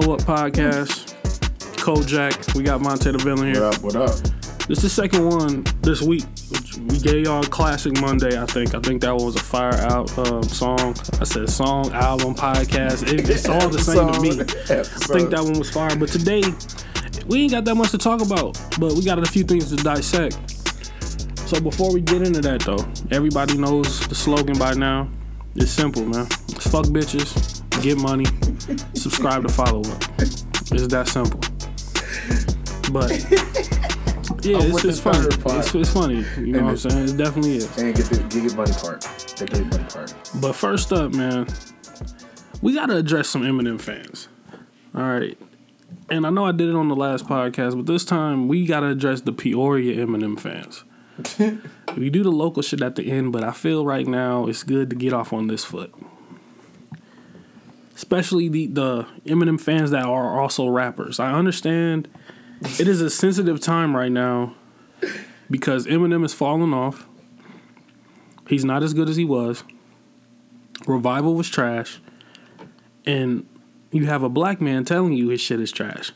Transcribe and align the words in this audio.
Follow 0.00 0.14
up 0.14 0.20
podcast. 0.20 1.12
Kojak. 1.74 2.54
We 2.54 2.62
got 2.62 2.80
Monte 2.80 3.10
the 3.10 3.18
Villain 3.18 3.52
here. 3.52 3.64
What 3.64 3.74
up? 3.74 3.82
What 3.82 3.96
up? 3.96 4.16
This 4.68 4.78
is 4.78 4.82
the 4.82 4.90
second 4.90 5.28
one 5.28 5.64
this 5.80 6.00
week. 6.00 6.22
We 6.88 7.00
gave 7.00 7.24
y'all 7.24 7.42
Classic 7.42 8.00
Monday, 8.00 8.40
I 8.40 8.46
think. 8.46 8.76
I 8.76 8.78
think 8.78 9.00
that 9.00 9.12
one 9.12 9.26
was 9.26 9.34
a 9.34 9.40
fire 9.40 9.74
out 9.74 10.16
um, 10.16 10.44
song. 10.44 10.94
I 11.20 11.24
said 11.24 11.50
song, 11.50 11.92
album, 11.94 12.36
podcast. 12.36 13.12
It, 13.12 13.28
it's 13.28 13.48
all 13.48 13.68
the 13.68 13.80
same 13.80 14.12
to 14.12 14.20
me. 14.20 14.40
I 14.40 14.84
think 14.84 15.30
that 15.30 15.42
one 15.42 15.58
was 15.58 15.68
fire. 15.68 15.96
But 15.96 16.10
today, 16.10 16.44
we 17.26 17.42
ain't 17.42 17.50
got 17.50 17.64
that 17.64 17.74
much 17.74 17.90
to 17.90 17.98
talk 17.98 18.20
about. 18.20 18.56
But 18.78 18.92
we 18.92 19.04
got 19.04 19.18
a 19.18 19.26
few 19.26 19.42
things 19.42 19.68
to 19.74 19.82
dissect. 19.82 20.38
So 21.48 21.60
before 21.60 21.92
we 21.92 22.02
get 22.02 22.22
into 22.22 22.40
that, 22.42 22.60
though, 22.60 22.86
everybody 23.10 23.58
knows 23.58 24.06
the 24.06 24.14
slogan 24.14 24.60
by 24.60 24.74
now. 24.74 25.10
It's 25.56 25.72
simple, 25.72 26.04
man. 26.04 26.26
It's 26.50 26.70
fuck 26.70 26.86
bitches, 26.86 27.82
get 27.82 27.98
money, 27.98 28.26
subscribe 28.94 29.42
to 29.46 29.48
follow 29.48 29.80
up. 29.80 30.04
It's 30.18 30.86
that 30.88 31.08
simple. 31.08 31.40
But 32.92 33.10
yeah, 34.44 34.58
it's, 34.60 34.84
it's 34.84 35.00
funny. 35.00 35.26
It's, 35.28 35.74
it's 35.74 35.92
funny. 35.92 36.24
You 36.36 36.46
know 36.46 36.64
what 36.64 36.70
I'm 36.70 36.76
saying? 36.76 37.08
It 37.08 37.16
definitely 37.16 37.56
is. 37.56 37.78
And 37.78 37.94
get 37.94 38.06
the 38.06 38.18
get 38.24 38.42
your 38.42 38.54
money 38.54 38.72
part. 38.72 39.00
The 39.00 39.66
money 39.70 39.84
part. 39.84 40.14
But 40.40 40.52
first 40.54 40.92
up, 40.92 41.12
man, 41.12 41.46
we 42.62 42.74
gotta 42.74 42.96
address 42.96 43.28
some 43.28 43.42
Eminem 43.42 43.80
fans. 43.80 44.28
All 44.94 45.02
right. 45.02 45.38
And 46.10 46.26
I 46.26 46.30
know 46.30 46.44
I 46.44 46.52
did 46.52 46.68
it 46.68 46.74
on 46.74 46.88
the 46.88 46.96
last 46.96 47.26
podcast, 47.26 47.76
but 47.76 47.86
this 47.86 48.04
time 48.04 48.48
we 48.48 48.66
gotta 48.66 48.88
address 48.88 49.22
the 49.22 49.32
Peoria 49.32 50.04
Eminem 50.04 50.38
fans. 50.38 50.84
we 51.96 52.10
do 52.10 52.22
the 52.22 52.30
local 52.30 52.62
shit 52.62 52.80
at 52.80 52.94
the 52.94 53.10
end, 53.10 53.32
but 53.32 53.42
I 53.42 53.50
feel 53.52 53.84
right 53.84 54.06
now 54.06 54.46
it's 54.46 54.62
good 54.62 54.90
to 54.90 54.96
get 54.96 55.12
off 55.12 55.32
on 55.32 55.48
this 55.48 55.64
foot. 55.64 55.92
Especially 57.98 58.48
the, 58.48 58.68
the 58.68 59.06
Eminem 59.26 59.60
fans 59.60 59.90
that 59.90 60.04
are 60.04 60.40
also 60.40 60.68
rappers. 60.68 61.18
I 61.18 61.32
understand 61.32 62.06
it 62.60 62.86
is 62.86 63.00
a 63.00 63.10
sensitive 63.10 63.58
time 63.58 63.96
right 63.96 64.12
now 64.12 64.54
because 65.50 65.84
Eminem 65.88 66.24
is 66.24 66.32
falling 66.32 66.72
off. 66.72 67.08
He's 68.46 68.64
not 68.64 68.84
as 68.84 68.94
good 68.94 69.08
as 69.08 69.16
he 69.16 69.24
was. 69.24 69.64
Revival 70.86 71.34
was 71.34 71.48
trash. 71.48 72.00
And 73.04 73.48
you 73.90 74.06
have 74.06 74.22
a 74.22 74.28
black 74.28 74.60
man 74.60 74.84
telling 74.84 75.12
you 75.12 75.30
his 75.30 75.40
shit 75.40 75.58
is 75.58 75.72
trash. 75.72 76.12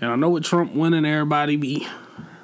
And 0.00 0.10
I 0.10 0.16
know 0.16 0.30
with 0.30 0.42
Trump 0.42 0.74
winning, 0.74 1.06
everybody 1.06 1.54
be 1.54 1.86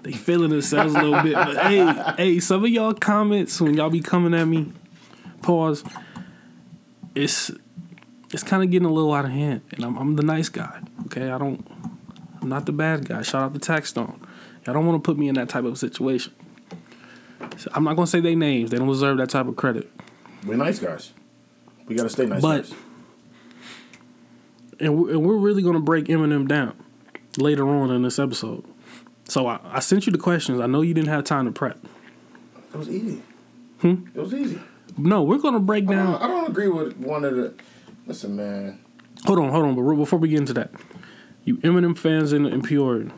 they 0.04 0.12
feeling 0.12 0.50
themselves 0.50 0.94
a 0.94 1.02
little 1.02 1.20
bit. 1.20 1.34
But 1.34 1.56
hey, 1.66 2.12
hey, 2.16 2.38
some 2.38 2.62
of 2.64 2.70
y'all 2.70 2.94
comments 2.94 3.60
when 3.60 3.74
y'all 3.74 3.90
be 3.90 4.02
coming 4.02 4.34
at 4.34 4.44
me, 4.44 4.72
pause. 5.42 5.82
It's 7.16 7.50
it's 8.32 8.42
kind 8.42 8.62
of 8.62 8.70
getting 8.70 8.86
a 8.88 8.92
little 8.92 9.12
out 9.12 9.24
of 9.24 9.30
hand, 9.30 9.62
and 9.72 9.84
I'm 9.84 9.96
I'm 9.96 10.16
the 10.16 10.22
nice 10.22 10.48
guy. 10.48 10.80
Okay, 11.06 11.30
I 11.30 11.38
don't. 11.38 11.66
I'm 12.40 12.48
not 12.48 12.66
the 12.66 12.72
bad 12.72 13.06
guy. 13.08 13.22
Shout 13.22 13.42
out 13.42 13.54
to 13.54 13.60
Taxstone. 13.60 14.20
Y'all 14.64 14.74
don't 14.74 14.86
want 14.86 15.02
to 15.02 15.06
put 15.06 15.18
me 15.18 15.28
in 15.28 15.34
that 15.36 15.48
type 15.48 15.64
of 15.64 15.76
situation. 15.78 16.32
So 17.56 17.70
I'm 17.74 17.84
not 17.84 17.94
gonna 17.96 18.06
say 18.06 18.20
their 18.20 18.36
names. 18.36 18.70
They 18.70 18.78
don't 18.78 18.88
deserve 18.88 19.18
that 19.18 19.30
type 19.30 19.46
of 19.46 19.56
credit. 19.56 19.90
We're 20.46 20.56
nice 20.56 20.78
guys. 20.78 21.12
We 21.86 21.94
gotta 21.96 22.08
stay 22.10 22.26
nice 22.26 22.42
But- 22.42 22.62
guys. 22.62 22.74
and 24.80 24.96
we're, 24.98 25.10
and 25.10 25.22
we're 25.24 25.36
really 25.36 25.62
gonna 25.62 25.80
break 25.80 26.06
Eminem 26.06 26.46
down 26.46 26.76
later 27.36 27.68
on 27.68 27.90
in 27.90 28.02
this 28.02 28.18
episode. 28.18 28.64
So 29.28 29.46
I, 29.46 29.58
I 29.64 29.80
sent 29.80 30.06
you 30.06 30.12
the 30.12 30.18
questions. 30.18 30.60
I 30.60 30.66
know 30.66 30.80
you 30.82 30.94
didn't 30.94 31.08
have 31.08 31.24
time 31.24 31.44
to 31.46 31.52
prep. 31.52 31.78
It 32.72 32.76
was 32.76 32.88
easy. 32.88 33.22
Hmm? 33.80 34.06
It 34.14 34.20
was 34.20 34.32
easy. 34.34 34.60
No, 34.96 35.22
we're 35.22 35.38
gonna 35.38 35.60
break 35.60 35.84
I 35.88 35.94
don't, 35.94 36.06
down. 36.12 36.22
I 36.22 36.26
don't 36.28 36.48
agree 36.50 36.68
with 36.68 36.96
one 36.98 37.24
of 37.24 37.34
the. 37.36 37.54
Listen, 38.08 38.36
man. 38.36 38.80
Hold 39.26 39.38
on, 39.38 39.50
hold 39.50 39.66
on. 39.66 39.74
But 39.74 39.82
before 39.94 40.18
we 40.18 40.30
get 40.30 40.38
into 40.38 40.54
that, 40.54 40.70
you 41.44 41.58
Eminem 41.58 41.96
fans 41.96 42.32
in, 42.32 42.46
in 42.46 42.62
Peoria, 42.62 43.12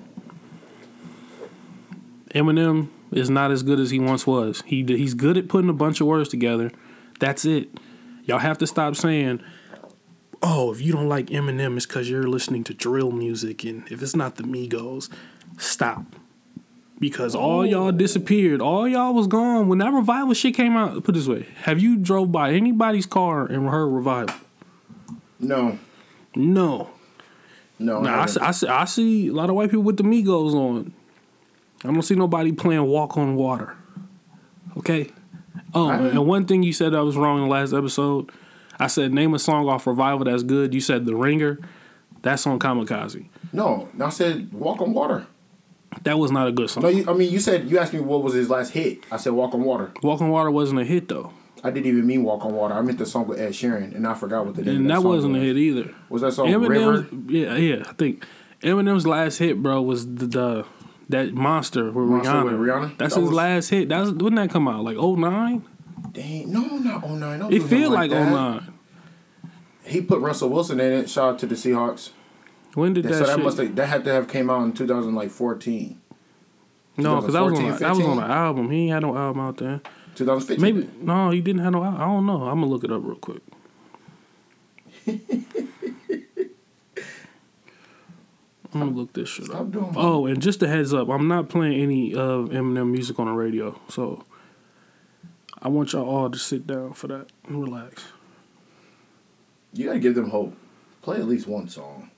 Eminem 2.35 2.89
is 3.13 3.31
not 3.31 3.53
as 3.53 3.63
good 3.63 3.79
as 3.79 3.91
he 3.91 4.01
once 4.01 4.27
was. 4.27 4.63
He 4.67 4.85
he's 4.85 5.15
good 5.15 5.37
at 5.37 5.49
putting 5.49 5.71
a 5.71 5.75
bunch 5.75 6.01
of 6.01 6.09
words 6.09 6.29
together. 6.29 6.73
That's 7.21 7.45
it. 7.45 7.69
Y'all 8.25 8.39
have 8.39 8.59
to 8.59 8.67
stop 8.67 8.97
saying, 8.97 9.41
"Oh, 10.43 10.73
if 10.73 10.81
you 10.81 10.93
don't 10.93 11.09
like 11.09 11.27
Eminem, 11.27 11.77
it's 11.77 11.87
because 11.87 12.11
you're 12.11 12.29
listening 12.29 12.65
to 12.65 12.75
drill 12.75 13.13
music, 13.13 13.63
and 13.65 13.85
if 13.93 14.03
it's 14.03 14.17
not 14.17 14.37
the 14.37 14.43
Migos, 14.43 15.09
stop." 15.57 16.05
Because 16.99 17.35
all 17.35 17.61
oh. 17.61 17.63
y'all 17.63 17.93
disappeared. 17.93 18.61
All 18.61 18.87
y'all 18.87 19.15
was 19.15 19.27
gone 19.27 19.69
when 19.69 19.79
that 19.79 19.93
revival 19.93 20.35
shit 20.35 20.55
came 20.55 20.77
out. 20.77 21.05
Put 21.05 21.15
it 21.15 21.19
this 21.19 21.29
way: 21.29 21.47
Have 21.63 21.81
you 21.81 21.97
drove 21.97 22.33
by 22.33 22.53
anybody's 22.53 23.07
car 23.07 23.47
and 23.47 23.69
heard 23.69 23.87
revival? 23.87 24.35
No. 25.41 25.79
No. 26.35 26.91
No. 27.79 28.01
Nah, 28.03 28.23
I, 28.23 28.27
see, 28.27 28.41
I, 28.41 28.51
see, 28.51 28.67
I 28.67 28.85
see 28.85 29.29
a 29.29 29.33
lot 29.33 29.49
of 29.49 29.57
white 29.57 29.71
people 29.71 29.83
with 29.85 29.97
the 29.97 30.03
Migos 30.03 30.55
on. 30.55 30.93
I 31.83 31.89
don't 31.91 32.03
see 32.03 32.15
nobody 32.15 32.53
playing 32.53 32.85
Walk 32.85 33.17
on 33.17 33.37
Water. 33.37 33.75
Okay? 34.77 35.11
Oh, 35.75 35.89
I- 35.89 35.97
and 36.09 36.27
one 36.27 36.45
thing 36.45 36.63
you 36.63 36.73
said 36.73 36.93
that 36.93 37.03
was 37.05 37.17
wrong 37.17 37.39
in 37.39 37.45
the 37.45 37.51
last 37.51 37.73
episode. 37.73 38.31
I 38.79 38.87
said, 38.87 39.13
name 39.15 39.35
a 39.35 39.39
song 39.39 39.69
off 39.69 39.87
Revival 39.87 40.25
that's 40.25 40.43
good. 40.43 40.73
You 40.75 40.81
said 40.81 41.05
The 41.07 41.15
Ringer. 41.17 41.59
That's 42.23 42.47
on 42.47 42.59
Kamikaze. 42.59 43.27
no. 43.53 43.89
I 43.99 44.11
said 44.11 44.53
walk 44.53 44.83
on 44.83 44.93
water. 44.93 45.27
That 46.03 46.19
was 46.19 46.31
not 46.31 46.49
a 46.49 46.53
good 46.53 46.69
song. 46.69 46.83
No, 46.83 46.89
you, 46.91 47.05
I 47.09 47.15
mean 47.15 47.33
you 47.33 47.41
said 47.41 47.69
you 47.71 47.79
asked 47.79 47.95
me 47.95 48.01
what 48.01 48.23
was 48.23 48.35
his 48.35 48.51
last 48.51 48.73
hit. 48.73 49.05
I 49.11 49.17
said 49.17 49.33
walk 49.33 49.55
on 49.55 49.63
water. 49.65 49.91
Walk 50.03 50.21
on 50.21 50.29
Water 50.29 50.51
wasn't 50.51 50.81
a 50.81 50.85
hit, 50.85 51.09
though. 51.09 51.33
I 51.63 51.71
didn't 51.71 51.87
even 51.87 52.07
mean 52.07 52.23
walk 52.25 52.45
on 52.45 52.55
water. 52.55 52.75
I 52.75 52.81
meant 52.83 52.99
the 52.99 53.07
song 53.07 53.27
with 53.27 53.39
Ed 53.39 53.51
Sheeran, 53.53 53.95
and 53.95 54.07
I 54.07 54.15
forgot 54.15 54.47
what 54.47 54.55
the 54.57 54.63
name. 54.63 54.77
And 54.77 54.91
that 54.91 55.03
that, 55.03 55.09
wasn't 55.09 55.37
a 55.37 55.39
was. 55.39 55.47
hit 55.47 55.57
either. 55.59 55.95
Was 56.09 56.23
that 56.23 56.33
song 56.33 56.51
River? 56.53 57.03
Eminem's, 57.03 57.31
yeah, 57.33 57.55
yeah, 57.57 57.85
I 57.89 57.93
think 57.93 58.25
Eminem's 58.63 59.07
last 59.07 59.39
hit, 59.39 59.63
bro, 59.63 59.83
was 59.83 60.07
the, 60.07 60.27
the 60.27 60.67
that 61.11 61.35
monster 61.35 61.87
with 61.91 61.97
Monster 62.09 62.31
Rihanna. 62.33 62.45
with 62.45 62.69
Rihanna? 62.69 62.99
That's 62.99 63.15
That 63.15 63.21
his 63.21 63.29
was- 63.31 63.37
last 63.37 63.69
hit. 63.69 63.89
That's 63.89 64.11
when 64.11 64.35
that 64.37 64.51
come 64.51 64.69
out, 64.69 64.85
like 64.85 64.97
09? 64.97 65.65
Dang, 66.13 66.53
no, 66.53 66.61
not 66.79 67.09
09. 67.09 67.39
Don't 67.39 67.53
It 67.53 67.63
feel 67.63 67.91
like, 67.91 68.11
oh 68.11 68.15
that. 68.15 68.31
09. 68.63 68.73
He 69.85 70.01
put 70.01 70.21
Russell 70.21 70.49
Wilson 70.51 70.79
in 70.81 70.93
it. 70.93 71.11
Shout 71.11 71.35
out 71.35 71.39
to 71.41 71.47
the 71.47 71.55
Seahawks. 71.57 72.11
When 72.75 72.93
did 72.95 73.05
that, 73.05 73.15
so 73.15 73.19
that 73.27 73.35
shit? 73.37 73.45
must 73.45 73.59
have, 73.59 73.75
that 73.77 73.87
had 73.87 74.05
to 74.05 74.13
have 74.13 74.29
came 74.29 74.49
out 74.49 74.63
in 74.63 74.73
2014, 74.73 76.01
no, 76.97 77.17
because 77.17 77.35
that 77.35 77.41
was 77.43 77.53
on 77.55 77.65
2014, 77.65 77.75
a, 77.75 77.79
that 77.79 77.89
was 77.91 77.99
on 78.07 78.17
15? 78.19 78.23
an 78.25 78.31
album. 78.31 78.71
He 78.71 78.79
ain't 78.85 78.93
had 78.93 79.03
no 79.03 79.17
album 79.17 79.41
out 79.43 79.57
there. 79.57 79.81
2015. 80.15 80.61
Maybe 80.61 80.89
no, 81.01 81.31
he 81.31 81.41
didn't 81.41 81.63
have 81.63 81.73
no. 81.73 81.83
I 81.83 81.99
don't 81.99 82.27
know. 82.27 82.43
I'm 82.43 82.61
gonna 82.61 82.67
look 82.67 82.85
it 82.85 82.93
up 82.93 83.03
real 83.05 83.17
quick. 83.17 83.43
I'm 88.73 88.81
gonna 88.81 88.93
look 88.93 89.13
this 89.13 89.29
shit 89.29 89.51
up. 89.51 89.71
Doing 89.71 89.95
Oh, 89.97 90.27
and 90.27 90.41
just 90.41 90.63
a 90.63 90.69
heads 90.69 90.95
up, 90.95 91.09
I'm 91.09 91.27
not 91.27 91.49
playing 91.49 91.81
any 91.81 92.15
of 92.15 92.51
Eminem 92.51 92.91
music 92.91 93.19
on 93.19 93.27
the 93.27 93.33
radio, 93.33 93.79
so 93.89 94.25
I 95.61 95.69
want 95.69 95.93
y'all 95.93 96.09
all 96.09 96.31
to 96.31 96.39
sit 96.39 96.67
down 96.67 96.93
for 96.93 97.09
that 97.09 97.27
and 97.47 97.63
relax. 97.63 98.05
You 99.73 99.87
gotta 99.87 99.99
give 99.99 100.15
them 100.15 100.31
hope. 100.31 100.55
Play 101.03 101.17
at 101.17 101.27
least 101.27 101.47
one 101.47 101.69
song. 101.69 102.11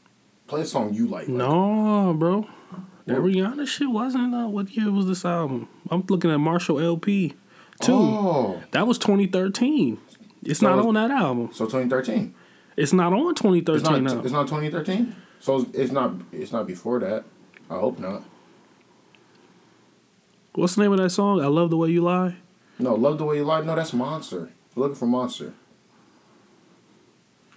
Play 0.46 0.62
a 0.62 0.66
song 0.66 0.92
you 0.92 1.06
like. 1.06 1.28
like. 1.28 1.36
No, 1.36 2.14
bro, 2.14 2.46
that? 3.06 3.18
Rihanna 3.18 3.66
shit 3.66 3.90
wasn't. 3.90 4.34
Uh, 4.34 4.48
what 4.48 4.70
year 4.76 4.90
was 4.90 5.06
this 5.06 5.24
album? 5.24 5.68
I'm 5.90 6.04
looking 6.08 6.30
at 6.30 6.38
Marshall 6.38 6.80
LP 6.80 7.34
two. 7.82 7.92
Oh, 7.92 8.62
That 8.70 8.86
was 8.86 8.98
2013. 8.98 9.98
It's 10.44 10.60
So 10.60 10.66
not 10.66 10.72
it's- 10.78 10.86
on 10.86 10.94
that 10.94 11.10
album. 11.10 11.50
so 11.52 11.64
2013. 11.66 12.34
It's 12.76 12.92
not 12.92 13.12
on 13.12 13.30
It's 13.30 13.40
2013 13.40 14.04
not. 14.04 14.14
now. 14.14 14.20
It's 14.22 14.32
not 14.32 14.48
2013. 14.48 15.14
So 15.40 15.66
it's 15.74 15.92
not. 15.92 16.14
It's 16.32 16.52
not 16.52 16.66
before 16.66 17.00
that. 17.00 17.24
I 17.68 17.74
hope 17.74 17.98
not. 17.98 18.22
What's 20.54 20.74
the 20.74 20.82
name 20.82 20.92
of 20.92 20.98
that 20.98 21.10
song? 21.10 21.40
I 21.40 21.46
love 21.46 21.70
the 21.70 21.76
way 21.76 21.90
you 21.90 22.02
lie. 22.02 22.36
No, 22.78 22.94
love 22.94 23.18
the 23.18 23.24
way 23.24 23.36
you 23.36 23.44
lie. 23.44 23.60
No, 23.62 23.74
that's 23.74 23.92
Monster. 23.92 24.50
We're 24.74 24.82
looking 24.84 24.96
for 24.96 25.06
Monster. 25.06 25.52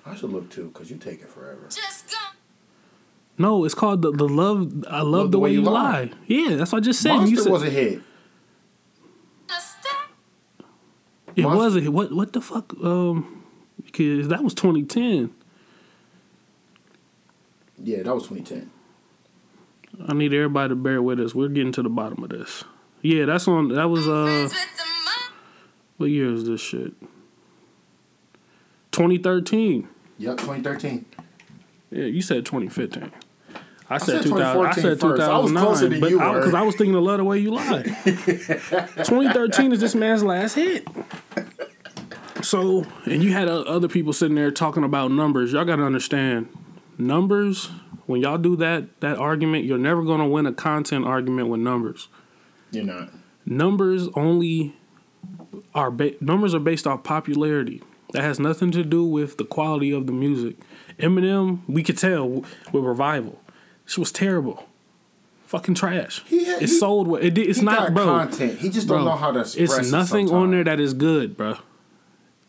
I 0.05 0.15
should 0.15 0.31
look 0.31 0.49
too, 0.49 0.69
cause 0.73 0.89
you 0.91 0.97
take 0.97 1.21
it 1.21 1.29
forever. 1.29 1.63
Just 1.69 2.09
go. 2.11 2.17
No, 3.37 3.65
it's 3.65 3.73
called 3.73 4.01
the 4.01 4.11
the 4.11 4.27
love. 4.27 4.85
I 4.89 5.01
love, 5.01 5.31
the, 5.31 5.39
way, 5.39 5.51
you 5.51 5.61
lie. 5.61 6.11
Yeah, 6.27 6.55
that's 6.55 6.71
what 6.71 6.77
I 6.79 6.81
just 6.81 7.01
said. 7.01 7.13
You 7.13 7.19
Monster 7.21 7.41
said 7.43 7.51
was 7.51 7.63
a 7.63 7.69
hit. 7.69 8.01
Just 9.49 9.75
stop. 9.81 10.09
It 11.35 11.43
Monster- 11.43 11.57
was 11.63 11.75
a 11.75 11.81
hit. 11.81 11.93
What 11.93 12.11
what 12.13 12.33
the 12.33 12.41
fuck? 12.41 12.73
Um, 12.83 13.43
because 13.83 14.27
that 14.29 14.43
was 14.43 14.53
2010. 14.53 15.31
Yeah, 17.83 18.03
that 18.03 18.13
was 18.15 18.23
2010. 18.27 18.71
I 20.07 20.13
need 20.13 20.33
everybody 20.33 20.69
to 20.69 20.75
bear 20.75 21.01
with 21.01 21.19
us. 21.19 21.33
We're 21.35 21.47
getting 21.49 21.71
to 21.73 21.83
the 21.83 21.89
bottom 21.89 22.23
of 22.23 22.29
this. 22.29 22.63
Yeah, 23.01 23.25
that's 23.25 23.47
on. 23.47 23.69
That 23.69 23.89
was 23.89 24.07
uh, 24.07 24.25
Friends 24.25 24.51
with 24.53 24.77
the 24.77 24.83
mob. 24.83 25.33
what 25.97 26.05
year 26.09 26.33
is 26.33 26.45
this 26.47 26.61
shit? 26.61 26.93
2013. 28.91 29.87
Yep, 30.17 30.37
2013. 30.37 31.05
Yeah, 31.91 32.05
you 32.05 32.21
said 32.21 32.45
2015. 32.45 33.11
I 33.89 33.97
said 33.97 34.23
said 34.23 34.23
2000. 34.23 34.65
I 34.65 34.71
said 34.71 34.99
first. 34.99 35.21
I 35.21 35.37
was 35.37 35.51
2009. 35.51 35.63
closer 35.63 35.89
than 35.89 35.99
but 35.99 36.09
you 36.09 36.19
were. 36.19 36.39
Because 36.39 36.53
I 36.53 36.61
was 36.61 36.75
thinking 36.75 36.93
the 36.93 37.01
love 37.01 37.17
the 37.17 37.23
way 37.23 37.39
you 37.39 37.51
lie. 37.51 37.83
2013 38.05 39.71
is 39.71 39.79
this 39.79 39.93
man's 39.95 40.23
last 40.23 40.55
hit. 40.55 40.87
So, 42.41 42.85
and 43.05 43.23
you 43.23 43.31
had 43.31 43.47
other 43.47 43.87
people 43.87 44.13
sitting 44.13 44.35
there 44.35 44.51
talking 44.51 44.83
about 44.83 45.11
numbers. 45.11 45.53
Y'all 45.53 45.65
got 45.65 45.77
to 45.77 45.83
understand, 45.83 46.49
numbers. 46.97 47.69
When 48.05 48.21
y'all 48.21 48.37
do 48.37 48.55
that 48.57 48.99
that 49.01 49.17
argument, 49.17 49.65
you're 49.65 49.79
never 49.79 50.03
gonna 50.03 50.27
win 50.27 50.45
a 50.45 50.53
content 50.53 51.05
argument 51.05 51.49
with 51.49 51.59
numbers. 51.59 52.07
You're 52.71 52.83
not. 52.83 53.09
Numbers 53.47 54.07
only 54.15 54.75
are 55.73 55.89
ba- 55.89 56.13
numbers 56.21 56.53
are 56.53 56.59
based 56.59 56.85
off 56.85 57.03
popularity. 57.03 57.81
That 58.13 58.21
has 58.23 58.39
nothing 58.39 58.71
to 58.71 58.83
do 58.83 59.03
with 59.03 59.37
the 59.37 59.43
quality 59.43 59.91
of 59.91 60.05
the 60.05 60.13
music. 60.13 60.55
Eminem, 60.99 61.61
we 61.67 61.81
could 61.83 61.97
tell 61.97 62.29
with 62.29 62.83
Revival, 62.83 63.41
she 63.85 63.99
was 63.99 64.11
terrible, 64.11 64.65
fucking 65.45 65.75
trash. 65.75 66.21
He 66.25 66.45
had- 66.45 66.61
it 66.61 66.69
he- 66.69 66.79
sold 66.79 67.07
well. 67.07 67.21
It 67.21 67.33
did, 67.33 67.47
it's 67.47 67.59
he 67.59 67.65
not, 67.65 67.77
got 67.77 67.93
bro. 67.93 68.05
content. 68.05 68.59
He 68.59 68.69
just 68.69 68.87
don't 68.87 69.05
know 69.05 69.11
how 69.15 69.31
to 69.31 69.39
express 69.41 69.77
It's 69.77 69.87
it 69.87 69.91
nothing 69.91 70.31
on 70.31 70.51
there 70.51 70.63
that 70.63 70.79
is 70.79 70.93
good, 70.93 71.37
bro. 71.37 71.57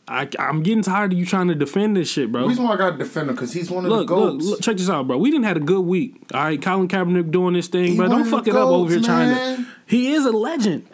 I, 0.08 0.28
I'm 0.38 0.62
getting 0.62 0.82
tired 0.84 1.12
of 1.12 1.18
you 1.18 1.26
trying 1.26 1.48
to 1.48 1.54
defend 1.56 1.96
this 1.96 2.08
shit, 2.08 2.30
bro. 2.30 2.42
The 2.42 2.48
reason 2.48 2.62
why 2.62 2.74
I 2.74 2.76
got 2.76 2.90
to 2.92 2.96
defend 2.98 3.28
him 3.28 3.34
because 3.34 3.52
he's 3.52 3.68
one 3.72 3.84
of 3.84 3.90
Look, 3.90 4.06
the 4.06 4.14
look, 4.14 4.32
goats. 4.34 4.46
look, 4.46 4.60
check 4.60 4.76
this 4.76 4.88
out, 4.88 5.08
bro. 5.08 5.18
We 5.18 5.32
didn't 5.32 5.46
had 5.46 5.56
a 5.56 5.60
good 5.60 5.80
week. 5.80 6.14
All 6.32 6.44
right, 6.44 6.62
Colin 6.62 6.86
Kaepernick 6.86 7.32
doing 7.32 7.54
this 7.54 7.66
thing, 7.66 7.86
He 7.92 7.96
bro. 7.96 8.06
Don't 8.08 8.24
fuck 8.24 8.46
it 8.46 8.54
up 8.54 8.68
over 8.68 8.88
here 8.88 8.98
goats, 8.98 9.06
trying 9.08 9.56
to. 9.56 9.66
He 9.86 10.12
is 10.12 10.24
a 10.24 10.30
legend. 10.30 10.86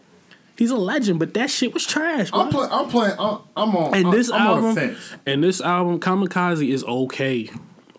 He's 0.56 0.70
a 0.70 0.76
legend, 0.76 1.18
but 1.18 1.34
that 1.34 1.50
shit 1.50 1.74
was 1.74 1.84
trash, 1.86 2.30
bro. 2.30 2.40
I'm 2.40 2.48
playing. 2.50 2.70
I'm 2.72 2.88
playing. 2.88 3.14
I'm, 3.18 3.38
I'm 3.54 3.76
on. 3.76 3.94
and 3.94 4.06
I'm, 4.06 4.12
this 4.12 4.30
I'm 4.30 4.40
album, 4.40 4.64
on 4.64 4.74
the 4.76 4.80
fence. 4.80 5.14
and 5.26 5.44
this 5.44 5.60
album, 5.60 6.00
Kamikaze, 6.00 6.66
is 6.70 6.82
okay. 6.84 7.50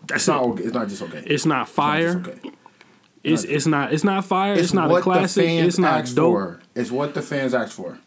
That's 0.08 0.22
It's 0.24 0.28
not. 0.28 0.44
Okay. 0.44 0.64
It's 0.64 0.74
not 0.74 0.88
just 0.90 1.02
okay. 1.04 1.24
It's 1.26 1.46
not 1.46 1.70
fire. 1.70 2.08
It's, 2.08 2.16
not 2.16 2.28
okay. 2.28 2.52
It's 3.24 3.44
it's 3.46 3.66
not 3.66 3.94
it's 3.94 4.04
not 4.04 4.26
fire. 4.26 4.54
It's, 4.54 4.74
not 4.74 4.92
a 4.92 5.02
classic. 5.02 5.46
It's 5.48 5.78
not 5.78 6.02
asked 6.02 6.16
dope. 6.16 6.34
For. 6.34 6.60
It's 6.76 6.92
what 6.92 7.14
the 7.14 7.22
fans 7.22 7.54
asked 7.54 7.74
for. 7.74 7.98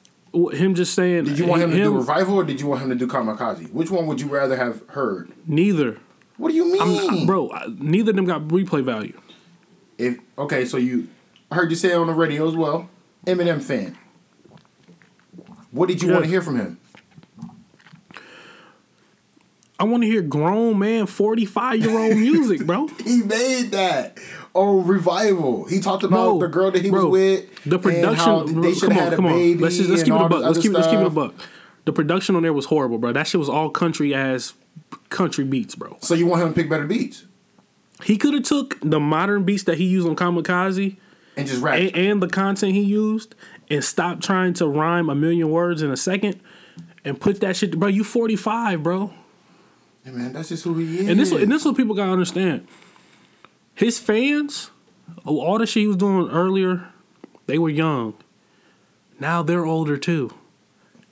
Him 0.53 0.75
just 0.75 0.95
saying. 0.95 1.25
Did 1.25 1.39
you 1.39 1.47
want 1.47 1.63
him 1.63 1.71
to 1.71 1.77
do 1.77 1.97
revival 1.97 2.35
or 2.37 2.45
did 2.45 2.61
you 2.61 2.67
want 2.67 2.83
him 2.83 2.91
to 2.91 2.95
do 2.95 3.07
kamikaze? 3.07 3.73
Which 3.73 3.91
one 3.91 4.07
would 4.07 4.21
you 4.21 4.29
rather 4.29 4.57
have 4.57 4.83
heard? 4.89 5.33
Neither, 5.47 5.99
What 6.37 6.51
do 6.51 6.55
you 6.57 6.71
mean, 6.71 7.11
I'm, 7.11 7.27
bro. 7.27 7.51
I- 7.51 7.69
Neither 7.79 8.11
of 8.11 8.17
them 8.17 8.27
got 8.27 8.43
replay 8.49 8.85
value. 8.85 9.19
If 9.97 10.19
okay, 10.37 10.67
so 10.67 10.77
you, 10.77 11.09
I 11.51 11.55
heard 11.55 11.71
you 11.71 11.77
say 11.77 11.93
it 11.93 11.95
on 11.97 12.07
the 12.09 12.13
radio 12.13 12.47
as 12.47 12.55
well. 12.55 12.91
Eminem 13.27 13.63
fan. 13.63 13.97
What 15.71 15.89
did 15.89 16.03
you 16.03 16.09
Yeah. 16.09 16.15
want 16.15 16.25
to 16.27 16.31
hear 16.31 16.43
from 16.43 16.57
him? 16.57 16.79
I 19.79 19.85
want 19.85 20.03
to 20.03 20.09
hear 20.09 20.23
grown 20.23 20.79
man, 20.79 21.07
forty 21.07 21.45
five 21.45 21.81
year 21.81 21.99
old 21.99 22.17
music, 22.17 22.67
bro. 22.67 22.89
He 23.05 23.23
made 23.23 23.71
that 23.73 24.19
on 24.55 24.87
revival. 24.87 25.65
He 25.67 25.81
talked 25.81 26.03
about 26.03 26.17
No, 26.17 26.39
the 26.39 26.49
girl 26.49 26.71
that 26.71 26.83
he 26.83 26.91
bro. 26.91 27.09
was 27.09 27.13
with. 27.13 27.65
The 27.65 27.79
and 27.79 28.17
how 28.17 28.41
production. 28.41 28.61
they 28.63 28.73
should 28.75 28.89
come 28.89 28.91
have 28.93 28.99
on, 28.99 29.05
had 29.05 29.13
a 29.13 29.17
come 29.17 29.27
on. 29.27 29.33
baby. 29.33 29.61
Let's 29.63 29.77
just 29.77 29.91
let's 29.91 30.03
keep 30.03 30.15
it 30.15 30.21
a 30.21 30.29
buck. 30.29 30.43
Let's 30.43 30.59
keep 30.61 30.73
let's 30.73 30.87
keep 30.87 30.99
it 31.01 31.07
a 31.07 31.11
buck. 31.11 31.35
The 31.85 31.93
production 31.93 32.35
on 32.37 32.43
there 32.43 32.53
was 32.53 32.67
horrible, 32.67 32.99
bro. 32.99 33.13
That 33.13 33.27
shit 33.27 33.39
was 33.39 33.49
all 33.49 33.71
country 33.71 34.15
ass 34.15 34.55
country 35.11 35.45
beats, 35.45 35.75
bro. 35.75 35.97
So 36.01 36.15
you 36.15 36.27
want 36.27 36.43
him 36.43 36.49
to 36.49 36.55
pick 36.55 36.69
better 36.71 36.87
beats 36.87 37.25
He 38.03 38.17
could 38.17 38.35
have 38.35 38.43
took 38.45 38.79
the 38.81 38.99
modern 39.01 39.45
beats 39.45 39.63
that 39.65 39.79
he 39.79 39.85
used 39.85 40.07
on 40.09 40.17
Kamikaze 40.17 40.97
and 41.37 41.47
just 41.47 41.63
rap. 41.63 41.79
and, 41.79 41.95
and 41.97 42.23
the 42.23 42.29
content 42.29 42.73
he 42.73 42.81
used 42.83 43.35
and 43.71 43.85
stop 43.85 44.21
trying 44.21 44.55
to 44.55 44.67
rhyme 44.67 45.09
a 45.11 45.15
million 45.15 45.51
words 45.51 45.83
in 45.83 45.91
a 45.91 45.97
second 45.97 46.41
and 47.05 47.21
put 47.21 47.41
that 47.41 47.57
shit. 47.57 47.79
Bro, 47.79 47.89
you 47.91 48.05
forty 48.05 48.37
five, 48.37 48.83
bro. 48.83 49.13
Hey, 50.07 50.13
man, 50.13 50.33
that's 50.33 50.51
just 50.51 50.63
who 50.63 50.75
he 50.79 51.01
is. 51.01 51.09
And 51.09 51.19
this 51.19 51.33
and 51.33 51.51
this 51.51 51.63
is 51.63 51.67
what 51.67 51.77
people 51.77 51.97
gotta 51.97 52.13
understand. 52.13 52.69
His 53.75 53.99
fans, 53.99 54.71
oh, 55.27 55.41
all 55.41 55.59
the 55.59 55.67
shit 55.67 55.81
he 55.81 55.89
was 55.89 55.97
doing 55.97 56.31
earlier, 56.31 56.91
they 57.47 57.59
were 57.59 57.69
young. 57.69 58.15
Now 59.19 59.43
they're 59.43 59.67
older 59.67 59.97
too. 59.97 60.33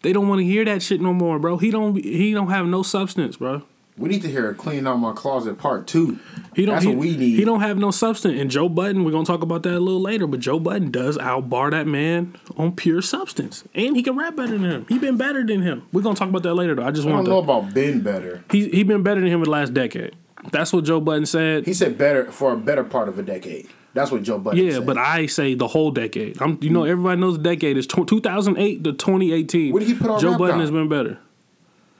They 0.02 0.12
don't 0.12 0.29
want 0.29 0.43
to 0.43 0.44
hear 0.44 0.64
that 0.67 0.81
shit 0.81 1.00
no 1.00 1.12
more, 1.12 1.41
bro. 1.41 1.56
He 1.56 1.73
don't 1.73 1.96
he 1.96 2.32
don't 2.32 2.50
have 2.50 2.67
no 2.67 2.85
substance, 2.85 3.38
bro. 3.38 3.64
We 3.96 4.08
need 4.08 4.23
to 4.23 4.29
hear 4.29 4.52
"Clean 4.55 4.85
Out 4.87 4.96
My 4.96 5.12
Closet" 5.12 5.56
Part 5.56 5.87
Two. 5.87 6.19
He 6.56 6.64
don't 6.64 6.75
That's 6.75 6.85
he, 6.85 6.91
what 6.91 6.99
we 6.99 7.17
need. 7.17 7.38
He 7.38 7.44
don't 7.44 7.61
have 7.61 7.79
no 7.79 7.93
substance. 7.93 8.41
And 8.41 8.50
Joe 8.50 8.69
Budden, 8.69 9.05
we're 9.05 9.12
gonna 9.12 9.25
talk 9.25 9.43
about 9.43 9.62
that 9.62 9.75
a 9.75 9.79
little 9.79 10.00
later, 10.00 10.26
but 10.26 10.41
Joe 10.41 10.58
Budden 10.58 10.91
does 10.91 11.17
outbar 11.19 11.70
that 11.70 11.87
man 11.87 12.37
on 12.56 12.73
pure 12.73 13.02
substance. 13.02 13.62
And 13.75 13.96
he 13.96 14.02
can 14.02 14.17
rap 14.17 14.35
better 14.35 14.58
than 14.58 14.64
him. 14.64 14.87
He 14.88 14.99
been 14.99 15.17
better 15.17 15.44
than 15.46 15.62
him. 15.62 15.87
We're 15.93 16.02
gonna 16.02 16.17
talk 16.17 16.29
about 16.29 16.43
that 16.43 16.55
later 16.55 16.75
though. 16.75 16.85
I 16.85 16.91
just 16.91 17.06
want 17.06 17.26
don't 17.26 17.35
know 17.35 17.38
about 17.38 17.73
been 17.73 18.00
better. 18.00 18.43
he 18.50 18.69
he 18.69 18.82
been 18.82 19.05
better 19.05 19.20
than 19.20 19.31
him 19.31 19.41
in 19.41 19.44
the 19.44 19.50
last 19.50 19.73
decade. 19.75 20.17
That's 20.50 20.73
what 20.73 20.85
Joe 20.85 21.00
Budden 21.00 21.26
said. 21.26 21.64
He 21.64 21.73
said 21.73 21.97
better 21.97 22.31
for 22.31 22.52
a 22.52 22.56
better 22.56 22.85
part 22.85 23.08
of 23.08 23.19
a 23.19 23.23
decade. 23.23 23.69
That's 23.94 24.11
what 24.11 24.25
Joe 24.25 24.38
Budden. 24.38 24.62
Yeah, 24.62 24.73
said. 24.73 24.87
but 24.87 24.99
I 24.99 25.26
say 25.26 25.55
the 25.55 25.69
whole 25.69 25.93
decade. 25.93 26.43
I'm, 26.43 26.58
you 26.61 26.70
know, 26.70 26.82
everybody 26.82 27.20
knows 27.20 27.37
the 27.37 27.44
decade 27.44 27.76
is 27.76 27.87
tw 27.87 28.06
2008 28.06 28.82
to 28.85 28.93
2018. 28.93 29.73
What 29.73 29.79
did 29.79 29.88
he 29.88 29.94
put 29.94 30.11
on 30.11 30.20
Joe 30.20 30.37
God? 30.37 30.58
has 30.58 30.73
been 30.73 30.88
better. 30.88 31.19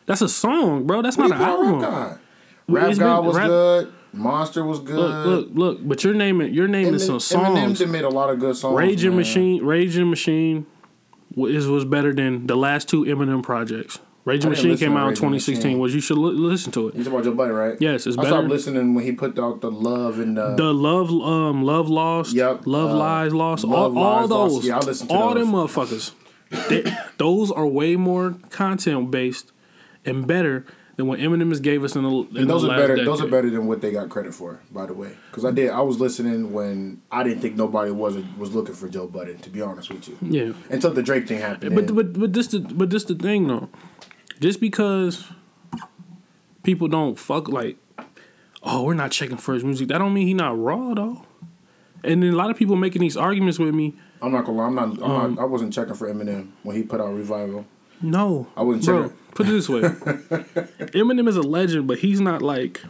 That's 0.06 0.21
a 0.23 0.29
song, 0.29 0.87
bro. 0.87 1.03
That's 1.03 1.17
What 1.17 1.29
not 1.29 1.37
an 1.41 1.43
album. 1.43 1.81
Rap 1.81 1.91
God? 1.91 2.19
Rap 2.69 2.91
it's 2.91 2.99
God 2.99 3.17
been- 3.21 3.27
was 3.27 3.37
Rap- 3.37 3.47
good. 3.49 3.93
Monster 4.12 4.65
was 4.65 4.79
good. 4.79 4.97
Look, 4.97 5.27
look, 5.27 5.49
look. 5.55 5.89
But 5.89 6.05
you're 6.05 6.15
naming 6.15 6.55
you're 6.55 6.69
naming 6.69 7.01
some 7.01 7.17
Eminem 7.17 7.21
songs. 7.21 7.79
done 7.81 7.91
made 7.91 8.05
a 8.05 8.09
lot 8.09 8.31
of 8.31 8.39
good 8.39 8.56
songs. 8.56 8.77
Raging 8.79 9.11
man. 9.11 9.17
Machine, 9.19 9.65
Raging 9.65 10.09
Machine, 10.09 10.67
is 11.37 11.67
was 11.67 11.85
better 11.85 12.12
than 12.15 12.47
the 12.47 12.55
last 12.56 12.89
two 12.89 13.05
Eminem 13.05 13.43
projects. 13.43 13.99
I 14.27 14.33
didn't 14.37 14.51
Machine 14.51 14.79
came 14.79 14.97
out 14.97 15.09
in 15.09 15.15
2016. 15.17 15.65
Machine. 15.73 15.79
Was 15.81 15.95
you 15.95 16.01
should 16.01 16.17
li- 16.17 16.33
listen 16.33 16.73
to 16.73 16.89
it. 16.89 16.95
You 16.95 17.07
about 17.07 17.25
your 17.25 17.35
Budden, 17.35 17.55
right? 17.55 17.77
Yes, 17.79 18.07
it's 18.07 18.17
I 18.17 18.23
better. 18.23 18.37
stopped 18.37 18.49
listening 18.49 18.95
when 18.95 19.05
he 19.05 19.12
put 19.12 19.39
out 19.39 19.61
the 19.61 19.71
love 19.71 20.19
and 20.19 20.39
the. 20.39 20.55
The 20.55 20.73
love, 20.73 21.11
um, 21.11 21.62
love 21.65 21.91
lost, 21.91 22.33
Yep, 22.35 22.62
love 22.67 22.91
uh, 22.93 22.97
lies 22.97 23.35
lost, 23.35 23.65
Love 23.65 23.97
all, 23.97 24.03
all 24.03 24.21
Lies 24.23 24.31
Lost. 24.31 24.55
those, 24.55 24.67
Yeah, 24.67 24.77
I 24.77 24.81
listened 24.81 25.11
to 25.11 25.17
all 25.17 25.35
those. 25.35 25.45
them 25.45 25.53
motherfuckers. 25.53 26.12
They- 26.71 26.97
those 27.19 27.50
are 27.50 27.67
way 27.67 27.97
more 27.97 28.37
content 28.50 29.11
based 29.11 29.50
and 30.05 30.27
better 30.27 30.65
than 30.97 31.06
what 31.09 31.19
Eminem 31.19 31.49
has 31.49 31.61
gave 31.61 31.83
us 31.83 31.97
in 31.97 32.03
the. 32.05 32.09
In 32.11 32.37
and 32.39 32.51
those 32.51 32.62
the 32.62 32.71
are 32.71 32.77
better. 32.77 32.95
Decade. 32.95 33.06
Those 33.09 33.21
are 33.21 33.27
better 33.27 33.51
than 33.51 33.67
what 33.67 33.81
they 33.81 33.91
got 33.91 34.09
credit 34.11 34.33
for, 34.35 34.61
by 34.71 34.87
the 34.87 34.95
way. 34.95 35.11
Because 35.31 35.45
I 35.45 35.51
did. 35.51 35.71
I 35.71 35.81
was 35.81 35.99
listening 36.01 36.52
when 36.52 37.02
I 37.11 37.23
didn't 37.25 37.40
think 37.40 37.57
nobody 37.57 37.90
was 37.90 38.17
was 38.38 38.55
looking 38.55 38.75
for 38.75 38.88
Joe 38.88 39.07
Budden. 39.07 39.38
To 39.38 39.50
be 39.50 39.61
honest 39.62 39.90
with 39.93 40.09
you, 40.09 40.17
Yeah, 40.23 40.52
until 40.71 40.93
the 40.93 41.02
Drake 41.02 41.26
thing 41.26 41.40
happened. 41.40 41.75
but 41.75 41.95
but 41.95 42.12
but 42.12 42.33
this 42.33 42.49
the 42.49 42.61
but 42.61 42.90
this 42.90 43.05
the 43.05 43.14
thing 43.14 43.49
though. 43.49 43.69
Just 44.40 44.61
because 44.61 45.25
people 46.62 46.88
don't 46.88 47.19
fuck 47.19 47.49
like, 47.49 47.76
oh, 48.62 48.83
we're 48.85 48.95
not 48.95 49.11
checking 49.11 49.37
for 49.37 49.55
his 49.55 49.64
music. 49.64 49.88
That 49.88 49.99
don't 49.99 50.12
mean 50.14 50.26
he 50.26 50.35
not 50.35 50.59
raw 50.59 50.95
though. 50.95 51.25
And 52.02 52.23
then 52.23 52.33
a 52.35 52.37
lot 52.37 52.50
of 52.50 52.57
people 52.57 52.76
making 52.76 53.00
these 53.00 53.17
arguments 53.17 53.59
with 53.59 53.75
me. 53.75 53.95
I'm 54.21 54.33
not 54.33 54.45
gonna 54.45 54.59
lie. 54.59 54.67
I'm 54.67 54.75
not. 54.75 54.85
I'm 55.02 55.02
Um, 55.02 55.35
not 55.37 55.43
I 55.43 55.45
wasn't 55.47 55.73
checking 55.73 55.95
for 55.95 56.12
Eminem 56.12 56.49
when 56.62 56.76
he 56.76 56.83
put 56.83 57.00
out 57.00 57.14
Revival. 57.14 57.64
No, 58.04 58.49
I 58.54 58.62
wouldn't 58.62 58.84
bro. 58.84 59.12
Put 59.34 59.49
it 59.49 59.52
this 59.52 59.68
way: 59.68 59.80
Eminem 59.82 61.26
is 61.26 61.37
a 61.37 61.42
legend, 61.42 61.87
but 61.87 61.99
he's 61.99 62.20
not 62.20 62.42
like 62.42 62.82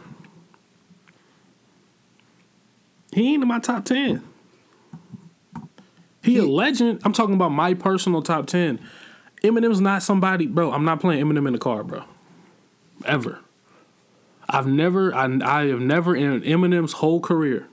he 3.13 3.33
ain't 3.33 3.41
in 3.41 3.47
my 3.47 3.59
top 3.59 3.85
ten. 3.85 4.21
He, 6.21 6.37
a 6.37 6.43
legend. 6.43 7.01
I'm 7.05 7.13
talking 7.13 7.35
about 7.35 7.49
my 7.49 7.73
personal 7.75 8.21
top 8.21 8.47
ten. 8.47 8.79
Eminem's 9.41 9.79
not 9.79 10.03
somebody, 10.03 10.47
bro. 10.47 10.73
I'm 10.73 10.83
not 10.83 10.99
playing 10.99 11.23
Eminem 11.23 11.47
in 11.47 11.53
the 11.53 11.59
car, 11.59 11.83
bro. 11.83 12.03
Ever. 13.05 13.39
I've 14.49 14.67
never. 14.67 15.15
I, 15.15 15.25
I 15.43 15.67
have 15.67 15.79
never 15.79 16.13
in 16.13 16.41
Eminem's 16.41 16.93
whole 16.93 17.21
career 17.21 17.69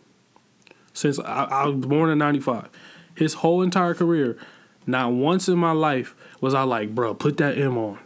since 0.93 1.19
I, 1.19 1.45
I 1.45 1.67
was 1.67 1.85
born 1.87 2.09
in 2.09 2.19
'95. 2.19 2.69
His 3.17 3.35
whole 3.35 3.63
entire 3.63 3.95
career, 3.95 4.39
not 4.87 5.13
once 5.13 5.49
in 5.49 5.59
my 5.59 5.73
life 5.73 6.15
was 6.43 6.53
I 6.53 6.65
like, 6.65 6.95
bro, 6.95 7.15
put 7.15 7.39
that 7.39 7.57
M 7.57 7.79
on. 7.79 7.99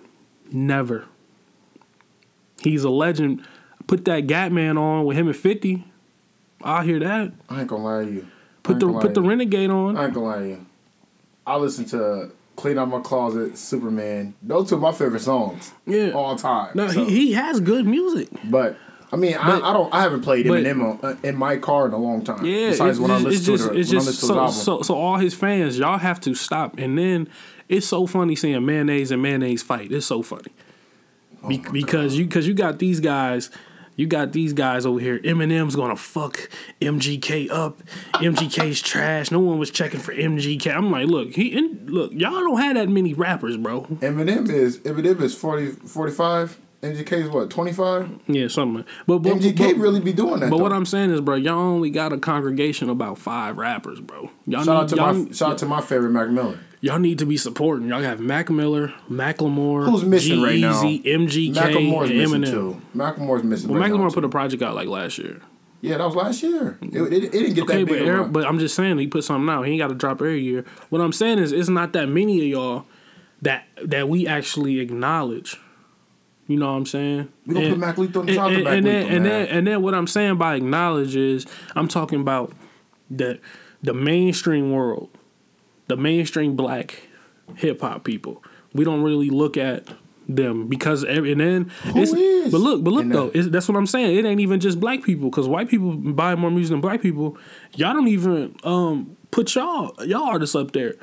Never. 0.52 1.06
He's 2.62 2.84
a 2.84 2.90
legend. 2.90 3.44
Put 3.88 4.04
that 4.04 4.26
Gatman 4.26 4.78
on 4.78 5.04
with 5.04 5.16
him 5.16 5.28
at 5.28 5.34
50. 5.36 5.84
I'll 6.62 6.82
hear 6.82 6.98
that. 7.00 7.32
I 7.48 7.60
ain't 7.60 7.68
gonna 7.68 7.82
lie 7.84 8.04
to 8.04 8.10
you. 8.10 8.26
Put 8.62 8.78
the 8.80 8.92
put 8.92 9.14
the 9.14 9.22
you. 9.22 9.28
Renegade 9.28 9.70
on. 9.70 9.96
I 9.96 10.04
ain't 10.06 10.14
gonna 10.14 10.26
lie 10.26 10.38
to 10.38 10.48
you. 10.48 10.66
I 11.46 11.56
listen 11.56 11.84
to 11.86 12.30
"Clean 12.56 12.76
Out 12.78 12.88
My 12.88 13.00
Closet," 13.00 13.56
"Superman." 13.56 14.34
Those 14.42 14.68
two 14.70 14.76
are 14.76 14.80
my 14.80 14.90
favorite 14.92 15.20
songs. 15.20 15.72
Yeah. 15.86 16.10
all 16.10 16.34
time. 16.36 16.72
No, 16.74 16.88
So- 16.88 17.04
he, 17.04 17.26
he 17.28 17.32
has 17.34 17.60
good 17.60 17.86
music. 17.86 18.28
But 18.44 18.76
I 19.12 19.16
mean, 19.16 19.32
But- 19.34 19.62
I, 19.62 19.70
I 19.70 19.72
don't. 19.72 19.94
I 19.94 20.02
haven't 20.02 20.22
played 20.22 20.46
Eminem 20.46 20.82
on- 20.82 20.98
uh, 21.02 21.16
in 21.22 21.36
my 21.36 21.56
car 21.56 21.86
in 21.86 21.92
a 21.92 21.98
long 21.98 22.25
time. 22.25 22.44
Yeah, 22.44 22.70
Besides 22.70 22.98
it's 22.98 23.00
when 23.00 23.10
I 23.10 23.14
just- 23.22 23.25
listen 23.26 23.54
it's 23.54 23.62
to 23.64 23.68
the, 23.70 23.78
it's 23.78 23.90
just 23.90 24.06
listen 24.06 24.28
to 24.28 24.44
his 24.46 24.56
so, 24.56 24.70
album. 24.75 24.82
so 24.82 24.82
so 24.82 24.94
all 24.96 25.16
his 25.18 25.34
fans, 25.34 25.78
y'all 25.78 25.98
have 25.98 26.20
to 26.22 26.34
stop. 26.34 26.76
And 26.78 26.98
then 26.98 27.28
it's 27.68 27.86
so 27.86 28.06
funny 28.06 28.34
seeing 28.36 28.64
mayonnaise 28.66 29.10
and 29.10 29.22
mayonnaise 29.22 29.62
fight. 29.62 29.92
It's 29.92 30.06
so 30.06 30.22
funny 30.22 30.52
Oh 31.42 31.48
Be- 31.48 31.58
because 31.58 32.16
you 32.16 32.25
because 32.25 32.46
you 32.48 32.54
got 32.54 32.78
these 32.78 33.00
guys. 33.00 33.50
You 33.98 34.06
got 34.06 34.32
these 34.32 34.52
guys 34.52 34.84
over 34.84 35.00
here. 35.00 35.18
Eminem's 35.20 35.75
gonna 35.75 35.96
fuck 35.96 36.50
MGK 36.82 37.48
up. 37.50 37.82
MGK's 38.14 38.82
trash. 38.82 39.30
No 39.30 39.40
one 39.40 39.58
was 39.58 39.70
checking 39.70 40.00
for 40.00 40.12
MGK. 40.12 40.70
I'm 40.70 40.90
like, 40.90 41.06
look, 41.06 41.30
he 41.32 41.58
look. 41.86 42.12
Y'all 42.12 42.32
don't 42.32 42.60
have 42.60 42.75
that 42.75 42.90
many 42.90 43.14
rappers, 43.14 43.56
bro. 43.56 43.82
Eminem 44.02 44.50
is 44.50 44.80
Eminem 44.80 45.22
is 45.22 45.34
40, 45.34 45.68
45. 45.70 46.58
MGK 46.94 47.12
is 47.24 47.28
what 47.28 47.50
twenty 47.50 47.72
five. 47.72 48.08
Yeah, 48.26 48.48
something. 48.48 48.76
like- 48.78 48.86
But, 49.06 49.18
but 49.18 49.32
MGK 49.34 49.56
but, 49.72 49.76
really 49.76 50.00
be 50.00 50.12
doing 50.12 50.40
that. 50.40 50.50
But 50.50 50.56
though. 50.56 50.62
what 50.62 50.72
I'm 50.72 50.86
saying 50.86 51.10
is, 51.10 51.20
bro, 51.20 51.34
y'all 51.36 51.58
only 51.58 51.90
got 51.90 52.12
a 52.12 52.18
congregation 52.18 52.88
of 52.88 52.92
about 52.96 53.18
five 53.18 53.56
rappers, 53.56 54.00
bro. 54.00 54.30
Y'all 54.46 54.64
shout 54.64 54.76
out 54.82 54.88
to 54.90 54.96
y'all, 54.96 55.14
my 55.14 55.32
shout 55.32 55.52
out 55.52 55.58
to 55.58 55.66
my 55.66 55.80
favorite 55.80 56.10
Mac 56.10 56.28
Miller. 56.30 56.58
y'all 56.80 56.98
need 56.98 57.18
to 57.18 57.26
be 57.26 57.36
supporting. 57.36 57.88
Y'all 57.88 58.02
have 58.02 58.20
Mac 58.20 58.50
Miller, 58.50 58.92
Macklemore, 59.10 59.84
Who's 59.86 60.04
missing 60.04 60.42
right 60.42 60.58
now? 60.60 60.82
MGK, 60.82 61.54
Macklemore's 61.54 62.10
and 62.10 62.18
missing 62.18 62.42
Eminem. 62.42 62.50
too. 62.50 62.82
Macklemore's 62.94 63.42
missing. 63.44 63.70
Well, 63.70 63.80
right 63.80 63.90
now, 63.90 63.96
Macklemore 63.96 64.12
put 64.14 64.20
too. 64.20 64.26
a 64.26 64.30
project 64.30 64.62
out 64.62 64.74
like 64.74 64.88
last 64.88 65.18
year. 65.18 65.40
Yeah, 65.82 65.98
that 65.98 66.04
was 66.06 66.16
last 66.16 66.42
year. 66.42 66.78
It, 66.82 66.94
it, 66.94 67.12
it 67.24 67.32
didn't 67.32 67.54
get 67.54 67.64
Okay, 67.64 67.84
that 67.84 67.86
big. 67.86 68.02
a 68.02 68.06
every- 68.06 68.28
but 68.30 68.46
I'm 68.46 68.58
just 68.58 68.74
saying 68.74 68.98
he 68.98 69.06
put 69.06 69.24
something 69.24 69.48
out. 69.52 69.62
He 69.66 69.72
ain't 69.72 69.78
got 69.80 69.88
to 69.88 69.94
drop 69.94 70.20
every 70.20 70.42
year. 70.42 70.64
What 70.88 71.00
I'm 71.00 71.12
saying 71.12 71.38
is, 71.38 71.52
it's 71.52 71.68
not 71.68 71.92
that 71.92 72.08
many 72.08 72.38
of 72.40 72.46
y'all 72.46 72.86
that 73.42 73.64
that 73.84 74.08
we 74.08 74.26
actually 74.26 74.80
acknowledge. 74.80 75.58
You 76.46 76.58
know 76.58 76.70
what 76.70 76.78
I'm 76.78 76.86
saying? 76.86 77.32
We 77.46 77.54
gonna 77.54 77.70
put 77.70 77.78
Mac 77.78 77.98
Lethal 77.98 78.20
on 78.20 78.26
the 78.26 78.32
and, 78.32 78.38
top 78.38 78.50
of 78.50 78.54
and, 78.54 78.64
Mac 78.64 78.74
and 78.74 78.86
then, 78.86 79.06
and 79.06 79.24
then 79.26 79.48
and 79.48 79.66
then 79.66 79.82
what 79.82 79.94
I'm 79.94 80.06
saying 80.06 80.36
by 80.36 80.54
acknowledge 80.54 81.16
is 81.16 81.46
I'm 81.74 81.88
talking 81.88 82.20
about 82.20 82.52
the 83.10 83.40
the 83.82 83.94
mainstream 83.94 84.72
world, 84.72 85.10
the 85.88 85.96
mainstream 85.96 86.54
black 86.54 87.08
hip 87.56 87.80
hop 87.80 88.04
people. 88.04 88.42
We 88.72 88.84
don't 88.84 89.02
really 89.02 89.30
look 89.30 89.56
at 89.56 89.88
them 90.28 90.68
because 90.68 91.04
every, 91.04 91.32
and 91.32 91.40
then 91.40 91.64
Who 91.84 92.02
it's 92.02 92.12
is 92.12 92.52
but 92.52 92.60
look 92.60 92.82
but 92.82 92.92
look 92.92 93.08
though 93.08 93.30
it's, 93.32 93.48
that's 93.48 93.68
what 93.68 93.76
I'm 93.76 93.86
saying. 93.86 94.16
It 94.16 94.24
ain't 94.24 94.40
even 94.40 94.60
just 94.60 94.78
black 94.78 95.02
people 95.02 95.30
because 95.30 95.48
white 95.48 95.68
people 95.68 95.92
buy 95.94 96.34
more 96.34 96.50
music 96.50 96.70
than 96.70 96.80
black 96.80 97.00
people. 97.00 97.36
Y'all 97.74 97.94
don't 97.94 98.08
even 98.08 98.54
um 98.62 99.16
put 99.30 99.54
y'all 99.54 99.94
y'all 100.04 100.24
artists 100.24 100.54
up 100.54 100.72
there. 100.72 100.94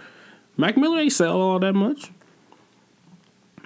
Mac 0.55 0.77
Miller 0.77 0.99
ain't 0.99 1.11
sell 1.11 1.41
all 1.41 1.59
that 1.59 1.73
much. 1.73 2.11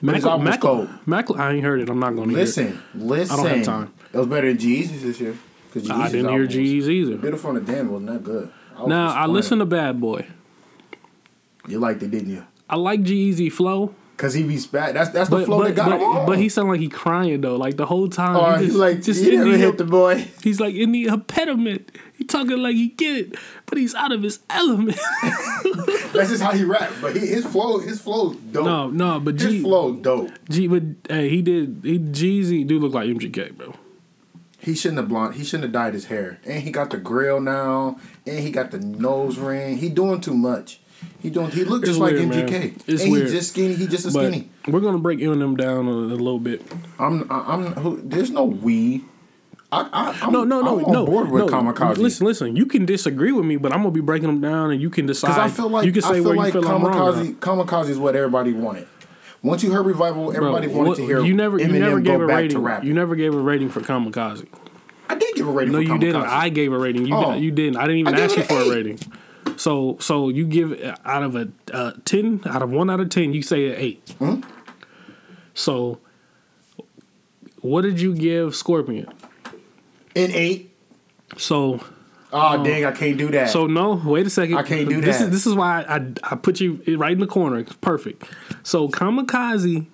Mac, 0.01 0.24
was 0.24 0.42
Mac. 0.44 1.08
Mac, 1.08 1.32
I 1.39 1.54
ain't 1.54 1.63
heard 1.63 1.82
it. 1.82 1.89
I'm 1.89 2.00
not 2.00 2.16
gonna 2.16 2.30
hear 2.30 2.38
it. 2.38 2.42
listen, 2.42 2.80
listen. 2.96 3.39
I 3.39 3.44
don't 3.44 3.58
have 3.58 3.66
time. 3.66 3.94
It 4.13 4.18
was 4.18 4.27
better 4.27 4.48
than 4.48 4.58
G-Eazy's 4.58 5.01
this 5.04 5.20
year. 5.20 5.36
'cause 5.74 5.89
I 5.89 5.96
G-Eazy's 5.96 6.12
didn't 6.13 6.30
hear 6.32 6.46
was- 6.46 6.54
G's 6.54 6.89
either. 6.89 7.18
Beautiful 7.18 7.56
and 7.56 7.66
the 7.68 7.72
Damned 7.72 7.89
wasn't 7.89 8.10
that 8.12 8.24
good. 8.24 8.50
I 8.75 8.80
was 8.82 8.89
Now 8.89 9.04
I 9.06 9.08
disappointed. 9.08 9.32
listen 9.34 9.60
to 9.60 9.66
Bad 9.66 10.00
Boy. 10.01 10.25
You 11.68 11.80
liked 11.80 12.01
it, 12.04 12.12
didn't 12.12 12.30
you? 12.30 12.44
I 12.70 12.75
like 12.75 13.01
G-Eazy 13.04 13.51
flow, 13.51 13.94
Cause 14.17 14.33
he 14.33 14.41
be 14.41 14.57
spat. 14.57 14.95
That's 14.95 15.12
that's 15.12 15.29
the 15.29 15.36
but 15.36 15.45
flow 15.45 15.59
but, 15.59 15.67
that 15.67 15.75
got 15.75 15.91
him 15.91 16.00
but, 16.00 16.05
on. 16.05 16.25
but 16.25 16.39
he 16.39 16.50
sound 16.50 16.69
like 16.69 16.79
he 16.79 16.89
crying 16.89 17.39
though. 17.41 17.55
Like 17.55 17.77
the 17.77 17.86
whole 17.86 18.09
time, 18.09 18.36
oh, 18.36 18.57
he 18.57 18.65
he's 18.65 18.74
like 18.74 19.03
just 19.03 19.24
he 19.24 19.29
in 19.29 19.36
never 19.36 19.51
the, 19.51 19.57
hit 19.59 19.77
the 19.77 19.83
boy. 19.83 20.27
He's 20.41 20.59
like 20.59 20.74
in 20.74 20.91
the 20.91 21.05
impediment. 21.05 21.91
He 22.13 22.24
talking 22.24 22.57
like 22.57 22.75
he 22.75 22.88
get 22.88 23.15
it, 23.15 23.36
but 23.67 23.77
he's 23.77 23.93
out 23.93 24.12
of 24.12 24.24
his 24.24 24.39
element. 24.50 24.97
That's 26.13 26.31
just 26.31 26.41
how 26.41 26.51
he 26.51 26.63
rap. 26.63 26.91
But 27.00 27.15
he, 27.15 27.27
his 27.27 27.45
flow, 27.45 27.77
his 27.77 28.01
flow, 28.01 28.33
dope. 28.33 28.65
no, 28.65 28.89
no, 28.89 29.19
but 29.19 29.39
his 29.39 29.51
G, 29.51 29.62
flow, 29.62 29.93
dope. 29.93 30.31
G, 30.50 30.65
but 30.67 30.81
hey, 31.07 31.29
he 31.29 31.43
did. 31.43 31.81
He 31.83 32.00
G-Eazy 32.00 32.65
do 32.65 32.79
look 32.79 32.95
like 32.95 33.07
MGK, 33.07 33.55
bro. 33.55 33.75
He 34.59 34.74
shouldn't 34.74 34.97
have 34.97 35.09
blonde. 35.09 35.36
He 35.36 35.43
shouldn't 35.43 35.65
have 35.65 35.74
dyed 35.74 35.93
his 35.93 36.05
hair. 36.05 36.39
And 36.43 36.63
he 36.63 36.71
got 36.71 36.89
the 36.89 36.97
grill 36.97 37.39
now. 37.39 38.00
And 38.25 38.39
he 38.39 38.50
got 38.50 38.71
the 38.71 38.79
nose 38.79 39.38
ring. 39.38 39.77
He 39.77 39.89
doing 39.89 40.21
too 40.21 40.33
much. 40.33 40.79
He 41.20 41.30
don't. 41.30 41.51
He 41.54 41.63
look 41.63 41.82
It's 41.82 41.89
just 41.89 42.00
like 42.00 42.13
MGK. 42.13 42.50
man. 42.51 42.75
It's 42.88 43.04
and 43.04 43.12
weird. 43.12 43.27
he 43.27 43.34
just 43.34 43.50
skinny. 43.50 43.74
He 43.75 43.88
just 43.88 44.06
a 44.08 44.12
But 44.12 44.27
skinny. 44.27 44.50
we're 44.68 44.80
gonna 44.80 44.98
break 45.00 45.20
Eminem 45.20 45.58
down 45.58 45.88
a, 45.88 45.92
a 45.92 46.18
little 46.18 46.39
bit. 46.39 46.62
I'm. 47.00 47.30
I- 47.32 47.54
I'm. 47.54 47.66
Who, 47.74 48.01
there's 48.04 48.30
no 48.32 48.46
we. 48.46 49.04
I, 49.70 49.82
I, 49.92 50.20
I'm, 50.22 50.32
No, 50.32 50.46
no, 50.46 50.62
no, 50.62 50.80
I'm 50.80 50.86
on 50.86 50.94
no. 50.94 51.06
board 51.06 51.30
with 51.30 51.46
no. 51.46 51.51
Kamikaze. 51.51 51.98
Listen, 51.98 52.25
listen. 52.25 52.56
You 52.56 52.66
can 52.66 52.86
disagree 52.86 53.34
with 53.34 53.46
me, 53.46 53.58
but 53.58 53.74
I'm 53.74 53.80
gonna 53.80 53.92
be 53.92 54.00
breaking 54.00 54.27
them 54.27 54.39
down, 54.39 54.72
and 54.72 54.82
you 54.82 54.89
can 54.89 55.06
decide. 55.08 55.30
Because 55.30 55.51
I 55.51 55.54
feel 55.54 55.70
like 55.70 55.86
you 55.86 55.92
can 55.92 56.04
I 56.04 56.08
say 56.08 56.13
feel 56.16 56.24
where 56.25 56.36
like 56.36 56.54
you 56.54 56.62
feel. 56.62 56.70
Kamikaze. 56.72 57.36
Kamikaze 57.39 57.89
is 57.89 57.98
what 57.98 58.16
everybody 58.16 58.54
wanted. 58.54 58.88
Once 59.44 59.63
you 59.63 59.72
heard 59.72 59.86
revival, 59.86 60.34
everybody 60.36 60.68
Bro, 60.68 60.77
wanted 60.77 60.89
what- 60.89 60.98
to 60.98 61.06
hear. 61.06 61.20
You 61.24 61.34
never, 61.34 61.60
you 61.60 61.68
never 61.68 62.00
gave 62.00 62.20
a 62.22 62.25
rating. 62.25 62.63
You 62.84 62.94
never 62.94 63.16
gave 63.16 63.34
a 63.34 63.39
rating 63.39 63.70
for 63.70 63.82
Kamikaze. 63.82 64.48
I 65.10 65.16
did 65.16 65.36
give 65.36 65.48
a 65.48 65.51
rating. 65.51 65.74
No, 65.74 65.80
you 65.80 65.89
Kamikaze. 65.89 66.00
didn't. 66.00 66.22
I 66.24 66.50
gave 66.50 66.72
a 66.74 66.77
rating. 66.77 67.06
You 67.06 67.16
Oh. 67.16 67.22
got, 67.24 67.39
you 67.39 67.51
didn't. 67.51 67.77
I 67.77 67.82
didn't 67.84 67.98
even 67.98 68.16
I 68.16 68.22
ask 68.22 68.38
you 68.38 68.44
for 68.44 68.54
an 68.62 68.68
a 68.68 68.70
rating. 68.74 69.00
So 69.58 69.98
so 70.00 70.30
you 70.30 70.46
give 70.46 70.80
out 71.04 71.24
of 71.24 71.36
a 71.36 71.50
uh, 71.74 71.92
ten 72.06 72.42
out 72.46 72.62
of 72.62 72.72
one 72.72 72.90
out 72.90 73.00
of 73.00 73.10
ten. 73.10 73.34
You 73.34 73.42
say 73.42 73.70
an 73.70 73.76
8 73.78 74.16
Hmm? 74.20 74.42
So 75.54 76.00
what 77.62 77.82
did 77.82 78.00
you 78.00 78.14
give 78.16 78.56
Scorpion? 78.56 79.08
An 80.16 80.32
eight. 80.32 80.74
So 81.38 81.84
Oh, 82.34 82.62
dang! 82.62 82.84
I 82.84 82.92
can't 82.92 83.18
do 83.18 83.30
that. 83.32 83.50
so 83.50 83.68
no. 83.68 83.94
Wait 84.04 84.28
a 84.28 84.30
second. 84.30 84.58
I 84.58 84.64
can't 84.64 84.90
do 84.90 84.96
that. 84.96 85.06
this 85.06 85.18
that. 85.20 85.26
Is, 85.26 85.32
this 85.32 85.48
is 85.48 85.56
why 85.56 85.84
I 85.88 86.12
I 86.24 86.36
put 86.36 86.60
you 86.60 86.82
right 86.98 87.14
in 87.14 87.20
the 87.20 87.26
corner. 87.28 87.58
It's 87.60 87.74
perfect. 87.78 88.26
So 88.64 88.90
Kamikaze 88.90 89.86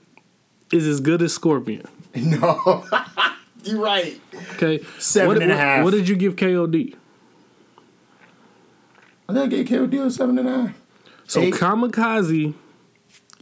is 0.72 0.88
as 0.88 1.00
good 1.00 1.22
as 1.22 1.32
Scorpion. 1.34 1.86
no, 2.16 2.84
you're 3.64 3.80
right. 3.80 4.20
Okay, 4.56 4.84
Seven 4.98 5.28
what, 5.28 5.42
and 5.44 5.52
a 5.52 5.56
what- 5.56 5.60
half. 5.64 5.84
What 5.84 5.92
did 5.92 6.10
you 6.10 6.16
give 6.16 6.36
KOD? 6.36 6.96
I 9.38 9.48
think 9.50 9.54
I 9.54 9.64
gave 9.64 9.68
KOD 9.90 10.06
a 10.06 10.12
seven 10.12 10.40
a 10.40 10.44
half. 10.44 10.76
So 11.28 11.42
Eight. 11.42 11.54
Kamikaze 11.54 12.54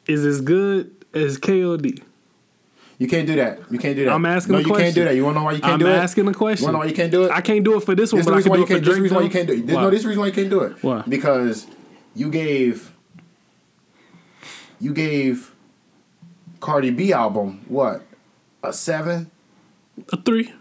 is 0.07 0.25
as 0.25 0.41
good 0.41 0.91
as 1.13 1.37
KOD. 1.37 2.01
You 2.97 3.07
can't 3.07 3.25
do 3.25 3.35
that. 3.35 3.59
You 3.71 3.79
can't 3.79 3.95
do 3.95 4.05
that. 4.05 4.13
I'm 4.13 4.25
asking 4.27 4.51
No, 4.53 4.59
a 4.59 4.61
you 4.61 4.67
can't 4.67 4.77
do 4.77 4.83
question. 4.83 5.05
that. 5.05 5.15
You 5.15 5.23
want 5.25 5.35
to 5.35 5.39
know 5.39 5.45
why 5.45 5.51
you 5.53 5.59
can't 5.61 5.73
I'm 5.73 5.79
do 5.79 5.87
it? 5.87 5.95
asking 5.95 6.27
a 6.27 6.33
question. 6.33 6.61
You 6.61 6.65
want 6.67 6.73
to 6.73 6.73
know 6.73 6.79
why 6.79 6.85
you 6.89 6.95
can't 6.95 7.11
do 7.11 7.23
it? 7.23 7.31
I 7.31 7.41
can't 7.41 7.63
do 7.65 7.75
it 7.77 7.83
for 7.83 7.95
this 7.95 8.13
one, 8.13 8.19
This 8.19 8.25
but 8.27 8.35
I 8.35 8.41
can 8.43 8.49
why 8.51 8.55
do 8.57 8.59
you 8.59 8.63
it 8.65 8.67
for 8.67 8.73
can't. 8.75 8.85
This 8.85 8.97
reason 8.99 9.17
why 9.17 9.23
you 9.23 9.29
can't 9.31 9.47
do 9.47 9.53
it. 9.53 9.65
This, 9.67 9.75
Why? 9.75 9.81
no, 9.81 9.89
this 9.89 10.03
reason 10.05 10.19
why 10.19 10.27
you 10.27 10.33
can't 10.33 10.49
do 10.51 10.59
it. 10.61 10.83
Why? 10.83 11.01
Because 11.09 11.65
you 12.15 12.29
gave 12.29 12.91
you 14.79 14.93
gave 14.93 15.51
Cardi 16.59 16.91
B 16.91 17.11
album 17.11 17.65
what 17.67 18.03
a 18.63 18.71
seven. 18.71 19.31
a 20.13 20.21
three. 20.21 20.53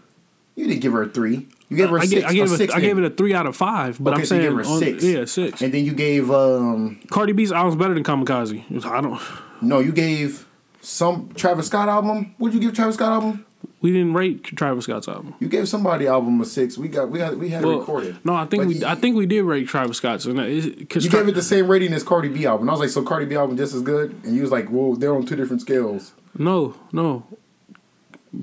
You 0.55 0.67
didn't 0.67 0.81
give 0.81 0.93
her 0.93 1.03
a 1.03 1.09
three. 1.09 1.47
You 1.71 1.77
gave 1.77 1.89
her 1.89 1.97
a 1.97 2.01
I, 2.01 2.05
six. 2.05 2.13
gave, 2.21 2.25
I 2.29 2.33
gave 2.33 2.51
a 2.51 2.53
it. 2.53 2.57
six 2.57 2.73
I 2.73 2.79
gave 2.81 2.97
it 2.97 3.03
a 3.05 3.09
three 3.09 3.33
out 3.33 3.45
of 3.47 3.55
five. 3.55 3.97
But 4.03 4.11
Okay, 4.13 4.21
I'm 4.21 4.25
so 4.25 4.35
saying, 4.35 4.41
gave 4.41 4.53
her 4.53 4.61
a 4.61 4.67
on- 4.67 4.79
six. 4.79 5.03
yeah, 5.03 5.25
six. 5.25 5.61
And 5.61 5.73
then 5.73 5.85
you 5.85 5.93
gave 5.93 6.29
um 6.29 6.99
Cardi 7.09 7.31
B's 7.31 7.51
album's 7.51 7.77
better 7.77 7.93
than 7.93 8.03
Kamikaze. 8.03 8.85
I 8.85 8.99
don't. 9.01 9.19
no, 9.61 9.79
you 9.79 9.91
gave 9.93 10.45
some 10.81 11.29
Travis 11.33 11.67
Scott 11.67 11.87
album. 11.89 12.35
What'd 12.37 12.53
you 12.53 12.59
give 12.59 12.75
Travis 12.75 12.95
Scott 12.95 13.13
album? 13.13 13.45
We 13.79 13.91
didn't 13.91 14.13
rate 14.13 14.43
Travis 14.43 14.83
Scott's 14.85 15.07
album. 15.07 15.33
You 15.39 15.47
gave 15.47 15.67
somebody 15.67 16.05
album 16.07 16.39
a 16.41 16.45
six. 16.45 16.77
We 16.77 16.87
got 16.87 17.09
we 17.09 17.17
got 17.19 17.37
we 17.37 17.49
had 17.49 17.63
it 17.63 17.67
recorded. 17.67 18.17
no, 18.25 18.35
I 18.35 18.45
think 18.45 18.63
But 18.63 18.67
we. 18.67 18.75
you- 18.75 18.85
I 18.85 18.95
think 18.95 19.15
we 19.15 19.25
did 19.25 19.43
rate 19.43 19.67
Travis 19.67 19.97
Scott's, 19.97 20.25
and 20.25 20.37
because 20.77 21.05
You 21.05 21.09
gave 21.09 21.27
it 21.27 21.35
the 21.35 21.41
same 21.41 21.67
rating 21.67 21.93
as 21.93 22.03
Cardi 22.03 22.27
B 22.27 22.45
album. 22.45 22.63
And 22.63 22.69
I 22.69 22.73
was 22.73 22.79
like, 22.81 22.89
so 22.89 23.01
Cardi 23.01 23.25
B 23.27 23.35
album 23.35 23.55
just 23.57 23.73
as 23.73 23.81
good? 23.81 24.13
And 24.23 24.35
you 24.35 24.41
was 24.41 24.51
like, 24.51 24.67
well, 24.69 24.93
they're 24.93 25.15
on 25.15 25.25
two 25.25 25.35
different 25.37 25.61
scales. 25.61 26.11
no, 26.37 26.75
no. 26.91 27.23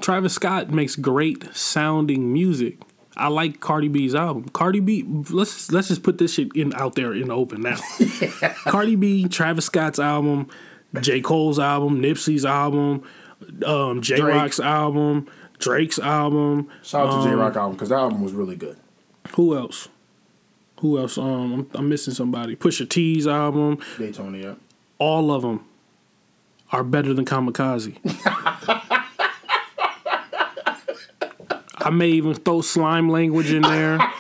Travis 0.01 0.35
Scott 0.35 0.71
makes 0.71 0.97
great 0.97 1.45
sounding 1.57 2.33
music. 2.33 2.79
I 3.19 3.29
like 3.29 3.61
Cardi 3.61 3.89
B's 3.89 4.15
album. 4.15 4.45
Cardi 4.51 4.81
B, 4.81 5.05
let's 5.31 5.71
let's 5.73 5.89
just 5.89 6.03
put 6.03 6.19
this 6.19 6.35
shit 6.35 6.55
in 6.55 6.75
out 6.75 6.95
there 6.95 7.13
in 7.13 7.29
the 7.29 7.35
open 7.35 7.63
now. 7.63 7.79
Cardi 8.65 8.97
B, 8.97 9.29
Travis 9.29 9.67
Scott's 9.67 9.99
album, 9.99 10.49
J. 11.01 11.21
Cole's 11.21 11.59
album, 11.59 12.01
Nipsey's 12.01 12.45
album, 12.45 13.03
um, 13.67 14.01
Jay 14.03 14.21
Rock's 14.21 14.61
album, 14.61 15.27
Drake's 15.59 15.99
album. 15.99 16.69
Shout 16.83 17.09
out 17.09 17.23
to 17.23 17.29
J 17.29 17.35
Um, 17.35 17.41
Rock 17.41 17.57
album 17.57 17.73
because 17.73 17.89
that 17.89 17.97
album 17.97 18.23
was 18.23 18.33
really 18.33 18.57
good. 18.57 18.77
Who 19.35 19.57
else? 19.57 19.89
Who 20.81 20.99
else? 20.99 21.19
Um, 21.19 21.53
I'm, 21.53 21.71
I'm 21.75 21.89
missing 21.89 22.15
somebody. 22.15 22.55
Pusha 22.57 22.89
T's 22.89 23.27
album. 23.27 23.79
Daytona, 23.99 24.39
yeah. 24.39 24.55
All 24.99 25.33
of 25.33 25.43
them 25.43 25.65
are 26.71 26.85
better 26.85 27.15
than 27.15 27.25
Kamikaze. 27.25 27.97
I 31.81 31.91
may 31.91 32.09
even 32.11 32.35
throw 32.35 32.61
slime 32.61 33.09
language 33.09 33.53
in 33.53 33.63
there. 33.63 33.99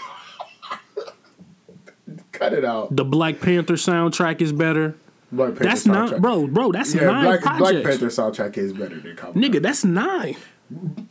Cut 2.32 2.52
it 2.52 2.64
out. 2.64 2.94
The 2.94 3.04
Black 3.04 3.40
Panther 3.40 3.74
soundtrack 3.74 4.40
is 4.40 4.52
better. 4.52 4.96
Black 5.32 5.50
Panther 5.50 5.64
That's 5.64 5.84
soundtrack. 5.86 6.10
not, 6.12 6.22
bro, 6.22 6.46
bro. 6.46 6.72
That's 6.72 6.94
Yeah, 6.94 7.06
nine 7.06 7.24
Black, 7.40 7.58
Black 7.58 7.82
Panther 7.84 8.06
soundtrack 8.06 8.56
is 8.56 8.72
better 8.72 8.98
than 9.00 9.16
Cowboy. 9.16 9.40
nigga. 9.40 9.60
That's 9.62 9.84
nine. 9.84 10.36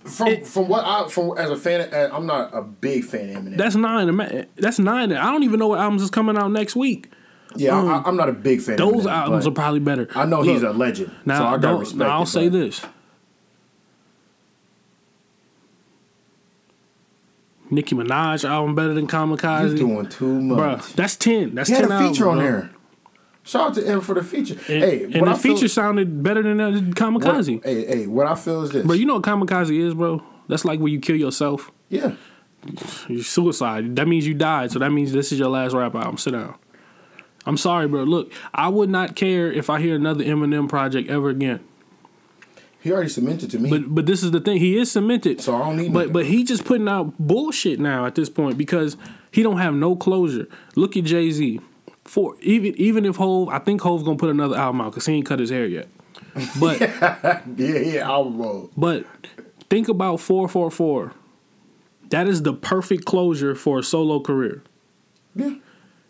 From 0.03 0.43
from 0.43 0.67
what 0.69 0.85
I 0.85 1.07
from 1.09 1.37
as 1.37 1.49
a 1.49 1.57
fan, 1.57 1.89
I'm 2.13 2.25
not 2.27 2.53
a 2.53 2.61
big 2.61 3.03
fan 3.03 3.29
of 3.35 3.43
Eminem. 3.43 3.57
That's 3.57 3.75
nine. 3.75 4.47
That's 4.55 4.79
nine. 4.79 5.11
I 5.11 5.31
don't 5.31 5.43
even 5.43 5.59
know 5.59 5.67
what 5.67 5.79
albums 5.79 6.03
is 6.03 6.09
coming 6.11 6.37
out 6.37 6.51
next 6.51 6.75
week. 6.75 7.11
yeah, 7.55 7.75
I, 7.75 7.79
um, 7.97 8.03
I'm 8.05 8.15
not 8.15 8.29
a 8.29 8.33
big 8.33 8.61
fan. 8.61 8.73
of 8.79 8.91
Those 8.93 9.05
Eminem, 9.05 9.11
albums 9.11 9.47
are 9.47 9.51
probably 9.51 9.79
better. 9.79 10.07
I 10.15 10.25
know 10.25 10.43
he's 10.43 10.61
a 10.63 10.71
legend, 10.71 11.11
now. 11.25 11.39
so 11.39 11.45
I 11.45 11.51
got 11.53 11.61
don't- 11.61 11.79
respect. 11.79 11.97
now 11.99 12.09
I'll 12.17 12.23
it, 12.23 12.27
say 12.27 12.49
this: 12.49 12.81
Nicki 17.69 17.95
Minaj 17.95 18.47
album 18.47 18.75
better 18.75 18.93
than 18.93 19.07
Kamikaze. 19.07 19.71
He's 19.71 19.79
doing 19.79 20.07
too 20.07 20.41
much. 20.41 20.57
Bruh, 20.81 20.93
that's 20.95 21.15
ten. 21.15 21.55
That's 21.55 21.69
he 21.69 21.75
had 21.75 21.87
ten 21.87 21.91
a 21.91 22.07
feature 22.09 22.29
on 22.29 22.37
bro. 22.37 22.45
there. 22.45 22.69
Shout 23.43 23.67
out 23.69 23.73
to 23.75 23.81
him 23.85 24.01
for 24.01 24.13
the 24.13 24.23
feature. 24.23 24.55
And, 24.55 24.83
hey, 24.83 25.03
and 25.05 25.15
what 25.21 25.25
the 25.25 25.31
I 25.31 25.35
feel- 25.35 25.55
feature 25.55 25.67
sounded 25.69 26.21
better 26.21 26.43
than 26.43 26.59
uh, 26.59 26.71
what- 26.71 26.83
Kamikaze. 26.95 27.63
Hey, 27.63 27.85
hey, 27.85 28.07
what 28.07 28.27
I 28.27 28.35
feel 28.35 28.63
is 28.63 28.71
this. 28.71 28.85
Bro, 28.85 28.95
you 28.95 29.05
know 29.05 29.15
what 29.15 29.23
Kamikaze 29.23 29.77
is, 29.77 29.93
bro? 29.93 30.21
That's 30.49 30.65
like 30.65 30.79
when 30.79 30.91
you 30.91 30.99
kill 30.99 31.15
yourself. 31.15 31.71
yeah, 31.89 32.13
You 33.07 33.21
suicide. 33.21 33.95
That 33.95 34.07
means 34.07 34.27
you 34.27 34.33
died. 34.33 34.71
So 34.71 34.79
that 34.79 34.91
means 34.91 35.11
this 35.13 35.31
is 35.31 35.39
your 35.39 35.49
last 35.49 35.73
rap 35.73 35.95
album. 35.95 36.17
Sit 36.17 36.31
down. 36.31 36.55
I'm 37.45 37.55
sorry, 37.57 37.87
bro. 37.87 38.03
Look, 38.03 38.31
I 38.53 38.67
would 38.67 38.89
not 38.89 39.15
care 39.15 39.49
if 39.51 39.69
I 39.69 39.79
hear 39.79 39.95
another 39.95 40.23
Eminem 40.25 40.67
project 40.67 41.09
ever 41.09 41.29
again. 41.29 41.61
He 42.87 42.93
already 42.93 43.09
cemented 43.09 43.51
to 43.51 43.59
me. 43.59 43.69
But 43.69 43.93
but 43.93 44.05
this 44.05 44.23
is 44.23 44.31
the 44.31 44.39
thing. 44.39 44.57
He 44.57 44.77
is 44.77 44.91
cemented. 44.91 45.41
So 45.41 45.55
I 45.55 45.59
don't 45.59 45.77
need 45.77 45.93
But 45.93 45.99
nothing. 45.99 46.13
but 46.13 46.25
he 46.25 46.43
just 46.43 46.65
putting 46.65 46.87
out 46.87 47.13
bullshit 47.19 47.79
now 47.79 48.05
at 48.05 48.15
this 48.15 48.29
point 48.29 48.57
because 48.57 48.97
he 49.31 49.43
don't 49.43 49.57
have 49.59 49.73
no 49.73 49.95
closure. 49.95 50.47
Look 50.75 50.97
at 50.97 51.03
Jay 51.03 51.29
Z. 51.31 51.59
For 52.05 52.35
even 52.41 52.73
even 52.77 53.05
if 53.05 53.17
Hove, 53.17 53.49
I 53.49 53.59
think 53.59 53.81
Hove's 53.81 54.03
gonna 54.03 54.17
put 54.17 54.29
another 54.29 54.55
album 54.57 54.81
out 54.81 54.91
because 54.91 55.05
he 55.05 55.13
ain't 55.13 55.25
cut 55.25 55.39
his 55.39 55.49
hair 55.49 55.65
yet. 55.67 55.87
But 56.59 56.79
yeah, 56.81 57.41
yeah, 57.57 58.09
album 58.09 58.69
but 58.77 59.05
think 59.69 59.87
about 59.89 60.17
four 60.21 60.47
four 60.47 60.71
four. 60.71 61.13
That 62.09 62.27
is 62.27 62.43
the 62.43 62.53
perfect 62.53 63.03
closure 63.05 63.53
for 63.55 63.79
a 63.79 63.83
solo 63.83 64.21
career. 64.21 64.63
Yeah. 65.35 65.55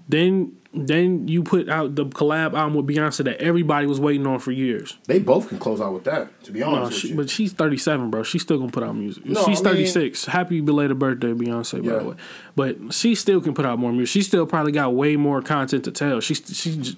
Then 0.08 0.54
then 0.74 1.28
you 1.28 1.42
put 1.42 1.70
out 1.70 1.96
the 1.96 2.06
collab 2.06 2.54
album 2.54 2.76
with 2.76 2.86
Beyonce 2.86 3.24
that 3.24 3.42
everybody 3.42 3.88
was 3.88 4.00
waiting 4.00 4.28
on 4.28 4.38
for 4.40 4.52
years. 4.52 4.98
They 5.08 5.18
both 5.18 5.50
can 5.50 5.58
close 5.58 5.82
out 5.82 5.94
with 5.94 6.04
that. 6.04 6.44
To 6.44 6.52
be 6.52 6.62
honest 6.62 6.80
No, 6.82 6.86
with 6.86 6.94
she, 6.94 7.08
you. 7.10 7.16
but 7.16 7.30
she's 7.30 7.54
37, 7.54 8.12
bro. 8.12 8.22
She's 8.22 8.44
still 8.44 8.60
gonna 8.60 8.72
put 8.72 8.84
out 8.84 8.96
music. 8.96 9.26
No, 9.26 9.44
she's 9.46 9.60
I 9.62 9.64
mean- 9.72 9.74
36. 9.76 10.26
Happy 10.26 10.62
belated 10.62 11.00
birthday, 11.00 11.34
Beyonce, 11.34 11.84
by 11.84 11.92
Yeah. 11.94 12.00
the 12.00 12.10
way. 12.10 12.16
But 12.56 12.94
she 12.94 13.16
still 13.16 13.42
can 13.42 13.54
put 13.56 13.66
out 13.66 13.80
more 13.80 13.92
music. 13.92 14.14
She 14.14 14.22
still 14.22 14.46
probably 14.46 14.72
got 14.72 14.94
way 14.94 15.16
more 15.16 15.42
content 15.42 15.84
to 15.86 15.92
tell. 15.92 16.20
She's 16.20 16.42
she's 16.56 16.96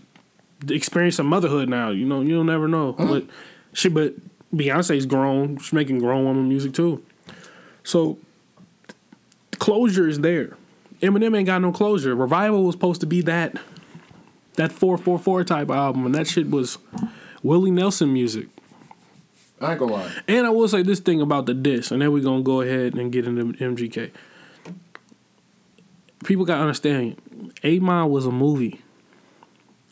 experiencing 0.68 1.28
motherhood 1.28 1.70
now. 1.70 1.90
You 1.92 2.06
know, 2.06 2.20
you'll 2.22 2.44
never 2.44 2.68
know. 2.68 2.94
Mm-hmm. 2.94 3.08
But 3.08 3.26
she, 3.72 3.88
but 3.88 4.14
Beyonce's 4.54 5.06
grown. 5.06 5.58
She's 5.58 5.72
making 5.74 6.00
grown 6.00 6.26
woman 6.26 6.50
music 6.50 6.74
too. 6.74 7.02
So 7.84 8.18
closure 9.58 10.08
is 10.08 10.20
there. 10.20 10.58
Eminem 11.02 11.38
ain't 11.38 11.46
got 11.46 11.62
no 11.62 11.72
closure. 11.72 12.16
Revival 12.16 12.64
was 12.64 12.76
supposed 12.76 13.02
to 13.02 13.08
be 13.08 13.22
that 13.22 13.56
that 14.56 14.72
four 14.72 14.98
four 14.98 15.18
four 15.18 15.44
type 15.44 15.70
album, 15.70 16.06
and 16.06 16.14
that 16.16 16.28
shit 16.28 16.50
was 16.50 16.78
Willie 17.42 17.72
Nelson 17.72 18.12
music. 18.12 18.48
I 19.62 19.72
ain't 19.72 19.80
gonna 19.80 19.94
lie. 19.94 20.12
And 20.28 20.46
I 20.46 20.50
will 20.50 20.68
say 20.68 20.84
this 20.84 21.00
thing 21.00 21.22
about 21.22 21.46
the 21.46 21.54
diss, 21.54 21.92
and 21.92 22.02
then 22.02 22.12
we're 22.12 22.24
gonna 22.24 22.44
go 22.44 22.62
ahead 22.62 22.96
and 22.96 23.12
get 23.12 23.26
into 23.26 23.54
MGK. 23.54 24.12
People 26.26 26.46
gotta 26.46 26.62
understand, 26.62 27.16
Eight 27.64 27.82
Mile 27.82 28.10
was 28.10 28.26
a 28.26 28.32
movie. 28.32 28.82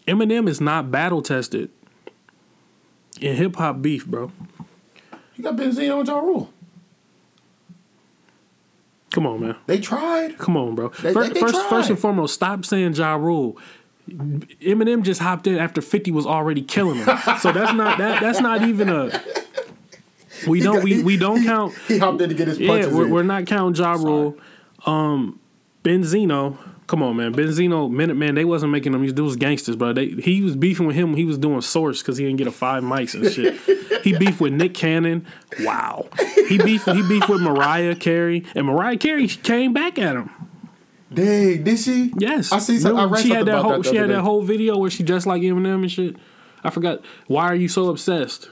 Eminem 0.05 0.47
is 0.47 0.59
not 0.59 0.91
battle 0.91 1.21
tested 1.21 1.69
in 3.21 3.35
hip 3.35 3.55
hop 3.55 3.81
beef, 3.81 4.05
bro. 4.05 4.31
You 5.35 5.43
got 5.43 5.55
Benzino 5.55 5.99
and 5.99 6.07
Ja 6.07 6.19
Rule. 6.19 6.51
Come 9.11 9.25
on, 9.25 9.39
man. 9.41 9.55
They 9.67 9.79
tried. 9.79 10.37
Come 10.37 10.57
on, 10.57 10.75
bro. 10.75 10.89
They- 10.89 11.13
first, 11.13 11.33
they 11.33 11.39
first, 11.39 11.53
tried. 11.55 11.69
first 11.69 11.89
and 11.89 11.97
foremost, 11.99 12.33
stop 12.33 12.65
saying 12.65 12.93
Ja 12.93 13.15
Rule. 13.15 13.57
Eminem 14.09 15.03
just 15.03 15.21
hopped 15.21 15.47
in 15.47 15.57
after 15.57 15.81
Fifty 15.81 16.11
was 16.11 16.25
already 16.25 16.61
killing 16.61 16.97
him, 16.99 17.05
so 17.39 17.51
that's 17.51 17.73
not 17.73 17.97
that. 17.97 18.21
That's 18.21 18.39
not 18.39 18.61
even 18.63 18.87
a. 18.89 19.21
We 20.47 20.61
don't 20.61 20.83
we, 20.83 21.03
we 21.03 21.17
don't 21.17 21.43
count. 21.43 21.73
He 21.87 21.97
hopped 21.97 22.21
in 22.21 22.29
to 22.29 22.35
get 22.35 22.47
his 22.47 22.57
Yeah, 22.59 22.67
punches 22.69 22.93
we're, 22.93 23.05
in. 23.05 23.11
we're 23.11 23.23
not 23.23 23.47
counting 23.47 23.81
Ja 23.83 23.93
Rule. 23.93 24.37
Um, 24.85 25.39
Benzino, 25.83 26.57
come 26.85 27.01
on, 27.03 27.17
man. 27.17 27.33
Benzino, 27.33 27.89
Minute 27.91 28.15
Man, 28.15 28.35
they 28.35 28.45
wasn't 28.45 28.71
making 28.71 28.91
them. 28.93 29.01
These 29.01 29.13
dudes 29.13 29.29
was 29.29 29.35
gangsters, 29.35 29.75
bro. 29.75 29.91
They, 29.93 30.07
he 30.09 30.41
was 30.41 30.55
beefing 30.55 30.85
with 30.87 30.95
him. 30.95 31.09
when 31.09 31.17
He 31.17 31.25
was 31.25 31.37
doing 31.37 31.59
Source 31.61 32.01
because 32.01 32.17
he 32.17 32.25
didn't 32.25 32.37
get 32.37 32.47
a 32.47 32.51
five 32.51 32.83
mics 32.83 33.13
and 33.13 33.29
shit. 33.31 33.59
he 34.11 34.17
beefed 34.17 34.39
with 34.41 34.53
Nick 34.53 34.73
Cannon. 34.73 35.25
Wow. 35.61 36.07
He 36.47 36.57
beefed. 36.57 36.89
He 36.89 37.01
beefed 37.07 37.29
with 37.29 37.41
Mariah 37.41 37.95
Carey, 37.95 38.45
and 38.55 38.65
Mariah 38.67 38.97
Carey 38.97 39.27
came 39.27 39.73
back 39.73 39.97
at 39.99 40.15
him. 40.15 40.29
Dang, 41.13 41.63
did 41.63 41.79
she? 41.79 42.13
Yes, 42.17 42.51
I 42.51 42.59
see. 42.59 42.79
Some, 42.79 42.97
I 42.97 43.05
read 43.05 43.21
she 43.21 43.29
something 43.29 43.37
had 43.37 43.45
that 43.47 43.61
whole. 43.61 43.77
that. 43.81 43.85
she 43.89 43.95
had 43.95 44.05
other 44.05 44.13
that 44.15 44.21
whole 44.21 44.41
video 44.41 44.77
where 44.77 44.89
she 44.89 45.03
dressed 45.03 45.25
like 45.25 45.41
Eminem 45.41 45.75
and 45.75 45.91
shit. 45.91 46.15
I 46.63 46.69
forgot. 46.69 47.01
Why 47.27 47.45
are 47.45 47.55
you 47.55 47.67
so 47.69 47.89
obsessed? 47.89 48.49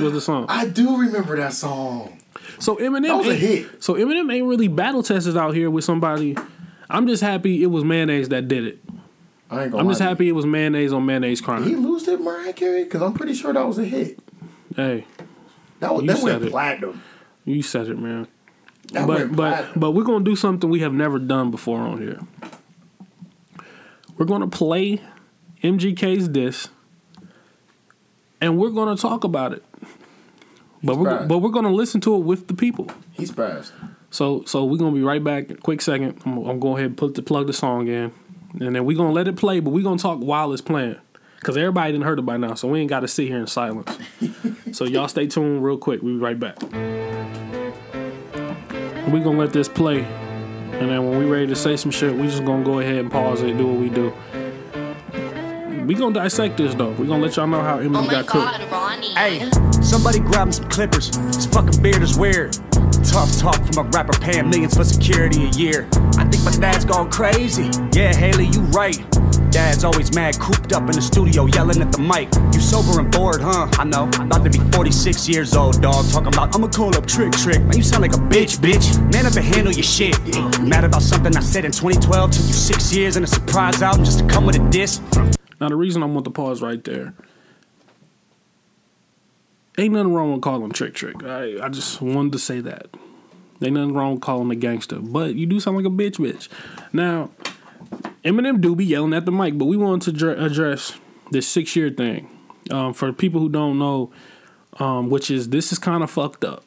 Was 0.00 0.12
the 0.12 0.20
song. 0.20 0.46
I 0.48 0.66
do 0.68 0.98
remember 0.98 1.36
that 1.36 1.52
song. 1.52 2.20
So 2.58 2.76
Eminem 2.76 3.02
That 3.08 3.16
was 3.16 3.26
a 3.26 3.30
ain't- 3.30 3.40
hit. 3.40 3.82
So 3.82 3.94
Eminem 3.94 4.32
ain't 4.32 4.46
really 4.46 4.68
battle 4.68 5.02
tested 5.02 5.36
out 5.36 5.54
here 5.54 5.70
with 5.70 5.84
somebody. 5.84 6.36
I'm 6.90 7.06
just 7.08 7.22
happy 7.22 7.62
it 7.62 7.66
was 7.66 7.82
mayonnaise 7.84 8.28
that 8.28 8.46
did 8.48 8.64
it. 8.66 8.78
I. 9.50 9.64
I'm 9.64 9.88
just 9.88 10.00
happy 10.00 10.28
it 10.28 10.32
was 10.32 10.46
mayonnaise 10.46 10.92
on 10.92 11.06
mayonnaise 11.06 11.40
you. 11.40 11.46
He 11.46 11.72
crime. 11.72 11.86
lose 11.86 12.04
to 12.04 12.18
Mariah 12.18 12.52
Carey 12.52 12.84
because 12.84 13.02
I'm 13.02 13.14
pretty 13.14 13.34
sure 13.34 13.52
that 13.52 13.66
was 13.66 13.78
a 13.78 13.84
hit. 13.84 14.18
Hey, 14.76 15.06
That 15.80 15.92
was 15.94 16.02
You 16.02 16.08
that 16.08 16.16
said 16.18 16.24
went 16.24 16.44
it. 16.44 16.50
platinum. 16.50 17.02
you 17.44 17.62
said 17.62 17.88
it, 17.88 17.98
man. 17.98 18.26
That 18.92 19.06
but 19.06 19.34
but 19.34 19.78
but 19.78 19.90
we're 19.92 20.04
gonna 20.04 20.24
do 20.24 20.36
something 20.36 20.68
we 20.68 20.80
have 20.80 20.92
never 20.92 21.18
done 21.18 21.50
before 21.50 21.80
on 21.80 21.98
here. 22.00 22.20
We're 24.16 24.26
gonna 24.26 24.46
play 24.48 25.00
MGK's 25.62 26.28
diss, 26.28 26.68
and 28.40 28.58
we're 28.58 28.70
gonna 28.70 28.96
talk 28.96 29.24
about 29.24 29.52
it. 29.52 29.64
But 30.82 30.98
we're 30.98 31.26
but 31.26 31.38
we're 31.38 31.50
gonna 31.50 31.72
listen 31.72 32.00
to 32.02 32.14
it 32.16 32.20
with 32.24 32.46
the 32.48 32.54
people. 32.54 32.90
He's 33.12 33.30
fast. 33.30 33.72
So 34.10 34.44
so 34.46 34.64
we're 34.64 34.76
gonna 34.78 34.92
be 34.94 35.02
right 35.02 35.22
back. 35.22 35.50
in 35.50 35.56
a 35.56 35.60
Quick 35.60 35.80
second. 35.80 36.20
I'm, 36.26 36.38
I'm 36.46 36.60
going 36.60 36.74
ahead 36.78 36.86
and 36.90 36.96
put 36.96 37.14
the 37.14 37.22
plug 37.22 37.46
the 37.46 37.52
song 37.52 37.88
in, 37.88 38.12
and 38.60 38.76
then 38.76 38.84
we're 38.84 38.96
gonna 38.96 39.12
let 39.12 39.26
it 39.28 39.36
play. 39.36 39.60
But 39.60 39.70
we're 39.70 39.82
gonna 39.82 39.98
talk 39.98 40.18
while 40.20 40.52
it's 40.52 40.62
playing, 40.62 40.96
cause 41.44 41.56
everybody 41.56 41.92
didn't 41.92 42.04
heard 42.04 42.18
it 42.18 42.22
by 42.22 42.36
now. 42.36 42.54
So 42.54 42.68
we 42.68 42.80
ain't 42.80 42.88
got 42.88 43.00
to 43.00 43.08
sit 43.08 43.28
here 43.28 43.38
in 43.38 43.46
silence. 43.46 43.96
so 44.72 44.84
y'all 44.84 45.08
stay 45.08 45.26
tuned 45.26 45.62
real 45.62 45.76
quick. 45.78 46.02
We'll 46.02 46.14
be 46.14 46.20
right 46.20 46.38
back. 46.38 46.60
we 49.12 49.20
gonna 49.20 49.38
let 49.38 49.52
this 49.52 49.68
play, 49.68 50.02
and 50.02 50.90
then 50.90 51.08
when 51.08 51.18
we 51.18 51.26
ready 51.26 51.46
to 51.46 51.54
say 51.56 51.76
some 51.76 51.90
shit, 51.90 52.14
we 52.14 52.26
just 52.26 52.44
gonna 52.44 52.64
go 52.64 52.80
ahead 52.80 52.96
and 52.96 53.12
pause 53.12 53.42
it, 53.42 53.56
do 53.56 53.66
what 53.66 53.78
we 53.78 53.90
do. 53.90 54.12
We 55.86 55.94
gonna 55.94 56.14
dissect 56.14 56.56
this 56.56 56.74
though. 56.74 56.92
We 56.92 57.06
gonna 57.06 57.22
let 57.22 57.36
y'all 57.36 57.46
know 57.46 57.60
how 57.60 57.78
Eminem 57.78 57.96
Oh 57.98 58.02
my 58.04 58.10
got 58.10 58.26
cooked. 58.26 58.72
Ronnie. 58.72 59.14
Hey, 59.14 59.50
somebody 59.82 60.18
grab 60.18 60.46
him 60.48 60.52
some 60.52 60.68
clippers. 60.70 61.10
This 61.10 61.46
fucking 61.46 61.82
beard 61.82 62.02
is 62.02 62.16
weird. 62.18 62.56
Tough 63.04 63.38
talk 63.38 63.62
from 63.64 63.86
a 63.86 63.88
rapper 63.90 64.18
paying 64.18 64.48
millions 64.48 64.74
for 64.76 64.84
security 64.84 65.44
a 65.44 65.48
year. 65.50 65.88
I 66.18 66.24
think 66.24 66.42
my 66.44 66.50
dad's 66.52 66.84
gone 66.84 67.10
crazy. 67.10 67.70
Yeah, 67.92 68.14
Haley, 68.14 68.46
you 68.46 68.60
right. 68.72 68.98
Dad's 69.50 69.84
always 69.84 70.12
mad, 70.14 70.38
cooped 70.40 70.72
up 70.72 70.82
in 70.82 70.96
the 70.96 71.02
studio, 71.02 71.46
yelling 71.46 71.80
at 71.80 71.92
the 71.92 71.98
mic. 71.98 72.28
You 72.52 72.60
sober 72.60 72.98
and 72.98 73.10
bored, 73.12 73.40
huh? 73.40 73.68
I 73.78 73.84
know. 73.84 74.10
I'm 74.14 74.26
about 74.26 74.42
to 74.44 74.50
be 74.50 74.58
46 74.72 75.28
years 75.28 75.54
old, 75.54 75.80
dog. 75.80 76.08
Talking 76.10 76.28
about, 76.28 76.54
I'ma 76.54 76.68
call 76.68 76.96
up 76.96 77.06
Trick 77.06 77.32
Trick. 77.32 77.62
Man, 77.62 77.76
you 77.76 77.82
sound 77.82 78.02
like 78.02 78.14
a 78.14 78.22
bitch, 78.32 78.58
bitch. 78.58 78.98
Man 79.12 79.26
up 79.26 79.36
and 79.36 79.44
handle 79.44 79.72
your 79.72 79.84
shit. 79.84 80.18
You 80.34 80.66
mad 80.66 80.84
about 80.84 81.02
something 81.02 81.36
I 81.36 81.40
said 81.40 81.64
in 81.64 81.72
2012? 81.72 82.30
Took 82.30 82.46
you 82.46 82.52
six 82.52 82.92
years 82.92 83.16
and 83.16 83.24
a 83.24 83.28
surprise 83.28 83.80
album 83.80 84.04
just 84.04 84.18
to 84.20 84.26
come 84.26 84.46
with 84.46 84.56
a 84.56 84.70
diss? 84.70 85.00
Now 85.60 85.68
the 85.68 85.76
reason 85.76 86.02
I 86.02 86.06
want 86.06 86.24
to 86.24 86.30
pause 86.30 86.62
right 86.62 86.82
there. 86.82 87.14
Ain't 89.76 89.92
nothing 89.92 90.12
wrong 90.14 90.32
with 90.32 90.42
calling 90.42 90.62
him 90.62 90.72
Trick 90.72 90.94
Trick. 90.94 91.24
I 91.24 91.58
I 91.64 91.68
just 91.68 92.00
wanted 92.00 92.32
to 92.32 92.38
say 92.38 92.60
that. 92.60 92.88
Ain't 93.62 93.74
nothing 93.74 93.94
wrong 93.94 94.12
with 94.14 94.20
calling 94.22 94.42
him 94.42 94.50
a 94.50 94.56
gangster, 94.56 94.98
but 95.00 95.34
you 95.34 95.46
do 95.46 95.58
sound 95.60 95.76
like 95.76 95.86
a 95.86 95.88
bitch, 95.88 96.16
bitch. 96.18 96.48
Now, 96.92 97.30
Eminem 98.24 98.60
do 98.60 98.76
be 98.76 98.84
yelling 98.84 99.14
at 99.14 99.24
the 99.24 99.32
mic, 99.32 99.56
but 99.58 99.64
we 99.66 99.76
wanted 99.76 100.02
to 100.02 100.12
dr- 100.12 100.38
address 100.38 100.92
this 101.30 101.46
six 101.48 101.74
year 101.74 101.90
thing. 101.90 102.30
Um, 102.70 102.94
for 102.94 103.12
people 103.12 103.40
who 103.40 103.48
don't 103.48 103.78
know, 103.78 104.10
um, 104.78 105.10
which 105.10 105.30
is 105.30 105.48
this 105.50 105.72
is 105.72 105.78
kind 105.78 106.02
of 106.02 106.10
fucked 106.10 106.44
up. 106.44 106.64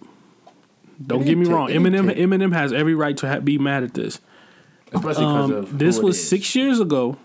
Don't 1.06 1.24
get 1.26 1.38
me 1.38 1.46
ain't 1.46 1.54
wrong. 1.54 1.68
ta- 1.68 1.74
it 1.74 1.76
ain't 1.78 1.86
Eminem 1.88 2.08
ta- 2.08 2.20
Eminem 2.20 2.54
has 2.54 2.74
every 2.74 2.96
right 2.96 3.16
to 3.18 3.28
ha- 3.28 3.40
be 3.40 3.58
mad 3.58 3.84
at 3.84 3.94
this. 3.94 4.20
Especially 4.92 5.26
because 5.26 5.52
Um, 5.52 5.56
of 5.58 5.78
this 5.80 5.98
it 5.98 6.04
was 6.04 6.18
is. 6.18 6.28
six 6.30 6.56
years 6.56 6.80
ago. 6.80 7.18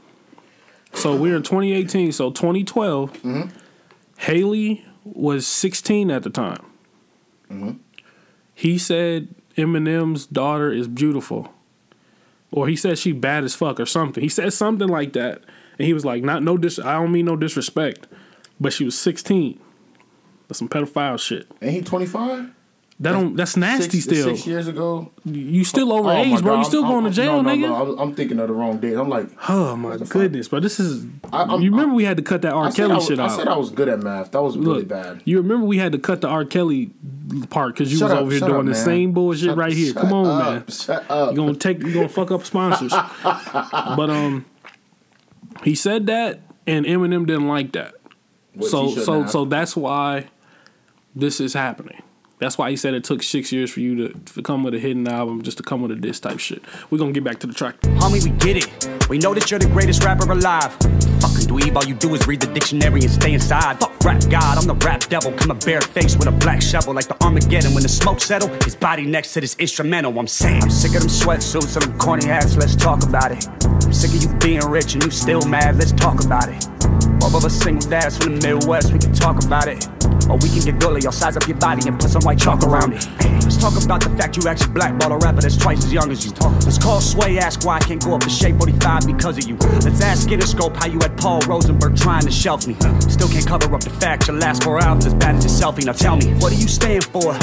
So 0.94 1.16
we're 1.16 1.36
in 1.36 1.42
2018. 1.42 2.12
So 2.12 2.30
2012, 2.30 3.12
Mm-hmm. 3.22 3.48
Haley 4.18 4.84
was 5.04 5.46
16 5.46 6.10
at 6.10 6.22
the 6.22 6.30
time. 6.30 6.64
Mm-hmm. 7.50 7.72
He 8.54 8.78
said 8.78 9.34
Eminem's 9.56 10.26
daughter 10.26 10.72
is 10.72 10.88
beautiful, 10.88 11.52
or 12.50 12.68
he 12.68 12.76
said 12.76 12.98
she 12.98 13.12
bad 13.12 13.44
as 13.44 13.54
fuck 13.54 13.80
or 13.80 13.86
something. 13.86 14.22
He 14.22 14.28
said 14.28 14.52
something 14.52 14.88
like 14.88 15.12
that, 15.14 15.42
and 15.78 15.86
he 15.86 15.92
was 15.92 16.04
like, 16.04 16.22
"Not 16.22 16.42
no 16.42 16.56
dis. 16.56 16.78
I 16.78 16.94
don't 16.94 17.12
mean 17.12 17.26
no 17.26 17.36
disrespect, 17.36 18.06
but 18.60 18.72
she 18.72 18.84
was 18.84 18.98
16. 18.98 19.58
That's 20.48 20.58
some 20.58 20.68
pedophile 20.68 21.18
shit. 21.18 21.48
Ain't 21.60 21.72
he 21.72 21.80
25? 21.82 22.50
That 23.02 23.12
don't. 23.12 23.34
That's 23.34 23.56
nasty. 23.56 24.00
Six, 24.00 24.04
still, 24.04 24.36
Six 24.36 24.46
years 24.46 24.68
ago. 24.68 25.10
you 25.24 25.64
still 25.64 25.92
over 25.92 26.08
Oh 26.10 26.12
age, 26.12 26.40
bro. 26.40 26.52
God, 26.54 26.58
You 26.60 26.64
still 26.64 26.84
I'm- 26.84 26.92
going 26.92 27.02
to 27.02 27.08
I'm- 27.08 27.14
jail, 27.14 27.42
no, 27.42 27.50
no, 27.50 27.56
nigga. 27.56 27.60
No, 27.96 27.98
I'm, 27.98 28.14
thinking 28.14 28.38
of 28.38 28.46
the 28.46 28.54
wrong 28.54 28.78
date. 28.78 28.94
I'm 28.94 29.08
like, 29.08 29.26
Oh 29.48 29.74
my 29.74 29.96
goodness, 29.96 30.46
bro! 30.46 30.60
This 30.60 30.78
is. 30.78 31.04
I- 31.32 31.56
you 31.56 31.70
remember 31.72 31.96
we 31.96 32.04
had 32.04 32.16
to 32.18 32.22
cut 32.22 32.42
that 32.42 32.52
R. 32.52 32.70
Kelly 32.70 32.94
was, 32.94 33.06
shit 33.08 33.18
I 33.18 33.26
said 33.26 33.48
I 33.48 33.56
was 33.56 33.70
good 33.70 33.88
at 33.88 34.00
math. 34.00 34.30
That 34.30 34.42
was 34.42 34.56
really 34.56 34.84
bad. 34.84 35.20
you 35.24 35.38
remember 35.38 35.66
we 35.66 35.78
had 35.78 35.90
to 35.92 35.98
cut 35.98 36.20
the 36.20 36.28
R. 36.28 36.44
Kelly 36.44 36.92
part 37.50 37.74
because 37.74 37.90
you 37.92 37.98
Shut 37.98 38.10
was 38.10 38.12
up, 38.12 38.20
over 38.22 38.30
here 38.30 38.40
doing 38.40 38.60
up, 38.60 38.66
the 38.66 38.74
same 38.76 39.10
bullshit 39.12 39.46
Shut- 39.48 39.56
right 39.56 39.72
here. 39.72 39.94
Come 39.94 40.12
on, 40.12 40.26
up, 40.40 40.52
man. 40.52 40.68
Shut 40.68 41.10
up. 41.10 41.30
You 41.32 41.36
gonna 41.38 41.54
take? 41.54 41.82
You 41.82 41.92
gonna 41.92 42.08
fuck 42.08 42.30
up 42.30 42.44
sponsors? 42.44 42.92
but 43.24 44.10
um, 44.10 44.44
he 45.64 45.74
said 45.74 46.06
that, 46.06 46.38
and 46.68 46.86
Eminem 46.86 47.26
didn't 47.26 47.48
like 47.48 47.72
that. 47.72 47.94
Which 48.54 48.70
so 48.70 48.94
so 48.94 49.22
have. 49.22 49.30
so 49.30 49.44
that's 49.44 49.74
why 49.76 50.26
this 51.16 51.40
is 51.40 51.54
happening. 51.54 52.00
That's 52.42 52.59
why 52.59 52.70
he 52.70 52.76
said 52.76 52.94
it 52.94 53.05
took 53.05 53.22
six 53.22 53.52
years 53.52 53.70
for 53.70 53.78
you 53.78 54.09
to, 54.09 54.18
to 54.35 54.42
come 54.42 54.64
with 54.64 54.74
a 54.74 54.78
hidden 54.81 55.07
album, 55.07 55.42
just 55.42 55.59
to 55.59 55.62
come 55.62 55.81
with 55.81 55.92
a 55.92 55.94
diss 55.94 56.18
type 56.18 56.40
shit. 56.40 56.61
We're 56.90 56.98
gonna 56.98 57.12
get 57.12 57.22
back 57.22 57.38
to 57.38 57.46
the 57.46 57.55
track. 57.55 57.81
Homie, 57.83 58.24
we 58.24 58.31
get 58.31 58.57
it. 58.57 59.09
We 59.09 59.18
know 59.18 59.33
that 59.33 59.48
you're 59.48 59.61
the 59.61 59.68
greatest 59.68 60.02
rapper 60.02 60.28
alive. 60.28 60.72
Fucking 60.72 61.31
dweeb, 61.52 61.76
all 61.76 61.84
you 61.84 61.94
do 61.94 62.14
is 62.14 62.26
read 62.26 62.40
the 62.40 62.46
dictionary 62.46 63.00
and 63.02 63.10
stay 63.10 63.34
inside. 63.34 63.78
Fuck 63.78 63.92
rap 64.04 64.22
god, 64.30 64.58
I'm 64.58 64.66
the 64.66 64.74
rap 64.86 65.00
devil. 65.08 65.32
Come 65.32 65.50
a 65.50 65.54
bare 65.54 65.80
face 65.80 66.16
with 66.16 66.28
a 66.28 66.32
black 66.32 66.62
shovel 66.62 66.94
like 66.94 67.08
the 67.08 67.22
Armageddon. 67.22 67.74
When 67.74 67.82
the 67.82 67.88
smoke 67.88 68.20
settle, 68.20 68.48
his 68.64 68.74
body 68.74 69.04
next 69.04 69.34
to 69.34 69.40
this 69.40 69.54
instrumental. 69.56 70.18
I'm 70.18 70.26
saying, 70.26 70.62
I'm 70.62 70.70
sick 70.70 70.94
of 70.94 71.00
them 71.00 71.10
sweatsuits 71.10 71.76
and 71.76 71.84
them 71.84 71.98
corny 71.98 72.26
hats. 72.26 72.56
Let's 72.56 72.76
talk 72.76 73.02
about 73.02 73.32
it. 73.32 73.46
I'm 73.64 73.92
sick 73.92 74.14
of 74.14 74.22
you 74.22 74.38
being 74.38 74.64
rich 74.66 74.94
and 74.94 75.04
you 75.04 75.10
still 75.10 75.42
mad. 75.42 75.76
Let's 75.76 75.92
talk 75.92 76.24
about 76.24 76.48
it. 76.48 76.66
Both 77.20 77.34
of 77.34 77.44
us 77.44 77.54
single 77.54 77.88
dads 77.88 78.16
from 78.16 78.36
the 78.36 78.48
Midwest, 78.48 78.92
we 78.92 78.98
can 78.98 79.12
talk 79.12 79.44
about 79.44 79.68
it. 79.68 79.86
Or 80.28 80.36
we 80.38 80.48
can 80.48 80.60
get 80.64 80.80
gully, 80.80 81.02
I'll 81.04 81.12
size 81.12 81.36
up 81.36 81.46
your 81.46 81.56
body 81.56 81.86
and 81.86 81.98
put 81.98 82.10
some 82.10 82.22
white 82.22 82.38
chalk 82.38 82.62
around 82.64 82.94
it. 82.94 83.06
Let's 83.42 83.56
talk 83.56 83.74
about 83.82 84.02
the 84.02 84.10
fact 84.16 84.36
you 84.36 84.48
actually 84.48 84.72
blackball 84.72 85.12
a 85.12 85.18
rapper 85.18 85.40
that's 85.40 85.56
twice 85.56 85.84
as 85.84 85.92
young 85.92 86.10
as 86.10 86.24
you. 86.24 86.32
Let's 86.64 86.78
call 86.78 87.00
Sway, 87.00 87.38
ask 87.38 87.64
why 87.64 87.76
I 87.76 87.80
can't 87.80 88.02
go 88.02 88.14
up 88.14 88.22
to 88.22 88.30
Shade 88.30 88.56
45 88.58 89.06
because 89.06 89.38
of 89.38 89.48
you. 89.48 89.56
Let's 89.56 90.00
ask 90.00 90.28
Interscope 90.28 90.76
how 90.76 90.86
you 90.86 90.98
had 91.00 91.16
Paul 91.16 91.41
Rosenberg 91.46 91.96
trying 91.96 92.22
to 92.22 92.31
shelf 92.31 92.66
me. 92.66 92.74
Still 93.00 93.28
can't 93.28 93.46
cover 93.46 93.74
up 93.74 93.83
the 93.83 93.90
fact 93.90 94.28
your 94.28 94.37
last 94.37 94.64
four 94.64 94.78
albums 94.78 95.07
as 95.07 95.14
bad 95.14 95.37
as 95.37 95.44
your 95.44 95.72
selfie. 95.72 95.85
Now 95.85 95.92
tell 95.92 96.16
me, 96.16 96.33
what 96.35 96.52
do 96.52 96.57
you 96.57 96.68
stand 96.68 97.05
for? 97.05 97.37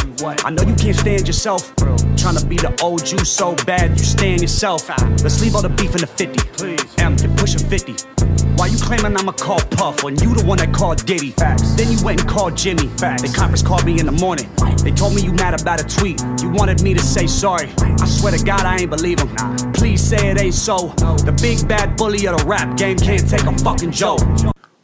I 0.45 0.49
know 0.49 0.63
you 0.63 0.75
can't 0.75 0.95
stand 0.95 1.27
yourself. 1.27 1.75
Trying 1.75 2.37
to 2.37 2.45
be 2.45 2.57
the 2.57 2.77
old 2.81 3.09
you 3.09 3.19
so 3.19 3.55
bad 3.65 3.91
you 3.91 4.05
stand 4.05 4.41
yourself. 4.41 4.89
Let's 5.23 5.41
leave 5.41 5.55
all 5.55 5.61
the 5.61 5.69
beef 5.69 5.93
in 5.95 6.01
the 6.01 6.07
50. 6.07 7.01
M, 7.01 7.15
you're 7.17 7.35
pushing 7.37 7.59
50. 7.59 8.48
Why 8.59 8.67
you 8.67 8.77
claiming 8.77 9.15
I'ma 9.15 9.31
call 9.31 9.61
Puff 9.61 10.03
when 10.03 10.19
you 10.19 10.35
the 10.35 10.43
one 10.43 10.57
that 10.57 10.73
called 10.73 11.05
Diddy? 11.05 11.31
Facts. 11.31 11.75
Then 11.75 11.89
you 11.89 12.03
went 12.03 12.19
and 12.19 12.29
called 12.29 12.57
Jimmy. 12.57 12.87
Facts. 12.87 13.21
The 13.21 13.33
conference 13.33 13.63
called 13.63 13.85
me 13.85 14.01
in 14.01 14.05
the 14.05 14.11
morning. 14.11 14.49
They 14.83 14.91
told 14.91 15.15
me 15.15 15.21
you 15.21 15.31
mad 15.31 15.61
about 15.61 15.79
a 15.79 15.85
tweet. 15.87 16.21
You 16.41 16.49
wanted 16.49 16.81
me 16.81 16.93
to 16.93 16.99
say 16.99 17.25
sorry. 17.25 17.69
I 17.79 18.05
swear 18.05 18.37
to 18.37 18.43
God 18.43 18.65
I 18.65 18.79
ain't 18.79 18.89
believe 18.89 19.21
him. 19.21 19.29
Please 19.71 20.01
say 20.03 20.31
it 20.31 20.41
ain't 20.41 20.55
so. 20.55 20.89
The 21.23 21.33
big 21.41 21.69
bad 21.69 21.95
bully 21.95 22.27
of 22.27 22.37
the 22.37 22.43
rap 22.43 22.75
game 22.75 22.97
can't 22.97 23.29
take 23.29 23.43
a 23.43 23.57
fucking 23.59 23.91
joke. 23.91 24.19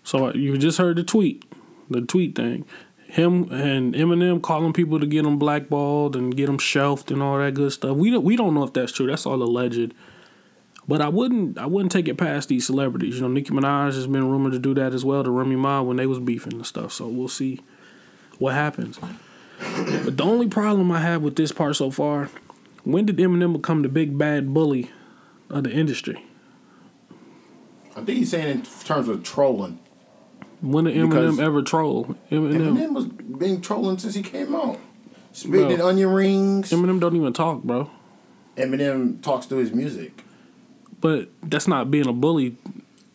So 0.03 0.27
uh, 0.27 0.31
you 0.31 0.57
just 0.57 0.77
heard 0.77 0.95
the 0.95 1.03
tweet, 1.03 1.43
the 1.89 1.99
tweet 1.99 2.33
thing. 2.33 2.65
Him 3.07 3.51
and 3.51 3.93
Eminem 3.93 4.41
calling 4.41 4.71
people 4.71 5.01
to 5.01 5.05
get 5.05 5.23
them 5.23 5.37
blackballed 5.37 6.15
and 6.15 6.33
get 6.33 6.45
them 6.45 6.59
shelved 6.59 7.11
and 7.11 7.21
all 7.21 7.39
that 7.39 7.55
good 7.55 7.73
stuff. 7.73 7.97
We 7.97 8.09
don't 8.09 8.23
we 8.23 8.37
don't 8.37 8.53
know 8.53 8.63
if 8.63 8.71
that's 8.71 8.93
true. 8.93 9.07
That's 9.07 9.25
all 9.25 9.43
alleged. 9.43 9.93
But 10.87 11.01
I 11.01 11.09
wouldn't 11.09 11.57
I 11.57 11.65
wouldn't 11.65 11.91
take 11.91 12.07
it 12.07 12.15
past 12.17 12.49
these 12.49 12.65
celebrities. 12.65 13.15
You 13.15 13.21
know, 13.21 13.27
Nicki 13.27 13.51
Minaj 13.51 13.93
has 13.95 14.07
been 14.07 14.29
rumored 14.29 14.53
to 14.53 14.59
do 14.59 14.73
that 14.75 14.93
as 14.93 15.03
well 15.03 15.23
to 15.23 15.31
Remy 15.31 15.55
Ma 15.55 15.81
when 15.81 15.97
they 15.97 16.05
was 16.05 16.19
beefing 16.19 16.53
and 16.53 16.65
stuff. 16.65 16.91
So 16.91 17.07
we'll 17.07 17.27
see 17.27 17.61
what 18.37 18.53
happens. 18.53 18.99
But 18.99 20.17
the 20.17 20.23
only 20.23 20.47
problem 20.47 20.91
I 20.91 20.99
have 20.99 21.23
with 21.23 21.35
this 21.37 21.51
part 21.51 21.75
so 21.75 21.89
far, 21.89 22.29
when 22.83 23.05
did 23.05 23.17
Eminem 23.17 23.53
become 23.53 23.81
the 23.81 23.89
big 23.89 24.17
bad 24.17 24.53
bully 24.53 24.91
of 25.49 25.63
the 25.63 25.71
industry? 25.71 26.23
I 27.95 28.01
think 28.01 28.19
he's 28.19 28.29
saying 28.31 28.49
in 28.49 28.61
terms 28.83 29.07
of 29.07 29.23
trolling. 29.23 29.79
When 30.61 30.83
did 30.85 30.95
Eminem 30.95 31.09
Because- 31.09 31.39
ever 31.39 31.61
troll? 31.63 32.15
Eminem, 32.29 32.77
Eminem 32.77 32.93
was 32.93 33.05
been 33.05 33.61
trolling 33.61 33.97
since 33.97 34.13
he 34.15 34.21
came 34.21 34.53
out. 34.53 34.77
Spitting 35.31 35.77
Bro. 35.77 35.87
onion 35.87 36.09
rings. 36.09 36.69
Eminem 36.71 36.99
don't 36.99 37.15
even 37.15 37.33
talk, 37.33 37.63
bro. 37.63 37.89
Eminem 38.55 39.21
talks 39.21 39.45
through 39.47 39.57
his 39.59 39.73
music. 39.73 40.21
But 41.01 41.29
that's 41.43 41.67
not 41.67 41.91
being 41.91 42.07
a 42.07 42.13
bully, 42.13 42.57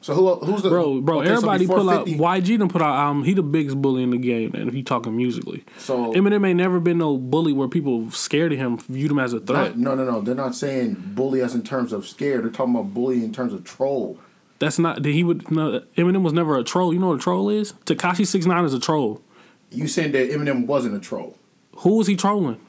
So 0.00 0.14
who 0.14 0.34
who's 0.46 0.62
the 0.62 0.68
bro. 0.68 1.00
Bro, 1.00 1.20
okay, 1.20 1.30
everybody 1.30 1.64
before 1.64 1.78
pull 1.78 1.90
out 1.90 2.06
50 2.06 2.20
YG. 2.22 2.58
Done 2.58 2.68
put 2.68 2.82
out 2.82 2.96
album. 2.96 3.24
He 3.24 3.34
the 3.34 3.42
biggest 3.42 3.80
bully 3.80 4.02
in 4.02 4.10
the 4.10 4.18
game, 4.18 4.52
and 4.54 4.72
he 4.72 4.82
talking 4.82 5.16
musically. 5.16 5.64
So 5.78 6.12
Eminem 6.12 6.46
ain't 6.46 6.56
never 6.58 6.78
been 6.80 6.98
no 6.98 7.16
bully 7.16 7.52
where 7.52 7.68
people 7.68 8.10
scared 8.10 8.52
of 8.52 8.58
him, 8.58 8.78
viewed 8.78 9.10
him 9.10 9.18
as 9.18 9.32
a 9.32 9.40
threat. 9.40 9.76
no, 9.76 9.94
no, 9.94 10.04
no. 10.04 10.20
They're 10.20 10.34
not 10.34 10.54
saying 10.54 10.94
bully 11.14 11.40
as 11.42 11.54
in 11.54 11.62
terms 11.62 11.92
of 11.92 12.06
scared. 12.06 12.44
They're 12.44 12.50
talking 12.50 12.74
about 12.74 12.94
bully 12.94 13.24
in 13.24 13.32
terms 13.32 13.52
of 13.52 13.64
troll. 13.64 14.18
That's 14.58 14.78
not. 14.78 15.04
He 15.04 15.24
would. 15.24 15.50
No, 15.50 15.80
Eminem 15.96 16.22
was 16.22 16.32
never 16.34 16.56
a 16.58 16.62
troll. 16.64 16.92
You 16.92 17.00
know 17.00 17.08
what 17.08 17.16
a 17.16 17.22
troll 17.22 17.48
is? 17.48 17.72
Tekashi 17.86 18.26
Six 18.26 18.46
Nine 18.46 18.64
is 18.64 18.74
a 18.74 18.80
troll. 18.80 19.22
You 19.70 19.86
saying 19.88 20.12
that 20.12 20.30
Eminem 20.30 20.66
wasn't 20.66 20.96
a 20.96 21.00
troll? 21.00 21.36
Who 21.76 21.96
was 21.96 22.06
he 22.06 22.14
trolling? 22.16 22.60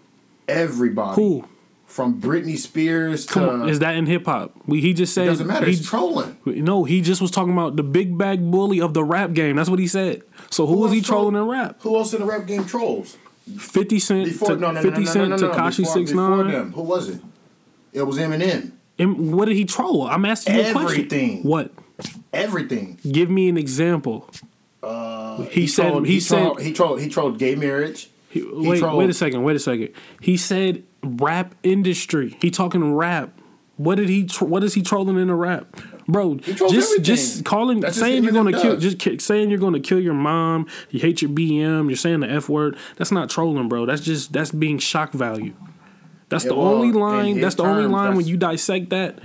Everybody. 0.47 1.21
Who? 1.21 1.47
From 1.91 2.21
Britney 2.21 2.57
Spears 2.57 3.25
to 3.25 3.33
Come 3.33 3.49
on, 3.63 3.69
is 3.69 3.79
that 3.79 3.95
in 3.95 4.05
hip 4.05 4.23
hop? 4.25 4.53
We 4.65 4.79
he 4.79 4.93
just 4.93 5.13
said 5.13 5.25
doesn't 5.25 5.45
matter. 5.45 5.65
He, 5.65 5.73
It's 5.73 5.85
trolling. 5.85 6.37
no, 6.45 6.85
he 6.85 7.01
just 7.01 7.21
was 7.21 7.31
talking 7.31 7.51
about 7.51 7.75
the 7.75 7.83
big 7.83 8.17
bag 8.17 8.49
bully 8.49 8.79
of 8.79 8.93
the 8.93 9.03
rap 9.03 9.33
game. 9.33 9.57
That's 9.57 9.69
what 9.69 9.77
he 9.79 9.87
said. 9.87 10.21
So 10.49 10.65
who, 10.65 10.77
was 10.77 10.93
he 10.93 10.99
else 10.99 11.07
troll- 11.07 11.29
trolling 11.31 11.35
in 11.43 11.49
rap? 11.49 11.81
Who 11.81 11.97
else 11.97 12.13
in 12.13 12.21
the 12.21 12.25
rap 12.25 12.47
game 12.47 12.63
trolls? 12.65 13.17
Fifty 13.59 13.99
Cent, 13.99 14.23
Before 14.29 14.49
to, 14.51 14.55
no, 14.55 14.71
no, 14.71 14.81
Fifty 14.81 15.01
no, 15.01 15.05
no, 15.05 15.11
Cent, 15.11 15.29
no, 15.31 15.35
no, 15.35 15.47
no. 15.47 15.53
Tekashi 15.53 15.85
Six 15.85 16.11
Nine. 16.13 16.47
them. 16.47 16.71
Who 16.71 16.81
was 16.83 17.09
it? 17.09 17.19
It 17.91 18.03
was 18.03 18.17
Eminem. 18.17 18.71
And 18.97 19.33
what 19.33 19.45
did 19.49 19.57
he 19.57 19.65
troll? 19.65 20.07
I'm 20.07 20.23
asking 20.23 20.55
you 20.55 20.61
a 20.61 20.71
question. 20.71 20.83
Everything. 20.91 21.43
What? 21.43 21.71
Everything. 22.31 22.99
Give 23.11 23.29
me 23.29 23.49
an 23.49 23.57
example. 23.57 24.29
Uh, 24.81 25.41
He 25.49 25.67
said- 25.67 25.89
trolled- 25.89 26.07
he 26.07 26.21
said- 26.21 26.37
trolled, 26.41 26.61
he 26.61 26.71
trolled 26.71 27.01
he 27.01 27.09
trolled 27.09 27.37
gay 27.37 27.55
marriage. 27.55 28.09
He- 28.31 28.43
wait, 28.51 28.79
trolled- 28.79 28.97
wait 28.97 29.09
a 29.09 29.13
second. 29.13 29.43
Wait 29.43 29.55
a 29.55 29.59
second. 29.59 29.89
He 30.19 30.37
said 30.37 30.83
rap 31.03 31.53
industry. 31.63 32.37
He 32.41 32.49
talking 32.49 32.93
rap. 32.95 33.37
What 33.77 33.95
did 33.95 34.09
he? 34.09 34.25
Tr- 34.25 34.45
what 34.45 34.63
is 34.63 34.73
he 34.75 34.81
trolling 34.83 35.17
in 35.17 35.27
the 35.27 35.33
rap, 35.35 35.65
bro? 36.07 36.33
He 36.35 36.53
Just 36.53 36.61
everything. 36.61 37.03
just 37.03 37.45
calling, 37.45 37.79
That's 37.79 37.95
just 37.95 38.05
saying 38.05 38.23
you're 38.23 38.31
gonna 38.33 38.51
kill, 38.51 38.75
does. 38.77 38.93
just 38.95 39.21
saying 39.25 39.49
you're 39.49 39.57
gonna 39.59 39.79
kill 39.79 39.99
your 39.99 40.13
mom. 40.13 40.67
You 40.91 40.99
hate 40.99 41.21
your 41.23 41.31
BM. 41.31 41.87
You're 41.89 41.95
saying 41.97 42.19
the 42.19 42.29
f 42.29 42.47
word. 42.47 42.77
That's 42.97 43.11
not 43.11 43.29
trolling, 43.29 43.67
bro. 43.69 43.85
That's 43.87 44.01
just 44.01 44.33
that's 44.33 44.51
being 44.51 44.77
shock 44.77 45.13
value. 45.13 45.53
That's 46.29 46.43
Yeah, 46.43 46.49
the 46.49 46.55
well, 46.57 46.67
only 46.75 46.91
line. 46.91 47.41
That's 47.41 47.55
the 47.55 47.63
only 47.63 47.85
line 47.87 48.15
when 48.15 48.27
you 48.27 48.37
dissect 48.37 48.91
that. 48.91 49.17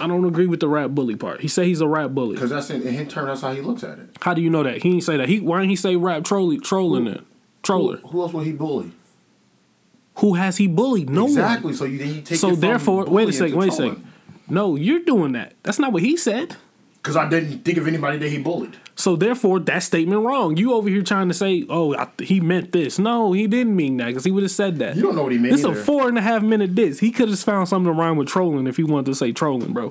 I 0.00 0.08
don't 0.08 0.24
agree 0.24 0.46
with 0.46 0.58
the 0.58 0.68
rap 0.68 0.90
bully 0.90 1.14
part. 1.14 1.40
He 1.42 1.46
say 1.48 1.66
he's 1.66 1.80
a 1.80 1.86
rap 1.86 2.10
bully. 2.10 2.34
Because 2.34 2.50
that's 2.50 2.70
in, 2.70 2.82
in 2.82 2.94
his 2.94 3.12
term, 3.12 3.26
that's 3.28 3.42
how 3.42 3.52
he 3.52 3.60
looks 3.60 3.84
at 3.84 3.98
it. 4.00 4.08
How 4.22 4.34
do 4.34 4.42
you 4.42 4.50
know 4.50 4.64
that? 4.64 4.82
He 4.82 4.90
didn't 4.90 5.04
say 5.04 5.16
that. 5.18 5.28
He 5.28 5.38
why 5.38 5.58
didn't 5.60 5.70
he 5.70 5.76
say 5.76 5.94
rap 5.94 6.24
trolling 6.24 6.60
trolling 6.62 7.06
it? 7.06 7.22
Troller. 7.64 7.96
Who, 7.98 8.08
who 8.08 8.22
else 8.22 8.32
would 8.32 8.46
he 8.46 8.52
bully? 8.52 8.92
Who 10.16 10.34
has 10.34 10.56
he 10.56 10.68
bullied? 10.68 11.10
No 11.10 11.22
one. 11.24 11.32
exactly. 11.32 11.72
So 11.72 11.84
you 11.84 11.98
then 11.98 12.14
you 12.14 12.22
take 12.22 12.38
So 12.38 12.54
therefore, 12.54 13.06
wait 13.06 13.28
a 13.28 13.32
second, 13.32 13.56
wait 13.56 13.70
a 13.70 13.72
second. 13.72 14.06
No, 14.48 14.76
you're 14.76 15.00
doing 15.00 15.32
that. 15.32 15.54
That's 15.62 15.78
not 15.78 15.92
what 15.92 16.02
he 16.02 16.16
said. 16.16 16.56
Because 16.96 17.16
I 17.16 17.28
didn't 17.28 17.64
think 17.64 17.76
of 17.76 17.86
anybody 17.86 18.16
that 18.18 18.28
he 18.28 18.38
bullied. 18.38 18.76
So 18.96 19.16
therefore, 19.16 19.58
that 19.60 19.82
statement 19.82 20.22
wrong. 20.22 20.56
You 20.56 20.72
over 20.72 20.88
here 20.88 21.02
trying 21.02 21.28
to 21.28 21.34
say, 21.34 21.66
"Oh, 21.68 21.94
I, 21.94 22.08
he 22.22 22.40
meant 22.40 22.72
this." 22.72 22.98
No, 22.98 23.32
he 23.32 23.46
didn't 23.46 23.74
mean 23.76 23.96
that 23.98 24.06
because 24.06 24.24
he 24.24 24.30
would 24.30 24.42
have 24.42 24.52
said 24.52 24.78
that. 24.78 24.96
You 24.96 25.02
don't 25.02 25.16
know 25.16 25.24
what 25.24 25.32
he 25.32 25.38
meant 25.38 25.52
This 25.52 25.60
is 25.60 25.66
a 25.66 25.74
four 25.74 26.08
and 26.08 26.16
a 26.16 26.22
half 26.22 26.42
minute 26.42 26.74
diss. 26.74 27.00
He 27.00 27.10
could 27.10 27.28
have 27.28 27.38
found 27.40 27.68
something 27.68 27.92
to 27.92 27.98
rhyme 27.98 28.16
with 28.16 28.28
trolling 28.28 28.66
if 28.66 28.76
he 28.76 28.84
wanted 28.84 29.06
to 29.06 29.14
say 29.14 29.32
trolling, 29.32 29.72
bro. 29.72 29.90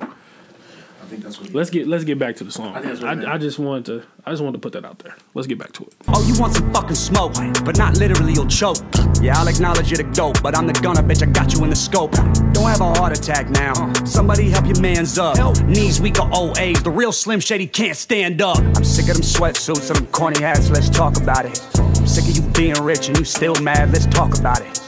I 1.04 1.06
think 1.06 1.22
that's 1.22 1.38
what 1.38 1.52
Let's 1.52 1.68
get 1.68 1.86
let's 1.86 2.04
get 2.04 2.18
back 2.18 2.36
to 2.36 2.44
the 2.44 2.50
song. 2.50 2.74
I 2.74 2.80
think 2.80 2.98
that's 2.98 3.02
what 3.02 3.28
I. 3.28 3.34
I 3.34 3.38
just 3.38 3.58
wanted 3.58 3.84
to 3.86 4.06
I 4.24 4.30
just 4.30 4.42
wanted 4.42 4.54
to 4.54 4.58
put 4.60 4.72
that 4.72 4.86
out 4.86 5.00
there. 5.00 5.14
Let's 5.34 5.46
get 5.46 5.58
back 5.58 5.72
to 5.72 5.82
it. 5.84 5.92
Oh, 6.08 6.26
you 6.26 6.40
want 6.40 6.54
some 6.54 6.72
fucking 6.72 6.96
smoke, 6.96 7.34
but 7.62 7.76
not 7.76 7.98
literally, 7.98 8.32
you'll 8.32 8.46
choke. 8.46 8.78
Yeah, 9.20 9.38
I'll 9.38 9.46
acknowledge 9.46 9.90
you're 9.90 10.02
the 10.02 10.10
dope, 10.14 10.42
but 10.42 10.56
I'm 10.56 10.66
the 10.66 10.72
gunner, 10.72 11.02
bitch. 11.02 11.22
I 11.22 11.26
got 11.26 11.52
you 11.52 11.62
in 11.62 11.68
the 11.68 11.76
scope. 11.76 12.12
Don't 12.12 12.70
have 12.70 12.80
a 12.80 12.94
heart 12.94 13.16
attack 13.16 13.50
now. 13.50 13.92
Somebody 14.04 14.48
help 14.48 14.64
your 14.64 14.80
man's 14.80 15.18
up. 15.18 15.36
Knees 15.64 16.00
weak 16.00 16.18
or 16.18 16.34
old 16.34 16.56
age. 16.56 16.82
The 16.82 16.90
real 16.90 17.12
Slim 17.12 17.40
Shady 17.40 17.66
can't 17.66 17.98
stand 17.98 18.40
up. 18.40 18.56
I'm 18.58 18.82
sick 18.82 19.10
of 19.10 19.16
them 19.16 19.22
sweatsuits 19.22 19.90
and 19.90 19.98
them 19.98 20.06
corny 20.06 20.40
hats. 20.40 20.70
Let's 20.70 20.88
talk 20.88 21.18
about 21.18 21.44
it. 21.44 21.60
I'm 21.76 22.06
sick 22.06 22.24
of 22.24 22.34
you 22.34 22.50
being 22.52 22.82
rich 22.82 23.08
and 23.08 23.18
you 23.18 23.26
still 23.26 23.54
mad. 23.56 23.92
Let's 23.92 24.06
talk 24.06 24.38
about 24.38 24.62
it. 24.62 24.80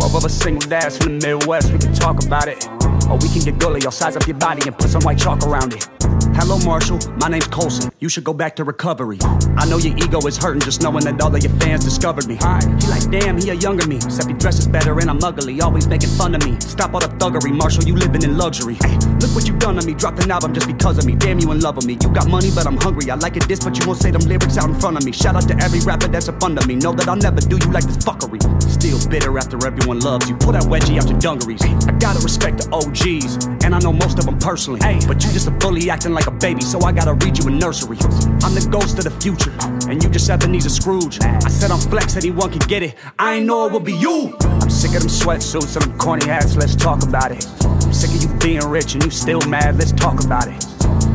Both 0.00 0.16
of 0.16 0.24
us 0.24 0.34
single 0.34 0.68
dads 0.68 0.98
from 0.98 1.20
the 1.20 1.28
Midwest. 1.28 1.72
We 1.72 1.78
can 1.78 1.94
talk 1.94 2.24
about 2.24 2.48
it. 2.48 2.66
Or 3.10 3.18
we 3.18 3.28
can 3.28 3.40
get 3.40 3.58
gully. 3.58 3.80
I'll 3.84 3.90
size 3.90 4.16
up 4.16 4.26
your 4.26 4.36
body 4.36 4.62
and 4.66 4.76
put 4.78 4.90
some 4.90 5.02
white 5.02 5.18
chalk 5.18 5.42
around 5.42 5.72
it. 5.72 5.88
Hello, 6.34 6.58
Marshall. 6.64 6.98
My 7.16 7.28
name's 7.28 7.48
Colson. 7.48 7.90
You 7.98 8.08
should 8.08 8.24
go 8.24 8.32
back 8.32 8.56
to 8.56 8.64
recovery. 8.64 9.18
I 9.56 9.66
know 9.66 9.78
your 9.78 9.96
ego 9.96 10.20
is 10.26 10.38
hurting 10.38 10.62
just 10.62 10.80
knowing 10.80 11.04
that 11.04 11.20
all 11.20 11.34
of 11.34 11.42
your 11.42 11.52
fans 11.60 11.84
discovered 11.84 12.26
me. 12.26 12.36
He 12.36 12.86
like, 12.86 13.10
damn, 13.10 13.36
he 13.36 13.50
a 13.50 13.54
younger 13.54 13.86
me. 13.86 13.96
Except 13.96 14.28
he 14.28 14.34
dresses 14.34 14.66
better 14.66 14.98
and 15.00 15.10
I'm 15.10 15.22
ugly. 15.22 15.60
Always 15.60 15.86
making 15.86 16.10
fun 16.10 16.34
of 16.34 16.44
me. 16.44 16.58
Stop 16.60 16.94
all 16.94 17.00
the 17.00 17.08
thuggery, 17.08 17.52
Marshall. 17.52 17.84
You 17.84 17.96
living 17.96 18.22
in 18.22 18.38
luxury. 18.38 18.74
Hey, 18.74 18.96
look 19.20 19.34
what 19.34 19.46
you 19.46 19.56
done 19.58 19.76
to 19.76 19.86
me. 19.86 19.92
Dropped 19.94 20.22
an 20.22 20.30
album 20.30 20.54
just 20.54 20.66
because 20.66 20.98
of 20.98 21.04
me. 21.04 21.14
Damn, 21.14 21.40
you 21.40 21.50
in 21.52 21.60
love 21.60 21.76
with 21.76 21.86
me. 21.86 21.98
You 22.00 22.08
got 22.10 22.28
money, 22.28 22.50
but 22.54 22.66
I'm 22.66 22.76
hungry. 22.76 23.10
I 23.10 23.16
like 23.16 23.36
it 23.36 23.46
this, 23.48 23.60
but 23.60 23.78
you 23.78 23.86
won't 23.86 24.00
say 24.00 24.10
them 24.10 24.22
lyrics 24.22 24.56
out 24.56 24.68
in 24.68 24.78
front 24.78 24.96
of 24.96 25.04
me. 25.04 25.12
Shout 25.12 25.36
out 25.36 25.48
to 25.48 25.56
every 25.62 25.80
rapper 25.80 26.08
that's 26.08 26.28
up 26.28 26.42
under 26.42 26.64
me. 26.66 26.76
Know 26.76 26.92
that 26.92 27.08
I'll 27.08 27.16
never 27.16 27.40
do 27.40 27.58
you 27.58 27.72
like 27.72 27.84
this 27.84 27.98
fuckery. 27.98 28.40
Still 28.62 28.98
bitter 29.10 29.36
after 29.36 29.66
everyone 29.66 30.00
loves 30.00 30.28
you. 30.30 30.36
Pull 30.36 30.52
that 30.52 30.62
wedgie 30.62 30.98
out 30.98 31.08
your 31.10 31.18
dungarees. 31.18 31.62
I 31.86 31.92
gotta 31.98 32.20
respect 32.20 32.58
the 32.58 32.68
OGs, 33.00 33.46
and 33.64 33.74
I 33.74 33.78
know 33.80 33.92
most 33.92 34.18
of 34.18 34.26
them 34.26 34.38
personally. 34.38 34.80
But 35.06 35.24
you 35.24 35.32
just 35.32 35.46
a 35.46 35.50
bully 35.50 35.90
acting 35.90 36.12
like 36.12 36.26
a 36.26 36.30
baby, 36.30 36.62
so 36.62 36.80
I 36.80 36.92
gotta 36.92 37.14
read 37.14 37.38
you 37.38 37.48
a 37.48 37.50
nursery. 37.50 37.98
I'm 38.42 38.54
the 38.54 38.66
ghost 38.70 38.98
of 38.98 39.04
the 39.04 39.10
future, 39.10 39.52
and 39.90 40.02
you 40.02 40.10
just 40.10 40.28
Ebenezer 40.28 40.68
Scrooge. 40.68 41.18
I 41.22 41.48
said 41.48 41.70
I'm 41.70 41.78
flex, 41.78 42.16
anyone 42.16 42.50
can 42.50 42.66
get 42.68 42.82
it. 42.82 42.96
I 43.18 43.36
ain't 43.36 43.46
know 43.46 43.66
it 43.66 43.72
would 43.72 43.84
be 43.84 43.94
you. 43.94 44.36
I'm 44.42 44.70
sick 44.70 44.94
of 44.94 45.00
them 45.00 45.10
sweatsuits 45.10 45.76
and 45.76 45.84
them 45.84 45.98
corny 45.98 46.26
hats, 46.26 46.56
let's 46.56 46.76
talk 46.76 47.02
about 47.02 47.32
it. 47.32 47.46
I'm 47.64 47.92
sick 47.92 48.10
of 48.10 48.22
you 48.22 48.38
being 48.38 48.64
rich 48.68 48.94
and 48.94 49.04
you 49.04 49.10
still 49.10 49.40
mad, 49.42 49.78
let's 49.78 49.92
talk 49.92 50.22
about 50.24 50.48
it. 50.48 50.60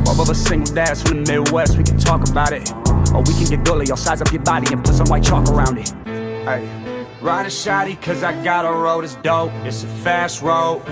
Both 0.06 0.20
of 0.20 0.30
us 0.30 0.40
single 0.40 0.74
dads 0.74 1.02
from 1.02 1.24
the 1.24 1.32
Midwest, 1.32 1.78
we 1.78 1.84
can 1.84 1.98
talk 1.98 2.28
about 2.28 2.54
it. 2.54 2.72
Or 3.14 3.22
we 3.22 3.34
can 3.34 3.46
get 3.46 3.64
gully, 3.64 3.90
I'll 3.90 3.98
size 3.98 4.22
up 4.22 4.32
your 4.32 4.44
body 4.44 4.68
and 4.72 4.84
put 4.84 4.96
some 4.96 5.08
white 5.08 5.24
chalk 5.24 5.48
around 5.50 5.78
it. 5.78 5.90
Hey. 6.06 6.86
Ride 7.22 7.48
a 7.48 7.50
shotty 7.50 8.00
cause 8.00 8.22
I 8.22 8.44
got 8.44 8.66
a 8.66 8.72
road 8.72 9.04
is 9.04 9.16
dope. 9.16 9.52
It's 9.64 9.84
a 9.84 9.88
fast 9.88 10.44
road. 10.44 10.84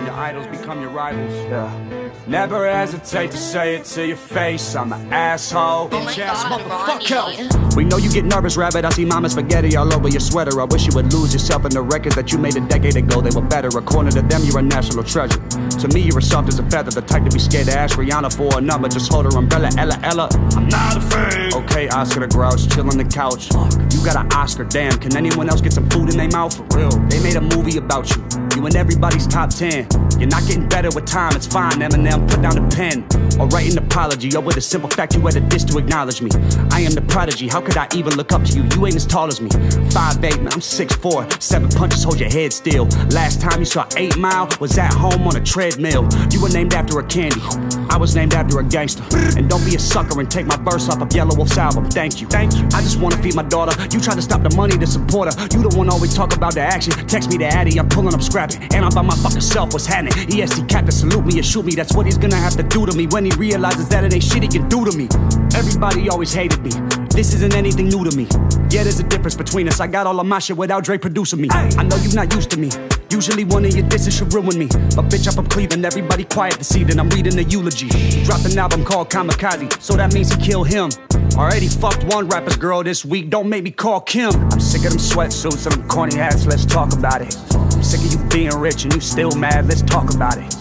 When 0.00 0.06
your 0.06 0.16
idols 0.16 0.46
become 0.46 0.80
your 0.80 0.88
rivals. 0.88 1.30
Yeah. 1.50 2.10
Never 2.26 2.66
hesitate 2.66 3.32
to 3.32 3.36
say 3.36 3.74
it 3.74 3.84
to 3.84 4.06
your 4.06 4.16
face. 4.16 4.74
I'm 4.74 4.94
an 4.94 5.12
asshole. 5.12 5.90
Oh 5.92 6.04
my 6.04 6.14
ass 6.14 6.42
motherfucker. 6.44 7.76
We 7.76 7.84
know 7.84 7.98
you 7.98 8.10
get 8.10 8.24
nervous, 8.24 8.56
rabbit. 8.56 8.86
I 8.86 8.90
see 8.90 9.04
mama 9.04 9.28
spaghetti 9.28 9.76
all 9.76 9.92
over 9.92 10.08
your 10.08 10.20
sweater. 10.20 10.58
I 10.58 10.64
wish 10.64 10.86
you 10.86 10.94
would 10.94 11.12
lose 11.12 11.34
yourself 11.34 11.66
in 11.66 11.72
the 11.72 11.82
records 11.82 12.14
that 12.14 12.32
you 12.32 12.38
made 12.38 12.56
a 12.56 12.60
decade 12.66 12.96
ago. 12.96 13.20
They 13.20 13.28
were 13.28 13.46
better. 13.46 13.68
According 13.68 14.12
to 14.12 14.22
them, 14.22 14.42
you're 14.44 14.60
a 14.60 14.62
national 14.62 15.04
treasure. 15.04 15.38
To 15.38 15.88
me, 15.88 16.00
you're 16.00 16.16
as 16.16 16.30
soft 16.30 16.48
as 16.48 16.58
a 16.58 16.62
feather. 16.70 16.90
The 16.90 17.02
type 17.02 17.24
to 17.24 17.30
be 17.30 17.38
scared 17.38 17.66
to 17.66 17.78
ask 17.78 17.98
Rihanna 17.98 18.34
for 18.34 18.58
a 18.58 18.60
number. 18.62 18.88
Just 18.88 19.12
hold 19.12 19.30
her 19.30 19.38
umbrella, 19.38 19.68
Ella, 19.76 20.00
Ella. 20.02 20.30
I'm 20.56 20.66
not 20.68 20.96
a 20.96 21.00
fan. 21.02 21.52
Okay, 21.52 21.90
Oscar 21.90 22.20
the 22.20 22.28
Grouch, 22.28 22.70
chill 22.70 22.88
on 22.88 22.96
the 22.96 23.04
couch. 23.04 23.50
You 23.92 24.02
got 24.02 24.16
an 24.16 24.32
Oscar, 24.32 24.64
damn. 24.64 24.98
Can 24.98 25.14
anyone 25.14 25.50
else 25.50 25.60
get 25.60 25.74
some 25.74 25.90
food 25.90 26.08
in 26.08 26.16
their 26.16 26.28
mouth? 26.28 26.56
For 26.56 26.78
real. 26.78 26.90
They 27.10 27.22
made 27.22 27.36
a 27.36 27.42
movie 27.42 27.76
about 27.76 28.08
you. 28.16 28.49
You 28.60 28.68
everybody's 28.76 29.26
top 29.26 29.48
10. 29.48 29.88
You're 30.18 30.28
not 30.28 30.46
getting 30.46 30.68
better 30.68 30.90
with 30.94 31.06
time, 31.06 31.34
it's 31.34 31.46
fine. 31.46 31.80
Eminem, 31.80 32.28
put 32.28 32.42
down 32.42 32.56
the 32.56 32.76
pen. 32.76 33.06
Or 33.40 33.46
write 33.46 33.72
an 33.72 33.78
apology, 33.78 34.36
or 34.36 34.42
with 34.42 34.58
a 34.58 34.60
simple 34.60 34.90
fact, 34.90 35.14
you 35.14 35.20
had 35.22 35.36
a 35.36 35.40
diss 35.40 35.64
to 35.64 35.78
acknowledge 35.78 36.20
me. 36.20 36.30
I 36.70 36.80
am 36.80 36.92
the 36.92 37.00
prodigy, 37.00 37.48
how 37.48 37.62
could 37.62 37.78
I 37.78 37.88
even 37.94 38.16
look 38.16 38.32
up 38.32 38.44
to 38.44 38.52
you? 38.52 38.64
You 38.74 38.86
ain't 38.86 38.96
as 38.96 39.06
tall 39.06 39.28
as 39.28 39.40
me. 39.40 39.48
5'8, 39.48 40.42
man, 40.42 40.52
I'm 40.52 40.60
6'4. 40.60 41.42
Seven 41.42 41.70
punches, 41.70 42.04
hold 42.04 42.20
your 42.20 42.28
head 42.28 42.52
still. 42.52 42.84
Last 43.08 43.40
time 43.40 43.60
you 43.60 43.64
saw 43.64 43.88
8 43.96 44.18
Mile 44.18 44.48
was 44.60 44.76
at 44.76 44.92
home 44.92 45.26
on 45.26 45.36
a 45.36 45.40
treadmill. 45.40 46.06
You 46.30 46.42
were 46.42 46.50
named 46.50 46.74
after 46.74 46.98
a 46.98 47.06
candy. 47.06 47.40
I 47.88 47.96
was 47.96 48.14
named 48.14 48.34
after 48.34 48.60
a 48.60 48.64
gangster. 48.64 49.02
And 49.38 49.48
don't 49.48 49.64
be 49.64 49.74
a 49.74 49.78
sucker 49.78 50.20
and 50.20 50.30
take 50.30 50.46
my 50.46 50.56
verse 50.56 50.88
off 50.90 51.00
of 51.00 51.08
Yelawolf's 51.08 51.56
album. 51.56 51.86
Thank 51.90 52.20
you. 52.20 52.26
Thank 52.26 52.54
you. 52.56 52.66
I 52.74 52.82
just 52.82 53.00
wanna 53.00 53.16
feed 53.22 53.34
my 53.34 53.42
daughter. 53.42 53.72
You 53.90 54.00
try 54.00 54.14
to 54.14 54.22
stop 54.22 54.42
the 54.42 54.54
money 54.54 54.76
to 54.76 54.86
support 54.86 55.32
her. 55.32 55.42
You 55.44 55.66
the 55.66 55.74
one 55.76 55.88
always 55.88 56.12
talk 56.12 56.36
about 56.36 56.54
the 56.54 56.60
action. 56.60 56.92
Text 57.06 57.30
me 57.30 57.38
the 57.38 57.46
Addy, 57.46 57.78
I'm 57.78 57.88
pulling 57.88 58.14
up 58.14 58.22
scrapping. 58.50 58.76
And 58.76 58.84
I'm 58.84 58.90
by 58.92 59.02
my 59.02 59.14
fucking 59.16 59.40
self. 59.40 59.72
What's 59.72 59.86
happening? 59.86 60.12
EST 60.32 60.68
captain, 60.68 60.92
salute 60.92 61.24
me 61.26 61.38
or 61.40 61.42
shoot 61.42 61.64
me. 61.64 61.74
That's 61.74 61.94
what 61.94 62.06
he's 62.06 62.18
gonna 62.18 62.36
have 62.36 62.56
to 62.56 62.62
do 62.62 62.86
to 62.86 62.96
me 62.96 63.06
when 63.06 63.24
he 63.24 63.30
realizes 63.32 63.88
that 63.88 64.04
it 64.04 64.12
ain't 64.12 64.24
shit 64.24 64.42
he 64.42 64.48
can 64.48 64.68
do 64.68 64.84
to 64.84 64.96
me. 64.96 65.08
Everybody 65.54 66.08
always 66.08 66.32
hated 66.32 66.62
me. 66.62 66.70
This 67.10 67.34
isn't 67.34 67.54
anything 67.54 67.88
new 67.88 68.04
to 68.08 68.16
me. 68.16 68.26
Yeah, 68.70 68.84
there's 68.84 69.00
a 69.00 69.04
difference 69.04 69.34
between 69.34 69.68
us. 69.68 69.80
I 69.80 69.86
got 69.86 70.06
all 70.06 70.20
of 70.20 70.26
my 70.26 70.38
shit 70.38 70.56
without 70.56 70.84
Dre 70.84 70.96
producing 70.96 71.40
me. 71.40 71.48
I 71.50 71.82
know 71.82 71.96
you're 71.96 72.14
not 72.14 72.32
used 72.34 72.50
to 72.50 72.56
me. 72.56 72.70
Usually 73.10 73.44
one 73.44 73.64
of 73.64 73.74
your 73.74 73.86
disses 73.88 74.16
should 74.16 74.32
ruin 74.32 74.56
me. 74.56 74.66
But 74.66 75.10
bitch, 75.10 75.26
I'm 75.26 75.34
from 75.34 75.46
Cleveland. 75.46 75.84
Everybody 75.84 76.24
quiet 76.24 76.54
this 76.54 76.76
evening. 76.76 77.00
I'm 77.00 77.08
reading 77.10 77.34
the 77.34 77.42
eulogy. 77.42 77.88
He 77.88 78.24
dropped 78.24 78.44
an 78.46 78.56
album 78.56 78.84
called 78.84 79.10
Kamikaze, 79.10 79.82
so 79.82 79.96
that 79.96 80.14
means 80.14 80.32
he 80.32 80.40
killed 80.40 80.68
him. 80.68 80.90
Already 81.36 81.68
fucked 81.68 82.04
one 82.04 82.28
rapper's 82.28 82.56
girl 82.56 82.82
this 82.82 83.04
week. 83.04 83.30
Don't 83.30 83.48
make 83.48 83.64
me 83.64 83.70
call 83.70 84.00
Kim. 84.00 84.32
I'm 84.52 84.60
sick 84.60 84.84
of 84.84 84.90
them 84.90 84.98
sweatsuits 84.98 85.66
and 85.66 85.74
them 85.74 85.88
corny 85.88 86.16
hats. 86.16 86.46
Let's 86.46 86.64
talk 86.64 86.92
about 86.92 87.22
it. 87.22 87.69
I'm 87.80 87.84
sick 87.84 88.04
of 88.04 88.12
you 88.12 88.28
being 88.28 88.54
rich 88.60 88.84
and 88.84 88.92
you 88.92 89.00
still 89.00 89.30
mad. 89.30 89.66
Let's 89.66 89.80
talk 89.80 90.12
about 90.14 90.36
it. 90.36 90.54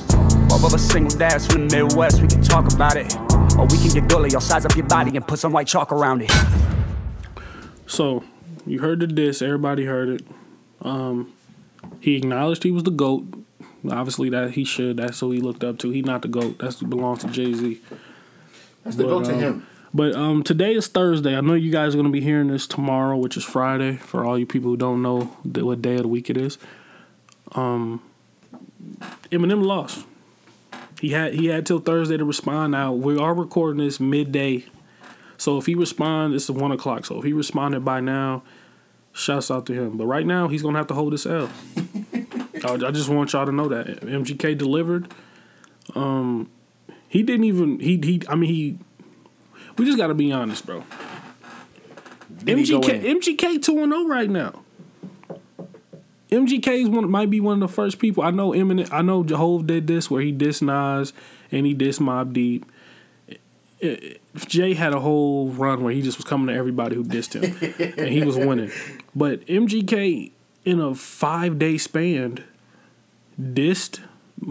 Both 0.48 0.64
of 0.64 0.74
us 0.74 0.82
single 0.84 1.18
dads 1.18 1.46
from 1.46 1.68
the 1.68 1.76
Midwest. 1.76 2.22
We 2.22 2.30
can 2.30 2.42
talk 2.42 2.72
about 2.72 2.96
it. 2.96 3.14
Or 3.58 3.66
we 3.66 3.78
can 3.78 3.90
get 3.90 4.08
gully. 4.08 4.34
I'll 4.34 4.40
size 4.40 4.66
up 4.66 4.74
your 4.74 4.86
body 4.86 5.18
and 5.18 5.28
put 5.28 5.38
some 5.38 5.52
white 5.52 5.68
chalk 5.68 5.92
around 5.92 6.22
it. 6.22 6.32
So 7.88 8.24
you 8.66 8.80
heard 8.80 9.02
the 9.02 9.08
diss. 9.08 9.42
Everybody 9.42 9.84
heard 9.84 10.08
it. 10.08 10.28
Um, 10.82 11.34
he 12.00 12.16
acknowledged 12.16 12.64
he 12.64 12.72
was 12.72 12.84
the 12.84 12.92
goat. 12.92 13.26
Obviously, 13.92 14.30
that 14.30 14.52
he 14.52 14.64
should. 14.64 14.96
That's 14.96 15.20
who 15.20 15.32
he 15.32 15.42
looked 15.42 15.66
up 15.66 15.78
to. 15.80 15.90
He 15.90 16.02
not 16.02 16.22
the 16.22 16.30
goat. 16.30 16.60
That's 16.60 16.82
belongs 16.82 17.20
to 17.24 17.28
Jay 17.28 17.54
Z. 17.54 17.82
That's 18.86 18.96
the 18.96 19.04
But, 19.04 19.10
go 19.10 19.24
to 19.26 19.34
um, 19.34 19.40
him. 19.40 19.68
But 19.94 20.16
um, 20.16 20.42
today 20.42 20.74
is 20.74 20.88
Thursday. 20.88 21.36
I 21.36 21.42
know 21.42 21.56
you 21.56 21.70
guys 21.70 21.94
are 21.94 21.98
gonna 21.98 22.12
be 22.12 22.22
hearing 22.22 22.48
this 22.48 22.66
tomorrow, 22.66 23.18
which 23.18 23.36
is 23.36 23.44
Friday. 23.44 23.98
For 23.98 24.24
all 24.24 24.40
you 24.40 24.46
people 24.46 24.70
who 24.70 24.78
don't 24.78 25.02
know 25.02 25.26
what 25.44 25.82
day 25.82 25.96
of 25.96 26.04
the 26.04 26.08
week 26.08 26.30
it 26.30 26.38
is, 26.38 26.58
um, 27.54 28.02
Eminem 29.32 29.64
lost. 29.64 30.06
He 31.00 31.10
had 31.10 31.34
he 31.34 31.48
had 31.48 31.66
till 31.66 31.80
Thursday 31.80 32.18
to 32.18 32.26
respond. 32.26 32.72
Now 32.72 32.92
we 32.92 33.18
are 33.18 33.34
recording 33.34 33.84
this 33.84 34.00
midday, 34.00 34.66
so 35.38 35.58
if 35.58 35.66
he 35.66 35.76
responds, 35.76 36.36
it's 36.36 36.50
one 36.50 36.72
o'clock. 36.72 37.06
So 37.06 37.20
if 37.20 37.24
he 37.24 37.34
responded 37.34 37.86
by 37.86 38.02
now, 38.02 38.44
shouts 39.14 39.50
out 39.50 39.66
to 39.68 39.74
him. 39.74 39.98
But 39.98 40.08
right 40.08 40.26
now 40.26 40.48
he's 40.48 40.62
gonna 40.62 40.78
have 40.78 40.88
to 40.88 40.94
hold 40.94 41.14
his 41.14 41.26
L. 41.26 41.50
I, 42.66 42.74
I 42.74 42.92
just 42.92 43.10
want 43.10 43.32
y'all 43.32 43.46
to 43.46 43.52
know 43.52 43.70
that 43.70 44.02
MGK 44.02 44.58
delivered. 44.58 45.14
Um, 45.96 46.50
he 47.08 47.24
didn't 47.24 47.46
even 47.46 47.80
he 47.80 47.98
he. 47.98 48.22
I 48.28 48.36
mean 48.36 48.54
he. 48.54 48.78
We 49.78 49.86
just 49.86 49.98
got 49.98 50.08
to 50.08 50.14
be 50.14 50.32
honest, 50.32 50.66
bro. 50.66 50.84
Did 52.44 52.58
MGK? 52.58 53.02
MGK 53.04 53.62
two 53.62 53.82
and 53.82 53.94
zero 53.94 54.06
right 54.06 54.30
now. 54.30 54.64
MGK 56.32 56.84
is 56.84 56.90
one 56.90 57.10
might 57.10 57.30
be 57.30 57.40
one 57.40 57.62
of 57.62 57.68
the 57.70 57.74
first 57.74 58.00
people 58.00 58.24
I 58.24 58.32
know. 58.32 58.52
Eminem, 58.52 58.88
I 58.92 59.02
know 59.02 59.24
Hove 59.24 59.66
did 59.68 59.88
this 59.88 60.10
where 60.12 60.22
he 60.22 60.32
dissed 60.32 60.62
Nas 60.62 61.12
and 61.52 61.66
he 61.66 61.74
dissed 61.74 62.00
Mobb 62.00 62.34
Deep. 62.34 62.66
It- 63.80 64.22
Jay 64.36 64.74
had 64.74 64.94
a 64.94 65.00
whole 65.00 65.50
run 65.50 65.84
where 65.84 65.94
he 65.94 66.02
just 66.02 66.18
was 66.18 66.26
coming 66.26 66.48
to 66.48 66.54
everybody 66.54 66.96
who 66.96 67.04
dissed 67.04 67.34
him, 67.34 67.94
and 67.98 68.10
he 68.10 68.24
was 68.24 68.38
winning. 68.38 68.72
But 69.16 69.46
MGK 69.48 70.32
in 70.66 70.80
a 70.80 70.94
five 70.94 71.58
day 71.58 71.78
span 71.78 72.44
dissed 73.42 74.00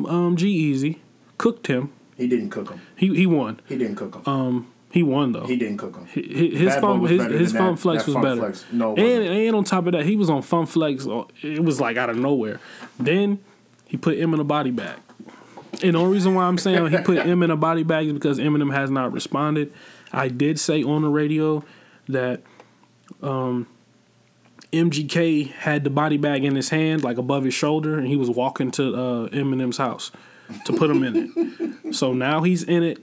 um, 0.07 0.37
G-Eazy, 0.37 0.99
cooked 1.39 1.69
him. 1.69 1.93
He 2.17 2.27
didn't 2.27 2.51
cook 2.51 2.71
him. 2.71 2.81
He 2.97 3.15
he 3.15 3.27
won. 3.27 3.61
He 3.69 3.77
didn't 3.77 3.97
cook 3.97 4.17
him. 4.17 4.23
Um, 4.27 4.73
he 4.91 5.03
won 5.03 5.33
though. 5.33 5.45
he 5.47 5.57
didn't 5.57 5.77
cook 5.79 5.97
him. 5.97 6.07
His, 6.07 6.59
his 6.61 6.75
fun 6.77 7.01
his, 7.07 7.23
his 7.27 7.53
fun 7.53 7.75
that- 7.75 7.81
flex 7.81 8.05
that 8.05 8.07
was 8.09 8.15
Fun 8.15 8.23
better. 8.23 8.41
Flex. 8.41 8.65
No, 8.73 8.95
and 8.97 9.25
and 9.25 9.57
on 9.57 9.65
top 9.65 9.87
of 9.87 9.93
that, 9.93 10.05
he 10.07 10.17
was 10.17 10.31
on 10.31 10.43
Funk 10.43 10.69
Flex. 10.69 11.07
uh, 11.07 11.25
It 11.43 11.63
was 11.65 11.81
like 11.81 11.97
out 11.97 12.11
of 12.11 12.17
nowhere. 12.17 12.61
Then 12.99 13.39
he 13.87 13.97
put 13.97 14.19
him 14.19 14.33
in 14.35 14.41
a 14.41 14.45
body 14.45 14.71
bag. 14.71 14.99
And 15.83 15.95
the 15.95 15.99
only 15.99 16.15
reason 16.15 16.35
why 16.35 16.45
I'm 16.45 16.57
saying 16.59 16.87
he 16.89 16.97
put 16.99 17.19
him 17.25 17.43
in 17.43 17.51
a 17.51 17.57
body 17.57 17.83
bag 17.83 18.07
is 18.07 18.13
because 18.15 18.39
Eminem 18.39 18.73
has 18.75 18.91
not 18.91 19.13
responded. 19.13 19.73
I 20.13 20.29
did 20.29 20.59
say 20.59 20.83
on 20.83 21.03
the 21.03 21.09
radio 21.11 21.63
that 22.09 22.41
um, 23.23 23.67
MGK 24.73 25.51
had 25.53 25.85
the 25.85 25.91
body 25.91 26.17
bag 26.17 26.45
in 26.45 26.55
his 26.57 26.71
hand, 26.71 27.05
like 27.05 27.19
above 27.19 27.45
his 27.45 27.55
shoulder, 27.55 27.99
and 27.99 28.07
he 28.07 28.17
was 28.17 28.29
walking 28.31 28.71
to 28.73 28.95
uh, 28.95 29.29
Eminem's 29.29 29.77
house 29.79 30.11
to 30.65 30.73
put 30.73 30.91
him 30.91 31.03
in 31.05 31.33
it. 31.87 31.95
So 31.95 32.13
now 32.13 32.43
he's 32.43 32.63
in 32.63 32.83
it, 32.83 32.99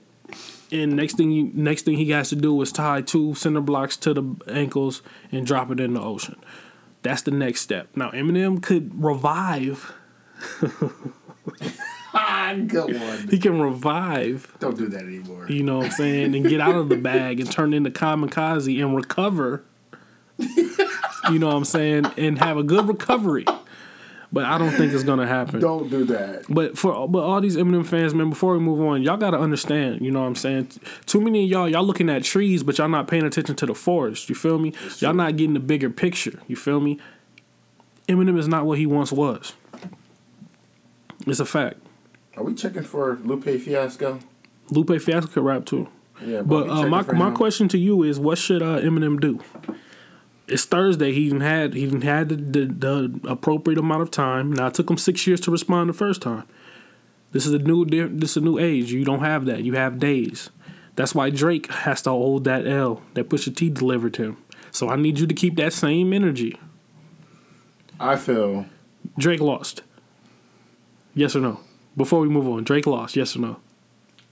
and 0.72 0.96
next 0.96 1.18
thing 1.18 1.32
you, 1.32 1.52
next 1.54 1.84
thing 1.84 1.98
he 1.98 2.12
has 2.12 2.30
to 2.30 2.36
do 2.36 2.60
is 2.62 2.72
tie 2.72 3.02
two 3.02 3.36
cinder 3.36 3.62
blocks 3.62 3.98
to 3.98 4.14
the 4.14 4.24
ankles 4.48 5.02
and 5.32 5.46
drop 5.46 5.72
it 5.72 5.80
in 5.80 5.94
the 5.94 6.02
ocean. 6.02 6.36
That's 7.02 7.22
the 7.22 7.32
next 7.32 7.62
step. 7.62 7.90
Now 7.96 8.12
Eminem 8.12 8.62
could 8.62 9.04
revive. 9.04 9.94
Ah, 12.14 12.56
good 12.68 13.00
one. 13.00 13.28
He 13.28 13.38
can 13.38 13.62
revive. 13.62 14.52
Don't 14.60 14.78
do 14.78 14.88
that 14.88 15.04
anymore. 15.04 15.48
You 15.50 15.64
know 15.64 15.78
what 15.78 15.86
I'm 15.88 15.92
saying, 15.92 16.36
and 16.36 16.48
get 16.48 16.62
out 16.62 16.76
of 16.76 16.90
the 16.90 16.98
bag 16.98 17.40
and 17.40 17.52
turn 17.52 17.74
into 17.74 17.92
kamikaze 17.92 18.82
and 18.82 18.96
recover. 18.96 19.64
you 20.38 21.40
know 21.40 21.48
what 21.48 21.56
I'm 21.56 21.66
saying, 21.66 22.06
and 22.18 22.40
have 22.40 22.58
a 22.58 22.64
good 22.64 22.88
recovery. 22.88 23.46
But 24.36 24.44
I 24.44 24.58
don't 24.58 24.72
think 24.72 24.92
it's 24.92 25.06
gonna 25.06 25.26
happen. 25.26 25.62
Don't 25.62 25.90
do 25.90 26.04
that. 26.08 26.44
But 26.50 26.78
for 26.78 27.08
but 27.08 27.20
all 27.24 27.40
these 27.40 27.56
Eminem 27.56 27.86
fans, 27.86 28.14
man, 28.14 28.30
before 28.30 28.52
we 28.52 28.60
move 28.60 28.82
on, 28.82 29.02
y'all 29.02 29.16
gotta 29.16 29.40
understand, 29.40 30.02
you 30.02 30.12
know 30.12 30.20
what 30.20 30.28
I'm 30.28 30.36
saying? 30.36 30.72
Too 31.06 31.22
many 31.22 31.46
of 31.46 31.50
y'all, 31.50 31.70
y'all 31.70 31.86
looking 31.86 32.10
at 32.10 32.26
trees, 32.26 32.62
but 32.62 32.78
y'all 32.78 32.90
not 32.90 33.08
paying 33.08 33.24
attention 33.24 33.56
to 33.56 33.66
the 33.66 33.74
forest. 33.74 34.28
You 34.28 34.36
feel 34.36 34.60
me? 34.60 34.74
Y'all 35.00 35.14
not 35.14 35.38
getting 35.38 35.54
the 35.54 35.62
bigger 35.62 35.90
picture. 35.90 36.42
You 36.50 36.58
feel 36.58 36.82
me? 36.82 37.00
Eminem 38.10 38.38
is 38.38 38.50
not 38.50 38.66
what 38.66 38.78
he 38.78 38.86
once 38.86 39.10
was. 39.14 39.54
It's 41.26 41.40
a 41.40 41.46
fact. 41.46 41.78
Are 42.36 42.44
we 42.44 42.56
checking 42.56 42.84
for 42.84 43.18
Lupe 43.24 43.46
Fiasco? 43.46 44.20
Lupe 44.70 45.02
Fiasco 45.02 45.32
could 45.32 45.46
rap 45.46 45.64
too. 45.64 45.88
Yeah, 46.22 46.42
But 46.42 46.66
we 46.66 46.72
uh, 46.72 46.88
my 46.88 47.04
my 47.14 47.30
him? 47.30 47.36
question 47.36 47.70
to 47.70 47.78
you 47.78 48.04
is, 48.04 48.20
what 48.20 48.38
should 48.38 48.62
uh, 48.62 48.82
Eminem 48.82 49.18
do? 49.18 49.40
It's 50.48 50.66
Thursday. 50.66 51.12
He 51.12 51.22
even 51.22 51.42
had 51.42 51.74
he 51.74 51.82
even 51.82 52.02
had 52.02 52.30
the, 52.30 52.36
the, 52.36 52.66
the 52.66 53.30
appropriate 53.30 53.80
amount 53.80 54.04
of 54.04 54.12
time. 54.12 54.52
Now 54.52 54.68
it 54.68 54.74
took 54.74 54.90
him 54.90 54.98
six 54.98 55.26
years 55.26 55.42
to 55.42 55.52
respond 55.52 55.90
the 55.90 55.94
first 55.94 56.22
time. 56.22 56.44
This 57.32 57.46
is 57.46 57.54
a 57.54 57.60
new 57.60 57.86
this 57.86 58.32
is 58.32 58.38
a 58.38 58.42
new 58.42 58.60
age. 58.60 58.92
You 58.92 59.04
don't 59.04 59.22
have 59.22 59.46
that. 59.46 59.64
You 59.64 59.74
have 59.74 60.00
days. 60.00 60.50
That's 60.96 61.14
why 61.14 61.30
Drake 61.30 61.70
has 61.72 62.02
to 62.04 62.12
hold 62.12 62.44
that 62.46 62.66
L 62.66 63.02
that 63.16 63.30
Pusha 63.30 63.56
T 63.56 63.70
delivered 63.70 64.18
him. 64.18 64.38
So 64.72 64.90
I 64.90 64.96
need 64.96 65.20
you 65.20 65.28
to 65.28 65.34
keep 65.34 65.56
that 65.56 65.74
same 65.74 66.14
energy. 66.14 66.60
I 68.00 68.16
feel 68.16 68.66
Drake 69.18 69.42
lost. 69.42 69.82
Yes 71.14 71.36
or 71.36 71.40
no? 71.40 71.60
Before 71.98 72.20
we 72.20 72.28
move 72.28 72.48
on, 72.48 72.66
Drake 72.66 72.86
lost. 72.86 73.16
Yes 73.16 73.36
or 73.36 73.40
no? 73.40 73.60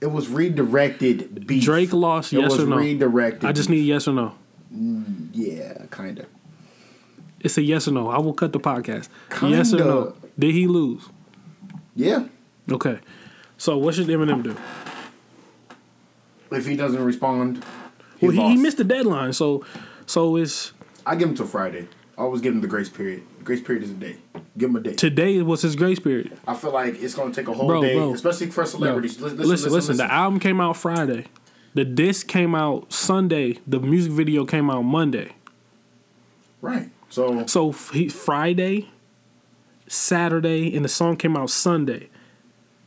it 0.04 0.12
was 0.12 0.28
redirected 0.28 1.46
beef. 1.46 1.64
Drake 1.64 1.92
lost. 1.94 2.30
Yes 2.30 2.58
or 2.58 2.66
no? 2.66 2.76
redirected. 2.76 3.44
I 3.46 3.52
just 3.52 3.70
need 3.70 3.86
yes 3.86 4.06
or 4.06 4.12
no. 4.12 4.34
Mm. 4.74 5.23
Yeah, 5.34 5.86
kind 5.90 6.20
of. 6.20 6.26
It's 7.40 7.58
a 7.58 7.62
yes 7.62 7.86
or 7.88 7.90
no. 7.90 8.08
I 8.08 8.18
will 8.18 8.32
cut 8.32 8.52
the 8.52 8.60
podcast. 8.60 9.08
Yes 9.42 9.74
or 9.74 9.78
no? 9.78 10.14
Did 10.38 10.54
he 10.54 10.66
lose? 10.66 11.02
Yeah. 11.94 12.26
Okay. 12.70 12.98
So 13.58 13.76
what 13.76 13.94
should 13.94 14.06
Eminem 14.06 14.42
do? 14.42 14.56
If 16.50 16.66
he 16.66 16.76
doesn't 16.76 17.02
respond, 17.04 17.64
he's 18.18 18.32
Well, 18.32 18.48
he, 18.48 18.54
he 18.54 18.62
missed 18.62 18.78
the 18.78 18.84
deadline. 18.84 19.32
So, 19.32 19.64
so 20.06 20.36
it's 20.36 20.72
I 21.04 21.16
give 21.16 21.28
him 21.28 21.34
till 21.34 21.46
Friday. 21.46 21.88
I 22.16 22.22
always 22.22 22.40
give 22.40 22.54
him 22.54 22.60
the 22.60 22.68
grace 22.68 22.88
period. 22.88 23.22
Grace 23.42 23.60
period 23.60 23.82
is 23.82 23.90
a 23.90 23.94
day. 23.94 24.16
Give 24.56 24.70
him 24.70 24.76
a 24.76 24.80
day. 24.80 24.92
Today 24.94 25.42
was 25.42 25.62
his 25.62 25.74
grace 25.76 25.98
period. 25.98 26.38
I 26.46 26.54
feel 26.54 26.70
like 26.72 27.02
it's 27.02 27.14
gonna 27.14 27.34
take 27.34 27.48
a 27.48 27.52
whole 27.52 27.66
Bro, 27.66 27.82
day, 27.82 27.94
bro. 27.96 28.14
especially 28.14 28.46
for 28.50 28.62
No. 28.62 28.66
celebrities. 28.66 29.20
Listen, 29.20 29.38
Listen, 29.38 29.50
listen, 29.50 29.72
listen, 29.72 29.96
The 29.98 30.10
album 30.12 30.38
came 30.40 30.60
out 30.60 30.76
Friday. 30.76 31.26
The 31.74 31.84
disc 31.84 32.28
came 32.28 32.54
out 32.54 32.92
Sunday. 32.92 33.58
The 33.66 33.80
music 33.80 34.12
video 34.12 34.44
came 34.44 34.70
out 34.70 34.82
Monday. 34.82 35.32
Right. 36.62 36.88
So 37.10 37.46
So 37.46 37.72
he, 37.72 38.08
Friday, 38.08 38.90
Saturday, 39.86 40.74
and 40.74 40.84
the 40.84 40.88
song 40.88 41.16
came 41.16 41.36
out 41.36 41.50
Sunday. 41.50 42.08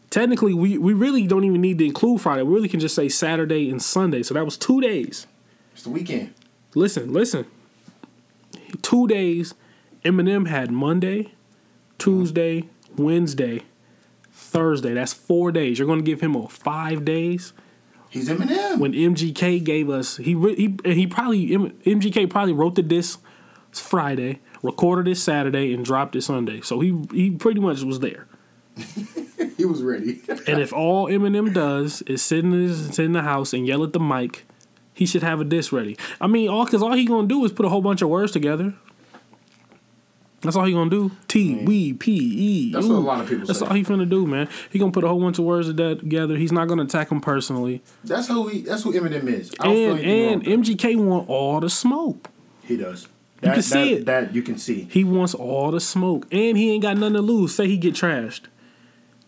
Technically, 0.09 0.53
we, 0.53 0.77
we 0.77 0.93
really 0.93 1.27
don't 1.27 1.43
even 1.43 1.61
need 1.61 1.77
to 1.79 1.85
include 1.85 2.21
Friday. 2.21 2.43
We 2.43 2.53
really 2.53 2.69
can 2.69 2.79
just 2.79 2.95
say 2.95 3.09
Saturday 3.09 3.69
and 3.69 3.81
Sunday. 3.81 4.23
So 4.23 4.33
that 4.33 4.45
was 4.45 4.57
two 4.57 4.79
days. 4.81 5.27
it's 5.73 5.83
the 5.83 5.89
weekend. 5.89 6.33
Listen, 6.73 7.11
listen. 7.11 7.45
Two 8.81 9.07
days. 9.07 9.53
Eminem 10.05 10.47
had 10.47 10.71
Monday, 10.71 11.33
Tuesday, 11.97 12.69
Wednesday, 12.95 13.63
Thursday. 14.31 14.93
That's 14.93 15.11
four 15.11 15.51
days. 15.51 15.77
You're 15.77 15.87
going 15.87 15.99
to 15.99 16.05
give 16.05 16.21
him 16.21 16.35
a 16.35 16.47
five 16.47 17.03
days. 17.03 17.51
He's 18.09 18.29
Eminem. 18.29 18.79
when 18.79 18.93
MGK 18.93 19.63
gave 19.63 19.89
us 19.89 20.17
he 20.17 20.33
he 20.55 20.77
and 20.85 20.93
he 20.93 21.07
probably 21.07 21.49
MGK 21.49 22.29
probably 22.29 22.53
wrote 22.53 22.75
the 22.75 22.83
disc 22.83 23.21
Friday, 23.71 24.39
recorded 24.63 25.09
it 25.11 25.15
Saturday, 25.15 25.73
and 25.73 25.83
dropped 25.85 26.15
it 26.15 26.21
Sunday. 26.21 26.61
So 26.61 26.79
he 26.79 26.97
he 27.11 27.31
pretty 27.31 27.59
much 27.59 27.81
was 27.83 27.99
there. 27.99 28.27
he 29.57 29.65
was 29.65 29.81
ready. 29.81 30.21
And 30.47 30.61
if 30.61 30.71
all 30.71 31.07
Eminem 31.07 31.53
does 31.53 32.01
is 32.03 32.21
sit 32.21 32.45
in 32.45 32.51
his 32.51 32.95
sit 32.95 33.05
in 33.05 33.11
the 33.13 33.23
house 33.23 33.53
and 33.53 33.67
yell 33.67 33.83
at 33.83 33.91
the 33.93 33.99
mic, 33.99 34.45
he 34.93 35.05
should 35.05 35.23
have 35.23 35.41
a 35.41 35.43
disc 35.43 35.71
ready. 35.71 35.97
I 36.21 36.27
mean, 36.27 36.49
all 36.49 36.65
because 36.65 36.81
all 36.81 36.93
he 36.93 37.05
gonna 37.05 37.27
do 37.27 37.43
is 37.43 37.51
put 37.51 37.65
a 37.65 37.69
whole 37.69 37.81
bunch 37.81 38.01
of 38.01 38.09
words 38.09 38.31
together. 38.31 38.73
That's 40.41 40.55
all 40.55 40.65
he 40.65 40.73
gonna 40.73 40.89
do. 40.89 41.11
T 41.27 41.63
we 41.65 41.93
P 41.93 42.11
E. 42.15 42.71
That's 42.71 42.85
what 42.85 42.95
a 42.95 42.99
lot 42.99 43.21
of 43.21 43.27
people 43.27 43.47
That's 43.47 43.59
say. 43.59 43.65
all 43.65 43.73
he 43.73 43.83
finna 43.83 44.07
do, 44.07 44.27
man. 44.27 44.47
He 44.69 44.77
gonna 44.77 44.91
put 44.91 45.03
a 45.03 45.07
whole 45.07 45.19
bunch 45.19 45.39
of 45.39 45.45
words 45.45 45.67
to 45.67 45.73
that 45.73 45.99
together. 46.01 46.35
He's 46.37 46.51
not 46.51 46.67
gonna 46.67 46.83
attack 46.83 47.11
him 47.11 47.21
personally. 47.21 47.81
that's 48.03 48.27
who 48.27 48.47
he. 48.47 48.61
That's 48.61 48.83
who 48.83 48.93
Eminem 48.93 49.27
is. 49.27 49.51
I 49.59 49.67
And 49.69 49.99
and 49.99 50.43
MGK 50.63 50.95
want 51.03 51.27
all 51.29 51.59
the 51.59 51.69
smoke. 51.69 52.29
he 52.63 52.77
does. 52.77 53.07
That, 53.41 53.47
you 53.49 53.53
can 53.53 53.61
see 53.61 53.93
that, 53.95 53.99
it. 54.01 54.05
That 54.05 54.35
you 54.35 54.41
can 54.43 54.57
see. 54.57 54.87
He 54.91 55.03
wants 55.03 55.33
all 55.35 55.69
the 55.71 55.79
smoke, 55.79 56.25
and 56.31 56.57
he 56.57 56.71
ain't 56.71 56.81
got 56.83 56.97
nothing 56.97 57.13
to 57.15 57.21
lose. 57.21 57.53
Say 57.55 57.67
he 57.67 57.77
get 57.77 57.93
trashed. 57.95 58.41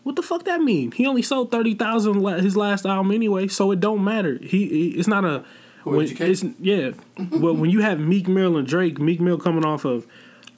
What 0.02 0.16
the 0.16 0.22
fuck 0.22 0.44
that 0.44 0.60
mean? 0.60 0.92
He 0.92 1.06
only 1.06 1.22
sold 1.22 1.50
thirty 1.50 1.74
thousand 1.74 2.24
his 2.42 2.56
last 2.56 2.86
album 2.86 3.12
anyway, 3.12 3.48
so 3.48 3.70
it 3.72 3.80
don't 3.80 4.02
matter. 4.02 4.38
He, 4.42 4.66
he 4.68 4.88
it's 4.90 5.08
not 5.08 5.24
a. 5.24 5.44
Who, 5.82 5.90
When, 5.96 6.06
MGK? 6.06 6.20
it's, 6.20 6.44
yeah, 6.60 6.90
but 7.16 7.54
when 7.54 7.70
you 7.70 7.80
have 7.80 7.98
Meek 8.00 8.28
Mill 8.28 8.56
and 8.56 8.66
Drake, 8.66 8.98
Meek 9.00 9.18
Mill 9.20 9.38
coming 9.38 9.64
off 9.64 9.84
of 9.84 10.06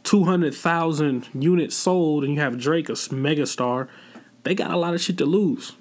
two 0.02 0.24
hundred 0.24 0.54
thousand 0.54 1.28
units 1.34 1.74
sold, 1.76 2.24
and 2.24 2.34
you 2.34 2.40
have 2.40 2.58
Drake 2.58 2.88
a 2.88 2.92
megastar, 2.92 3.88
they 4.44 4.54
got 4.54 4.70
a 4.70 4.76
lot 4.76 4.94
of 4.94 5.00
shit 5.00 5.18
to 5.18 5.24
lose. 5.24 5.72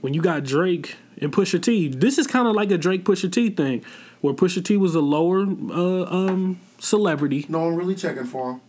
When 0.00 0.14
you 0.14 0.22
got 0.22 0.42
Drake 0.44 0.96
and 1.20 1.32
Pusha 1.32 1.62
T, 1.62 1.88
this 1.88 2.18
is 2.18 2.26
kind 2.26 2.48
of 2.48 2.54
like 2.54 2.70
a 2.70 2.78
Drake 2.78 3.04
Pusha 3.04 3.30
T 3.30 3.50
thing, 3.50 3.84
where 4.20 4.34
Pusha 4.34 4.64
T 4.64 4.76
was 4.76 4.94
a 4.94 5.00
lower 5.00 5.40
uh, 5.42 6.04
um, 6.04 6.60
celebrity. 6.78 7.46
No 7.48 7.60
one 7.60 7.76
really 7.76 7.94
checking 7.94 8.24
for 8.24 8.52
him. 8.52 8.60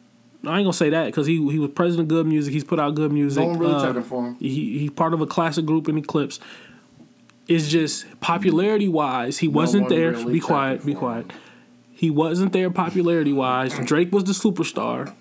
I 0.45 0.57
ain't 0.57 0.65
gonna 0.65 0.73
say 0.73 0.89
that 0.89 1.05
because 1.05 1.25
he 1.25 1.35
he 1.51 1.57
was 1.57 1.71
president 1.71 2.05
of 2.05 2.09
good 2.09 2.27
music. 2.27 2.53
He's 2.53 2.65
put 2.65 2.77
out 2.79 2.95
good 2.95 3.11
music. 3.13 3.41
No 3.41 3.49
one 3.49 3.59
really 3.59 3.75
Uh, 3.75 3.85
checking 3.87 4.03
for 4.03 4.25
him. 4.27 4.35
he 4.39 4.77
he's 4.79 4.91
part 4.91 5.13
of 5.13 5.21
a 5.21 5.25
classic 5.25 5.65
group 5.65 5.87
in 5.87 6.01
Clipse. 6.03 6.39
It's 7.47 7.67
just 7.69 8.05
popularity 8.21 8.87
wise, 8.87 9.39
he 9.39 9.47
wasn't 9.47 9.89
there. 9.89 10.11
really 10.11 10.33
be 10.33 10.39
quiet, 10.39 10.85
be 10.85 10.93
quiet. 10.93 11.31
him. 11.31 11.39
He 12.03 12.09
wasn't 12.09 12.51
there 12.51 12.69
popularity 12.69 13.31
wise. 13.31 13.79
Drake 13.85 14.11
was 14.11 14.25
the 14.25 14.33
superstar. 14.33 15.13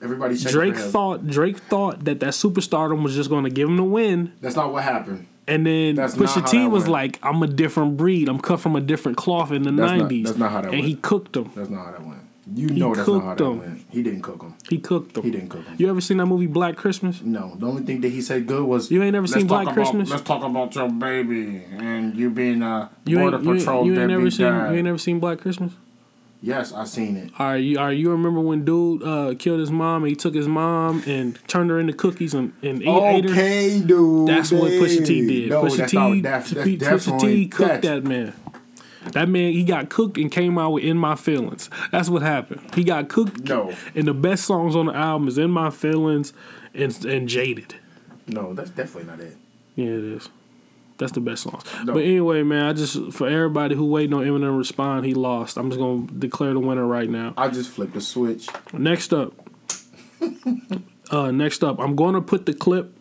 Everybody 0.00 0.38
Drake 0.38 0.76
thought 0.76 1.26
Drake 1.26 1.58
thought 1.58 2.04
that 2.04 2.20
that 2.20 2.32
superstardom 2.34 3.02
was 3.02 3.16
just 3.16 3.28
going 3.28 3.42
to 3.42 3.50
give 3.50 3.68
him 3.68 3.76
the 3.76 3.82
win, 3.82 4.30
That's 4.40 4.54
not 4.54 4.72
what 4.72 4.84
happened. 4.84 5.26
and 5.48 5.66
then 5.66 5.96
That's 5.96 6.16
not 6.16 6.28
Pusha 6.28 6.48
T 6.48 6.68
was 6.68 6.82
went. 6.84 6.92
like, 6.92 7.18
"I'm 7.24 7.42
a 7.42 7.48
different 7.48 7.96
breed. 7.96 8.28
I'm 8.28 8.38
cut 8.38 8.60
from 8.60 8.76
a 8.76 8.80
different 8.80 9.16
cloth 9.18 9.50
in 9.50 9.64
the 9.64 9.72
That's 9.72 9.90
not- 9.98 10.08
'90s." 10.10 10.24
that's 10.26 10.38
not 10.38 10.52
how 10.52 10.60
that 10.60 10.72
and 10.72 10.84
he 10.84 10.94
cooked 10.94 11.36
him. 11.36 11.50
That's 11.56 11.68
not 11.70 11.86
how 11.86 11.90
that 11.90 12.06
went. 12.06 12.20
You 12.54 12.68
know 12.70 12.94
that's 12.94 13.08
not 13.08 13.22
how 13.24 13.34
that 13.34 13.44
him. 13.44 13.58
went. 13.58 13.84
He 13.90 14.02
didn't 14.04 14.22
cook 14.22 14.42
him. 14.42 14.54
He 14.68 14.78
cooked 14.78 15.16
him. 15.16 15.24
He 15.24 15.30
didn't 15.32 15.48
cook 15.48 15.64
him. 15.66 15.74
You 15.76 15.88
ever 15.90 16.00
seen 16.00 16.18
that 16.18 16.26
movie 16.26 16.46
Black 16.46 16.76
Christmas? 16.76 17.20
No, 17.22 17.56
the 17.58 17.66
only 17.66 17.82
thing 17.82 18.00
that 18.02 18.10
he 18.10 18.20
said 18.20 18.46
good 18.46 18.64
was 18.64 18.92
You 18.92 19.02
ain't 19.02 19.12
never 19.12 19.26
seen 19.26 19.48
Black 19.48 19.64
about- 19.64 19.74
Christmas? 19.74 20.08
Let's 20.10 20.22
talk 20.22 20.44
about 20.44 20.72
your 20.76 20.88
baby 20.88 21.62
and 21.78 22.14
you 22.16 22.30
being 22.30 22.62
a 22.62 22.90
You 23.06 23.18
border 23.18 23.36
ain't, 23.38 23.44
you, 23.44 23.50
ain't- 23.52 23.60
patrol 23.60 23.86
you 23.86 23.98
ain't 24.00 24.08
never 24.10 24.30
seen 24.30 24.46
dad." 24.46 24.70
you 24.70 24.76
ain't 24.78 24.84
never 24.84 24.98
seen 24.98 25.18
Black 25.20 25.38
Christmas. 25.40 25.72
Yes, 26.44 26.72
I 26.72 26.82
seen 26.84 27.16
it. 27.16 27.30
All 27.38 27.46
right, 27.46 27.56
you 27.56 27.78
all 27.78 27.86
right, 27.86 27.96
you 27.96 28.10
remember 28.10 28.40
when 28.40 28.64
dude 28.64 29.04
uh, 29.04 29.34
killed 29.38 29.60
his 29.60 29.70
mom 29.70 30.02
and 30.02 30.10
he 30.10 30.16
took 30.16 30.34
his 30.34 30.48
mom 30.48 31.04
and 31.06 31.38
turned 31.46 31.70
her 31.70 31.78
into 31.78 31.92
cookies 31.92 32.34
and, 32.34 32.52
and 32.62 32.82
ate, 32.82 32.88
ate 32.88 33.24
her? 33.26 33.30
Okay, 33.30 33.80
dude. 33.80 34.28
That's 34.28 34.50
what 34.50 34.72
Pusha 34.72 35.06
T 35.06 35.24
did. 35.24 35.50
No, 35.50 35.62
Pusha 35.62 35.88
T, 35.88 35.96
not, 35.96 36.22
that's, 36.22 36.50
that's 36.50 36.68
Pusha 36.68 36.78
definitely 36.80 37.44
T 37.44 37.48
cooked 37.48 37.82
that 37.82 38.02
man. 38.02 38.34
That 39.12 39.28
man, 39.28 39.52
he 39.52 39.62
got 39.62 39.88
cooked 39.88 40.18
and 40.18 40.32
came 40.32 40.58
out 40.58 40.70
with 40.70 40.82
"In 40.82 40.98
My 40.98 41.14
Feelings." 41.14 41.70
That's 41.92 42.08
what 42.08 42.22
happened. 42.22 42.74
He 42.74 42.82
got 42.82 43.08
cooked. 43.08 43.48
No. 43.48 43.72
And 43.94 44.08
the 44.08 44.14
best 44.14 44.44
songs 44.44 44.74
on 44.74 44.86
the 44.86 44.94
album 44.94 45.28
is 45.28 45.38
"In 45.38 45.50
My 45.50 45.70
Feelings" 45.70 46.32
and 46.74 47.04
and 47.04 47.28
"Jaded." 47.28 47.76
No, 48.26 48.52
that's 48.52 48.70
definitely 48.70 49.10
not 49.10 49.20
it. 49.20 49.36
Yeah, 49.76 49.86
it 49.86 50.04
is. 50.04 50.28
That's 51.02 51.12
the 51.12 51.20
best 51.20 51.42
songs. 51.42 51.62
No. 51.84 51.94
But 51.94 52.04
anyway, 52.04 52.42
man, 52.42 52.66
I 52.66 52.72
just 52.72 53.12
for 53.12 53.28
everybody 53.28 53.74
who 53.74 53.84
waiting 53.86 54.14
on 54.14 54.24
Eminem 54.24 54.42
to 54.42 54.52
respond, 54.52 55.04
he 55.04 55.14
lost. 55.14 55.56
I'm 55.56 55.70
just 55.70 55.80
gonna 55.80 56.06
declare 56.06 56.52
the 56.52 56.60
winner 56.60 56.86
right 56.86 57.08
now. 57.08 57.34
I 57.36 57.48
just 57.48 57.70
flipped 57.70 57.94
the 57.94 58.00
switch. 58.00 58.48
Next 58.72 59.12
up, 59.12 59.34
uh, 61.10 61.30
next 61.30 61.62
up, 61.62 61.78
I'm 61.78 61.96
going 61.96 62.14
to 62.14 62.20
put 62.20 62.46
the 62.46 62.54
clip. 62.54 62.96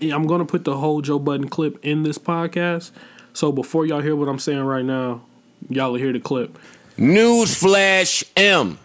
I'm 0.00 0.26
going 0.26 0.40
to 0.40 0.44
put 0.44 0.64
the 0.64 0.76
whole 0.76 1.00
Joe 1.00 1.18
Budden 1.18 1.48
clip 1.48 1.82
in 1.84 2.02
this 2.02 2.18
podcast. 2.18 2.90
So 3.32 3.50
before 3.52 3.86
y'all 3.86 4.00
hear 4.00 4.14
what 4.16 4.28
I'm 4.28 4.38
saying 4.38 4.60
right 4.60 4.84
now, 4.84 5.22
y'all 5.68 5.92
will 5.92 5.98
hear 5.98 6.12
the 6.12 6.20
clip. 6.20 6.58
Newsflash 6.98 8.24
M. 8.36 8.78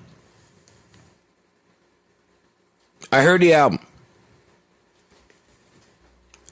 I 3.11 3.21
heard 3.23 3.41
the 3.41 3.53
album. 3.53 3.79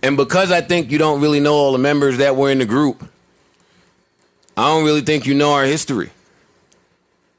And 0.01 0.15
because 0.15 0.51
I 0.51 0.61
think 0.61 0.91
you 0.91 0.97
don't 0.97 1.21
really 1.21 1.39
know 1.39 1.53
all 1.53 1.71
the 1.71 1.77
members 1.77 2.17
that 2.17 2.35
were 2.35 2.49
in 2.49 2.59
the 2.59 2.65
group, 2.65 3.09
I 4.55 4.67
don't 4.67 4.85
really 4.85 5.01
think 5.01 5.25
you 5.25 5.33
know 5.33 5.53
our 5.53 5.65
history. 5.65 6.09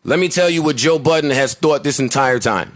Let 0.04 0.18
me 0.18 0.28
tell 0.28 0.48
you 0.48 0.62
what 0.62 0.76
Joe 0.76 0.98
Budden 0.98 1.30
has 1.30 1.54
thought 1.54 1.84
this 1.84 2.00
entire 2.00 2.38
time. 2.38 2.72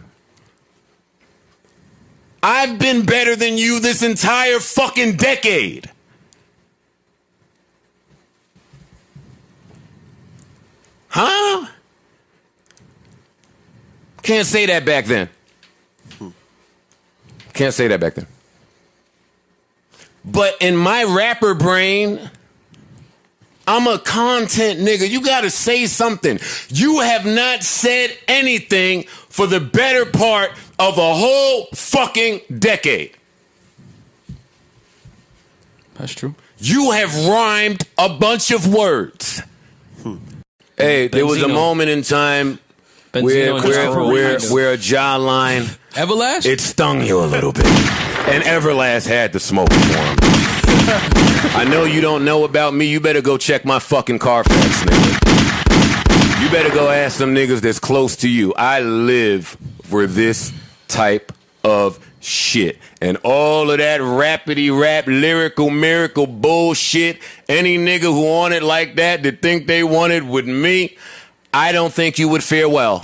I've 2.42 2.79
been 2.79 3.07
better 3.07 3.37
than 3.37 3.57
you 3.57 3.81
this 3.81 4.03
entire 4.03 4.61
fucking 4.61 5.16
decade. 5.16 5.90
Huh? 11.09 11.66
Can't 14.23 14.47
say 14.47 14.66
that 14.66 14.85
back 14.85 15.07
then. 15.07 15.31
Can't 17.55 17.73
say 17.73 17.88
that 17.88 18.01
back 18.01 18.14
then. 18.14 18.27
But 20.24 20.56
in 20.60 20.76
my 20.76 21.04
rapper 21.04 21.54
brain, 21.54 22.30
I'm 23.66 23.87
a 23.87 23.98
content 23.98 24.80
nigga. 24.80 25.08
You 25.08 25.22
gotta 25.22 25.50
say 25.50 25.87
something. 25.87 26.38
You 26.68 27.00
have 27.00 27.26
not 27.26 27.62
said 27.62 28.16
anything 28.28 29.04
for 29.04 29.46
the 29.46 29.60
better 29.60 30.06
part 30.06 30.50
of 30.78 30.98
a 30.98 31.14
whole 31.14 31.66
fucking 31.74 32.40
decade. 32.58 33.16
That's 35.94 36.12
true. 36.12 36.34
You 36.58 36.92
have 36.92 37.26
rhymed 37.26 37.87
a 37.98 38.08
bunch 38.08 38.50
of 38.50 38.72
words. 38.72 39.42
Hmm. 40.02 40.16
Hey, 40.76 41.08
there 41.08 41.26
was 41.26 41.42
a 41.42 41.48
moment 41.48 41.90
in 41.90 42.02
time 42.02 42.58
Benzino 43.12 43.62
where 43.62 43.87
and 43.87 43.94
where 43.94 44.38
where, 44.38 44.40
where 44.51 44.72
a 44.72 44.76
jawline 44.76 45.78
Everlast? 45.92 46.46
it 46.46 46.61
stung 46.61 47.03
you 47.03 47.20
a 47.20 47.26
little 47.26 47.53
bit, 47.53 47.64
and 48.27 48.43
Everlast 48.45 49.07
had 49.07 49.33
the 49.33 49.41
smoke 49.41 49.72
for 49.72 49.79
him. 49.79 50.16
I 51.57 51.66
know 51.68 51.85
you 51.85 52.01
don't 52.01 52.25
know 52.25 52.45
about 52.45 52.75
me. 52.75 52.87
You 52.87 53.01
better 53.01 53.20
go 53.20 53.37
check 53.37 53.64
my 53.64 53.79
fucking 53.79 54.18
Carfax, 54.18 54.83
nigga. 54.83 56.43
You 56.43 56.51
better 56.51 56.70
go 56.75 56.91
ask 56.91 57.18
some 57.18 57.35
niggas 57.35 57.61
that's 57.61 57.79
close 57.79 58.16
to 58.16 58.29
you. 58.29 58.55
I 58.55 58.81
live 58.81 59.57
for 59.83 60.07
this 60.07 60.53
type 60.89 61.33
of 61.62 61.99
shit. 62.20 62.79
And 63.01 63.18
all 63.25 63.70
of 63.70 63.79
that 63.79 64.01
rapidy 64.01 64.77
rap, 64.77 65.07
lyrical 65.07 65.70
miracle 65.70 66.27
bullshit, 66.27 67.18
any 67.49 67.79
nigga 67.79 68.03
who 68.03 68.25
want 68.25 68.55
it 68.55 68.62
like 68.62 68.97
that 68.97 69.22
that 69.22 69.43
think 69.43 69.66
they 69.66 69.85
want 69.85 70.12
it 70.12 70.25
with 70.25 70.47
me, 70.47 70.97
I 71.53 71.72
don't 71.72 71.93
think 71.93 72.18
you 72.18 72.29
would 72.29 72.43
fare 72.43 72.68
well. 72.68 73.03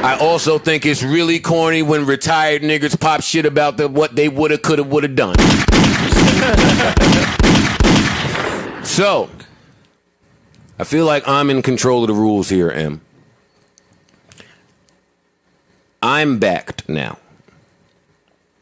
I 0.00 0.16
also 0.20 0.58
think 0.58 0.86
it's 0.86 1.02
really 1.02 1.40
corny 1.40 1.82
when 1.82 2.06
retired 2.06 2.62
niggas 2.62 2.98
pop 2.98 3.20
shit 3.20 3.44
about 3.44 3.76
the, 3.76 3.88
what 3.88 4.14
they 4.14 4.28
woulda, 4.28 4.56
coulda, 4.56 4.84
woulda 4.84 5.08
done. 5.08 5.36
so, 8.84 9.28
I 10.78 10.84
feel 10.84 11.04
like 11.04 11.26
I'm 11.26 11.50
in 11.50 11.62
control 11.62 12.04
of 12.04 12.08
the 12.08 12.14
rules 12.14 12.48
here, 12.48 12.70
M. 12.70 13.00
I'm 16.00 16.38
backed 16.38 16.88
now. 16.88 17.18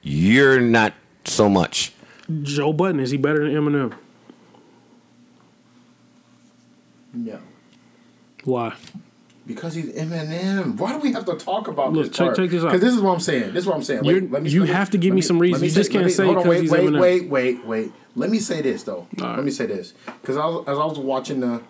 You're 0.00 0.60
not 0.60 0.94
so 1.26 1.50
much. 1.50 1.92
Joe 2.42 2.72
Budden 2.72 2.98
is 2.98 3.10
he 3.10 3.18
better 3.18 3.44
than 3.44 3.52
Eminem? 3.52 3.94
No. 7.12 7.40
Why? 8.44 8.74
Because 9.46 9.74
he's 9.74 9.86
Eminem. 9.94 10.76
Why 10.76 10.92
do 10.92 10.98
we 10.98 11.12
have 11.12 11.24
to 11.26 11.34
talk 11.34 11.68
about 11.68 11.92
Look, 11.92 12.06
this? 12.08 12.16
check- 12.16 12.24
part? 12.26 12.36
check 12.36 12.50
this 12.50 12.62
out. 12.64 12.66
Because 12.68 12.80
this 12.80 12.94
is 12.94 13.00
what 13.00 13.12
I'm 13.12 13.20
saying. 13.20 13.52
This 13.52 13.62
is 13.62 13.66
what 13.66 13.76
I'm 13.76 13.82
saying. 13.84 14.04
Wait, 14.04 14.28
let 14.30 14.42
me, 14.42 14.50
you 14.50 14.62
me- 14.62 14.68
have 14.68 14.90
to 14.90 14.98
give 14.98 15.10
let 15.12 15.16
me 15.16 15.22
some 15.22 15.38
reasons. 15.38 15.62
me 15.62 15.68
You 15.68 15.74
just 15.74 15.92
can't 15.92 16.10
say 16.10 16.24
hold 16.24 16.38
on, 16.38 16.42
'cause 16.42 16.50
wait, 16.50 16.60
he's 16.62 16.70
wait, 16.72 16.80
Eminem. 16.82 17.00
wait, 17.00 17.28
wait, 17.28 17.64
wait. 17.66 17.92
Let 18.16 18.30
me 18.30 18.38
say 18.40 18.60
this 18.62 18.82
though. 18.82 19.06
right. 19.18 19.36
Let 19.36 19.44
me 19.44 19.50
say 19.52 19.66
this 19.66 19.94
because 20.20 20.36
as 20.36 20.78
I 20.78 20.84
was 20.84 20.98
watching 20.98 21.40
the 21.40 21.62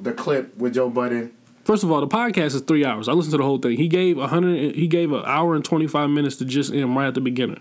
the 0.00 0.12
clip 0.12 0.56
with 0.56 0.74
Joe 0.74 0.90
Budden. 0.90 1.32
First 1.64 1.82
of 1.82 1.90
all, 1.90 2.00
the 2.00 2.06
podcast 2.06 2.54
is 2.54 2.60
three 2.60 2.84
hours. 2.84 3.08
I 3.08 3.12
listened 3.12 3.32
to 3.32 3.38
the 3.38 3.42
whole 3.42 3.58
thing. 3.58 3.76
He 3.76 3.88
gave 3.88 4.16
a 4.16 4.28
hundred. 4.28 4.76
He 4.76 4.86
gave 4.86 5.10
an 5.12 5.22
hour 5.26 5.56
and 5.56 5.64
twenty 5.64 5.88
five 5.88 6.08
minutes 6.10 6.36
to 6.36 6.44
just 6.44 6.72
him 6.72 6.96
right 6.96 7.08
at 7.08 7.14
the 7.14 7.20
beginning. 7.20 7.60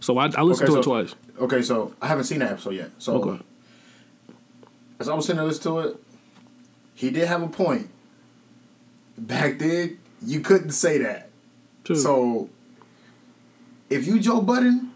So 0.00 0.18
I, 0.18 0.26
I 0.36 0.42
listened 0.42 0.68
Okay, 0.68 0.74
to 0.74 0.80
it 0.80 0.84
twice. 0.84 1.14
Okay, 1.40 1.62
so 1.62 1.94
I 2.02 2.08
haven't 2.08 2.24
seen 2.24 2.40
that 2.40 2.52
episode 2.52 2.74
yet. 2.74 2.90
So 2.98 3.14
Okay. 3.22 3.42
as 5.00 5.08
I 5.08 5.14
was 5.14 5.24
sitting 5.26 5.38
there 5.38 5.46
listening 5.46 5.74
to 5.82 5.88
it, 5.88 5.96
he 6.94 7.10
did 7.10 7.26
have 7.26 7.42
a 7.42 7.48
point. 7.48 7.88
Back 9.18 9.58
then, 9.58 9.98
you 10.24 10.40
couldn't 10.40 10.70
say 10.70 10.98
that. 10.98 11.30
True. 11.84 11.96
So, 11.96 12.50
if 13.90 14.06
you 14.06 14.20
Joe 14.20 14.40
Budden, 14.40 14.92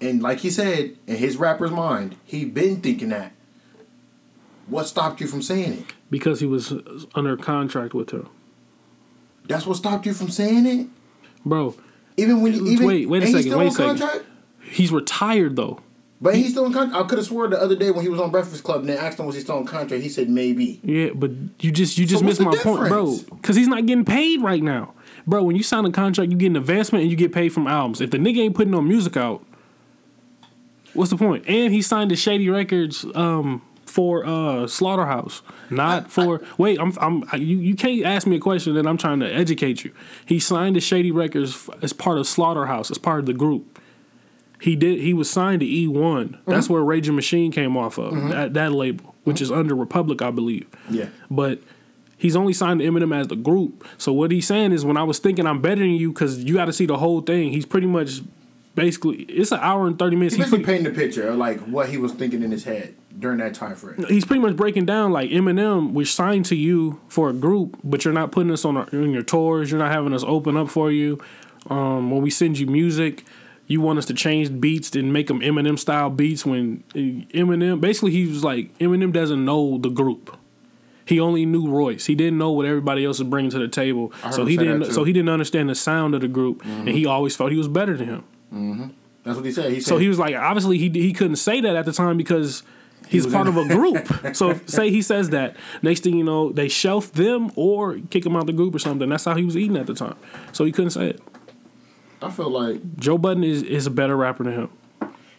and 0.00 0.22
like 0.22 0.38
he 0.38 0.50
said, 0.50 0.96
in 1.06 1.16
his 1.16 1.36
rapper's 1.36 1.70
mind, 1.70 2.16
he 2.24 2.44
been 2.44 2.80
thinking 2.80 3.08
that. 3.10 3.32
What 4.66 4.86
stopped 4.86 5.20
you 5.20 5.26
from 5.26 5.42
saying 5.42 5.72
it? 5.72 5.84
because 6.10 6.40
he 6.40 6.46
was 6.46 6.72
under 7.14 7.36
contract 7.36 7.92
with 7.94 8.10
her, 8.10 8.24
That's 9.46 9.66
what 9.66 9.76
stopped 9.76 10.06
you 10.06 10.14
from 10.14 10.28
saying 10.30 10.66
it. 10.66 10.86
bro. 11.44 11.74
Even 12.16 12.40
when 12.42 12.54
you 12.54 12.66
even 12.66 12.86
Wait, 12.86 13.08
wait 13.08 13.22
a 13.22 13.26
second, 13.28 13.56
wait 13.58 13.66
a 13.68 13.70
second. 13.70 13.98
contract? 13.98 14.24
He's 14.62 14.90
retired 14.92 15.56
though. 15.56 15.80
But 16.20 16.34
he's 16.34 16.50
still 16.50 16.66
in 16.66 16.72
contract. 16.72 17.04
I 17.04 17.06
could 17.06 17.18
have 17.18 17.26
swore 17.26 17.46
the 17.46 17.60
other 17.60 17.76
day 17.76 17.92
when 17.92 18.02
he 18.02 18.08
was 18.08 18.20
on 18.20 18.30
Breakfast 18.30 18.64
Club 18.64 18.80
and 18.80 18.88
they 18.88 18.96
asked 18.96 19.20
him 19.20 19.26
was 19.26 19.36
he 19.36 19.40
still 19.40 19.56
on 19.56 19.66
contract. 19.66 20.02
He 20.02 20.08
said 20.08 20.28
maybe. 20.28 20.80
Yeah, 20.82 21.10
but 21.14 21.30
you 21.60 21.70
just 21.70 21.96
you 21.96 22.06
just 22.06 22.24
what's 22.24 22.40
missed 22.40 22.50
my 22.50 22.56
the 22.56 22.62
point, 22.62 22.88
bro. 22.88 23.16
Because 23.30 23.54
he's 23.54 23.68
not 23.68 23.86
getting 23.86 24.04
paid 24.04 24.42
right 24.42 24.62
now, 24.62 24.94
bro. 25.26 25.44
When 25.44 25.54
you 25.54 25.62
sign 25.62 25.84
a 25.84 25.92
contract, 25.92 26.32
you 26.32 26.36
get 26.36 26.48
an 26.48 26.56
advancement 26.56 27.02
and 27.02 27.10
you 27.10 27.16
get 27.16 27.32
paid 27.32 27.50
from 27.50 27.68
albums. 27.68 28.00
If 28.00 28.10
the 28.10 28.18
nigga 28.18 28.38
ain't 28.38 28.56
putting 28.56 28.72
no 28.72 28.82
music 28.82 29.16
out, 29.16 29.44
what's 30.92 31.10
the 31.10 31.16
point? 31.16 31.44
And 31.46 31.72
he 31.72 31.82
signed 31.82 32.10
to 32.10 32.16
Shady 32.16 32.50
Records 32.50 33.06
um, 33.14 33.62
for 33.86 34.26
uh, 34.26 34.66
Slaughterhouse, 34.66 35.42
not 35.70 36.10
for. 36.10 36.42
wait, 36.58 36.80
I'm 36.80 36.94
I'm 37.00 37.28
I, 37.30 37.36
you 37.36 37.58
you 37.58 37.76
can't 37.76 38.04
ask 38.04 38.26
me 38.26 38.36
a 38.36 38.40
question 38.40 38.74
that 38.74 38.88
I'm 38.88 38.98
trying 38.98 39.20
to 39.20 39.32
educate 39.32 39.84
you. 39.84 39.92
He 40.26 40.40
signed 40.40 40.74
to 40.74 40.80
Shady 40.80 41.12
Records 41.12 41.70
as 41.80 41.92
part 41.92 42.18
of 42.18 42.26
Slaughterhouse, 42.26 42.90
as 42.90 42.98
part 42.98 43.20
of 43.20 43.26
the 43.26 43.34
group. 43.34 43.77
He 44.60 44.76
did. 44.76 45.00
He 45.00 45.14
was 45.14 45.30
signed 45.30 45.60
to 45.60 45.66
E 45.66 45.86
One. 45.86 46.30
Mm-hmm. 46.30 46.50
That's 46.50 46.68
where 46.68 46.82
Raging 46.82 47.14
Machine 47.14 47.52
came 47.52 47.76
off 47.76 47.98
of 47.98 48.12
mm-hmm. 48.12 48.30
that, 48.30 48.54
that 48.54 48.72
label, 48.72 49.14
which 49.24 49.40
is 49.40 49.50
mm-hmm. 49.50 49.60
under 49.60 49.74
Republic, 49.76 50.20
I 50.20 50.30
believe. 50.30 50.66
Yeah. 50.90 51.08
But 51.30 51.60
he's 52.16 52.34
only 52.34 52.52
signed 52.52 52.80
to 52.80 52.86
Eminem 52.86 53.16
as 53.16 53.28
the 53.28 53.36
group. 53.36 53.86
So 53.96 54.12
what 54.12 54.32
he's 54.32 54.46
saying 54.46 54.72
is, 54.72 54.84
when 54.84 54.96
I 54.96 55.04
was 55.04 55.18
thinking 55.20 55.46
I'm 55.46 55.62
better 55.62 55.80
than 55.80 55.90
you, 55.90 56.12
because 56.12 56.42
you 56.42 56.54
got 56.54 56.64
to 56.64 56.72
see 56.72 56.86
the 56.86 56.98
whole 56.98 57.20
thing. 57.20 57.52
He's 57.52 57.66
pretty 57.66 57.86
much, 57.86 58.20
basically, 58.74 59.18
it's 59.22 59.52
an 59.52 59.60
hour 59.60 59.86
and 59.86 59.98
thirty 59.98 60.16
minutes. 60.16 60.34
He's 60.34 60.46
basically 60.46 60.64
painting 60.64 60.92
the 60.92 60.98
picture 60.98 61.28
of 61.28 61.36
like 61.36 61.60
what 61.60 61.88
he 61.88 61.96
was 61.96 62.12
thinking 62.12 62.42
in 62.42 62.50
his 62.50 62.64
head 62.64 62.96
during 63.16 63.38
that 63.38 63.54
time 63.54 63.74
frame. 63.74 64.04
he's 64.08 64.24
pretty 64.24 64.42
much 64.42 64.56
breaking 64.56 64.86
down 64.86 65.12
like 65.12 65.30
Eminem. 65.30 65.92
We're 65.92 66.06
signed 66.06 66.44
to 66.46 66.56
you 66.56 67.00
for 67.08 67.30
a 67.30 67.32
group, 67.32 67.78
but 67.82 68.04
you're 68.04 68.14
not 68.14 68.32
putting 68.32 68.52
us 68.52 68.64
on, 68.64 68.76
our, 68.76 68.88
on 68.92 69.12
your 69.12 69.22
tours. 69.22 69.70
You're 69.70 69.80
not 69.80 69.92
having 69.92 70.14
us 70.14 70.22
open 70.24 70.56
up 70.56 70.68
for 70.68 70.90
you. 70.92 71.20
Um, 71.68 72.10
when 72.10 72.22
we 72.22 72.30
send 72.30 72.58
you 72.58 72.66
music, 72.66 73.24
you 73.68 73.82
want 73.82 73.98
us 73.98 74.06
to 74.06 74.14
change 74.14 74.60
beats 74.60 74.96
and 74.96 75.12
make 75.12 75.28
them 75.28 75.40
Eminem 75.40 75.78
style 75.78 76.10
beats. 76.10 76.44
When 76.44 76.82
uh, 76.90 76.98
Eminem, 77.36 77.80
basically, 77.80 78.10
he 78.10 78.26
was 78.26 78.42
like 78.42 78.76
Eminem 78.78 79.12
doesn't 79.12 79.44
know 79.44 79.78
the 79.78 79.90
group. 79.90 80.36
He 81.04 81.20
only 81.20 81.46
knew 81.46 81.68
Royce. 81.68 82.06
He 82.06 82.14
didn't 82.14 82.36
know 82.38 82.50
what 82.50 82.66
everybody 82.66 83.04
else 83.04 83.18
was 83.18 83.28
bringing 83.28 83.50
to 83.52 83.58
the 83.58 83.68
table. 83.68 84.12
So 84.30 84.44
he 84.44 84.56
didn't. 84.56 84.80
Mm-hmm. 84.80 84.92
So 84.92 85.04
he 85.04 85.12
didn't 85.12 85.30
understand 85.30 85.70
the 85.70 85.74
sound 85.74 86.14
of 86.14 86.22
the 86.22 86.28
group, 86.28 86.64
and 86.64 86.88
he 86.88 87.06
always 87.06 87.36
felt 87.36 87.52
he 87.52 87.56
was 87.58 87.68
better 87.68 87.96
than 87.96 88.24
him. 88.50 88.94
That's 89.24 89.36
what 89.36 89.44
he 89.44 89.52
said. 89.52 89.72
He 89.72 89.80
said 89.80 89.88
So 89.88 89.98
he 89.98 90.08
was 90.08 90.18
like, 90.18 90.34
obviously, 90.34 90.78
he 90.78 90.88
he 90.88 91.12
couldn't 91.12 91.36
say 91.36 91.60
that 91.60 91.76
at 91.76 91.84
the 91.84 91.92
time 91.92 92.16
because 92.16 92.62
he's 93.08 93.24
was 93.24 93.32
part 93.32 93.48
of 93.48 93.56
a 93.56 93.64
group. 93.68 94.34
so 94.34 94.58
say 94.66 94.90
he 94.90 95.02
says 95.02 95.30
that, 95.30 95.56
next 95.82 96.04
thing 96.04 96.16
you 96.16 96.24
know, 96.24 96.52
they 96.52 96.68
shelf 96.68 97.12
them 97.12 97.52
or 97.54 97.98
kick 98.10 98.24
him 98.24 98.36
out 98.36 98.46
the 98.46 98.52
group 98.52 98.74
or 98.74 98.78
something. 98.78 99.08
That's 99.08 99.24
how 99.24 99.34
he 99.34 99.44
was 99.44 99.56
eating 99.56 99.76
at 99.76 99.86
the 99.86 99.94
time. 99.94 100.16
So 100.52 100.64
he 100.64 100.72
couldn't 100.72 100.90
say 100.90 101.10
it. 101.10 101.22
I 102.22 102.30
feel 102.30 102.50
like 102.50 102.96
Joe 102.98 103.18
Budden 103.18 103.44
is 103.44 103.62
is 103.62 103.86
a 103.86 103.90
better 103.90 104.16
rapper 104.16 104.44
than 104.44 104.52
him. 104.54 104.70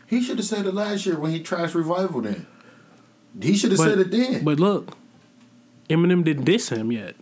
he 0.07 0.21
should 0.21 0.38
have 0.38 0.45
said 0.47 0.65
it 0.65 0.73
last 0.73 1.05
year 1.05 1.17
when 1.19 1.32
he 1.32 1.41
trashed 1.41 1.75
revival. 1.75 2.21
Then 2.21 2.45
he 3.41 3.55
should 3.55 3.71
have 3.71 3.80
said 3.80 3.99
it 3.99 4.11
then. 4.11 4.43
But 4.43 4.59
look, 4.59 4.95
Eminem 5.89 6.23
didn't 6.23 6.45
diss 6.45 6.69
him 6.69 6.91
yet. 6.91 7.15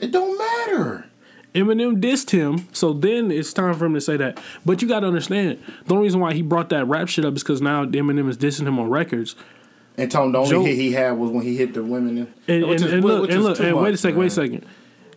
it 0.00 0.10
don't 0.12 0.36
matter. 0.38 1.06
Eminem 1.54 1.98
dissed 2.02 2.30
him, 2.30 2.68
so 2.72 2.92
then 2.92 3.30
it's 3.30 3.50
time 3.54 3.72
for 3.74 3.86
him 3.86 3.94
to 3.94 4.00
say 4.00 4.18
that. 4.18 4.38
But 4.66 4.82
you 4.82 4.88
got 4.88 5.00
to 5.00 5.06
understand, 5.06 5.58
the 5.86 5.94
only 5.94 6.04
reason 6.04 6.20
why 6.20 6.34
he 6.34 6.42
brought 6.42 6.68
that 6.68 6.84
rap 6.86 7.08
shit 7.08 7.24
up 7.24 7.34
is 7.34 7.42
because 7.42 7.62
now 7.62 7.86
Eminem 7.86 8.28
is 8.28 8.36
dissing 8.36 8.66
him 8.66 8.78
on 8.78 8.90
records. 8.90 9.36
And 9.96 10.10
Tom, 10.10 10.32
the 10.32 10.38
only 10.38 10.50
Joe- 10.50 10.64
hit 10.64 10.74
he 10.74 10.92
had 10.92 11.12
was 11.12 11.30
when 11.30 11.42
he 11.44 11.56
hit 11.56 11.72
the 11.72 11.82
women. 11.82 12.18
And, 12.46 12.62
and, 12.64 12.74
is- 12.74 12.82
and 12.82 13.02
look, 13.02 13.30
and 13.30 13.42
look, 13.42 13.58
and 13.58 13.74
wait 13.74 13.94
a 13.94 13.96
second, 13.96 14.18
wait 14.18 14.26
a 14.26 14.30
second. 14.30 14.66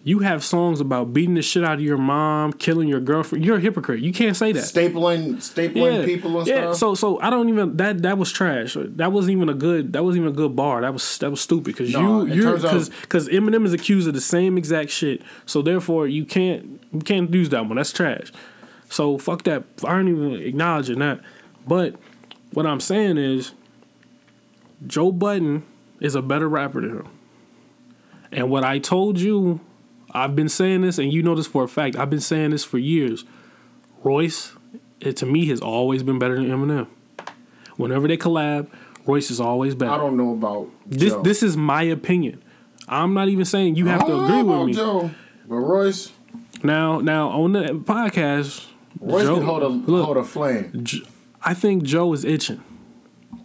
You 0.01 0.19
have 0.19 0.45
songs 0.45 0.79
about 0.79 1.13
beating 1.13 1.35
the 1.35 1.41
shit 1.41 1.63
out 1.63 1.75
of 1.75 1.81
your 1.81 1.97
mom, 1.97 2.53
killing 2.53 2.87
your 2.87 3.01
girlfriend. 3.01 3.43
You're 3.43 3.57
a 3.57 3.59
hypocrite. 3.59 3.99
You 3.99 4.13
can't 4.13 4.35
say 4.35 4.53
that. 4.53 4.63
Stapling, 4.63 5.35
stapling 5.35 6.05
people 6.05 6.39
and 6.39 6.47
yeah. 6.47 6.71
stuff. 6.71 6.77
So, 6.77 6.95
so 6.95 7.19
I 7.19 7.29
don't 7.29 7.49
even 7.49 7.75
that 7.77 8.01
that 8.03 8.17
was 8.17 8.31
trash. 8.31 8.77
That 8.79 9.11
wasn't 9.11 9.35
even 9.35 9.49
a 9.49 9.53
good. 9.53 9.93
That 9.93 10.05
wasn't 10.05 10.23
even 10.23 10.33
a 10.33 10.37
good 10.37 10.55
bar. 10.55 10.81
That 10.81 10.93
was 10.93 11.17
that 11.17 11.29
was 11.29 11.41
stupid 11.41 11.65
because 11.75 11.91
No, 11.91 12.25
you 12.25 12.35
you 12.35 12.55
because 12.55 12.89
because 12.89 13.27
Eminem 13.27 13.65
is 13.65 13.73
accused 13.73 14.07
of 14.07 14.13
the 14.13 14.21
same 14.21 14.57
exact 14.57 14.89
shit. 14.89 15.21
So 15.45 15.61
therefore, 15.61 16.07
you 16.07 16.23
can't 16.23 16.81
you 16.93 17.01
can't 17.01 17.33
use 17.33 17.49
that 17.49 17.65
one. 17.65 17.75
That's 17.75 17.91
trash. 17.91 18.31
So 18.89 19.17
fuck 19.17 19.43
that. 19.43 19.63
I 19.83 19.89
aren't 19.89 20.09
even 20.09 20.33
acknowledging 20.35 20.99
that. 20.99 21.19
But 21.67 21.95
what 22.53 22.65
I'm 22.65 22.79
saying 22.79 23.17
is, 23.17 23.51
Joe 24.87 25.11
Budden 25.11 25.63
is 25.99 26.15
a 26.15 26.21
better 26.21 26.47
rapper 26.47 26.81
than 26.81 26.91
him. 26.91 27.07
And 28.31 28.49
what 28.49 28.63
I 28.63 28.79
told 28.79 29.19
you, 29.19 29.59
I've 30.12 30.36
been 30.36 30.49
saying 30.49 30.82
this, 30.82 30.97
and 30.97 31.12
you 31.14 31.22
know 31.24 31.36
this 31.36 31.47
for 31.47 31.64
a 31.64 31.68
fact. 31.68 31.95
I've 31.95 32.10
been 32.10 32.20
saying 32.22 32.51
this 32.51 32.64
for 32.64 32.78
years. 32.78 33.26
Royce, 34.03 34.53
it, 34.99 35.18
to 35.18 35.26
me, 35.26 35.45
has 35.47 35.60
always 35.62 36.03
been 36.03 36.20
better 36.20 36.36
than 36.36 36.45
Eminem. 36.47 36.88
Whenever 37.78 38.07
they 38.07 38.18
collab, 38.18 38.68
Royce 39.05 39.32
is 39.32 39.39
always 39.39 39.76
better. 39.76 39.91
I 39.91 39.97
don't 39.97 40.18
know 40.18 40.34
about 40.34 40.70
this 40.86 41.14
Joe. 41.14 41.22
this 41.22 41.43
is 41.43 41.55
my 41.55 41.84
opinion. 41.84 42.41
I'm 42.88 43.14
not 43.14 43.28
even 43.30 43.45
saying 43.45 43.76
you 43.76 43.86
have 43.88 44.01
I 44.03 44.07
to 44.07 44.14
agree 44.24 44.43
know 44.43 44.57
with 44.60 44.68
me. 44.68 44.74
Joe, 44.74 45.12
but 45.47 45.55
Royce, 45.55 46.12
Now, 46.64 46.99
now 46.99 47.30
on 47.30 47.53
the 47.53 47.62
podcast, 47.84 48.66
Royce 48.99 49.24
Joe- 49.26 49.36
can 49.36 49.45
hold 49.45 49.64
a 49.64 49.68
look, 49.68 50.05
hold 50.05 50.18
a 50.18 50.24
flame 50.24 50.84
I 51.43 51.53
think 51.53 51.84
Joe 51.84 52.12
is 52.14 52.26
itching. 52.26 52.62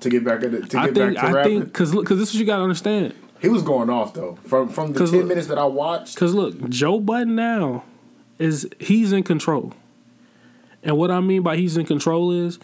to 0.00 0.08
get 0.10 0.24
back 0.24 0.42
at 0.42 0.52
it, 0.54 0.70
to 0.70 0.78
I 0.78 0.84
think 0.86 0.96
back 0.96 1.14
to 1.14 1.24
I 1.26 1.30
rapping. 1.32 1.52
think 1.60 1.64
because 1.72 1.94
because 1.94 2.18
this 2.18 2.30
is 2.30 2.34
what 2.36 2.40
you 2.40 2.46
got 2.46 2.56
to 2.56 2.62
understand. 2.62 3.14
He 3.40 3.48
was 3.48 3.62
going 3.62 3.90
off 3.90 4.14
though. 4.14 4.38
From 4.46 4.68
from 4.68 4.92
the 4.92 5.00
ten 5.06 5.18
look- 5.18 5.26
minutes 5.28 5.46
that 5.48 5.58
I 5.58 5.64
watched, 5.64 6.14
Because 6.14 6.34
look, 6.34 6.68
Joe 6.70 6.98
Budden 7.00 7.34
now 7.34 7.84
is 8.38 8.68
he's 8.80 9.12
in 9.12 9.22
control. 9.22 9.72
And 10.82 10.96
what 10.98 11.10
I 11.10 11.20
mean 11.20 11.42
by 11.42 11.56
he's 11.56 11.76
in 11.76 11.86
control 11.86 12.30
is 12.30 12.58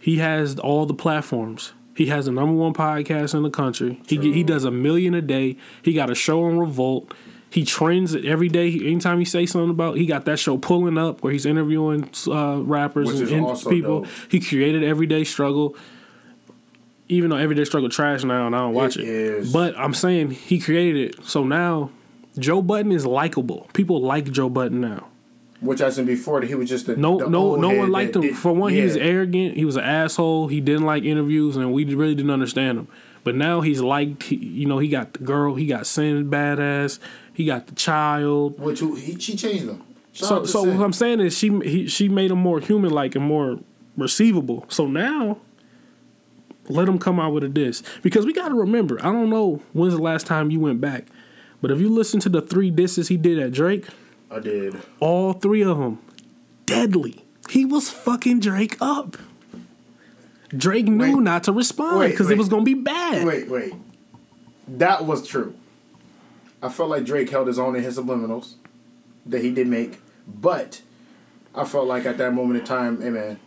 he 0.00 0.18
has 0.18 0.58
all 0.58 0.86
the 0.86 0.94
platforms. 0.94 1.72
He 1.94 2.06
has 2.06 2.26
the 2.26 2.32
number 2.32 2.54
one 2.54 2.72
podcast 2.72 3.34
in 3.34 3.42
the 3.42 3.50
country. 3.50 4.00
He 4.06 4.16
he 4.32 4.42
does 4.42 4.64
a 4.64 4.70
million 4.70 5.14
a 5.14 5.20
day. 5.20 5.56
He 5.82 5.92
got 5.92 6.10
a 6.10 6.14
show 6.14 6.44
on 6.44 6.58
Revolt. 6.58 7.12
He 7.52 7.64
trends 7.64 8.14
it 8.14 8.24
every 8.24 8.48
day. 8.48 8.70
He- 8.70 8.86
Anytime 8.86 9.18
he 9.18 9.24
say 9.24 9.44
something 9.44 9.70
about, 9.70 9.96
he 9.96 10.06
got 10.06 10.24
that 10.26 10.38
show 10.38 10.56
pulling 10.56 10.96
up 10.96 11.22
where 11.24 11.32
he's 11.32 11.44
interviewing 11.46 12.08
uh, 12.28 12.60
rappers 12.62 13.08
Which 13.08 13.16
and, 13.16 13.24
is 13.24 13.32
and 13.32 13.44
also 13.44 13.68
people. 13.70 14.02
dope. 14.02 14.10
He 14.30 14.38
created 14.40 14.84
Everyday 14.84 15.24
Struggle. 15.24 15.74
Even 17.10 17.30
though 17.30 17.36
Everyday 17.36 17.64
Struggle 17.64 17.88
trash 17.88 18.24
now 18.24 18.46
and 18.46 18.54
I 18.54 18.60
don't 18.60 18.74
watch 18.74 18.96
It 18.96 19.52
but 19.52 19.76
I'm 19.78 19.94
saying 19.94 20.30
he 20.30 20.58
created 20.60 20.96
it. 21.16 21.24
So 21.24 21.44
now 21.44 21.90
Joe 22.38 22.62
Budden 22.62 22.92
is 22.92 23.04
likable. 23.04 23.68
People 23.72 24.00
like 24.00 24.30
Joe 24.30 24.48
Budden 24.48 24.80
now. 24.80 25.08
which 25.60 25.82
I 25.82 25.90
said 25.90 26.06
before, 26.06 26.40
that 26.40 26.46
he 26.46 26.54
was 26.54 26.68
just 26.70 26.86
the 26.86 26.96
No, 26.96 27.18
no, 27.18 27.56
no 27.56 27.68
one 27.74 27.90
liked 27.90 28.16
him. 28.16 28.22
did- 28.22 28.36
For 28.36 28.52
one, 28.52 28.72
he 28.72 28.80
was 28.80 28.96
arrogant. 28.96 29.56
He 29.56 29.64
was 29.66 29.76
an 29.76 29.84
asshole. 29.84 30.46
He 30.48 30.60
didn't 30.60 30.86
like 30.86 31.04
interviews, 31.04 31.56
and 31.56 31.72
we 31.72 31.84
really 31.84 32.14
didn't 32.14 32.30
understand 32.30 32.78
him. 32.78 32.88
But 33.24 33.34
now 33.34 33.60
he's 33.60 33.82
liked. 33.82 34.22
He, 34.22 34.36
you 34.36 34.66
know, 34.66 34.78
he 34.78 34.88
got 34.88 35.12
the 35.12 35.18
girl. 35.18 35.56
He 35.56 35.66
got 35.66 35.82
Cyn 35.82 36.30
badass. 36.30 36.98
He 37.34 37.44
got 37.44 37.66
the 37.66 37.74
child. 37.74 38.58
Which 38.58 38.80
he, 38.80 39.18
she 39.18 39.36
changed 39.36 39.66
them. 39.66 39.82
Shout 40.12 40.28
So, 40.28 40.44
so 40.46 40.62
what 40.62 40.82
I'm 40.82 40.92
saying 40.94 41.20
is, 41.20 41.36
she 41.36 41.50
he, 41.60 41.86
she 41.88 42.08
made 42.08 42.30
him 42.30 42.38
more 42.38 42.60
human 42.60 42.90
like 42.90 43.14
and 43.14 43.24
more 43.24 43.58
receivable. 43.98 44.64
So 44.68 44.86
now, 44.86 45.38
let 46.68 46.88
him 46.88 46.98
come 46.98 47.18
out 47.18 47.32
with 47.32 47.44
a 47.44 47.48
diss 47.48 47.82
because 48.02 48.26
we 48.26 48.32
got 48.32 48.48
to 48.48 48.54
remember. 48.54 48.98
I 49.00 49.12
don't 49.12 49.30
know 49.30 49.62
when's 49.72 49.94
the 49.94 50.02
last 50.02 50.26
time 50.26 50.50
you 50.50 50.60
went 50.60 50.80
back, 50.80 51.06
but 51.60 51.70
if 51.70 51.80
you 51.80 51.88
listen 51.88 52.20
to 52.20 52.28
the 52.28 52.40
three 52.42 52.70
disses 52.70 53.08
he 53.08 53.16
did 53.16 53.38
at 53.38 53.52
Drake, 53.52 53.86
I 54.30 54.38
did. 54.38 54.80
all 55.00 55.32
three 55.32 55.62
of 55.62 55.78
them 55.78 55.98
deadly. 56.66 57.24
He 57.48 57.64
was 57.64 57.90
fucking 57.90 58.40
Drake 58.40 58.76
up. 58.80 59.16
Drake 60.56 60.86
knew 60.86 61.16
Wait. 61.16 61.22
not 61.22 61.44
to 61.44 61.52
respond 61.52 62.10
because 62.10 62.30
it 62.30 62.38
was 62.38 62.48
gonna 62.48 62.62
be 62.62 62.74
bad. 62.74 63.26
Wait, 63.26 63.48
wait. 63.48 63.72
That 64.68 65.04
was 65.04 65.26
true. 65.26 65.54
I 66.62 66.68
felt 66.68 66.90
like 66.90 67.04
Drake 67.04 67.30
held 67.30 67.46
his 67.46 67.58
own 67.58 67.74
in 67.74 67.82
his 67.82 67.98
subliminals 67.98 68.54
that 69.26 69.42
he 69.42 69.50
did 69.50 69.66
make, 69.66 70.00
but 70.26 70.82
I 71.54 71.64
felt 71.64 71.86
like 71.86 72.04
at 72.04 72.18
that 72.18 72.32
moment 72.34 72.60
in 72.60 72.66
time, 72.66 73.00
hey 73.00 73.10
man, 73.10 73.38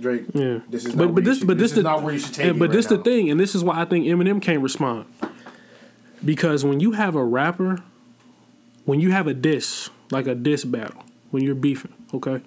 Drake, 0.00 0.24
Yeah, 0.34 0.60
this 0.70 0.84
is 0.86 0.94
but 0.94 1.14
but 1.14 1.24
this 1.24 1.38
should- 1.38 1.46
but 1.46 1.58
this, 1.58 1.72
is 1.72 1.76
the, 1.76 1.82
not 1.82 2.02
where 2.02 2.12
you 2.14 2.20
should 2.20 2.34
take 2.34 2.46
and- 2.46 2.56
it 2.56 2.58
But 2.58 2.68
right 2.70 2.76
this 2.76 2.90
now. 2.90 2.96
the 2.98 3.02
thing, 3.02 3.30
and 3.30 3.38
this 3.40 3.54
is 3.54 3.64
why 3.64 3.80
I 3.80 3.84
think 3.84 4.06
Eminem 4.06 4.40
can't 4.40 4.62
respond 4.62 5.06
because 6.24 6.64
when 6.64 6.80
you 6.80 6.92
have 6.92 7.14
a 7.14 7.24
rapper, 7.24 7.78
when 8.84 9.00
you 9.00 9.10
have 9.10 9.26
a 9.26 9.34
diss 9.34 9.90
like 10.10 10.26
a 10.26 10.34
diss 10.34 10.64
battle, 10.64 11.04
when 11.30 11.42
you're 11.42 11.54
beefing, 11.54 11.92
okay. 12.14 12.40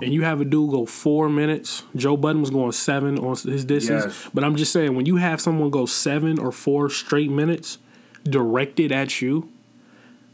And 0.00 0.12
you 0.14 0.22
have 0.22 0.40
a 0.40 0.44
dude 0.44 0.70
go 0.70 0.86
four 0.86 1.28
minutes. 1.28 1.82
Joe 1.96 2.16
Budden 2.16 2.40
was 2.40 2.50
going 2.50 2.70
seven 2.70 3.18
on 3.18 3.30
his 3.36 3.64
disses. 3.64 4.04
Yes. 4.04 4.28
But 4.32 4.44
I'm 4.44 4.54
just 4.54 4.72
saying, 4.72 4.94
when 4.94 5.06
you 5.06 5.16
have 5.16 5.40
someone 5.40 5.70
go 5.70 5.86
seven 5.86 6.38
or 6.38 6.52
four 6.52 6.88
straight 6.88 7.30
minutes 7.32 7.78
directed 8.22 8.92
at 8.92 9.20
you, 9.20 9.48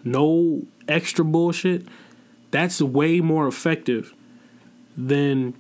no 0.05 0.67
extra 0.87 1.25
bullshit, 1.25 1.87
that's 2.51 2.83
way 2.83 3.21
more 3.21 3.49
effective 3.49 4.13
than 4.99 5.55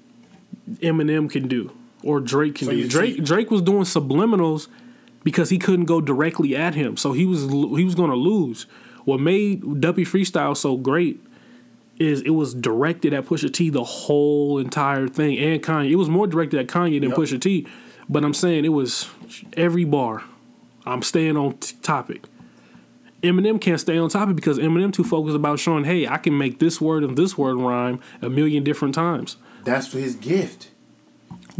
Eminem 0.80 1.30
can 1.30 1.48
do 1.48 1.72
or 2.02 2.20
Drake 2.20 2.56
can 2.56 2.66
So 2.66 2.72
do. 2.72 2.88
Drake 2.88 3.24
Drake 3.24 3.50
was 3.50 3.62
doing 3.62 3.82
subliminals 3.84 4.68
because 5.22 5.50
he 5.50 5.58
couldn't 5.58 5.86
go 5.86 6.00
directly 6.00 6.54
at 6.54 6.74
him, 6.74 6.96
so 6.96 7.12
he 7.12 7.24
was 7.24 7.42
he 7.42 7.84
was 7.84 7.94
going 7.94 8.10
to 8.10 8.16
lose. 8.16 8.66
What 9.04 9.20
made 9.20 9.80
Duppy 9.80 10.04
Freestyle 10.04 10.56
so 10.56 10.76
great 10.76 11.20
is 11.98 12.20
it 12.22 12.30
was 12.30 12.54
directed 12.54 13.12
at 13.12 13.26
Pusha 13.26 13.52
T 13.52 13.70
the 13.70 13.84
whole 13.84 14.58
entire 14.58 15.08
thing 15.08 15.38
and 15.38 15.62
Kanye. 15.62 15.90
It 15.90 15.96
was 15.96 16.08
more 16.08 16.26
directed 16.26 16.58
at 16.58 16.66
Kanye 16.66 17.00
than 17.00 17.10
Yep. 17.10 17.18
Pusha 17.18 17.40
T, 17.40 17.66
but 18.08 18.24
I'm 18.24 18.34
saying 18.34 18.64
it 18.64 18.70
was 18.70 19.08
every 19.56 19.84
bar. 19.84 20.24
I'm 20.86 21.02
staying 21.02 21.36
on 21.36 21.56
t- 21.58 21.76
topic. 21.82 22.24
Eminem 23.25 23.61
can't 23.61 23.81
stay 23.81 23.99
on 23.99 24.09
topic 24.09 24.37
because 24.37 24.59
Eminem 24.59 24.93
too 24.93 25.05
focused 25.05 25.37
about 25.37 25.59
showing, 25.59 25.85
hey, 25.85 26.07
I 26.07 26.18
can 26.18 26.37
make 26.37 26.59
this 26.59 26.81
word 26.81 27.03
and 27.03 27.16
this 27.16 27.37
word 27.37 27.57
rhyme 27.57 28.01
a 28.22 28.29
million 28.29 28.62
different 28.62 28.95
times. 28.95 29.37
That's 29.64 29.93
his 29.93 30.14
gift. 30.14 30.68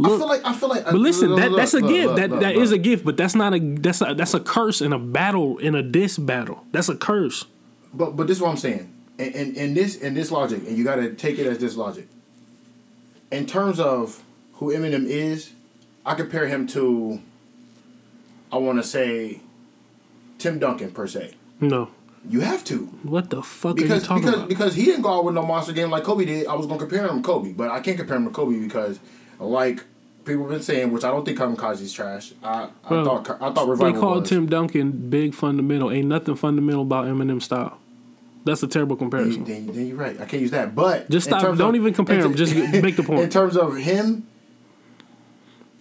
I 0.03 0.09
feel 0.09 0.27
like 0.27 0.41
I 0.43 0.53
feel 0.53 0.69
like. 0.69 0.83
But 0.83 0.95
listen, 0.95 1.29
look, 1.29 1.39
that, 1.39 1.51
look, 1.51 1.59
that's 1.59 1.73
a 1.73 1.79
look, 1.79 1.89
gift. 1.89 2.07
look, 2.07 2.15
that 2.17 2.29
look, 2.29 2.39
that 2.41 2.55
is 2.55 2.71
look. 2.71 2.79
a 2.79 2.83
gift, 2.83 3.05
but 3.05 3.15
that's 3.15 3.33
not 3.33 3.53
a 3.53 3.59
that's 3.59 4.01
a 4.01 4.13
that's 4.13 4.33
a 4.33 4.41
curse 4.41 4.81
in 4.81 4.91
a 4.91 4.99
battle 4.99 5.57
in 5.57 5.73
a 5.73 5.81
diss 5.81 6.17
battle. 6.17 6.65
That's 6.71 6.89
a 6.89 6.95
curse. 6.95 7.45
But 7.93 8.17
but 8.17 8.27
this 8.27 8.37
is 8.37 8.43
what 8.43 8.49
I'm 8.49 8.57
saying. 8.57 8.91
And 9.17 9.33
in, 9.33 9.55
in 9.55 9.73
this 9.73 9.95
in 9.95 10.13
this 10.13 10.31
logic, 10.31 10.63
and 10.67 10.77
you 10.77 10.83
got 10.83 10.95
to 10.95 11.13
take 11.13 11.39
it 11.39 11.47
as 11.47 11.59
this 11.59 11.77
logic. 11.77 12.07
In 13.31 13.45
terms 13.45 13.79
of 13.79 14.21
who 14.55 14.73
Eminem 14.73 15.05
is, 15.05 15.53
I 16.05 16.15
compare 16.15 16.47
him 16.47 16.67
to. 16.67 17.21
I 18.51 18.57
want 18.57 18.77
to 18.77 18.83
say, 18.83 19.41
Tim 20.37 20.59
Duncan 20.59 20.91
per 20.91 21.07
se. 21.07 21.35
No, 21.59 21.89
You 22.27 22.41
have 22.41 22.63
to 22.65 22.85
what 23.03 23.29
the 23.29 23.41
fuck 23.41 23.77
are 23.77 23.79
you 23.79 23.83
because 23.87 24.03
talking 24.03 24.23
because 24.23 24.35
about? 24.37 24.49
because 24.49 24.75
he 24.75 24.85
didn't 24.85 25.03
go 25.03 25.13
out 25.17 25.23
with 25.25 25.35
no 25.35 25.43
monster 25.45 25.73
game 25.73 25.89
like 25.89 26.03
Kobe 26.03 26.25
did. 26.25 26.47
I 26.47 26.55
was 26.55 26.65
gonna 26.67 26.79
compare 26.79 27.07
him 27.07 27.21
to 27.21 27.23
Kobe, 27.27 27.53
but 27.53 27.69
I 27.71 27.79
can't 27.79 27.97
compare 27.97 28.17
him 28.17 28.25
to 28.25 28.31
Kobe 28.31 28.59
because, 28.59 28.99
like 29.39 29.83
people 30.25 30.43
have 30.43 30.51
been 30.51 30.61
saying, 30.61 30.91
which 30.91 31.03
I 31.03 31.11
don't 31.11 31.23
think 31.23 31.37
Kamikaze's 31.37 31.93
trash. 31.93 32.33
I 32.43 32.69
I 32.83 32.89
thought 32.89 33.29
I 33.41 33.51
thought 33.51 33.75
they 33.77 33.93
called 33.93 34.21
was. 34.21 34.29
Tim 34.29 34.47
Duncan 34.47 34.91
big 35.09 35.33
fundamental. 35.33 35.91
Ain't 35.91 36.07
nothing 36.07 36.35
fundamental 36.35 36.81
about 36.81 37.05
Eminem 37.05 37.41
style. 37.41 37.77
That's 38.43 38.61
a 38.61 38.67
terrible 38.67 38.95
comparison. 38.95 39.43
then, 39.43 39.67
then 39.67 39.87
you're 39.87 39.97
right. 39.97 40.19
I 40.21 40.25
can't 40.25 40.41
use 40.41 40.51
that. 40.51 40.75
But 40.75 41.09
Just 41.09 41.27
stop. 41.27 41.41
Don't 41.41 41.61
of- 41.61 41.75
even 41.75 41.93
compare 41.93 42.19
him. 42.19 42.35
Just 42.35 42.53
make 42.81 42.95
the 42.95 43.03
point. 43.03 43.21
In 43.21 43.29
terms 43.29 43.55
of 43.57 43.75
him, 43.77 44.27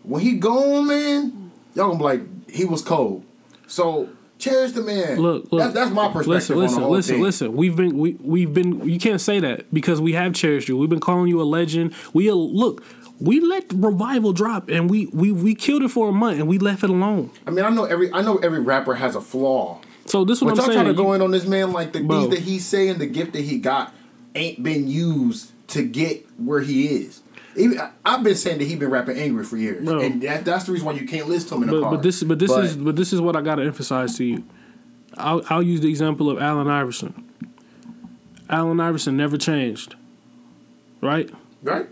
when 0.02 0.22
he 0.22 0.34
gone, 0.38 0.86
man, 0.86 1.50
y'all 1.74 1.88
gonna 1.88 1.98
be 1.98 2.04
like 2.04 2.50
he 2.50 2.64
was 2.64 2.82
cold. 2.82 3.24
So 3.66 4.08
cherish 4.44 4.72
the 4.72 4.82
man. 4.82 5.18
Look, 5.18 5.50
look. 5.52 5.60
That's, 5.60 5.74
that's 5.74 5.90
my 5.90 6.06
perspective 6.06 6.28
Listen, 6.28 6.58
listen, 6.58 6.74
on 6.76 6.80
the 6.82 6.86
whole 6.86 6.96
listen, 6.96 7.14
thing. 7.14 7.22
listen. 7.22 7.56
We've 7.56 7.76
been, 7.76 7.96
we, 7.98 8.14
we've 8.20 8.52
been. 8.52 8.88
You 8.88 8.98
can't 8.98 9.20
say 9.20 9.40
that 9.40 9.72
because 9.72 10.00
we 10.00 10.12
have 10.12 10.34
cherished 10.34 10.68
you. 10.68 10.76
We've 10.76 10.90
been 10.90 11.00
calling 11.00 11.28
you 11.28 11.40
a 11.40 11.44
legend. 11.44 11.94
We 12.12 12.30
uh, 12.30 12.34
look. 12.34 12.84
We 13.20 13.38
let 13.40 13.72
revival 13.72 14.32
drop, 14.32 14.68
and 14.68 14.90
we 14.90 15.06
we 15.06 15.30
we 15.32 15.54
killed 15.54 15.82
it 15.82 15.88
for 15.88 16.08
a 16.08 16.12
month, 16.12 16.40
and 16.40 16.48
we 16.48 16.58
left 16.58 16.82
it 16.82 16.90
alone. 16.90 17.30
I 17.46 17.50
mean, 17.50 17.64
I 17.64 17.70
know 17.70 17.84
every 17.84 18.12
I 18.12 18.22
know 18.22 18.38
every 18.38 18.60
rapper 18.60 18.94
has 18.96 19.14
a 19.14 19.20
flaw. 19.20 19.80
So 20.06 20.24
this 20.24 20.38
is 20.38 20.42
what 20.44 20.56
But 20.56 20.64
I'm 20.64 20.66
saying. 20.66 20.78
trying 20.82 20.94
to 20.94 21.02
go 21.02 21.12
in 21.14 21.22
on 21.22 21.30
this 21.30 21.46
man 21.46 21.72
like 21.72 21.92
the 21.92 22.00
Bro. 22.00 22.26
that 22.28 22.40
he's 22.40 22.66
saying, 22.66 22.98
the 22.98 23.06
gift 23.06 23.32
that 23.32 23.42
he 23.42 23.58
got 23.58 23.94
ain't 24.34 24.62
been 24.62 24.88
used 24.88 25.52
to 25.68 25.82
get 25.82 26.26
where 26.38 26.60
he 26.60 26.88
is. 26.88 27.22
Even, 27.56 27.80
I've 28.04 28.22
been 28.22 28.34
saying 28.34 28.58
that 28.58 28.64
he's 28.64 28.78
been 28.78 28.90
rapping 28.90 29.18
angry 29.18 29.44
for 29.44 29.56
years, 29.56 29.84
Bro. 29.84 30.00
and 30.00 30.22
that, 30.22 30.44
that's 30.44 30.64
the 30.64 30.72
reason 30.72 30.86
why 30.86 30.92
you 30.92 31.06
can't 31.06 31.28
listen 31.28 31.48
to 31.50 31.54
him 31.56 31.62
in 31.64 31.68
a 31.68 31.72
but, 31.72 31.82
car. 31.82 31.90
but 31.92 32.02
this 32.02 32.22
but 32.22 32.38
this 32.38 32.50
is 32.50 32.76
but 32.76 32.96
this 32.96 33.12
is 33.12 33.20
what 33.20 33.36
I 33.36 33.42
got 33.42 33.56
to 33.56 33.62
emphasize 33.62 34.16
to 34.18 34.24
you. 34.24 34.44
I'll 35.16 35.42
I'll 35.48 35.62
use 35.62 35.80
the 35.80 35.88
example 35.88 36.30
of 36.30 36.40
Allen 36.40 36.68
Iverson. 36.68 37.24
Allen 38.50 38.80
Iverson 38.80 39.16
never 39.16 39.36
changed. 39.36 39.94
Right? 41.00 41.30
right. 41.62 41.86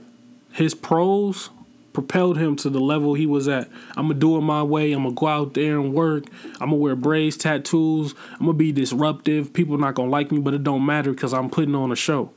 his 0.52 0.74
pros 0.74 1.50
propelled 1.92 2.38
him 2.38 2.56
to 2.56 2.70
the 2.70 2.80
level 2.80 3.12
he 3.14 3.26
was 3.26 3.48
at. 3.48 3.68
I'm 3.96 4.08
gonna 4.08 4.14
do 4.14 4.36
it 4.38 4.40
my 4.40 4.62
way. 4.62 4.92
I'm 4.92 5.02
gonna 5.02 5.14
go 5.14 5.26
out 5.26 5.54
there 5.54 5.78
and 5.78 5.92
work. 5.92 6.24
I'm 6.54 6.70
gonna 6.70 6.76
wear 6.76 6.96
braids, 6.96 7.36
tattoos. 7.36 8.14
I'm 8.32 8.46
gonna 8.46 8.54
be 8.54 8.72
disruptive. 8.72 9.52
People 9.52 9.78
not 9.78 9.94
gonna 9.94 10.10
like 10.10 10.32
me, 10.32 10.38
but 10.38 10.54
it 10.54 10.64
don't 10.64 10.86
matter 10.86 11.12
because 11.12 11.34
I'm 11.34 11.50
putting 11.50 11.74
on 11.74 11.92
a 11.92 11.96
show. 11.96 12.32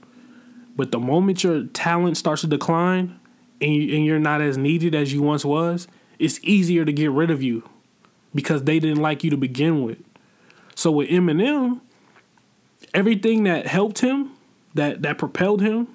But 0.75 0.91
the 0.91 0.99
moment 0.99 1.43
your 1.43 1.65
talent 1.65 2.17
starts 2.17 2.41
to 2.41 2.47
decline 2.47 3.19
and, 3.61 3.73
you, 3.73 3.95
and 3.95 4.05
you're 4.05 4.19
not 4.19 4.41
as 4.41 4.57
needed 4.57 4.93
as 4.93 5.13
you 5.13 5.21
once 5.21 5.45
was, 5.45 5.87
it's 6.19 6.39
easier 6.43 6.85
to 6.85 6.91
get 6.91 7.11
rid 7.11 7.31
of 7.31 7.41
you 7.41 7.67
because 8.33 8.63
they 8.63 8.79
didn't 8.79 9.01
like 9.01 9.23
you 9.23 9.29
to 9.29 9.37
begin 9.37 9.83
with. 9.83 9.97
So 10.75 10.91
with 10.91 11.09
Eminem, 11.09 11.79
everything 12.93 13.45
that 13.45 13.67
helped 13.67 13.99
him, 13.99 14.31
that 14.73 15.01
that 15.03 15.17
propelled 15.17 15.61
him, 15.61 15.87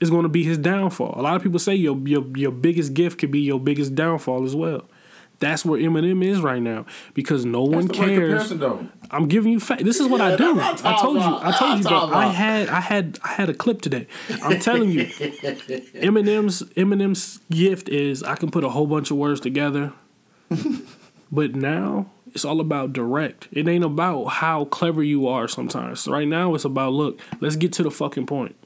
is 0.00 0.10
going 0.10 0.22
to 0.22 0.28
be 0.28 0.44
his 0.44 0.58
downfall. 0.58 1.14
A 1.16 1.22
lot 1.22 1.36
of 1.36 1.42
people 1.42 1.58
say 1.58 1.74
your 1.74 1.96
your 2.06 2.24
your 2.36 2.50
biggest 2.50 2.94
gift 2.94 3.18
could 3.18 3.30
be 3.30 3.40
your 3.40 3.60
biggest 3.60 3.94
downfall 3.94 4.44
as 4.44 4.56
well. 4.56 4.84
That's 5.40 5.64
where 5.64 5.80
Eminem 5.80 6.24
is 6.24 6.40
right 6.40 6.60
now 6.60 6.84
because 7.14 7.44
no 7.44 7.62
one 7.62 7.86
That's 7.86 7.98
right 8.00 8.08
cares. 8.08 8.52
I'm 9.10 9.28
giving 9.28 9.52
you 9.52 9.60
fact. 9.60 9.84
This 9.84 10.00
is 10.00 10.08
what 10.08 10.20
I 10.20 10.30
Yeah, 10.30 10.36
do. 10.36 10.60
I'm 10.60 10.86
I 10.86 11.00
told 11.00 11.16
you. 11.16 11.22
I 11.22 11.52
told 11.56 11.78
you, 11.78 11.84
bro. 11.84 12.10
I 12.12 12.26
had 12.26 12.68
I 12.68 12.80
had 12.80 13.18
I 13.22 13.28
had 13.28 13.48
a 13.48 13.54
clip 13.54 13.80
today. 13.80 14.06
I'm 14.42 14.58
telling 14.58 14.90
you, 14.90 15.04
Eminem's 15.94 16.62
Eminem's 16.74 17.38
gift 17.50 17.88
is 17.88 18.22
I 18.22 18.34
can 18.34 18.50
put 18.50 18.64
a 18.64 18.68
whole 18.70 18.86
bunch 18.86 19.10
of 19.10 19.16
words 19.16 19.40
together, 19.40 19.92
but 21.32 21.54
now 21.54 22.10
it's 22.34 22.44
all 22.44 22.60
about 22.60 22.92
direct. 22.92 23.48
It 23.52 23.68
ain't 23.68 23.84
about 23.84 24.24
how 24.26 24.64
clever 24.66 25.02
you 25.02 25.28
are. 25.28 25.46
Sometimes 25.48 26.08
right 26.08 26.28
now 26.28 26.54
it's 26.54 26.64
about 26.64 26.92
look. 26.92 27.20
Let's 27.40 27.56
get 27.56 27.72
to 27.74 27.82
the 27.82 27.90
fucking 27.90 28.26
point. 28.26 28.56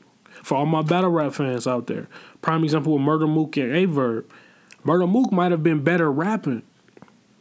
For 0.42 0.56
all 0.56 0.66
my 0.66 0.82
battle 0.82 1.10
rap 1.10 1.34
fans 1.34 1.66
out 1.66 1.86
there, 1.86 2.08
prime 2.40 2.64
example 2.64 2.94
with 2.94 3.02
Murda 3.02 3.28
Mook 3.28 3.56
and 3.58 3.72
Aye 3.76 3.86
Verb. 3.86 4.28
Murda 4.84 5.08
Mook 5.08 5.32
might 5.32 5.52
have 5.52 5.62
been 5.62 5.84
better 5.84 6.10
rapping, 6.10 6.62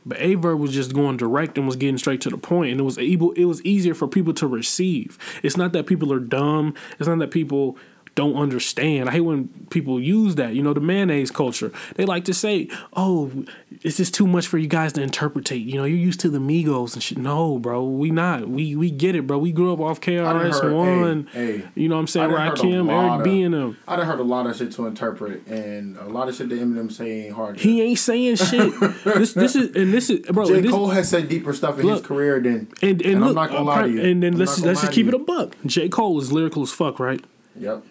but 0.06 0.22
Aye 0.22 0.36
Verb 0.36 0.60
was 0.60 0.74
just 0.74 0.94
going 0.94 1.18
direct 1.18 1.58
and 1.58 1.66
was 1.68 1.76
getting 1.76 1.98
straight 1.98 2.22
to 2.22 2.30
the 2.30 2.38
point, 2.38 2.72
and 2.72 2.80
it 2.80 2.84
was 2.84 2.98
able. 2.98 3.32
It 3.34 3.46
was 3.46 3.64
easier 3.64 3.94
for 3.94 4.08
people 4.08 4.34
to 4.36 4.48
receive. 4.48 5.18
It's 5.44 5.58
not 5.58 5.74
that 5.74 5.88
people 5.88 6.12
are 6.14 6.20
dumb. 6.20 6.74
It's 7.00 7.08
not 7.08 7.20
that 7.20 7.32
people 7.32 7.78
don't 8.16 8.36
understand. 8.36 9.08
I 9.08 9.14
hate 9.14 9.22
when 9.22 9.48
people 9.70 10.00
use 10.00 10.36
that. 10.36 10.54
You 10.54 10.62
know, 10.62 10.74
the 10.74 10.82
mayonnaise 10.82 11.32
culture. 11.32 11.72
They 11.96 12.06
like 12.06 12.26
to 12.26 12.34
say, 12.34 12.68
"Oh, 12.94 13.46
it's 13.84 13.98
just 13.98 14.14
too 14.14 14.28
much 14.28 14.48
for 14.48 14.58
you 14.58 14.68
guys 14.68 14.94
to 14.94 15.02
interpretate." 15.02 15.62
You 15.62 15.78
know, 15.78 15.86
you're 15.86 15.98
used 15.98 16.20
to 16.22 16.30
the 16.30 16.40
Migos 16.40 16.94
and 16.94 17.02
shit. 17.02 17.18
No, 17.18 17.58
bro, 17.58 17.84
we 17.86 18.12
not. 18.12 18.50
We 18.50 18.76
we 18.76 18.92
get 18.92 19.16
it, 19.16 19.28
bro. 19.28 19.38
We 19.38 19.52
grew 19.52 19.72
up 19.72 19.80
off 19.80 20.02
KRS-One. 20.02 21.30
hey, 21.32 21.58
hey, 21.58 21.68
you 21.76 21.88
know 21.88 21.96
what 21.96 22.02
I'm 22.02 22.08
saying? 22.08 22.30
done 22.30 22.40
heard 22.40 22.60
a 22.60 22.62
Rakim, 22.62 23.12
Eric 23.14 23.24
B, 23.24 23.42
and 23.44 23.54
them. 23.54 23.78
I 23.88 23.96
done 23.96 24.06
heard 24.06 24.20
a 24.20 24.24
lot 24.24 24.46
of 24.46 24.58
shit 24.58 24.72
to 24.74 24.88
interpret, 24.88 25.48
and 25.48 25.98
a 25.98 26.10
lot 26.10 26.28
of 26.28 26.36
shit 26.36 26.50
that 26.50 26.60
Eminem 26.60 26.92
say 26.92 27.28
ain't 27.28 27.36
hard. 27.36 27.60
He 27.60 27.82
ain't 27.82 28.00
saying 28.00 28.36
shit. 28.36 28.74
this 29.06 29.34
this 29.34 29.56
is 29.56 29.76
and 29.76 29.94
this 29.94 30.10
is 30.10 30.20
bro. 30.28 30.46
J. 30.46 30.62
this, 30.62 30.72
Cole 30.72 30.90
has 30.90 31.10
said 31.10 31.30
deeper 31.30 31.54
stuff 31.54 31.80
in 31.80 31.88
his 31.88 32.02
career 32.02 32.40
than, 32.42 32.68
And 32.82 33.02
and, 33.02 33.02
and 33.02 33.22
look, 33.22 33.30
I'm 33.30 33.36
not 33.36 33.50
gonna 33.50 33.64
lie 33.64 33.82
to 33.84 33.90
you. 33.90 34.02
and 34.02 34.22
then 34.22 34.34
I'm 34.34 34.40
let's 34.40 34.60
let's 34.60 34.82
just 34.82 34.94
keep 34.94 35.08
it 35.08 35.14
a 35.14 35.20
buck. 35.20 35.56
J. 35.66 35.88
Cole 35.90 36.20
is 36.20 36.32
lyrical 36.32 36.64
as 36.64 36.72
fuck, 36.72 37.00
right? 37.00 37.24
Yep. 37.56 37.84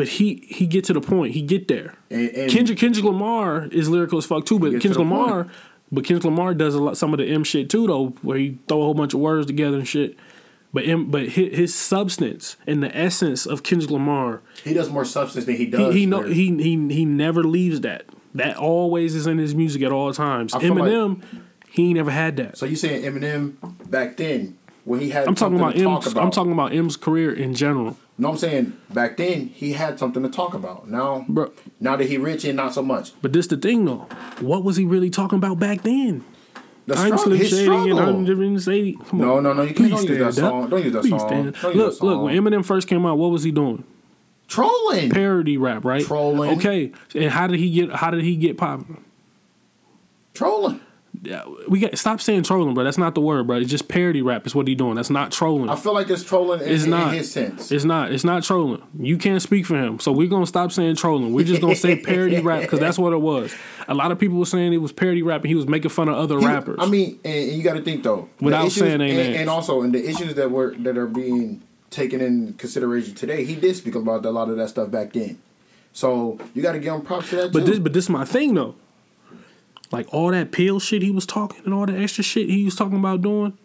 But 0.00 0.08
he 0.08 0.42
he 0.48 0.66
get 0.66 0.84
to 0.84 0.94
the 0.94 1.00
point. 1.02 1.34
He 1.34 1.42
get 1.42 1.68
there. 1.68 1.92
And- 2.10 2.30
and- 2.30 2.50
Kendrick 2.50 2.78
Kendrick 2.78 3.04
Lamar 3.04 3.66
is 3.70 3.88
lyrical 3.90 4.16
as 4.16 4.24
fuck 4.24 4.46
too. 4.46 4.58
But 4.58 4.70
Kendrick 4.72 4.96
Lamar, 4.98 5.44
point. 5.44 5.56
but 5.92 6.04
Kendrick 6.04 6.24
Lamar 6.24 6.54
does 6.54 6.74
a 6.74 6.82
lot 6.82 6.96
some 6.96 7.12
of 7.12 7.18
the 7.18 7.26
M 7.26 7.44
shit 7.44 7.68
too 7.68 7.86
though, 7.86 8.14
where 8.22 8.38
he 8.38 8.56
throw 8.66 8.80
a 8.80 8.84
whole 8.84 8.94
bunch 8.94 9.12
of 9.12 9.20
words 9.20 9.46
together 9.46 9.76
and 9.76 9.86
shit. 9.86 10.16
But 10.72 10.84
M, 10.86 11.10
but 11.10 11.28
his, 11.30 11.54
his 11.54 11.74
substance 11.74 12.56
and 12.66 12.82
the 12.82 12.96
essence 12.96 13.44
of 13.44 13.62
Kendrick 13.62 13.90
Lamar, 13.90 14.40
He 14.64 14.72
does 14.72 14.88
more 14.88 15.04
substance 15.04 15.44
than 15.44 15.56
he 15.56 15.64
he 15.66 15.70
does. 15.70 15.94
he 15.94 16.06
know 16.06 16.20
lyrics. 16.20 16.36
he 16.36 16.46
he 16.62 16.88
he 16.94 17.04
never 17.04 17.42
leaves 17.44 17.82
that. 17.82 18.04
That 18.34 18.56
always 18.56 19.14
is 19.14 19.26
in 19.26 19.36
his 19.38 19.54
music 19.54 19.82
at 19.82 19.92
all 19.92 20.12
times. 20.14 20.54
Feel 20.54 20.74
like- 20.76 20.90
Eminem, 20.90 21.22
he 21.68 21.88
ain't 21.88 21.96
never 21.96 22.10
had 22.12 22.36
that. 22.38 22.56
So 22.56 22.64
you 22.64 22.76
saying 22.76 23.02
Eminem 23.02 23.54
back 23.90 24.16
then 24.16 24.56
when 24.84 25.00
he 25.00 25.10
had 25.10 25.26
I'm 25.28 25.34
talking 25.34 25.58
about 25.58 25.74
to 25.74 25.82
talk 25.82 26.06
about? 26.06 26.24
I'm 26.24 26.30
talking 26.30 26.52
about 26.52 26.72
M's 26.72 26.96
career 26.96 27.32
in 27.32 27.52
general. 27.54 27.98
Know 28.20 28.28
what 28.28 28.34
I'm 28.34 28.38
saying? 28.38 28.76
Back 28.92 29.16
then, 29.16 29.46
he 29.48 29.72
had 29.72 29.98
something 29.98 30.22
to 30.22 30.28
talk 30.28 30.54
about. 30.54 30.88
Now, 30.88 31.24
Bro. 31.28 31.52
now 31.80 31.96
that 31.96 32.06
he 32.08 32.16
rich 32.18 32.44
and 32.44 32.56
not 32.56 32.74
so 32.74 32.82
much. 32.82 33.12
But 33.22 33.32
this 33.32 33.46
the 33.46 33.56
thing 33.56 33.84
though. 33.84 34.06
What 34.40 34.62
was 34.64 34.76
he 34.76 34.84
really 34.84 35.10
talking 35.10 35.36
about 35.38 35.58
back 35.58 35.82
then? 35.82 36.24
The 36.86 36.94
I'm 36.96 37.06
struggle, 37.06 37.18
Slim 37.24 37.38
his 37.38 37.50
Shady 37.50 37.64
and 37.66 37.82
struggle. 37.82 37.98
I'm 38.00 38.24
Different 38.24 38.62
Shady. 38.62 38.98
Come 39.08 39.20
No, 39.20 39.36
on. 39.36 39.42
no, 39.44 39.52
no, 39.52 39.62
you 39.62 39.68
can't- 39.74 39.90
Please 39.90 40.04
don't 40.04 40.08
use 40.08 40.18
that 40.36 40.44
up. 40.44 40.50
song. 40.50 40.70
Don't 40.70 40.82
use 40.84 40.92
that 40.92 41.00
Please 41.02 41.10
song. 41.10 41.20
stand- 41.28 41.54
Don't 41.62 41.76
Look, 41.76 41.98
that 41.98 42.04
look. 42.04 42.22
When. 42.22 42.34
Eminem 42.36 42.64
first 42.64 42.88
came 42.88 43.06
out, 43.06 43.16
what 43.18 43.30
was 43.30 43.42
he 43.44 43.50
doing? 43.52 43.84
Trolling. 44.48 45.10
Parody 45.10 45.56
rap, 45.56 45.84
right? 45.84 46.04
Trolling. 46.04 46.58
Okay, 46.58 46.90
and 47.14 47.30
how 47.30 47.46
did 47.46 47.60
he 47.60 47.70
get? 47.70 47.90
How 47.92 48.10
did 48.10 48.24
he 48.24 48.34
get 48.36 48.56
popular? 48.58 48.98
Trolling. 50.34 50.80
Yeah, 51.22 51.42
we 51.68 51.80
got 51.80 51.98
stop 51.98 52.18
saying 52.22 52.44
trolling, 52.44 52.72
bro. 52.72 52.82
That's 52.82 52.96
not 52.96 53.14
the 53.14 53.20
word, 53.20 53.46
bro. 53.46 53.58
It's 53.58 53.70
just 53.70 53.88
parody 53.88 54.22
rap. 54.22 54.46
Is 54.46 54.54
what 54.54 54.66
he 54.66 54.74
doing. 54.74 54.94
That's 54.94 55.10
not 55.10 55.30
trolling. 55.30 55.68
I 55.68 55.76
feel 55.76 55.92
like 55.92 56.08
it's 56.08 56.24
trolling 56.24 56.62
in, 56.62 56.68
It's 56.68 56.84
in 56.84 56.90
not. 56.90 57.12
his 57.12 57.30
sense. 57.30 57.70
It's 57.70 57.84
not. 57.84 58.10
It's 58.10 58.24
not 58.24 58.42
trolling. 58.42 58.82
You 58.98 59.18
can't 59.18 59.42
speak 59.42 59.66
for 59.66 59.76
him. 59.76 59.98
So 59.98 60.12
we're 60.12 60.28
gonna 60.30 60.46
stop 60.46 60.72
saying 60.72 60.96
trolling. 60.96 61.34
We're 61.34 61.44
just 61.44 61.60
gonna 61.60 61.74
say 61.76 61.96
parody 62.02 62.40
rap 62.40 62.62
because 62.62 62.80
that's 62.80 62.98
what 62.98 63.12
it 63.12 63.20
was. 63.20 63.54
A 63.86 63.92
lot 63.94 64.12
of 64.12 64.18
people 64.18 64.38
were 64.38 64.46
saying 64.46 64.72
it 64.72 64.78
was 64.78 64.92
parody 64.92 65.22
rap 65.22 65.42
and 65.42 65.48
he 65.48 65.54
was 65.54 65.68
making 65.68 65.90
fun 65.90 66.08
of 66.08 66.14
other 66.14 66.38
He- 66.40 66.46
rappers. 66.46 66.76
I 66.80 66.86
mean, 66.86 67.20
and, 67.22 67.34
and 67.50 67.52
you 67.52 67.62
got 67.62 67.74
to 67.74 67.82
think 67.82 68.02
though. 68.02 68.28
Without 68.40 68.66
issues- 68.68 68.78
saying 68.78 69.02
and, 69.02 69.18
and 69.36 69.50
also 69.50 69.82
in 69.82 69.92
the 69.92 70.02
issues 70.08 70.34
that 70.36 70.50
were 70.50 70.74
that 70.78 70.96
are 70.96 71.06
being 71.06 71.60
taken 71.90 72.22
in 72.22 72.54
consideration 72.54 73.14
today, 73.14 73.44
he 73.44 73.56
did 73.56 73.76
speak 73.76 73.94
about 73.94 74.24
a 74.24 74.30
lot 74.30 74.48
of 74.48 74.56
that 74.56 74.70
stuff 74.70 74.90
back 74.90 75.12
then. 75.12 75.38
So 75.92 76.38
you 76.54 76.62
got 76.62 76.72
to 76.72 76.78
give 76.78 76.94
him 76.94 77.02
props 77.02 77.28
for 77.28 77.36
that 77.36 77.52
but 77.52 77.60
too. 77.60 77.64
this, 77.66 77.78
but 77.78 77.92
this 77.92 78.04
is 78.04 78.10
my 78.10 78.24
thing 78.24 78.54
though. 78.54 78.74
Like 79.92 80.12
all 80.14 80.30
that 80.30 80.52
pill 80.52 80.78
shit 80.78 81.02
he 81.02 81.10
was 81.10 81.26
talking 81.26 81.62
and 81.64 81.74
all 81.74 81.86
the 81.86 81.98
extra 81.98 82.22
shit 82.22 82.48
he 82.48 82.64
was 82.64 82.76
talking 82.76 82.98
about 82.98 83.22
doing. 83.22 83.58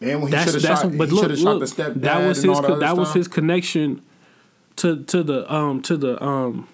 and 0.00 0.22
when 0.22 0.32
he 0.32 0.38
should 0.38 0.54
have 0.54 0.62
shot, 0.80 0.96
but 0.98 1.10
look, 1.10 1.30
look, 1.38 1.68
that 2.02 2.26
was 2.26 2.42
his. 2.42 2.58
That 2.80 2.96
was 2.96 3.12
his 3.14 3.28
connection 3.28 4.02
to 4.76 5.02
to 5.04 5.22
the 5.22 5.52
um 5.52 5.82
to 5.82 5.96
the 5.96 6.22
um 6.22 6.68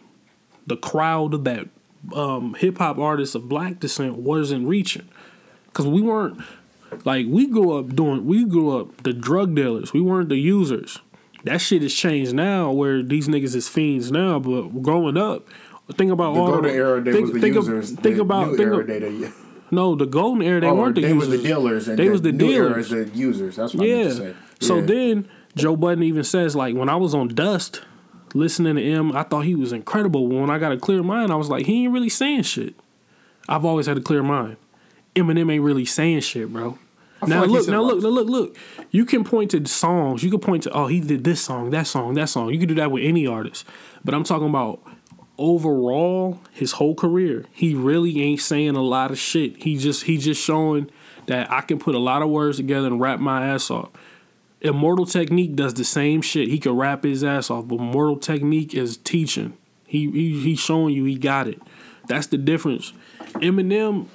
the 0.67 0.77
crowd 0.77 1.45
that 1.45 1.69
um 2.15 2.55
hip 2.55 2.79
hop 2.79 2.99
artists 2.99 3.35
of 3.35 3.49
black 3.49 3.79
descent 3.79 4.17
wasn't 4.17 4.67
reaching 4.67 5.07
because 5.67 5.87
we 5.87 6.01
weren't 6.01 6.41
like 7.05 7.27
we 7.29 7.47
grew 7.47 7.79
up 7.79 7.95
doing 7.95 8.27
we 8.27 8.45
grew 8.45 8.77
up 8.77 9.03
the 9.05 9.13
drug 9.13 9.55
dealers 9.55 9.93
we 9.93 10.01
weren't 10.01 10.29
the 10.29 10.37
users 10.37 10.99
that 11.45 11.59
shit 11.59 11.81
has 11.83 11.95
changed 11.95 12.35
now 12.35 12.73
where 12.73 13.03
these 13.05 13.29
niggas 13.29 13.55
is 13.55 13.69
fiends 13.69 14.11
now 14.11 14.39
but 14.41 14.83
growing 14.83 15.17
up 15.17 15.47
think 15.95 16.11
about 16.13 16.35
The 16.35 16.41
all 16.41 16.47
golden 16.47 16.71
era, 16.71 17.01
they 17.01 17.13
think, 17.13 17.25
was 17.25 17.33
the 17.33 17.41
think, 17.41 17.55
users. 17.55 17.93
Of, 17.93 17.99
think 17.99 18.17
the 18.17 18.23
about 18.23 18.49
new 18.49 18.57
think 18.57 18.67
era, 18.69 18.79
of- 18.81 18.87
they 18.87 19.33
no 19.71 19.95
the 19.95 20.07
golden 20.07 20.43
era 20.43 20.61
they 20.61 20.67
oh, 20.67 20.75
weren't 20.75 20.95
the 20.95 21.01
they 21.01 21.13
users 21.13 21.29
was 21.29 21.41
the 21.41 21.49
dealers, 21.49 21.89
and 21.89 21.99
they 21.99 22.05
the 22.05 22.11
was 22.11 22.23
the 22.23 22.33
new 22.33 22.51
era 22.51 22.69
dealers 22.69 22.93
is 22.93 23.11
the 23.11 23.19
users. 23.19 23.57
That's 23.57 23.75
what 23.75 23.85
I 23.85 23.89
meant 23.89 24.09
to 24.11 24.17
say. 24.17 24.35
so 24.61 24.81
then 24.83 25.29
Joe 25.57 25.77
Budden 25.77 26.03
even 26.05 26.25
says 26.25 26.55
like 26.55 26.77
when 26.77 26.89
I 26.89 26.97
was 26.97 27.15
on 27.15 27.29
Dust 27.29 27.83
listening 28.35 28.77
to 28.77 28.83
him, 28.83 29.17
I 29.17 29.23
thought 29.23 29.45
he 29.47 29.55
was 29.55 29.73
incredible. 29.73 30.27
When 30.29 30.51
I 30.51 30.59
got 30.59 30.73
a 30.73 30.77
clear 30.77 31.03
mind, 31.03 31.33
I 31.33 31.37
was 31.37 31.49
like, 31.49 31.67
he 31.67 31.85
ain't 31.85 31.93
really 31.93 32.09
saying 32.09 32.43
shit. 32.43 32.75
I've 33.49 33.65
always 33.65 33.87
had 33.87 33.97
a 33.97 34.01
clear 34.01 34.23
mind. 34.23 34.57
Eminem 35.15 35.53
ain't 35.53 35.63
really 35.63 35.85
saying 35.85 36.21
shit, 36.21 36.53
bro. 36.53 36.79
Now 37.27 37.43
like 37.43 37.51
look, 37.51 37.69
now 37.69 37.81
a 37.81 37.83
lot 37.83 37.97
look, 37.99 38.13
look, 38.13 38.29
look. 38.29 38.57
You 38.91 39.05
can 39.05 39.23
point 39.25 39.53
to 39.53 39.65
songs. 39.67 40.23
You 40.23 40.31
can 40.31 40.41
point 40.41 40.65
to 40.65 40.71
oh 40.73 40.89
he 40.89 41.01
did 41.01 41.25
this 41.25 41.41
song, 41.41 41.71
that 41.71 41.87
song, 41.87 42.15
that 42.15 42.29
song. 42.29 42.51
You 42.51 42.59
can 42.59 42.69
do 42.69 42.75
that 42.77 42.91
with 42.91 43.05
any 43.05 43.27
artist. 43.27 43.65
But 44.05 44.15
I'm 44.15 44.25
talking 44.25 44.49
about 44.49 44.83
overall 45.39 46.41
his 46.53 46.73
whole 46.73 46.95
career. 46.95 47.45
He 47.53 47.75
really 47.75 48.21
ain't 48.23 48.41
saying 48.41 48.77
a 48.77 48.83
lot 48.83 49.11
of 49.11 49.19
shit. 49.19 49.63
He 49.63 49.77
just 49.77 50.05
he 50.05 50.19
just 50.19 50.43
showing 50.43 50.91
that 51.27 51.51
I 51.51 51.61
can 51.63 51.79
put 51.79 51.95
a 51.95 51.99
lot 51.99 52.23
of 52.23 52.31
words 52.31 52.57
together 52.57 52.87
and 52.87 53.01
rap 53.01 53.21
my 53.21 53.47
ass 53.47 53.71
off. 53.71 53.91
Immortal 54.61 55.07
Technique 55.07 55.57
does 55.57 55.75
the 55.75 55.85
same 55.85 56.23
shit. 56.23 56.49
He 56.49 56.59
can 56.59 56.73
rap 56.73 57.03
his 57.03 57.25
ass 57.25 57.51
off, 57.51 57.67
but 57.67 57.77
Immortal 57.77 58.19
Technique 58.19 58.75
is 58.75 58.97
teaching. 58.97 59.57
He, 59.87 60.11
he 60.11 60.41
he's 60.41 60.61
showing 60.61 60.95
you 60.95 61.05
he 61.05 61.17
got 61.17 61.49
it. 61.49 61.61
That's 62.07 62.29
the 62.29 62.39
difference. 62.39 62.93
Eminem, 63.35 64.07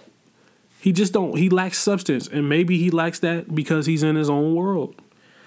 he 0.79 0.91
just 0.91 1.13
don't. 1.13 1.37
He 1.37 1.49
lacks 1.49 1.79
substance, 1.79 2.27
and 2.27 2.47
maybe 2.47 2.77
he 2.77 2.91
lacks 2.91 3.19
that 3.19 3.53
because 3.53 3.85
he's 3.85 4.03
in 4.03 4.15
his 4.15 4.29
own 4.29 4.55
world. 4.55 4.95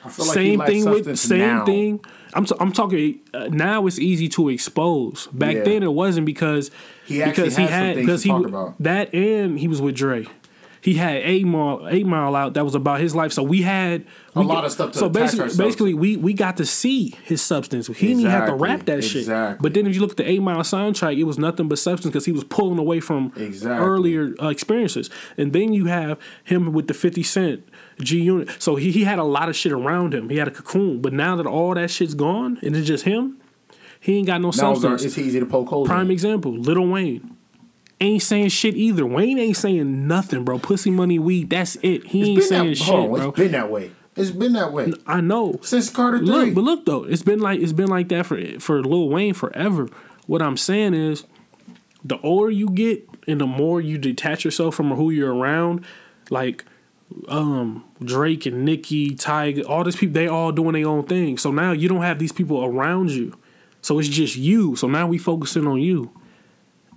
Like 0.05 0.13
same 0.13 0.61
thing 0.61 0.85
with 0.85 1.19
same 1.19 1.39
now. 1.41 1.65
thing. 1.65 2.05
I'm 2.35 2.45
t- 2.45 2.55
I'm 2.61 2.73
talking 2.73 3.21
uh, 3.35 3.49
now. 3.51 3.87
It's 3.87 3.99
easy 3.99 4.29
to 4.31 4.49
expose. 4.49 5.27
Back 5.33 5.57
Yeah. 5.57 5.63
then 5.65 5.83
it 5.83 5.93
wasn't 5.93 6.27
because 6.27 6.71
He 7.07 7.23
actually 7.23 7.45
because 7.45 7.57
he 7.57 7.63
had 7.63 7.69
some 7.71 7.79
had 7.79 7.95
things 7.97 8.07
because 8.07 8.23
he 8.23 8.31
about. 8.31 8.75
that 8.83 9.13
and 9.15 9.59
he 9.59 9.69
was 9.69 9.81
with 9.83 9.97
Dre. 9.97 10.27
He 10.83 10.95
had 10.95 11.17
eight 11.17 11.45
mile 11.47 11.87
eight 11.91 12.07
mile 12.07 12.35
out 12.35 12.55
that 12.55 12.65
was 12.65 12.75
about 12.75 13.01
his 13.01 13.15
life. 13.15 13.33
So 13.33 13.43
we 13.43 13.61
had 13.61 14.07
A 14.35 14.41
we 14.41 14.47
lot 14.47 14.55
got- 14.55 14.65
of 14.65 14.73
stuff 14.73 14.93
to 14.93 14.99
So 14.99 15.09
basically, 15.11 15.55
basically 15.59 15.93
we 15.95 16.17
we 16.17 16.33
got 16.33 16.57
to 16.57 16.65
see 16.65 17.17
his 17.25 17.43
substance. 17.43 17.89
He 17.89 18.07
didn't 18.15 18.23
have 18.31 18.47
to 18.47 18.55
Exactly, 18.55 18.69
rap 18.69 18.87
that 18.87 19.05
shit. 19.05 19.27
But 19.61 19.75
then 19.75 19.87
if 19.87 19.95
you 19.95 20.01
look 20.01 20.13
at 20.13 20.17
the 20.17 20.27
eight 20.31 20.41
mile 20.41 20.61
soundtrack, 20.61 21.19
it 21.19 21.25
was 21.25 21.37
nothing 21.39 21.69
but 21.69 21.79
substance 21.79 22.13
because 22.13 22.25
he 22.25 22.33
was 22.33 22.45
pulling 22.45 22.79
away 22.79 23.01
from 23.01 23.31
Exactly. 23.37 23.87
earlier 23.87 24.35
uh, 24.43 24.49
experiences. 24.49 25.11
And 25.37 25.53
then 25.53 25.75
you 25.75 25.85
have 25.87 26.17
him 26.45 26.73
with 26.73 26.87
the 26.87 26.95
fifty 26.95 27.25
cent 27.25 27.63
G 28.01 28.21
Unit. 28.21 28.51
So 28.59 28.77
he 28.77 28.91
he 28.91 29.05
had 29.05 29.19
a 29.19 29.25
lot 29.25 29.49
of 29.49 29.57
shit 29.57 29.73
around 29.73 30.15
him. 30.15 30.29
He 30.29 30.37
had 30.37 30.49
a 30.49 30.51
cocoon. 30.51 31.01
But 31.01 31.13
now 31.13 31.37
that 31.37 31.47
all 31.47 31.75
that 31.75 31.91
shit's 31.91 32.15
gone 32.15 32.59
and 32.63 32.77
it's 32.77 32.87
just 32.87 33.05
him, 33.05 33.41
he 34.01 34.19
ain't 34.19 34.27
got 34.27 34.41
no 34.41 34.49
it's, 34.49 34.59
substance. 34.59 35.05
it's 35.05 35.19
easy 35.19 35.41
to 35.41 35.47
poke 35.47 35.69
holes. 35.69 35.89
Prime 35.89 36.07
in. 36.07 36.13
example, 36.13 36.53
Lil 36.53 36.87
Wayne. 36.87 37.37
Ain't 38.03 38.23
saying 38.23 38.49
shit 38.49 38.77
either. 38.77 39.05
Wayne 39.05 39.39
ain't 39.39 39.59
saying 39.59 40.09
nothing, 40.09 40.43
bro. 40.43 40.59
Pussy 40.59 40.91
money 40.91 41.19
weed, 41.19 41.51
that's 41.51 41.77
it. 41.83 42.07
He 42.07 42.33
ain't 42.33 42.43
saying 42.43 42.71
that, 42.71 42.79
shit, 42.79 42.95
on, 42.95 43.11
bro. 43.11 43.29
It's 43.29 43.39
been 43.39 43.53
that 43.53 43.71
way. 43.71 43.91
It's 44.17 44.31
been 44.31 44.55
that 44.55 44.73
way 44.73 44.93
I 45.07 45.21
know. 45.21 45.59
since 45.63 45.91
Carter 45.91 46.19
three. 46.19 46.27
Look, 46.27 46.55
but 46.55 46.65
look 46.65 46.87
though, 46.87 47.05
it's 47.05 47.23
been 47.23 47.41
like 47.41 47.61
it's 47.61 47.73
been 47.73 47.89
like 47.89 48.09
that 48.09 48.27
for 48.27 48.41
for 48.59 48.83
Lil 48.83 49.09
Wayne 49.09 49.35
forever. 49.35 49.89
What 50.27 50.43
I'm 50.43 50.57
saying 50.57 50.95
is, 50.95 51.25
the 52.05 52.19
older 52.21 52.51
you 52.51 52.71
get 52.71 53.09
and 53.27 53.41
the 53.41 53.47
more 53.47 53.81
you 53.81 53.99
detach 53.99 54.45
yourself 54.45 54.75
from 54.75 54.91
who 54.93 55.11
you're 55.11 55.35
around, 55.35 55.85
like 56.31 56.65
um 57.29 57.85
Drake 58.03 58.47
and 58.47 58.65
Nicki, 58.65 59.15
Tyga, 59.15 59.69
all 59.69 59.85
these 59.85 59.97
people, 59.97 60.15
they 60.15 60.27
all 60.27 60.53
doing 60.53 60.73
their 60.73 60.87
own 60.87 61.05
thing. 61.05 61.39
So 61.39 61.51
now 61.51 61.73
you 61.73 61.89
don't 61.89 62.03
have 62.03 62.19
these 62.19 62.33
people 62.33 62.65
around 62.65 63.11
you. 63.11 63.37
So 63.83 63.99
it's 63.99 64.09
just 64.09 64.37
you. 64.37 64.77
So 64.77 64.87
now 64.87 65.07
we 65.07 65.19
focusing 65.19 65.67
on 65.67 65.81
you. 65.81 66.11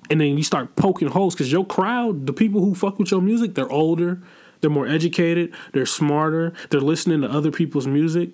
And 0.09 0.19
then 0.19 0.37
you 0.37 0.43
start 0.43 0.75
poking 0.75 1.07
holes 1.09 1.33
because 1.33 1.51
your 1.51 1.65
crowd, 1.65 2.27
the 2.27 2.33
people 2.33 2.61
who 2.61 2.75
fuck 2.75 2.99
with 2.99 3.11
your 3.11 3.21
music, 3.21 3.55
they're 3.55 3.71
older, 3.71 4.21
they're 4.59 4.69
more 4.69 4.87
educated, 4.87 5.53
they're 5.71 5.85
smarter, 5.85 6.53
they're 6.69 6.81
listening 6.81 7.21
to 7.21 7.29
other 7.29 7.51
people's 7.51 7.87
music, 7.87 8.31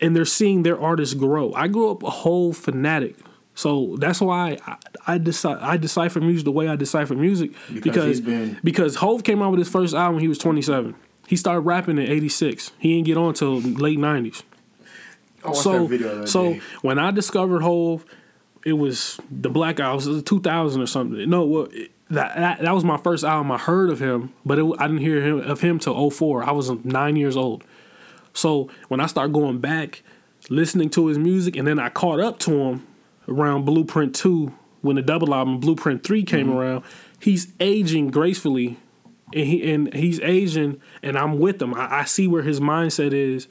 and 0.00 0.16
they're 0.16 0.24
seeing 0.24 0.62
their 0.62 0.80
artists 0.80 1.14
grow. 1.14 1.52
I 1.52 1.68
grew 1.68 1.90
up 1.90 2.02
a 2.02 2.10
whole 2.10 2.52
fanatic. 2.52 3.16
So 3.54 3.96
that's 3.98 4.20
why 4.20 4.58
I, 4.66 4.76
I 5.06 5.18
decide 5.18 5.58
I 5.60 5.76
decipher 5.76 6.20
music 6.20 6.44
the 6.44 6.52
way 6.52 6.68
I 6.68 6.76
decipher 6.76 7.14
music 7.14 7.50
Because 7.72 7.82
because 7.82 8.20
been- 8.20 8.58
because 8.64 8.96
Hove 8.96 9.24
came 9.24 9.42
out 9.42 9.50
with 9.50 9.58
his 9.58 9.68
first 9.68 9.94
album 9.94 10.16
when 10.16 10.22
he 10.22 10.28
was 10.28 10.38
27. 10.38 10.94
He 11.28 11.36
started 11.36 11.60
rapping 11.60 11.98
in 11.98 12.06
86. 12.10 12.72
He 12.78 12.94
didn't 12.94 13.06
get 13.06 13.16
on 13.16 13.34
till 13.34 13.60
late 13.60 13.98
90s. 13.98 14.42
I 15.44 15.48
watched 15.48 15.62
So 15.62 15.72
that 15.82 15.88
video 15.88 16.08
the 16.08 16.14
other 16.18 16.26
so 16.26 16.52
day. 16.54 16.60
when 16.82 16.98
I 16.98 17.10
discovered 17.10 17.60
Hove, 17.62 18.04
it 18.64 18.74
was 18.74 19.18
the 19.30 19.48
Black 19.50 19.78
Album. 19.80 20.06
It 20.08 20.12
was 20.14 20.22
2000 20.24 20.82
or 20.82 20.86
something. 20.86 21.28
No, 21.30 21.44
well, 21.44 21.68
it- 21.72 21.92
that, 22.10 22.34
that 22.36 22.60
that 22.62 22.74
was 22.74 22.82
my 22.82 22.96
first 22.96 23.22
album 23.22 23.52
I 23.52 23.56
heard 23.58 23.88
of 23.88 24.00
him, 24.00 24.32
but 24.44 24.58
it, 24.58 24.64
I 24.80 24.88
didn't 24.88 25.02
hear 25.02 25.22
him, 25.22 25.38
of 25.48 25.60
him 25.60 25.78
till 25.78 26.10
04. 26.10 26.42
I 26.42 26.50
was 26.50 26.68
nine 26.84 27.14
years 27.14 27.36
old. 27.36 27.62
So 28.32 28.68
when 28.88 28.98
I 28.98 29.06
started 29.06 29.32
going 29.32 29.58
back, 29.60 30.02
listening 30.48 30.90
to 30.90 31.06
his 31.06 31.18
music, 31.18 31.54
and 31.56 31.68
then 31.68 31.78
I 31.78 31.88
caught 31.88 32.18
up 32.18 32.40
to 32.40 32.50
him 32.52 32.86
around 33.28 33.64
Blueprint 33.64 34.14
2 34.14 34.52
when 34.82 34.96
the 34.96 35.02
double 35.02 35.34
album 35.34 35.58
Blueprint 35.60 36.02
3 36.04 36.22
came 36.24 36.46
Mm-hmm. 36.48 36.56
around, 36.56 36.84
he's 37.20 37.52
aging 37.60 38.10
gracefully. 38.10 38.78
And 39.32 39.46
he 39.46 39.72
and 39.72 39.94
he's 39.94 40.18
aging, 40.20 40.80
and 41.04 41.16
I'm 41.16 41.38
with 41.38 41.62
him. 41.62 41.72
I, 41.74 42.00
I 42.00 42.04
see 42.04 42.26
where 42.26 42.42
his 42.42 42.58
mindset 42.58 43.12
is 43.12 43.46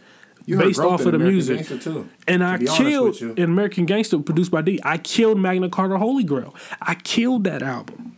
You 0.45 0.57
based 0.57 0.77
off 0.81 1.05
of 1.05 1.13
the 1.13 1.15
American 1.15 1.31
music. 1.55 1.81
Too, 1.81 2.09
And 2.27 2.43
I 2.43 2.57
killed 2.57 3.21
in 3.21 3.43
American 3.45 3.85
Gangster, 3.85 4.19
produced 4.19 4.51
by 4.51 4.61
D. 4.61 4.77
I 4.83 4.97
killed 4.97 5.39
Magna 5.39 5.69
Carta 5.69 5.97
Holy 5.97 6.25
Grail. 6.25 6.53
I 6.81 6.95
killed 6.95 7.45
that 7.45 7.61
album 7.63 8.17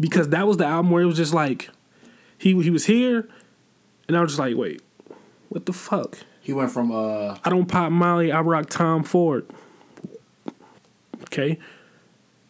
because 0.00 0.30
that 0.30 0.46
was 0.46 0.56
the 0.56 0.64
album 0.64 0.90
where 0.90 1.02
it 1.02 1.06
was 1.06 1.18
just 1.18 1.34
like 1.34 1.68
he 2.38 2.58
he 2.62 2.70
was 2.70 2.86
here, 2.86 3.28
and 4.08 4.16
I 4.16 4.22
was 4.22 4.30
just 4.30 4.38
like, 4.38 4.56
wait, 4.56 4.80
what 5.50 5.66
the 5.66 5.74
fuck? 5.74 6.16
He 6.40 6.54
went 6.54 6.70
from 6.70 6.90
uh 6.92 7.36
I 7.44 7.50
don't 7.50 7.66
pop 7.66 7.92
Molly. 7.92 8.32
I 8.32 8.40
rock 8.40 8.70
Tom 8.70 9.02
Ford. 9.04 9.46
Okay, 11.34 11.58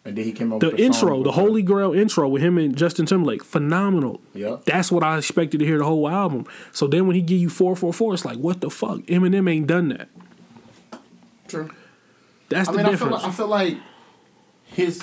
and 0.05 0.17
then 0.17 0.25
he 0.25 0.33
came 0.33 0.53
up 0.53 0.61
the 0.61 0.67
with 0.67 0.77
the 0.77 0.83
intro, 0.85 1.23
the 1.23 1.33
Holy 1.33 1.63
Grail 1.63 1.95
intro 1.95 2.29
with 2.29 2.43
him 2.43 2.59
and 2.59 2.77
Justin 2.77 3.07
Timberlake, 3.07 3.43
phenomenal. 3.43 4.21
Yep. 4.35 4.65
That's 4.65 4.93
what 4.93 5.03
I 5.03 5.17
expected 5.17 5.59
to 5.61 5.67
hear 5.67 5.79
the 5.79 5.85
whole 5.85 6.09
album. 6.09 6.47
So 6.73 6.87
then 6.87 7.07
when 7.07 7.17
he 7.17 7.23
give 7.23 7.39
you 7.39 7.49
four 7.49 7.75
four 7.75 7.93
four, 7.93 8.13
it's 8.13 8.25
like, 8.25 8.37
what 8.37 8.61
the 8.61 8.69
fuck? 8.69 8.99
Eminem 9.01 9.51
ain't 9.51 9.67
done 9.67 9.89
that. 9.89 10.09
True. 11.49 11.71
That's 12.51 12.69
I 12.69 12.73
the 12.73 12.79
mean, 12.79 12.87
I 12.87 12.97
feel, 12.97 13.09
like, 13.09 13.25
I 13.25 13.31
feel 13.31 13.47
like 13.47 13.77
his 14.65 15.03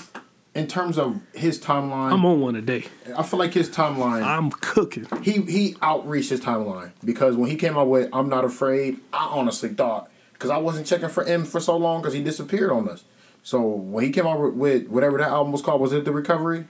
in 0.53 0.67
terms 0.67 0.99
of 0.99 1.19
his 1.33 1.59
timeline. 1.59 2.11
I'm 2.11 2.23
on 2.25 2.39
one 2.39 2.55
a 2.55 2.61
day. 2.61 2.85
I 3.17 3.23
feel 3.23 3.39
like 3.39 3.53
his 3.53 3.69
timeline. 3.69 4.23
I'm 4.23 4.51
cooking. 4.51 5.07
he 5.23 5.41
he 5.41 5.75
outreached 5.81 6.29
his 6.29 6.41
timeline 6.41 6.91
because 7.03 7.35
when 7.35 7.49
he 7.49 7.55
came 7.55 7.75
out 7.75 7.87
with 7.87 8.07
"I'm 8.13 8.29
Not 8.29 8.45
Afraid," 8.45 8.99
I 9.11 9.29
honestly 9.31 9.69
thought 9.69 10.11
because 10.33 10.51
I 10.51 10.57
wasn't 10.57 10.85
checking 10.85 11.09
for 11.09 11.23
M 11.23 11.43
for 11.43 11.59
so 11.59 11.75
long 11.75 12.01
because 12.01 12.13
he 12.13 12.23
disappeared 12.23 12.71
on 12.71 12.87
us. 12.87 13.03
So 13.43 13.61
when 13.61 14.03
he 14.03 14.11
came 14.11 14.27
out 14.27 14.55
with, 14.55 14.87
whatever 14.87 15.17
that 15.17 15.29
album 15.29 15.51
was 15.51 15.61
called, 15.61 15.81
was 15.81 15.93
it 15.93 16.05
the 16.05 16.11
Recovery? 16.11 16.65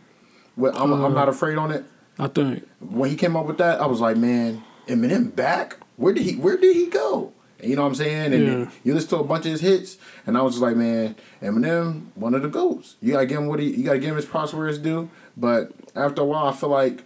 With 0.56 0.76
I'm, 0.76 0.92
I'm 0.94 1.14
not 1.14 1.28
uh, 1.28 1.32
afraid 1.32 1.58
on 1.58 1.72
it. 1.72 1.86
I 2.20 2.28
think. 2.28 2.68
When 2.80 3.10
he 3.10 3.16
came 3.16 3.36
up 3.36 3.46
with 3.46 3.58
that, 3.58 3.82
I 3.82 3.88
was 3.88 4.00
like, 4.02 4.18
man, 4.18 4.64
Eminem 4.88 5.36
back? 5.36 5.78
Where 5.98 6.14
did 6.14 6.24
he 6.24 6.36
Where 6.36 6.58
did 6.58 6.76
he 6.76 6.88
go? 6.88 7.34
And 7.60 7.70
you 7.70 7.76
know 7.76 7.84
what 7.84 7.90
I'm 7.90 7.96
saying? 7.96 8.34
And 8.34 8.48
Yeah. 8.48 8.70
you 8.84 8.94
listen 8.94 9.10
to 9.10 9.18
a 9.18 9.24
bunch 9.24 9.46
of 9.46 9.52
his 9.52 9.62
hits, 9.62 9.98
and 10.26 10.38
I 10.38 10.42
was 10.42 10.54
just 10.56 10.64
like, 10.64 10.76
man, 10.76 11.16
Eminem, 11.42 12.08
one 12.16 12.34
of 12.34 12.42
the 12.42 12.48
goats. 12.50 12.96
You 13.02 13.14
gotta 13.14 13.26
give 13.26 13.38
him 13.38 13.48
what 13.48 13.60
he, 13.60 13.68
you 13.70 13.84
gotta 13.84 14.00
give 14.00 14.10
him 14.10 14.16
his 14.16 14.26
props 14.26 14.54
where 14.54 14.68
it's 14.68 14.78
due. 14.80 15.10
But 15.38 15.72
after 15.96 16.22
a 16.22 16.26
while, 16.26 16.48
I 16.48 16.54
feel 16.54 16.70
like 16.70 17.04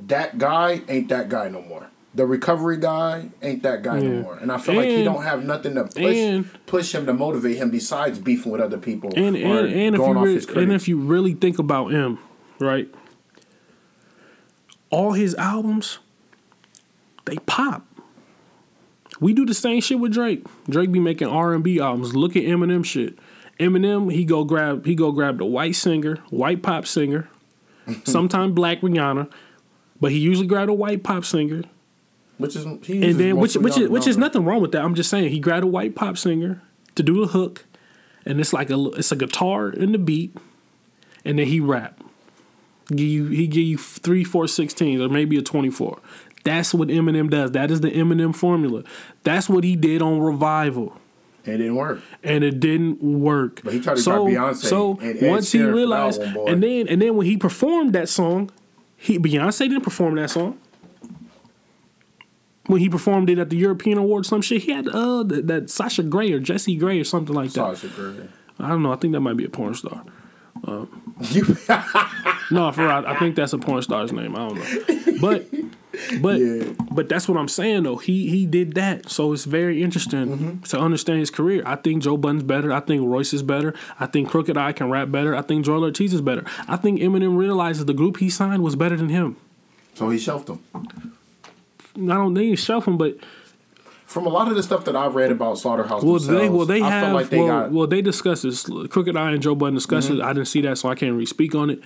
that 0.00 0.38
guy 0.38 0.82
ain't 0.88 1.08
that 1.08 1.28
guy 1.28 1.48
no 1.48 1.62
more. 1.62 1.88
The 2.18 2.26
recovery 2.26 2.78
guy 2.78 3.30
ain't 3.42 3.62
that 3.62 3.82
guy 3.84 3.98
Yeah. 3.98 4.08
no 4.08 4.22
more. 4.22 4.34
And 4.38 4.50
I 4.50 4.58
feel 4.58 4.74
like 4.74 4.88
he 4.88 5.04
don't 5.04 5.22
have 5.22 5.44
nothing 5.44 5.76
to 5.76 5.84
push 5.84 6.16
and- 6.16 6.66
push 6.66 6.92
him 6.92 7.06
to 7.06 7.14
motivate 7.14 7.58
him 7.58 7.70
besides 7.70 8.18
beefing 8.18 8.50
with 8.50 8.60
other 8.60 8.76
people 8.76 9.10
And 9.14 9.36
and, 9.36 9.68
and 9.68 9.94
if 9.94 9.98
going 10.00 10.14
you 10.14 10.18
off 10.18 10.24
re- 10.24 10.34
his 10.34 10.46
and 10.48 10.72
if 10.72 10.88
you 10.88 10.98
really 10.98 11.34
think 11.34 11.60
about 11.60 11.92
him, 11.92 12.18
right? 12.58 12.92
All 14.90 15.12
his 15.12 15.36
albums, 15.36 16.00
they 17.24 17.36
pop. 17.46 17.86
We 19.20 19.32
do 19.32 19.46
the 19.46 19.54
same 19.54 19.80
shit 19.80 20.00
with 20.00 20.12
Drake. 20.12 20.44
Drake 20.68 20.90
be 20.90 20.98
making 20.98 21.28
R 21.28 21.54
and 21.54 21.62
B 21.62 21.78
albums. 21.78 22.16
Look 22.16 22.34
at 22.34 22.42
Eminem 22.42 22.84
shit. 22.84 23.16
Eminem, 23.60 24.12
he 24.12 24.24
go 24.24 24.42
grab 24.42 24.86
he 24.86 24.96
go 24.96 25.12
grab 25.12 25.38
the 25.38 25.44
white 25.44 25.76
singer, 25.76 26.16
white 26.30 26.64
pop 26.64 26.84
singer, 26.84 27.28
sometime 28.04 28.54
black 28.54 28.80
Rihanna, 28.80 29.30
but 30.00 30.10
he 30.10 30.18
usually 30.18 30.48
grab 30.48 30.68
a 30.68 30.74
white 30.74 31.04
pop 31.04 31.24
singer, 31.24 31.62
which 32.38 32.56
is 32.56 32.66
he 32.82 33.04
and 33.10 33.18
then 33.20 33.36
which 33.36 33.56
which 33.56 33.76
is 33.76 33.88
which 33.88 34.06
is 34.06 34.16
nothing 34.16 34.44
wrong 34.44 34.62
with 34.62 34.72
that. 34.72 34.84
I'm 34.84 34.94
just 34.94 35.10
saying 35.10 35.30
he 35.30 35.40
grabbed 35.40 35.64
a 35.64 35.68
white 35.68 35.94
pop 35.94 36.16
singer 36.16 36.62
to 36.94 37.02
do 37.02 37.20
the 37.20 37.32
hook, 37.32 37.66
and 38.24 38.40
it's 38.40 38.52
like 38.52 38.70
a 38.70 38.86
it's 38.90 39.12
a 39.12 39.16
guitar 39.16 39.70
in 39.70 39.92
the 39.92 39.98
beat, 39.98 40.36
and 41.24 41.38
then 41.38 41.46
he 41.46 41.60
rap. 41.60 42.00
Give 42.88 43.00
you 43.00 43.26
he 43.26 43.46
give 43.46 43.64
you 43.64 43.76
three 43.76 44.24
four 44.24 44.48
sixteens 44.48 45.02
or 45.02 45.08
maybe 45.08 45.36
a 45.36 45.42
twenty 45.42 45.70
four. 45.70 46.00
That's 46.44 46.72
what 46.72 46.88
Eminem 46.88 47.28
does. 47.28 47.50
That 47.52 47.70
is 47.70 47.80
the 47.80 47.90
Eminem 47.90 48.34
formula. 48.34 48.82
That's 49.24 49.48
what 49.48 49.64
he 49.64 49.76
did 49.76 50.00
on 50.00 50.20
Revival. 50.20 50.96
And 51.44 51.54
it 51.54 51.58
didn't 51.58 51.76
work. 51.76 52.00
And 52.22 52.44
it 52.44 52.60
didn't 52.60 53.02
work. 53.02 53.60
But 53.64 53.74
he 53.74 53.80
tried 53.80 53.96
to 53.96 54.02
so, 54.02 54.24
grab 54.24 54.54
Beyonce 54.54 54.64
So 54.64 54.98
and 55.00 55.20
once 55.22 55.52
he 55.52 55.58
Sheeran 55.58 55.62
for 55.62 55.66
that 55.66 55.74
realized, 55.74 56.34
boy. 56.34 56.46
and 56.46 56.62
then 56.62 56.88
and 56.88 57.02
then 57.02 57.16
when 57.16 57.26
he 57.26 57.36
performed 57.36 57.92
that 57.94 58.08
song, 58.08 58.50
he 58.96 59.18
Beyonce 59.18 59.58
didn't 59.60 59.82
perform 59.82 60.14
that 60.14 60.30
song. 60.30 60.58
When 62.68 62.80
he 62.80 62.88
performed 62.88 63.28
it 63.30 63.38
at 63.38 63.50
the 63.50 63.56
European 63.56 63.98
Awards, 63.98 64.28
some 64.28 64.40
shit, 64.42 64.62
he 64.62 64.72
had 64.72 64.86
uh 64.88 65.22
that, 65.24 65.46
that 65.48 65.70
Sasha 65.70 66.02
Grey 66.04 66.30
or 66.32 66.38
Jesse 66.38 66.76
Grey 66.76 67.00
or 67.00 67.04
something 67.04 67.34
like 67.34 67.50
that. 67.54 67.76
Sasha 67.78 67.88
Grey. 67.88 68.28
I 68.60 68.68
don't 68.68 68.82
know. 68.84 68.92
I 68.92 68.96
think 68.96 69.12
that 69.14 69.20
might 69.20 69.36
be 69.36 69.44
a 69.44 69.48
porn 69.48 69.74
star. 69.74 70.04
You, 70.66 71.44
No, 72.50 72.72
for 72.72 72.82
real, 72.86 73.04
I 73.06 73.18
think 73.18 73.36
that's 73.36 73.52
a 73.52 73.58
porn 73.58 73.82
star's 73.82 74.12
name. 74.12 74.34
I 74.34 74.48
don't 74.48 74.54
know, 74.56 75.18
but 75.20 75.46
but 76.22 76.38
Yeah. 76.40 76.72
but 76.90 77.08
that's 77.08 77.28
what 77.28 77.36
I'm 77.38 77.48
saying 77.48 77.82
though. 77.84 77.96
He 77.96 78.28
he 78.30 78.46
did 78.46 78.74
that, 78.74 79.08
so 79.10 79.32
it's 79.32 79.44
very 79.44 79.82
interesting 79.82 80.26
Mm-hmm. 80.28 80.62
to 80.62 80.78
understand 80.78 81.20
his 81.20 81.30
career. 81.30 81.62
I 81.66 81.76
think 81.76 82.02
Joe 82.02 82.16
Budden's 82.16 82.42
better. 82.44 82.72
I 82.72 82.80
think 82.80 83.02
Royce 83.06 83.32
is 83.32 83.42
better. 83.42 83.74
I 84.00 84.06
think 84.06 84.28
Crooked 84.30 84.56
I 84.56 84.72
can 84.72 84.90
rap 84.90 85.10
better. 85.10 85.34
I 85.34 85.42
think 85.42 85.64
Joel 85.64 85.84
Ortiz 85.84 86.12
is 86.14 86.20
better. 86.22 86.44
I 86.66 86.76
think 86.76 87.00
Eminem 87.00 87.36
realizes 87.36 87.84
the 87.84 87.94
group 87.94 88.16
he 88.18 88.28
signed 88.30 88.62
was 88.62 88.76
better 88.76 88.96
than 88.96 89.08
him. 89.10 89.36
so 89.94 90.10
he 90.10 90.18
shelved 90.18 90.48
him. 90.48 90.60
I 91.96 92.14
don't 92.14 92.34
need 92.34 92.50
to 92.50 92.56
shelf 92.56 92.86
him, 92.86 92.96
but 92.98 93.16
From 94.06 94.26
a 94.26 94.30
lot 94.30 94.48
of 94.48 94.56
the 94.56 94.62
stuff 94.62 94.84
that 94.86 94.96
I've 94.96 95.14
read 95.14 95.30
about 95.32 95.58
Slaughterhouse 95.58 96.02
well, 96.02 96.18
they 96.18 96.48
well 96.48 96.66
they 96.66 96.80
I 96.80 96.88
have 96.90 97.12
like 97.14 97.28
they 97.30 97.38
well, 97.38 97.46
got 97.48 97.66
Mm-hmm. 97.66 97.76
well 97.76 97.86
they 97.86 98.02
discuss 98.02 98.42
this. 98.42 98.64
Crooked 98.64 99.16
I 99.16 99.32
and 99.32 99.42
Joe 99.42 99.54
Budden 99.54 99.74
discuss 99.74 100.08
it. 100.10 100.20
I 100.20 100.32
didn't 100.32 100.48
see 100.48 100.60
that, 100.62 100.78
so 100.78 100.88
I 100.88 100.94
can't 100.94 101.12
really 101.12 101.26
speak 101.26 101.54
on 101.54 101.70
it. 101.70 101.80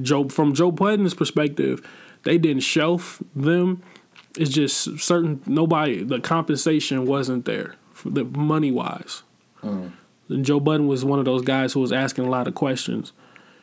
Joe 0.00 0.28
from 0.28 0.54
Joe 0.54 0.70
Budden's 0.70 1.14
perspective, 1.14 1.86
they 2.24 2.38
didn't 2.38 2.62
shelf 2.62 3.22
them. 3.34 3.82
It's 4.38 4.50
just 4.50 4.98
certain 5.00 5.42
nobody 5.46 6.02
the 6.04 6.20
compensation 6.20 7.06
wasn't 7.06 7.44
there 7.46 7.74
for 7.92 8.10
the 8.10 8.24
money 8.24 8.70
wise. 8.70 9.22
Mm. 9.62 9.92
And 10.28 10.44
Joe 10.44 10.60
Budden 10.60 10.86
was 10.86 11.04
one 11.04 11.18
of 11.18 11.24
those 11.24 11.42
guys 11.42 11.72
who 11.72 11.80
was 11.80 11.92
asking 11.92 12.26
a 12.26 12.30
lot 12.30 12.46
of 12.48 12.54
questions, 12.54 13.12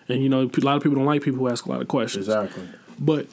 and 0.10 0.24
you 0.24 0.30
know 0.30 0.42
a 0.42 0.60
lot 0.62 0.78
of 0.78 0.82
people 0.84 0.96
don't 0.98 1.06
like 1.06 1.22
people 1.22 1.40
who 1.40 1.50
ask 1.50 1.66
a 1.66 1.70
lot 1.70 1.82
of 1.82 1.88
questions. 1.88 2.28
exactly. 2.28 2.68
But 3.00 3.28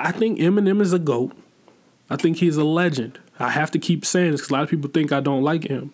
I 0.00 0.12
think 0.12 0.38
Eminem 0.38 0.80
is 0.80 0.92
a 0.92 0.98
goat. 0.98 1.32
I 2.10 2.16
think 2.16 2.38
he's 2.38 2.56
a 2.56 2.64
legend. 2.64 3.18
I 3.38 3.50
have 3.50 3.70
to 3.72 3.78
keep 3.78 4.04
saying 4.04 4.32
this 4.32 4.40
because 4.40 4.50
a 4.50 4.54
lot 4.54 4.62
of 4.62 4.70
people 4.70 4.90
think 4.90 5.12
I 5.12 5.20
don't 5.20 5.42
like 5.42 5.64
him. 5.64 5.92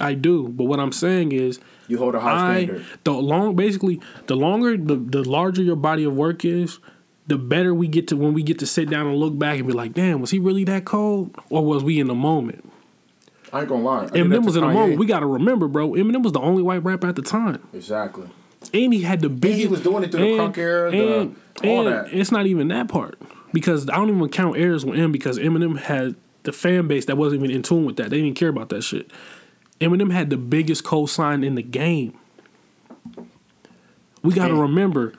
I 0.00 0.14
do, 0.14 0.48
but 0.48 0.64
what 0.64 0.78
I'm 0.78 0.92
saying 0.92 1.32
is, 1.32 1.58
You 1.88 1.98
hold 1.98 2.14
a 2.14 2.20
high 2.20 2.58
I 2.58 2.64
standard. 2.64 2.86
the 3.04 3.12
long 3.12 3.56
basically 3.56 4.00
the 4.26 4.36
longer 4.36 4.76
the 4.76 4.94
the 4.94 5.28
larger 5.28 5.62
your 5.62 5.74
body 5.76 6.04
of 6.04 6.14
work 6.14 6.44
is, 6.44 6.78
the 7.26 7.36
better 7.36 7.74
we 7.74 7.88
get 7.88 8.06
to 8.08 8.16
when 8.16 8.32
we 8.32 8.42
get 8.44 8.58
to 8.60 8.66
sit 8.66 8.88
down 8.90 9.06
and 9.08 9.16
look 9.16 9.36
back 9.38 9.58
and 9.58 9.66
be 9.66 9.72
like, 9.72 9.94
damn, 9.94 10.20
was 10.20 10.30
he 10.30 10.38
really 10.38 10.62
that 10.64 10.84
cold, 10.84 11.34
or 11.50 11.64
was 11.64 11.82
we 11.82 11.98
in 11.98 12.06
the 12.06 12.14
moment? 12.14 12.70
I 13.52 13.60
ain't 13.60 13.68
gonna 13.68 13.82
lie. 13.82 14.04
I 14.04 14.08
Eminem 14.08 14.44
was 14.44 14.54
in 14.56 14.62
the 14.62 14.72
moment. 14.72 14.98
We 14.98 15.06
got 15.06 15.20
to 15.20 15.26
remember, 15.26 15.66
bro. 15.68 15.90
Eminem 15.92 16.22
was 16.22 16.32
the 16.32 16.40
only 16.40 16.62
white 16.62 16.84
rapper 16.84 17.08
at 17.08 17.16
the 17.16 17.22
time, 17.22 17.66
exactly. 17.72 18.28
And 18.74 18.92
he 18.92 19.02
had 19.02 19.20
the 19.20 19.28
biggest. 19.28 19.60
he 19.60 19.66
was 19.68 19.80
doing 19.80 20.04
it 20.04 20.10
through 20.12 20.36
the 20.36 20.42
crunk 20.42 20.58
era, 20.58 20.90
the- 20.90 21.34
all 21.64 21.86
and 21.86 22.06
that. 22.06 22.12
It's 22.12 22.30
not 22.30 22.46
even 22.46 22.68
that 22.68 22.88
part 22.88 23.18
because 23.52 23.88
I 23.88 23.96
don't 23.96 24.10
even 24.10 24.28
count 24.28 24.56
errors 24.56 24.84
with 24.84 24.96
him 24.98 25.10
because 25.12 25.38
Eminem 25.38 25.78
had 25.78 26.14
the 26.44 26.52
fan 26.52 26.86
base 26.86 27.06
that 27.06 27.16
wasn't 27.16 27.42
even 27.42 27.54
in 27.54 27.62
tune 27.62 27.84
with 27.84 27.96
that. 27.96 28.10
They 28.10 28.20
didn't 28.22 28.36
care 28.36 28.48
about 28.48 28.68
that 28.70 28.82
shit. 28.82 29.10
Eminem 29.80 30.12
had 30.12 30.30
the 30.30 30.36
biggest 30.36 30.84
co-sign 30.84 31.42
in 31.44 31.54
the 31.56 31.62
game. 31.62 32.16
We 34.22 34.34
got 34.34 34.48
to 34.48 34.54
remember, 34.54 35.12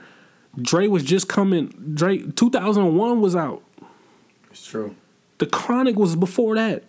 Dre 0.62 0.88
was 0.88 1.04
just 1.04 1.28
coming. 1.30 1.68
Dre 1.94 2.20
2001 2.20 3.22
was 3.22 3.36
out. 3.36 3.64
It's 4.52 4.66
true. 4.66 4.96
The 5.38 5.46
Chronic 5.46 5.96
was 5.96 6.16
before 6.16 6.56
that. 6.56 6.84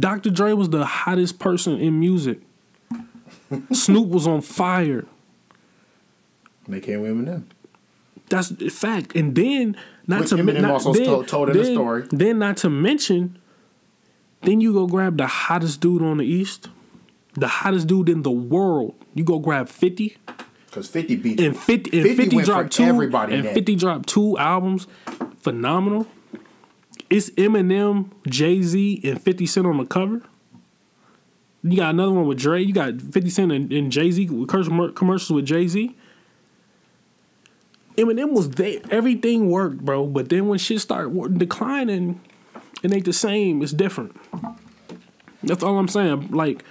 Dr. 0.00 0.30
Dre 0.30 0.52
was 0.54 0.70
the 0.70 0.84
hottest 0.86 1.38
person 1.38 1.78
in 1.78 2.00
music. 2.00 2.40
Snoop 3.72 4.08
was 4.08 4.26
on 4.26 4.40
fire. 4.40 5.04
And 6.66 6.74
they 6.74 6.80
came 6.80 7.00
with 7.02 7.10
Eminem. 7.12 7.44
That's 8.28 8.50
a 8.52 8.70
fact. 8.70 9.14
And 9.16 9.34
then 9.34 9.76
not 10.06 10.20
Which 10.20 10.30
to 10.30 10.36
Eminem 10.36 10.62
not, 10.62 10.70
also 10.70 10.92
then, 10.92 11.04
told- 11.04 11.28
told 11.28 11.50
in 11.50 11.56
the 11.56 11.64
story. 11.64 12.04
Then 12.10 12.38
not 12.38 12.56
to 12.58 12.70
mention, 12.70 13.38
then 14.42 14.60
you 14.60 14.72
go 14.72 14.86
grab 14.86 15.18
the 15.18 15.26
hottest 15.26 15.80
dude 15.80 16.02
on 16.02 16.18
the 16.18 16.24
East, 16.26 16.68
the 17.34 17.48
hottest 17.48 17.86
dude 17.86 18.08
in 18.08 18.22
the 18.22 18.30
world. 18.30 18.94
You 19.14 19.24
go 19.24 19.38
grab 19.38 19.68
fifty 19.68 20.16
Because 20.66 20.88
50 20.88 21.16
beat 21.16 21.40
and 21.40 21.56
fifty 21.56 21.98
and 21.98 22.06
50 22.08 22.16
fifty 22.16 22.36
went 22.36 22.46
for 22.48 22.52
dropped 22.54 22.72
two 22.72 22.84
everybody 22.84 23.34
and 23.34 23.44
then. 23.44 23.54
fifty 23.54 23.76
dropped 23.76 24.08
two 24.08 24.38
albums, 24.38 24.86
phenomenal. 25.38 26.06
It's 27.10 27.28
Eminem, 27.30 28.10
Jay 28.26 28.62
Z, 28.62 29.02
and 29.04 29.20
Fifty 29.20 29.44
Cent 29.44 29.66
on 29.66 29.76
the 29.76 29.84
cover. 29.84 30.22
You 31.62 31.76
got 31.76 31.90
another 31.90 32.12
one 32.12 32.26
with 32.26 32.38
Dre. 32.38 32.62
You 32.62 32.72
got 32.72 33.00
Fifty 33.02 33.28
Cent 33.28 33.52
and, 33.52 33.70
and 33.70 33.92
Jay 33.92 34.10
Z 34.10 34.26
commercials 34.48 35.30
with 35.30 35.44
Jay 35.44 35.68
Z. 35.68 35.94
Eminem 37.96 38.32
was 38.32 38.50
there. 38.50 38.80
Everything 38.90 39.50
worked, 39.50 39.84
bro. 39.84 40.06
But 40.06 40.28
then 40.28 40.48
when 40.48 40.58
shit 40.58 40.80
started 40.80 41.38
declining, 41.38 42.20
it 42.82 42.92
ain't 42.92 43.04
the 43.04 43.12
same. 43.12 43.62
It's 43.62 43.72
different. 43.72 44.16
That's 45.42 45.62
all 45.62 45.78
I'm 45.78 45.88
saying. 45.88 46.30
Like 46.30 46.64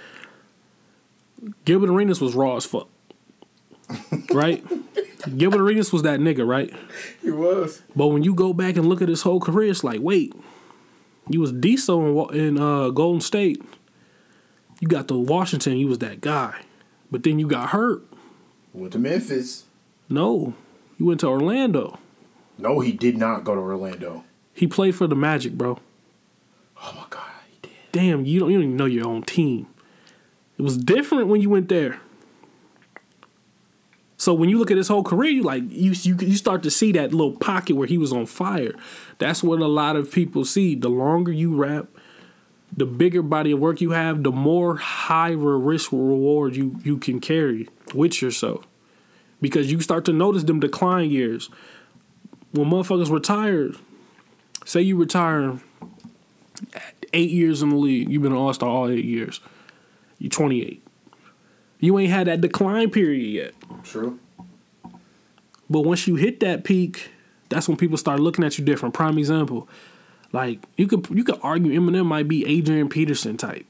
Gilbert 1.64 1.90
Arenas 1.90 2.20
was 2.20 2.34
raw 2.34 2.56
as 2.56 2.64
fuck, 2.64 2.88
right? 4.32 4.64
Gilbert 5.36 5.60
Arenas 5.60 5.92
was 5.92 6.02
that 6.02 6.20
nigga, 6.20 6.46
right? 6.46 6.72
He 7.20 7.30
was. 7.30 7.82
But 7.94 8.08
when 8.08 8.24
you 8.24 8.34
go 8.34 8.52
back 8.52 8.76
and 8.76 8.86
look 8.86 9.02
at 9.02 9.08
his 9.08 9.22
whole 9.22 9.40
career, 9.40 9.70
it's 9.70 9.84
like, 9.84 10.00
wait, 10.00 10.34
you 11.28 11.40
was 11.40 11.52
Diesel 11.52 12.30
in, 12.30 12.40
in 12.40 12.58
uh, 12.58 12.90
Golden 12.90 13.20
State. 13.20 13.62
You 14.80 14.88
got 14.88 15.06
to 15.08 15.14
Washington, 15.14 15.76
you 15.76 15.86
was 15.86 15.98
that 15.98 16.20
guy. 16.20 16.62
But 17.10 17.22
then 17.22 17.38
you 17.38 17.46
got 17.46 17.68
hurt. 17.68 18.02
Went 18.72 18.92
to 18.94 18.98
Memphis. 18.98 19.64
No, 20.08 20.54
you 21.02 21.08
went 21.08 21.18
to 21.18 21.26
Orlando. 21.26 21.98
No, 22.58 22.78
he 22.78 22.92
did 22.92 23.16
not 23.18 23.42
go 23.42 23.56
to 23.56 23.60
Orlando. 23.60 24.22
He 24.54 24.68
played 24.68 24.94
for 24.94 25.08
the 25.08 25.16
Magic, 25.16 25.54
bro. 25.54 25.80
Oh 26.80 26.92
my 26.96 27.06
God, 27.10 27.28
he 27.50 27.58
did. 27.60 27.72
Damn, 27.90 28.24
you 28.24 28.38
don't, 28.38 28.50
you 28.52 28.58
don't 28.58 28.66
even 28.66 28.76
know 28.76 28.84
your 28.84 29.08
own 29.08 29.24
team. 29.24 29.66
It 30.58 30.62
was 30.62 30.76
different 30.76 31.26
when 31.26 31.40
you 31.40 31.50
went 31.50 31.68
there. 31.68 32.00
So 34.16 34.32
when 34.32 34.48
you 34.48 34.60
look 34.60 34.70
at 34.70 34.76
his 34.76 34.86
whole 34.86 35.02
career, 35.02 35.30
you 35.30 35.42
like 35.42 35.64
you 35.68 35.90
you 36.02 36.14
you 36.20 36.36
start 36.36 36.62
to 36.62 36.70
see 36.70 36.92
that 36.92 37.10
little 37.10 37.32
pocket 37.36 37.74
where 37.74 37.88
he 37.88 37.98
was 37.98 38.12
on 38.12 38.26
fire. 38.26 38.72
That's 39.18 39.42
what 39.42 39.58
a 39.58 39.66
lot 39.66 39.96
of 39.96 40.12
people 40.12 40.44
see. 40.44 40.76
The 40.76 40.88
longer 40.88 41.32
you 41.32 41.56
rap, 41.56 41.88
the 42.76 42.86
bigger 42.86 43.22
body 43.22 43.50
of 43.50 43.58
work 43.58 43.80
you 43.80 43.90
have, 43.90 44.22
the 44.22 44.30
more 44.30 44.76
higher 44.76 45.58
risk 45.58 45.90
reward 45.90 46.54
you 46.54 46.78
you 46.84 46.98
can 46.98 47.18
carry 47.18 47.68
with 47.92 48.22
yourself. 48.22 48.64
Because 49.42 49.70
you 49.70 49.80
start 49.82 50.06
to 50.06 50.12
notice 50.12 50.44
them 50.44 50.60
decline 50.60 51.10
years. 51.10 51.50
When 52.52 52.70
motherfuckers 52.70 53.10
retire, 53.10 53.72
say 54.64 54.80
you 54.80 54.96
retire 54.96 55.58
eight 57.12 57.30
years 57.30 57.60
in 57.62 57.68
the 57.68 57.76
league. 57.76 58.10
You've 58.10 58.22
been 58.22 58.32
an 58.32 58.38
all 58.38 58.54
star 58.54 58.70
all 58.70 58.88
eight 58.88 59.04
years. 59.04 59.40
You're 60.18 60.30
28. 60.30 60.82
You 61.80 61.98
ain't 61.98 62.10
had 62.10 62.28
that 62.28 62.40
decline 62.40 62.90
period 62.90 63.26
yet. 63.26 63.54
True. 63.84 64.18
But 65.68 65.80
once 65.80 66.06
you 66.06 66.14
hit 66.14 66.40
that 66.40 66.64
peak, 66.64 67.10
that's 67.48 67.66
when 67.66 67.76
people 67.76 67.96
start 67.96 68.20
looking 68.20 68.44
at 68.44 68.58
you 68.58 68.64
different. 68.64 68.94
Prime 68.94 69.18
example, 69.18 69.68
like 70.32 70.60
you 70.76 70.86
could 70.86 71.08
you 71.10 71.24
could 71.24 71.38
argue 71.42 71.72
Eminem 71.72 72.06
might 72.06 72.28
be 72.28 72.46
Adrian 72.46 72.88
Peterson 72.88 73.36
type. 73.36 73.66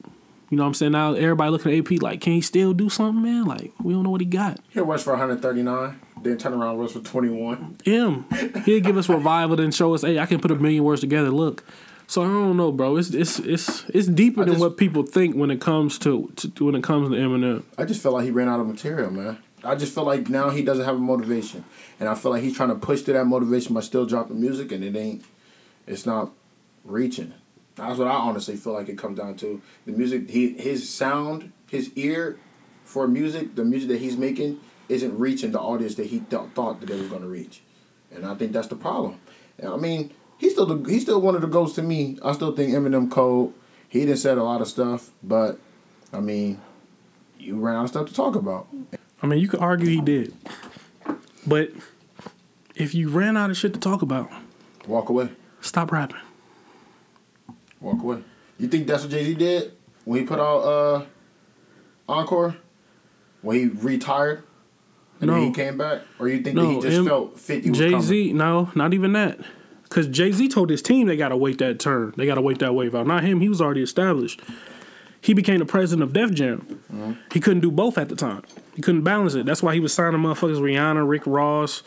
You 0.52 0.58
know 0.58 0.64
what 0.64 0.68
I'm 0.68 0.74
saying? 0.74 0.92
Now 0.92 1.14
everybody 1.14 1.50
looking 1.50 1.72
at 1.72 1.78
AP 1.78 2.02
like, 2.02 2.20
can 2.20 2.34
he 2.34 2.42
still 2.42 2.74
do 2.74 2.90
something, 2.90 3.22
man? 3.22 3.46
Like 3.46 3.72
we 3.82 3.94
don't 3.94 4.02
know 4.02 4.10
what 4.10 4.20
he 4.20 4.26
got. 4.26 4.60
He'll 4.68 4.84
rush 4.84 5.00
for 5.02 5.12
139, 5.14 5.98
then 6.22 6.36
turn 6.36 6.52
around 6.52 6.72
and 6.72 6.80
rush 6.80 6.90
for 6.90 7.00
21. 7.00 7.78
Him, 7.86 8.26
he'll 8.66 8.80
give 8.80 8.98
us 8.98 9.08
revival, 9.08 9.56
then 9.56 9.70
show 9.72 9.94
us, 9.94 10.02
hey, 10.02 10.18
I 10.18 10.26
can 10.26 10.40
put 10.40 10.50
a 10.50 10.56
million 10.56 10.84
words 10.84 11.00
together. 11.00 11.30
Look. 11.30 11.64
So 12.06 12.20
I 12.22 12.26
don't 12.26 12.58
know, 12.58 12.70
bro. 12.70 12.98
It's 12.98 13.14
it's 13.14 13.38
it's 13.38 13.84
it's 13.88 14.08
deeper 14.08 14.42
I 14.42 14.44
than 14.44 14.52
just- 14.56 14.60
what 14.60 14.76
people 14.76 15.04
think 15.04 15.36
when 15.36 15.50
it 15.50 15.62
comes 15.62 15.98
to, 16.00 16.30
to 16.36 16.66
when 16.66 16.74
it 16.74 16.82
comes 16.84 17.08
to 17.08 17.16
Eminem. 17.16 17.62
I 17.78 17.86
just 17.86 18.02
feel 18.02 18.12
like 18.12 18.24
he 18.24 18.30
ran 18.30 18.50
out 18.50 18.60
of 18.60 18.66
material, 18.66 19.10
man. 19.10 19.38
I 19.64 19.74
just 19.74 19.94
feel 19.94 20.04
like 20.04 20.28
now 20.28 20.50
he 20.50 20.62
doesn't 20.62 20.84
have 20.84 20.96
a 20.96 20.98
motivation, 20.98 21.64
and 21.98 22.10
I 22.10 22.14
feel 22.14 22.30
like 22.30 22.42
he's 22.42 22.54
trying 22.54 22.68
to 22.68 22.74
push 22.74 23.00
to 23.02 23.14
that 23.14 23.24
motivation 23.24 23.72
by 23.72 23.80
still 23.80 24.04
dropping 24.04 24.38
music, 24.38 24.70
and 24.70 24.84
it 24.84 24.94
ain't, 24.94 25.24
it's 25.86 26.04
not 26.04 26.30
reaching. 26.84 27.32
That's 27.74 27.98
what 27.98 28.08
I 28.08 28.12
honestly 28.14 28.56
feel 28.56 28.74
like 28.74 28.88
it 28.88 28.98
comes 28.98 29.18
down 29.18 29.36
to. 29.36 29.60
The 29.86 29.92
music, 29.92 30.28
he 30.30 30.50
his 30.54 30.88
sound, 30.88 31.52
his 31.68 31.90
ear 31.96 32.38
for 32.84 33.08
music, 33.08 33.54
the 33.54 33.64
music 33.64 33.88
that 33.88 33.98
he's 34.00 34.16
making 34.16 34.60
isn't 34.88 35.18
reaching 35.18 35.52
the 35.52 35.60
audience 35.60 35.94
that 35.94 36.06
he 36.06 36.20
th- 36.20 36.42
thought 36.54 36.80
that 36.80 36.86
they 36.86 36.98
was 36.98 37.08
going 37.08 37.22
to 37.22 37.28
reach, 37.28 37.62
and 38.14 38.26
I 38.26 38.34
think 38.34 38.52
that's 38.52 38.68
the 38.68 38.76
problem. 38.76 39.18
And 39.58 39.68
I 39.72 39.76
mean, 39.76 40.12
he's 40.36 40.52
still 40.52 40.66
the, 40.66 40.90
he's 40.90 41.02
still 41.02 41.20
one 41.20 41.34
of 41.34 41.40
the 41.40 41.46
goats 41.46 41.74
to 41.76 41.82
me. 41.82 42.18
I 42.22 42.32
still 42.32 42.54
think 42.54 42.74
Eminem 42.74 43.10
cold. 43.10 43.54
He 43.88 44.00
didn't 44.00 44.18
said 44.18 44.36
a 44.38 44.42
lot 44.44 44.60
of 44.60 44.68
stuff, 44.68 45.10
but 45.22 45.58
I 46.12 46.20
mean, 46.20 46.60
you 47.38 47.56
ran 47.58 47.76
out 47.76 47.84
of 47.84 47.88
stuff 47.90 48.06
to 48.08 48.14
talk 48.14 48.34
about. 48.34 48.66
I 49.22 49.26
mean, 49.26 49.38
you 49.38 49.48
could 49.48 49.60
argue 49.60 49.88
he 49.88 50.00
did, 50.02 50.34
but 51.46 51.70
if 52.74 52.94
you 52.94 53.08
ran 53.08 53.36
out 53.38 53.50
of 53.50 53.56
shit 53.56 53.72
to 53.74 53.80
talk 53.80 54.02
about, 54.02 54.30
Walk 54.86 55.08
away. 55.08 55.30
stop 55.62 55.90
rapping. 55.92 56.18
Walk 57.82 58.02
away. 58.02 58.22
You 58.58 58.68
think 58.68 58.86
that's 58.86 59.02
what 59.02 59.10
Jay 59.10 59.24
Z 59.24 59.34
did 59.34 59.72
when 60.04 60.20
he 60.20 60.26
put 60.26 60.38
out 60.38 60.58
uh 60.60 61.04
Encore? 62.08 62.56
When 63.42 63.56
he 63.58 63.66
retired? 63.66 64.44
And 65.20 65.30
then 65.30 65.42
he 65.42 65.52
came 65.52 65.78
back? 65.78 66.02
Or 66.18 66.28
you 66.28 66.42
think 66.42 66.56
that 66.56 66.66
he 66.66 66.80
just 66.80 66.96
him- 66.96 67.06
felt 67.06 67.38
50 67.38 67.70
was 67.70 67.78
Jay 67.78 67.90
coming? 67.90 68.02
Z, 68.02 68.32
no, 68.32 68.70
not 68.74 68.92
even 68.94 69.12
that. 69.12 69.38
Because 69.84 70.08
Jay 70.08 70.32
Z 70.32 70.48
told 70.48 70.70
his 70.70 70.82
team 70.82 71.06
they 71.06 71.16
got 71.16 71.28
to 71.28 71.36
wait 71.36 71.58
that 71.58 71.78
turn. 71.78 72.14
They 72.16 72.26
got 72.26 72.36
to 72.36 72.40
wait 72.40 72.58
that 72.60 72.74
wave 72.74 72.94
out. 72.94 73.06
Not 73.06 73.22
him. 73.22 73.40
He 73.40 73.48
was 73.48 73.60
already 73.60 73.82
established. 73.82 74.40
He 75.20 75.34
became 75.34 75.60
the 75.60 75.66
president 75.66 76.02
of 76.02 76.12
Def 76.12 76.32
Jam. 76.32 76.80
Mm-hmm. 76.92 77.12
He 77.32 77.38
couldn't 77.38 77.60
do 77.60 77.70
both 77.70 77.96
at 77.98 78.08
the 78.08 78.16
time. 78.16 78.42
He 78.74 78.82
couldn't 78.82 79.02
balance 79.02 79.34
it. 79.34 79.46
That's 79.46 79.62
why 79.62 79.74
he 79.74 79.80
was 79.80 79.92
signing 79.92 80.20
motherfuckers 80.20 80.58
Rihanna, 80.58 81.08
Rick 81.08 81.22
Ross. 81.26 81.82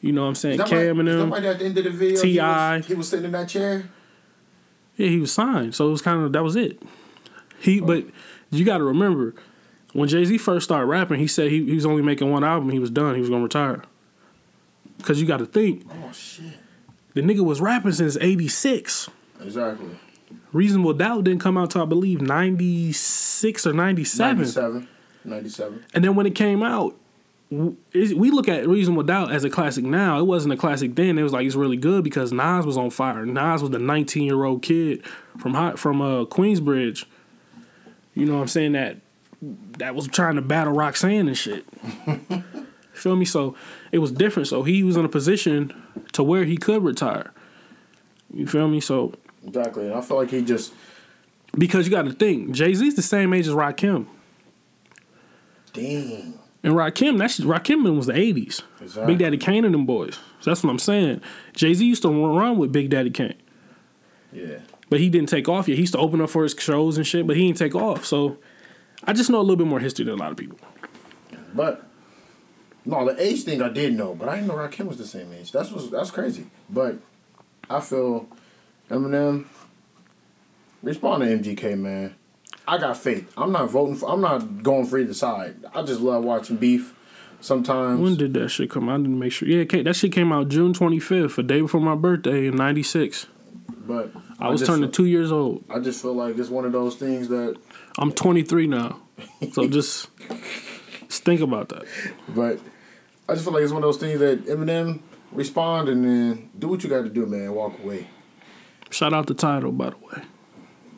You 0.00 0.12
know 0.12 0.22
what 0.22 0.28
I'm 0.28 0.34
saying? 0.34 0.58
Cam 0.60 0.98
and 0.98 1.08
them. 1.08 1.32
at 1.32 1.58
the 1.58 1.64
end 1.64 1.78
of 1.78 1.84
the 1.84 1.90
video 1.90 2.22
he 2.22 2.32
T.I. 2.34 2.76
was, 2.78 2.86
he 2.86 2.94
was 2.94 3.08
sitting 3.08 3.26
in 3.26 3.32
that 3.32 3.48
chair? 3.48 3.88
Yeah, 4.96 5.08
he 5.08 5.18
was 5.18 5.32
signed. 5.32 5.74
So 5.74 5.88
it 5.88 5.90
was 5.90 6.02
kind 6.02 6.22
of 6.22 6.32
that 6.32 6.42
was 6.42 6.56
it. 6.56 6.80
He 7.60 7.80
oh. 7.80 7.86
but 7.86 8.04
you 8.50 8.64
got 8.64 8.78
to 8.78 8.84
remember 8.84 9.34
when 9.92 10.08
Jay 10.08 10.24
Z 10.24 10.38
first 10.38 10.64
started 10.64 10.86
rapping, 10.86 11.20
he 11.20 11.26
said 11.26 11.50
he, 11.50 11.64
he 11.64 11.74
was 11.74 11.86
only 11.86 12.02
making 12.02 12.30
one 12.30 12.44
album. 12.44 12.70
He 12.70 12.78
was 12.78 12.90
done. 12.90 13.14
He 13.14 13.20
was 13.20 13.30
gonna 13.30 13.42
retire. 13.44 13.82
Cause 15.02 15.20
you 15.20 15.26
got 15.26 15.38
to 15.38 15.46
think 15.46 15.84
Oh 15.90 16.12
shit. 16.12 16.44
the 17.14 17.20
nigga 17.20 17.44
was 17.44 17.60
rapping 17.60 17.92
since 17.92 18.16
'86. 18.20 19.10
Exactly. 19.40 19.90
Reasonable 20.52 20.94
Doubt 20.94 21.24
didn't 21.24 21.40
come 21.40 21.58
out 21.58 21.70
till 21.70 21.82
I 21.82 21.84
believe 21.84 22.20
'96 22.20 23.66
or 23.66 23.72
'97. 23.72 24.36
97. 24.38 24.88
97. 25.24 25.84
And 25.94 26.04
then 26.04 26.14
when 26.14 26.26
it 26.26 26.34
came 26.34 26.62
out, 26.62 26.96
we 27.50 28.30
look 28.30 28.48
at 28.48 28.66
Reasonable 28.66 29.02
Doubt 29.02 29.32
as 29.32 29.44
a 29.44 29.50
classic 29.50 29.84
now. 29.84 30.18
It 30.18 30.24
wasn't 30.24 30.54
a 30.54 30.56
classic 30.56 30.94
then. 30.94 31.18
It 31.18 31.22
was 31.22 31.32
like 31.32 31.46
it's 31.46 31.54
really 31.54 31.76
good 31.76 32.02
because 32.02 32.32
Nas 32.32 32.66
was 32.66 32.76
on 32.76 32.90
fire. 32.90 33.24
Nas 33.24 33.62
was 33.62 33.70
the 33.70 33.78
19 33.78 34.24
year 34.24 34.44
old 34.44 34.62
kid 34.62 35.04
from 35.38 35.54
hot 35.54 35.78
from 35.78 36.00
uh, 36.00 36.24
Queensbridge. 36.24 37.04
You 38.14 38.26
know 38.26 38.34
what 38.34 38.42
I'm 38.42 38.48
saying 38.48 38.72
that 38.72 38.98
that 39.78 39.94
was 39.94 40.08
trying 40.08 40.36
to 40.36 40.42
battle 40.42 40.72
Roxanne 40.72 41.28
and 41.28 41.36
shit. 41.36 41.64
Feel 42.92 43.16
me? 43.16 43.24
So 43.24 43.56
it 43.92 43.98
was 43.98 44.12
different. 44.12 44.48
So 44.48 44.62
he 44.62 44.82
was 44.82 44.96
in 44.96 45.04
a 45.04 45.08
position 45.08 45.74
to 46.12 46.22
where 46.22 46.44
he 46.44 46.56
could 46.56 46.82
retire. 46.82 47.32
You 48.32 48.46
feel 48.46 48.68
me? 48.68 48.80
So 48.80 49.12
Exactly. 49.46 49.86
And 49.86 49.94
I 49.94 50.00
feel 50.00 50.16
like 50.16 50.30
he 50.30 50.42
just 50.42 50.72
because 51.56 51.86
you 51.86 51.90
got 51.90 52.02
to 52.02 52.12
think, 52.12 52.52
Jay 52.52 52.74
Z's 52.74 52.94
the 52.94 53.02
same 53.02 53.32
age 53.32 53.46
as 53.46 53.54
Rakim. 53.54 54.06
dang. 55.72 56.38
And 56.64 56.72
Rakim, 56.74 57.18
that's 57.18 57.38
Rakim 57.40 57.94
was 57.96 58.06
the 58.06 58.16
eighties. 58.16 58.62
Exactly. 58.80 59.12
Big 59.12 59.18
Daddy 59.18 59.36
Kane 59.36 59.64
and 59.64 59.74
them 59.74 59.84
boys. 59.86 60.14
So 60.40 60.50
that's 60.50 60.64
what 60.64 60.70
I'm 60.70 60.78
saying. 60.78 61.20
Jay 61.54 61.74
Z 61.74 61.84
used 61.84 62.02
to 62.02 62.08
run 62.08 62.56
with 62.58 62.72
Big 62.72 62.88
Daddy 62.90 63.10
Kane, 63.10 63.34
Yeah. 64.32 64.58
but 64.88 64.98
he 64.98 65.08
didn't 65.10 65.28
take 65.28 65.48
off 65.48 65.68
yet. 65.68 65.74
He 65.74 65.82
used 65.82 65.92
to 65.92 65.98
open 66.00 66.20
up 66.22 66.30
for 66.30 66.42
his 66.42 66.56
shows 66.58 66.96
and 66.96 67.06
shit, 67.06 67.26
but 67.26 67.36
he 67.36 67.46
didn't 67.46 67.58
take 67.58 67.74
off. 67.74 68.04
So 68.06 68.38
I 69.04 69.12
just 69.12 69.28
know 69.30 69.38
a 69.38 69.42
little 69.42 69.56
bit 69.56 69.66
more 69.66 69.78
history 69.80 70.06
than 70.06 70.14
a 70.14 70.16
lot 70.16 70.30
of 70.30 70.36
people. 70.38 70.58
But 71.54 71.86
no, 72.86 73.04
the 73.12 73.22
age 73.22 73.44
thing 73.44 73.60
I 73.62 73.68
did 73.68 73.94
know, 73.94 74.14
but 74.14 74.28
I 74.28 74.36
didn't 74.36 74.48
know 74.48 74.54
Rakim 74.54 74.86
was 74.86 74.96
the 74.96 75.06
same 75.06 75.32
age. 75.32 75.52
That's 75.52 75.70
was 75.70 75.90
that's 75.90 76.10
crazy. 76.10 76.46
But 76.70 76.96
I 77.68 77.80
feel 77.80 78.26
Eminem 78.90 79.44
respond 80.82 81.22
to 81.22 81.28
MGK, 81.28 81.78
man. 81.78 82.14
I 82.66 82.78
got 82.78 82.96
faith. 82.96 83.30
I'm 83.36 83.52
not 83.52 83.70
voting 83.70 83.96
for. 83.96 84.10
I'm 84.10 84.20
not 84.20 84.62
going 84.62 84.86
for 84.86 84.98
either 84.98 85.14
side. 85.14 85.56
I 85.74 85.82
just 85.82 86.00
love 86.00 86.24
watching 86.24 86.56
beef. 86.56 86.94
Sometimes 87.40 88.00
When 88.00 88.16
did 88.16 88.32
that 88.34 88.48
shit 88.48 88.70
come 88.70 88.88
out? 88.88 88.94
I 88.94 89.02
didn't 89.02 89.18
make 89.18 89.32
sure. 89.32 89.46
Yeah, 89.46 89.64
that 89.82 89.94
shit 89.96 90.12
came 90.12 90.32
out 90.32 90.48
June 90.48 90.72
25th, 90.72 91.36
a 91.36 91.42
day 91.42 91.60
before 91.60 91.80
my 91.80 91.94
birthday 91.94 92.46
in 92.46 92.56
'96. 92.56 93.26
but 93.86 94.10
I 94.40 94.48
was 94.48 94.62
turning 94.66 94.84
feel- 94.84 94.92
two 94.92 95.04
years 95.06 95.30
old. 95.30 95.62
I 95.68 95.78
just 95.80 96.00
feel 96.00 96.14
like 96.14 96.38
it's 96.38 96.48
one 96.48 96.64
of 96.64 96.72
those 96.72 96.96
things 96.96 97.28
that. 97.28 97.56
I'm 97.98 98.12
23 98.12 98.66
now, 98.66 98.98
so 99.52 99.68
just, 99.68 100.08
just 101.08 101.22
think 101.24 101.40
about 101.42 101.68
that. 101.68 101.84
But 102.28 102.58
I 103.28 103.34
just 103.34 103.44
feel 103.44 103.52
like 103.52 103.62
it's 103.62 103.72
one 103.72 103.82
of 103.84 103.88
those 103.88 103.98
things 103.98 104.18
that 104.20 104.46
Eminem 104.46 105.00
respond 105.30 105.88
and 105.90 106.02
then 106.04 106.50
do 106.58 106.68
what 106.68 106.82
you 106.82 106.88
got 106.90 107.02
to 107.02 107.10
do, 107.10 107.26
man. 107.26 107.52
Walk 107.54 107.78
away. 107.84 108.08
Shout 108.90 109.12
out 109.12 109.26
the 109.26 109.34
title, 109.34 109.70
by 109.70 109.90
the 109.90 109.96
way. 109.98 110.22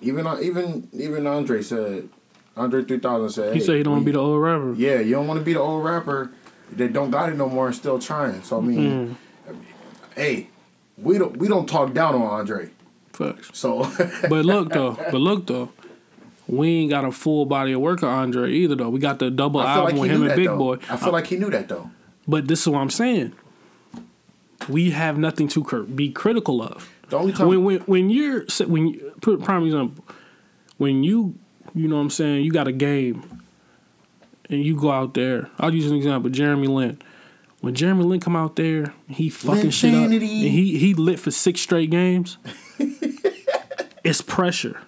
Even 0.03 0.26
even 0.42 0.88
even 0.92 1.26
Andre 1.26 1.62
said, 1.62 2.09
Andre 2.57 2.84
three 2.84 2.99
thousand 2.99 3.30
said 3.30 3.53
He 3.55 3.61
hey, 3.61 3.64
said 3.66 3.76
he 3.76 3.82
don't 3.82 3.92
want 3.94 4.03
to 4.03 4.07
be 4.07 4.12
the 4.12 4.18
old 4.18 4.42
rapper. 4.42 4.74
Yeah, 4.74 5.01
you 5.01 5.12
don't 5.14 5.26
want 5.26 5.38
to 5.40 5.44
be 5.44 5.53
the 5.55 5.61
old 5.61 5.84
rapper 5.84 6.30
that 6.72 6.92
don't 6.92 7.11
got 7.11 7.30
it 7.30 7.36
no 7.36 7.49
more 7.49 7.66
and 7.68 7.76
still 7.76 7.99
trying. 7.99 8.42
So 8.42 8.59
I 8.59 8.61
mean, 8.61 9.16
Mm. 9.49 9.57
hey, 10.14 10.49
we 10.99 11.18
don't 11.18 11.36
we 11.36 11.49
don't 11.49 11.68
talk 11.68 11.92
down 11.94 12.14
on 12.14 12.22
Andre. 12.22 12.70
Facts. 13.12 13.51
So 13.55 13.90
But 14.28 14.44
look 14.44 14.70
though, 14.70 14.92
but 14.94 15.14
look 15.14 15.47
though, 15.47 15.70
we 16.47 16.68
ain't 16.68 16.90
got 16.90 17.05
a 17.05 17.12
full 17.12 17.47
body 17.47 17.72
of 17.72 17.80
work 17.80 18.03
on 18.03 18.11
Andre 18.11 18.53
either 18.53 18.74
though. 18.74 18.90
We 18.90 19.01
got 19.01 19.18
the 19.18 19.30
double 19.30 19.61
I 19.61 19.64
like 19.64 19.76
album 19.76 19.94
he 19.97 20.01
with 20.03 20.11
him 20.11 20.22
and 20.26 20.36
Big 20.36 20.47
though. 20.47 20.59
Boy. 20.59 20.78
I 20.90 20.97
feel 20.97 21.12
like 21.12 21.26
he 21.28 21.36
knew 21.36 21.51
that 21.51 21.68
though. 21.68 21.90
But 22.28 22.49
this 22.49 22.61
is 22.62 22.68
what 22.68 22.80
I'm 22.80 22.90
saying. 22.90 23.32
We 24.68 24.90
have 24.90 25.16
nothing 25.16 25.49
to 25.49 25.62
cur- 25.62 25.82
be 25.82 26.11
critical 26.11 26.61
of. 26.62 26.90
The 27.09 27.16
only 27.18 27.32
time 27.32 27.48
When 27.48 27.64
when 27.64 27.78
when 27.80 28.11
you're 28.11 28.44
when 28.66 28.88
you, 28.88 29.12
put 29.20 29.42
prime 29.42 29.64
example, 29.64 30.04
when 30.76 31.04
you 31.04 31.34
you 31.74 31.88
know 31.88 31.96
what 31.96 32.02
I'm 32.02 32.11
saying 32.11 32.44
you 32.44 32.50
got 32.52 32.68
a 32.68 32.72
game, 32.72 33.42
and 34.50 34.62
you 34.64 34.76
go 34.76 34.90
out 34.90 35.14
there. 35.14 35.50
I'll 35.59 35.74
use 35.74 35.90
an 35.90 35.96
example. 35.96 36.30
Jeremy 36.30 36.66
Lin. 36.66 36.98
When 37.61 37.74
Jeremy 37.74 38.04
Lin 38.04 38.20
come 38.20 38.36
out 38.36 38.57
there, 38.57 38.92
he 39.09 39.28
fucking 39.28 39.70
shit 39.70 39.94
up, 39.94 40.04
and 40.04 40.12
he 40.22 40.78
he 40.78 40.94
lit 40.94 41.18
for 41.18 41.30
six 41.30 41.61
straight 41.61 41.90
games. 41.90 42.38
it's 44.04 44.20
pressure. 44.20 44.80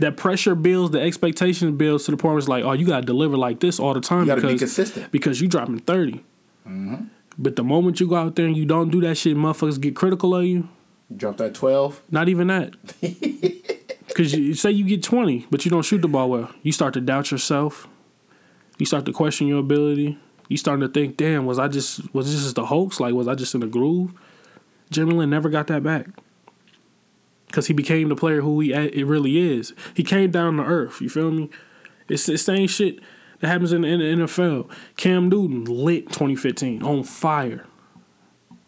That 0.00 0.16
pressure 0.16 0.54
builds, 0.54 0.92
the 0.92 1.00
expectation 1.00 1.76
builds 1.76 2.04
to 2.06 2.10
the 2.10 2.16
point 2.16 2.32
where 2.32 2.38
it's 2.38 2.48
like, 2.48 2.64
oh, 2.64 2.72
you 2.72 2.86
gotta 2.86 3.04
deliver 3.04 3.36
like 3.36 3.60
this 3.60 3.78
all 3.78 3.92
the 3.92 4.00
time 4.00 4.20
You 4.20 4.26
gotta 4.26 4.40
be 4.40 4.46
because 4.54 4.60
consistent. 4.74 5.12
because 5.12 5.40
you 5.40 5.48
dropping 5.48 5.80
30 5.80 6.24
Mm-hmm. 6.66 7.04
But 7.38 7.54
the 7.56 7.62
moment 7.62 8.00
you 8.00 8.08
go 8.08 8.16
out 8.16 8.34
there 8.34 8.46
and 8.46 8.56
you 8.56 8.64
don't 8.64 8.90
do 8.90 9.00
that 9.02 9.16
shit, 9.16 9.36
motherfuckers 9.36 9.78
get 9.80 9.94
critical 9.94 10.34
of 10.34 10.44
you. 10.46 10.68
Drop 11.14 11.36
that 11.38 11.54
twelve. 11.54 12.02
Not 12.10 12.28
even 12.28 12.46
that. 12.48 12.74
Because 14.16 14.34
you 14.34 14.54
say 14.54 14.70
you 14.70 14.84
get 14.84 15.02
20, 15.02 15.46
but 15.50 15.66
you 15.66 15.70
don't 15.70 15.82
shoot 15.82 16.00
the 16.00 16.08
ball 16.08 16.30
well. 16.30 16.50
You 16.62 16.72
start 16.72 16.94
to 16.94 17.02
doubt 17.02 17.30
yourself. 17.30 17.86
You 18.78 18.86
start 18.86 19.04
to 19.04 19.12
question 19.12 19.46
your 19.46 19.58
ability. 19.58 20.18
You 20.48 20.56
start 20.56 20.80
to 20.80 20.88
think, 20.88 21.18
damn, 21.18 21.44
was 21.44 21.58
I 21.58 21.68
just 21.68 22.14
was 22.14 22.32
this 22.32 22.42
just 22.42 22.56
a 22.56 22.64
hoax? 22.64 22.98
Like, 22.98 23.12
was 23.12 23.28
I 23.28 23.34
just 23.34 23.54
in 23.54 23.62
a 23.62 23.66
groove? 23.66 24.14
Jimmy 24.90 25.12
Lin 25.12 25.28
never 25.28 25.50
got 25.50 25.66
that 25.66 25.82
back. 25.82 26.06
Because 27.46 27.66
he 27.66 27.74
became 27.74 28.08
the 28.08 28.16
player 28.16 28.40
who 28.40 28.58
he 28.60 28.72
it 28.72 29.06
really 29.06 29.36
is. 29.36 29.74
He 29.92 30.02
came 30.02 30.30
down 30.30 30.56
to 30.56 30.62
earth. 30.62 31.02
You 31.02 31.10
feel 31.10 31.30
me? 31.30 31.50
It's 32.08 32.24
the 32.24 32.38
same 32.38 32.68
shit 32.68 33.00
that 33.40 33.48
happens 33.48 33.72
in, 33.74 33.84
in 33.84 33.98
the 33.98 34.24
NFL. 34.24 34.70
Cam 34.96 35.28
Newton 35.28 35.64
lit 35.64 36.06
2015 36.06 36.82
on 36.82 37.04
fire. 37.04 37.66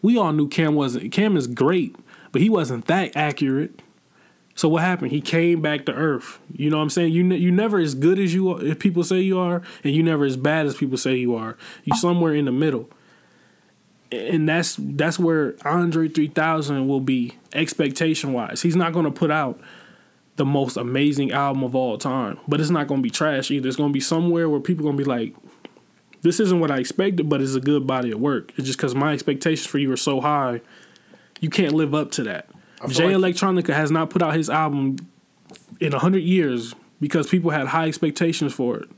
We 0.03 0.15
all 0.15 0.31
knew 0.31 0.47
Cam 0.47 0.75
wasn't. 0.75 1.11
Cam 1.11 1.35
is 1.35 1.47
great, 1.47 1.95
but 2.31 2.41
he 2.41 2.49
wasn't 2.49 2.85
that 2.87 3.15
accurate. 3.15 3.81
So 4.55 4.67
what 4.67 4.83
happened? 4.83 5.11
He 5.11 5.21
came 5.21 5.61
back 5.61 5.85
to 5.85 5.93
earth. 5.93 6.39
You 6.53 6.69
know 6.69 6.77
what 6.77 6.83
I'm 6.83 6.89
saying? 6.89 7.13
You 7.13 7.23
ne- 7.23 7.37
you 7.37 7.51
never 7.51 7.79
as 7.79 7.95
good 7.95 8.19
as 8.19 8.33
you 8.33 8.51
are, 8.51 8.61
if 8.61 8.79
people 8.79 9.03
say 9.03 9.21
you 9.21 9.39
are, 9.39 9.61
and 9.83 9.93
you 9.93 10.03
never 10.03 10.25
as 10.25 10.35
bad 10.35 10.65
as 10.65 10.75
people 10.75 10.97
say 10.97 11.15
you 11.15 11.35
are. 11.35 11.57
You 11.85 11.95
somewhere 11.95 12.33
in 12.33 12.45
the 12.45 12.51
middle. 12.51 12.89
And 14.11 14.49
that's 14.49 14.75
that's 14.77 15.17
where 15.17 15.55
Andre 15.63 16.09
3000 16.09 16.87
will 16.87 16.99
be 16.99 17.35
expectation 17.53 18.33
wise. 18.33 18.61
He's 18.61 18.75
not 18.75 18.91
going 18.91 19.05
to 19.05 19.11
put 19.11 19.31
out 19.31 19.59
the 20.35 20.45
most 20.45 20.77
amazing 20.77 21.31
album 21.31 21.63
of 21.63 21.75
all 21.75 21.97
time, 21.97 22.39
but 22.47 22.59
it's 22.59 22.69
not 22.69 22.87
going 22.87 23.01
to 23.01 23.03
be 23.03 23.09
trash 23.09 23.51
either. 23.51 23.67
It's 23.67 23.77
going 23.77 23.91
to 23.91 23.93
be 23.93 23.99
somewhere 23.99 24.49
where 24.49 24.59
people 24.59 24.83
going 24.83 24.97
to 24.97 25.03
be 25.03 25.09
like 25.09 25.35
this 26.21 26.39
isn't 26.39 26.59
what 26.59 26.71
I 26.71 26.79
expected, 26.79 27.29
but 27.29 27.41
it's 27.41 27.55
a 27.55 27.61
good 27.61 27.87
body 27.87 28.11
of 28.11 28.19
work. 28.19 28.51
It's 28.57 28.67
just 28.67 28.77
because 28.77 28.95
my 28.95 29.13
expectations 29.13 29.67
for 29.67 29.77
you 29.77 29.91
are 29.91 29.97
so 29.97 30.19
high, 30.21 30.61
you 31.39 31.49
can't 31.49 31.73
live 31.73 31.93
up 31.93 32.11
to 32.11 32.23
that. 32.23 32.49
Jay 32.87 33.15
like- 33.15 33.35
Electronica 33.35 33.73
has 33.73 33.91
not 33.91 34.09
put 34.09 34.21
out 34.21 34.35
his 34.35 34.49
album 34.49 34.97
in 35.79 35.91
hundred 35.91 36.23
years 36.23 36.75
because 36.99 37.27
people 37.27 37.51
had 37.51 37.67
high 37.67 37.87
expectations 37.87 38.53
for 38.53 38.77
it, 38.77 38.89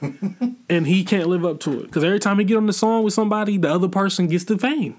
and 0.68 0.86
he 0.86 1.04
can't 1.04 1.28
live 1.28 1.44
up 1.44 1.60
to 1.60 1.80
it. 1.80 1.82
Because 1.84 2.04
every 2.04 2.20
time 2.20 2.38
he 2.38 2.44
get 2.44 2.56
on 2.56 2.66
the 2.66 2.72
song 2.72 3.04
with 3.04 3.14
somebody, 3.14 3.56
the 3.58 3.72
other 3.72 3.88
person 3.88 4.26
gets 4.28 4.44
the 4.44 4.58
fame. 4.58 4.96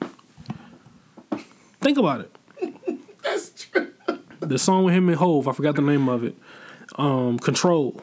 Think 1.81 1.97
about 1.97 2.21
it. 2.21 2.35
That's 3.23 3.51
true. 3.51 3.91
The 4.39 4.57
song 4.57 4.85
with 4.85 4.93
him 4.93 5.09
and 5.09 5.17
Hove, 5.17 5.47
I 5.47 5.51
forgot 5.53 5.75
the 5.75 5.81
name 5.81 6.07
of 6.09 6.23
it. 6.23 6.35
Um, 6.97 7.39
Control. 7.39 8.01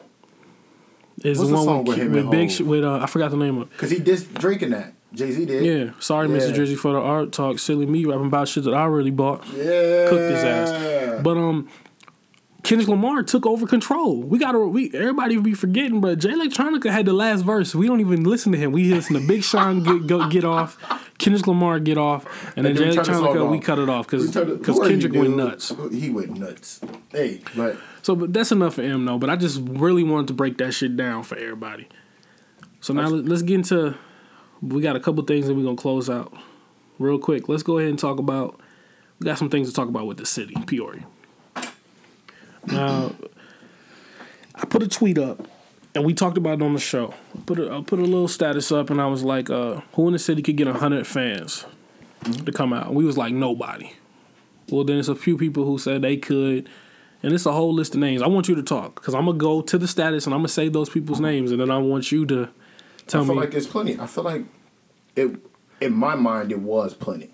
Is 1.24 1.38
What's 1.38 1.50
the 1.50 1.56
the 1.56 1.62
one 1.62 1.64
song 1.64 1.78
with, 1.84 1.88
with 1.88 1.98
him 1.98 2.12
with 2.12 2.22
and 2.22 2.30
Big 2.30 2.60
with 2.66 2.84
uh, 2.84 2.98
I 3.02 3.06
forgot 3.06 3.30
the 3.30 3.36
name 3.36 3.58
of 3.58 3.62
it. 3.68 3.70
Because 3.70 3.90
he 3.90 4.00
just 4.00 4.32
drinking 4.34 4.70
that. 4.70 4.92
Jay 5.14 5.30
Z 5.30 5.44
did. 5.44 5.64
Yeah, 5.64 5.92
sorry, 6.00 6.28
Mr. 6.28 6.48
Yeah. 6.50 6.56
Drizzy, 6.56 6.76
for 6.76 6.92
the 6.92 6.98
art 6.98 7.32
talk. 7.32 7.58
Silly 7.58 7.86
me 7.86 8.04
rapping 8.04 8.26
about 8.26 8.48
shit 8.48 8.64
that 8.64 8.74
I 8.74 8.82
already 8.82 9.10
bought. 9.10 9.46
Yeah. 9.48 10.08
Cooked 10.08 10.30
his 10.32 10.44
ass. 10.44 11.22
But 11.22 11.36
um, 11.36 11.68
Kendrick 12.62 12.88
Lamar 12.88 13.22
took 13.22 13.44
over 13.44 13.66
control. 13.66 14.22
We 14.22 14.38
gotta 14.38 14.58
we 14.60 14.90
everybody 14.94 15.36
be 15.38 15.52
forgetting, 15.52 16.00
but 16.00 16.18
Jay 16.18 16.30
Electronica 16.30 16.90
had 16.90 17.06
the 17.06 17.12
last 17.12 17.42
verse. 17.42 17.74
We 17.74 17.86
don't 17.88 18.00
even 18.00 18.24
listen 18.24 18.52
to 18.52 18.58
him. 18.58 18.72
We 18.72 18.92
listen 18.94 19.20
to 19.20 19.26
Big 19.26 19.42
Sean 19.50 19.82
get 19.82 20.06
go, 20.06 20.28
get 20.28 20.44
off, 20.44 20.78
Kendrick 21.18 21.46
Lamar 21.46 21.80
get 21.80 21.98
off, 21.98 22.24
and 22.56 22.64
then 22.64 22.70
And 22.72 22.76
Jay 22.78 22.84
then 22.84 22.90
we 22.90 22.94
turn 22.96 23.04
the 23.04 23.12
song 23.14 23.36
Electronica 23.36 23.50
we 23.50 23.58
cut 23.60 23.78
it 23.80 23.88
off 23.88 24.06
because 24.06 24.30
because 24.30 24.76
who 24.76 24.82
are 24.82 24.84
you, 24.84 24.90
Kendrick 24.90 25.12
went 25.12 25.36
nuts. 25.36 25.74
He 25.90 26.10
went 26.10 26.38
nuts. 26.38 26.80
Hey, 27.10 27.40
but 27.56 27.76
So, 28.02 28.14
but 28.14 28.32
that's 28.32 28.52
enough 28.52 28.74
for 28.74 28.82
him, 28.82 29.04
though. 29.04 29.18
But 29.18 29.28
I 29.30 29.36
just 29.36 29.60
really 29.64 30.04
wanted 30.04 30.28
to 30.28 30.34
break 30.34 30.56
that 30.58 30.72
shit 30.72 30.96
down 30.96 31.24
for 31.24 31.36
everybody. 31.36 31.88
So 32.80 32.94
now 32.94 33.08
let- 33.08 33.26
let's 33.26 33.42
get 33.42 33.56
into. 33.56 33.94
We 34.62 34.80
got 34.80 34.94
a 34.94 35.00
couple 35.00 35.24
things 35.24 35.46
that 35.46 35.54
we're 35.54 35.64
gonna 35.64 35.76
close 35.76 36.08
out 36.08 36.32
real 36.98 37.18
quick. 37.18 37.48
Let's 37.48 37.64
go 37.64 37.78
ahead 37.78 37.90
and 37.90 37.98
talk 37.98 38.18
about. 38.18 38.60
We 39.18 39.24
got 39.24 39.38
some 39.38 39.50
things 39.50 39.68
to 39.68 39.74
talk 39.74 39.88
about 39.88 40.06
with 40.06 40.18
the 40.18 40.26
city, 40.26 40.54
Peoria. 40.66 41.04
Now, 42.66 43.12
I 44.54 44.64
put 44.66 44.82
a 44.82 44.88
tweet 44.88 45.18
up, 45.18 45.48
and 45.94 46.04
we 46.04 46.14
talked 46.14 46.38
about 46.38 46.60
it 46.60 46.62
on 46.62 46.74
the 46.74 46.80
show. 46.80 47.12
I 47.36 47.40
put 47.44 47.58
a, 47.58 47.72
I 47.72 47.82
put 47.82 47.98
a 47.98 48.02
little 48.02 48.28
status 48.28 48.70
up, 48.70 48.90
and 48.90 49.00
I 49.00 49.06
was 49.06 49.24
like, 49.24 49.50
uh, 49.50 49.80
"Who 49.94 50.06
in 50.06 50.12
the 50.12 50.18
city 50.18 50.42
could 50.42 50.56
get 50.56 50.68
hundred 50.68 51.06
fans 51.06 51.66
to 52.44 52.52
come 52.52 52.72
out?" 52.72 52.94
We 52.94 53.04
was 53.04 53.18
like, 53.18 53.34
"Nobody." 53.34 53.92
Well, 54.70 54.84
then 54.84 54.98
it's 54.98 55.08
a 55.08 55.16
few 55.16 55.36
people 55.36 55.64
who 55.64 55.78
said 55.78 56.02
they 56.02 56.16
could, 56.16 56.68
and 57.22 57.32
it's 57.32 57.46
a 57.46 57.52
whole 57.52 57.74
list 57.74 57.94
of 57.94 58.00
names. 58.00 58.22
I 58.22 58.28
want 58.28 58.48
you 58.48 58.54
to 58.54 58.62
talk 58.62 58.94
because 58.94 59.14
I'm 59.14 59.26
gonna 59.26 59.38
go 59.38 59.60
to 59.60 59.76
the 59.76 59.88
status 59.88 60.26
and 60.26 60.34
I'm 60.34 60.40
gonna 60.40 60.48
say 60.48 60.68
those 60.68 60.88
people's 60.88 61.20
names, 61.20 61.50
and 61.50 61.60
then 61.60 61.70
I 61.70 61.78
want 61.78 62.12
you 62.12 62.24
to 62.26 62.48
tell 63.06 63.22
I 63.22 63.26
feel 63.26 63.34
me. 63.34 63.40
like 63.40 63.54
it's 63.54 63.66
plenty. 63.66 63.98
I 63.98 64.06
feel 64.06 64.24
like 64.24 64.44
it. 65.16 65.36
In 65.80 65.92
my 65.94 66.14
mind, 66.14 66.52
it 66.52 66.60
was 66.60 66.94
plenty, 66.94 67.30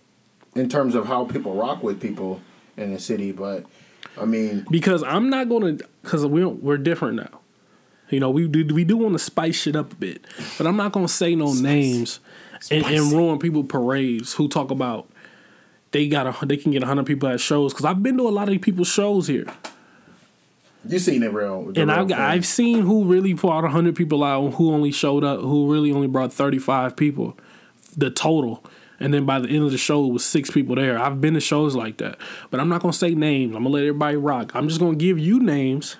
in 0.54 0.70
terms 0.70 0.94
of 0.94 1.06
how 1.06 1.26
people 1.26 1.54
rock 1.54 1.82
with 1.82 2.00
people 2.00 2.40
in 2.78 2.94
the 2.94 2.98
city. 2.98 3.30
But 3.30 3.66
I 4.18 4.24
mean, 4.24 4.66
because 4.70 5.02
I'm 5.02 5.28
not 5.28 5.48
gonna 5.48 5.78
because 6.02 6.24
we 6.24 6.40
don't, 6.40 6.62
we're 6.62 6.78
different 6.78 7.16
now. 7.16 7.40
You 8.08 8.20
know, 8.20 8.30
we 8.30 8.48
do 8.48 8.74
we 8.74 8.84
do 8.84 8.96
want 8.96 9.14
to 9.14 9.18
spice 9.18 9.56
shit 9.56 9.76
up 9.76 9.92
a 9.92 9.96
bit, 9.96 10.24
but 10.56 10.66
I'm 10.66 10.76
not 10.76 10.92
gonna 10.92 11.08
say 11.08 11.34
no 11.34 11.52
names 11.52 12.20
and, 12.70 12.84
and 12.86 13.12
ruin 13.12 13.38
people 13.38 13.64
parades 13.64 14.32
who 14.32 14.48
talk 14.48 14.70
about 14.70 15.08
they 15.90 16.08
got 16.08 16.26
a 16.26 16.46
they 16.46 16.56
can 16.56 16.72
get 16.72 16.82
hundred 16.82 17.06
people 17.06 17.28
at 17.28 17.40
shows 17.40 17.72
because 17.72 17.84
I've 17.84 18.02
been 18.02 18.16
to 18.18 18.28
a 18.28 18.30
lot 18.30 18.44
of 18.44 18.50
these 18.50 18.60
people's 18.60 18.88
shows 18.88 19.26
here. 19.26 19.46
You 20.86 20.98
seen 20.98 21.22
it 21.22 21.32
real. 21.32 21.72
and 21.76 21.90
I've. 21.90 22.12
I've 22.12 22.46
seen 22.46 22.82
who 22.82 23.04
really 23.04 23.32
brought 23.32 23.62
100 23.64 23.94
people 23.96 24.22
out 24.22 24.54
who 24.54 24.72
only 24.72 24.92
showed 24.92 25.24
up, 25.24 25.40
who 25.40 25.70
really 25.72 25.90
only 25.92 26.06
brought 26.06 26.32
35 26.32 26.96
people, 26.96 27.36
the 27.96 28.10
total. 28.10 28.64
And 29.00 29.14
then 29.14 29.24
by 29.26 29.38
the 29.38 29.48
end 29.48 29.64
of 29.64 29.70
the 29.70 29.78
show, 29.78 30.04
it 30.06 30.12
was 30.12 30.24
six 30.24 30.50
people 30.50 30.74
there. 30.74 30.98
I've 30.98 31.20
been 31.20 31.34
to 31.34 31.40
shows 31.40 31.76
like 31.76 31.98
that. 31.98 32.18
But 32.50 32.58
I'm 32.58 32.68
not 32.68 32.82
going 32.82 32.90
to 32.92 32.98
say 32.98 33.14
names. 33.14 33.54
I'm 33.54 33.62
going 33.62 33.72
to 33.72 33.78
let 33.78 33.82
everybody 33.82 34.16
rock. 34.16 34.52
I'm 34.56 34.66
just 34.66 34.80
going 34.80 34.98
to 34.98 35.04
give 35.04 35.18
you 35.20 35.38
names. 35.40 35.96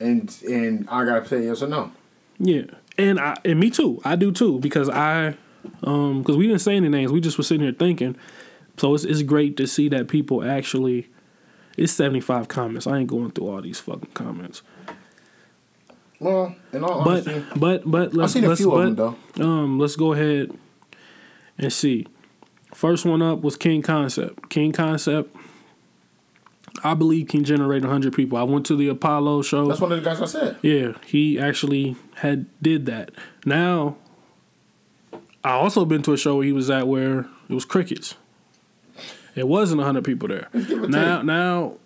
and 0.00 0.36
and 0.48 0.88
I 0.90 1.04
gotta 1.04 1.26
say 1.28 1.44
yes 1.44 1.62
or 1.62 1.68
no. 1.68 1.92
Yeah. 2.38 2.62
And 2.98 3.20
I 3.20 3.36
and 3.44 3.60
me 3.60 3.70
too. 3.70 4.00
I 4.04 4.16
do 4.16 4.32
too 4.32 4.58
because 4.58 4.88
I 4.88 5.36
um 5.84 6.24
cuz 6.24 6.36
we 6.36 6.46
didn't 6.48 6.62
say 6.62 6.74
any 6.76 6.88
names. 6.88 7.12
We 7.12 7.20
just 7.20 7.38
were 7.38 7.44
sitting 7.44 7.62
here 7.62 7.72
thinking. 7.72 8.16
So 8.76 8.94
it's 8.94 9.04
it's 9.04 9.22
great 9.22 9.56
to 9.58 9.66
see 9.66 9.88
that 9.90 10.08
people 10.08 10.42
actually 10.42 11.06
it's 11.76 11.92
75 11.92 12.48
comments. 12.48 12.86
I 12.86 12.98
ain't 12.98 13.08
going 13.08 13.30
through 13.30 13.48
all 13.48 13.62
these 13.62 13.80
fucking 13.80 14.10
comments. 14.14 14.62
Well, 16.20 16.54
in 16.72 16.84
all 16.84 17.02
But 17.04 17.26
honesty, 17.26 17.44
but 17.56 17.82
but 17.84 18.08
I've 18.08 18.14
let's 18.14 18.32
seen 18.32 18.44
a 18.44 18.48
let's 18.48 18.60
few 18.60 18.70
but, 18.70 18.76
of 18.76 18.96
them 18.96 19.16
though. 19.34 19.44
Um, 19.44 19.78
let's 19.78 19.96
go 19.96 20.12
ahead 20.12 20.56
and 21.58 21.72
see. 21.72 22.06
First 22.72 23.04
one 23.04 23.20
up 23.22 23.40
was 23.42 23.56
King 23.56 23.82
Concept. 23.82 24.48
King 24.48 24.70
Concept, 24.72 25.34
I 26.84 26.94
believe, 26.94 27.26
can 27.28 27.42
generate 27.44 27.84
hundred 27.84 28.12
people. 28.14 28.38
I 28.38 28.44
went 28.44 28.66
to 28.66 28.76
the 28.76 28.88
Apollo 28.88 29.42
show. 29.42 29.66
That's 29.66 29.80
one 29.80 29.90
of 29.92 30.02
the 30.02 30.08
guys 30.08 30.20
I 30.20 30.26
said. 30.26 30.58
yeah, 30.62 30.92
he 31.06 31.40
actually 31.40 31.96
had 32.16 32.46
did 32.62 32.86
that. 32.86 33.10
Now, 33.44 33.96
I 35.42 35.50
also 35.52 35.84
been 35.84 36.02
to 36.02 36.12
a 36.12 36.16
show 36.16 36.36
where 36.36 36.44
he 36.44 36.52
was 36.52 36.70
at 36.70 36.86
where 36.86 37.26
it 37.48 37.54
was 37.54 37.64
crickets. 37.64 38.14
It 39.34 39.48
wasn't 39.48 39.82
hundred 39.82 40.04
people 40.04 40.28
there. 40.28 40.48
Now, 40.52 41.18
take. 41.18 41.26
now, 41.26 41.76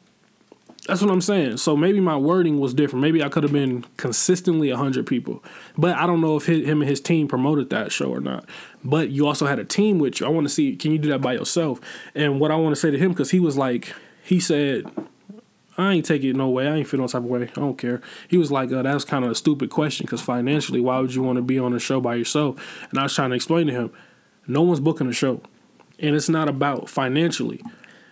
that's 0.86 1.01
what 1.03 1.11
I'm 1.11 1.20
saying. 1.20 1.57
So 1.57 1.76
maybe 1.76 2.01
my 2.01 2.16
wording 2.16 2.61
was 2.61 2.74
different. 2.74 3.03
Maybe 3.03 3.22
I 3.22 3.28
could 3.28 3.42
have 3.42 3.53
been 3.53 3.84
consistently 3.97 4.70
hundred 4.70 5.07
people, 5.07 5.42
but 5.76 5.97
I 5.97 6.07
don't 6.07 6.20
know 6.20 6.36
if 6.36 6.47
hi- 6.47 6.64
him 6.64 6.80
and 6.80 6.88
his 6.88 7.01
team 7.01 7.28
promoted 7.28 7.70
that 7.70 7.92
show 7.92 8.11
or 8.11 8.20
not. 8.20 8.49
But 8.84 9.11
you 9.11 9.26
also 9.26 9.47
had 9.47 9.59
a 9.59 9.64
team 9.64 9.99
with 9.99 10.20
you. 10.20 10.26
I 10.26 10.28
want 10.28 10.47
to 10.47 10.53
see. 10.53 10.76
Can 10.76 10.92
you 10.92 10.99
do 10.99 11.09
that 11.11 11.20
by 11.20 11.34
yourself? 11.34 11.80
And 12.14 12.40
what 12.40 12.51
I 12.51 12.57
want 12.57 12.74
to 12.74 12.80
say 12.80 12.90
to 12.90 12.99
him 12.99 13.11
because 13.11 13.30
he 13.30 13.40
was 13.40 13.57
like, 13.57 13.92
he 14.22 14.40
said. 14.40 14.86
I 15.78 15.92
ain't 15.92 16.07
take 16.07 16.24
it 16.24 16.34
no 16.34 16.49
way. 16.49 16.66
I 16.66 16.76
ain't 16.76 16.88
feel 16.88 17.01
no 17.01 17.07
type 17.07 17.22
of 17.22 17.28
way. 17.28 17.42
I 17.42 17.61
don't 17.61 17.76
care. 17.76 18.01
He 18.28 18.38
was 18.38 18.51
like, 18.51 18.72
uh, 18.72 18.80
that 18.80 18.94
was 18.94 19.05
kind 19.05 19.26
of 19.26 19.30
a 19.30 19.34
stupid 19.34 19.68
question 19.68 20.07
because 20.07 20.22
financially, 20.22 20.80
why 20.80 20.99
would 21.01 21.14
you 21.14 21.22
want 21.22 21.36
to 21.36 21.42
be 21.42 21.59
on 21.59 21.74
a 21.74 21.78
show 21.78 22.01
by 22.01 22.14
yourself? 22.14 22.57
And 22.88 22.99
I 22.99 23.03
was 23.03 23.14
trying 23.14 23.28
to 23.28 23.36
explain 23.36 23.66
to 23.66 23.74
him, 23.74 23.90
no 24.47 24.62
one's 24.62 24.80
booking 24.80 25.07
a 25.07 25.12
show, 25.12 25.42
and 25.99 26.14
it's 26.14 26.28
not 26.28 26.49
about 26.49 26.88
financially. 26.88 27.62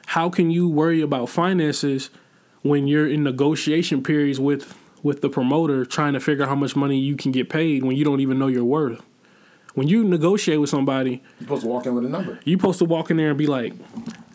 How 0.06 0.28
can 0.30 0.50
you 0.50 0.68
worry 0.68 1.00
about 1.00 1.28
finances 1.28 2.10
when 2.62 2.86
you're 2.86 3.08
in 3.08 3.22
negotiation 3.22 4.02
periods 4.02 4.40
with 4.40 4.78
with 5.02 5.20
the 5.20 5.28
promoter 5.28 5.84
trying 5.84 6.14
to 6.14 6.20
figure 6.20 6.44
out 6.44 6.48
how 6.48 6.54
much 6.54 6.74
money 6.74 6.98
you 6.98 7.14
can 7.14 7.30
get 7.30 7.50
paid 7.50 7.84
when 7.84 7.94
you 7.94 8.04
don't 8.04 8.20
even 8.20 8.38
know 8.38 8.46
your 8.46 8.64
worth? 8.64 9.02
When 9.74 9.88
you 9.88 10.04
negotiate 10.04 10.60
with 10.60 10.70
somebody, 10.70 11.22
You're 11.40 11.46
supposed 11.46 11.62
to 11.62 11.68
walk 11.68 11.86
in 11.86 11.94
with 11.94 12.06
a 12.06 12.08
number. 12.08 12.38
You're 12.44 12.58
supposed 12.58 12.78
to 12.78 12.84
walk 12.84 13.10
in 13.10 13.16
there 13.16 13.30
and 13.30 13.38
be 13.38 13.46
like, 13.46 13.74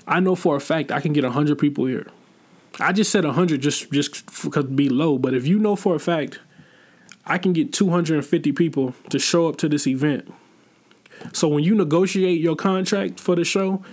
I 0.05 0.19
know 0.19 0.35
for 0.35 0.55
a 0.55 0.61
fact 0.61 0.91
I 0.91 0.99
can 0.99 1.13
get 1.13 1.23
hundred 1.23 1.57
people 1.57 1.85
here. 1.85 2.07
I 2.79 2.91
just 2.91 3.11
said 3.11 3.25
hundred 3.25 3.61
just 3.61 3.91
just 3.91 4.25
because 4.43 4.65
be 4.65 4.89
low, 4.89 5.17
but 5.17 5.33
if 5.33 5.47
you 5.47 5.59
know 5.59 5.75
for 5.75 5.95
a 5.95 5.99
fact 5.99 6.39
I 7.25 7.37
can 7.37 7.53
get 7.53 7.71
two 7.71 7.89
hundred 7.89 8.15
and 8.15 8.25
fifty 8.25 8.51
people 8.51 8.95
to 9.09 9.19
show 9.19 9.47
up 9.47 9.57
to 9.57 9.69
this 9.69 9.87
event. 9.87 10.31
So 11.33 11.47
when 11.47 11.63
you 11.63 11.75
negotiate 11.75 12.39
your 12.39 12.55
contract 12.55 13.19
for 13.19 13.35
the 13.35 13.43
show, 13.43 13.83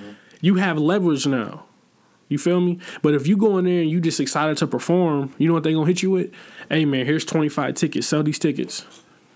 you 0.40 0.56
have 0.56 0.78
leverage 0.78 1.26
now. 1.26 1.64
You 2.28 2.38
feel 2.38 2.60
me? 2.60 2.80
But 3.02 3.14
if 3.14 3.26
you 3.26 3.36
go 3.36 3.56
in 3.58 3.66
there 3.66 3.82
and 3.82 3.90
you 3.90 4.00
just 4.00 4.18
excited 4.18 4.56
to 4.58 4.66
perform, 4.66 5.32
you 5.38 5.46
know 5.46 5.54
what 5.54 5.62
they 5.62 5.72
gonna 5.72 5.86
hit 5.86 6.02
you 6.02 6.10
with? 6.10 6.32
Hey 6.68 6.84
man, 6.84 7.06
here's 7.06 7.24
twenty 7.24 7.48
five 7.48 7.74
tickets. 7.74 8.08
Sell 8.08 8.22
these 8.22 8.38
tickets. 8.38 8.84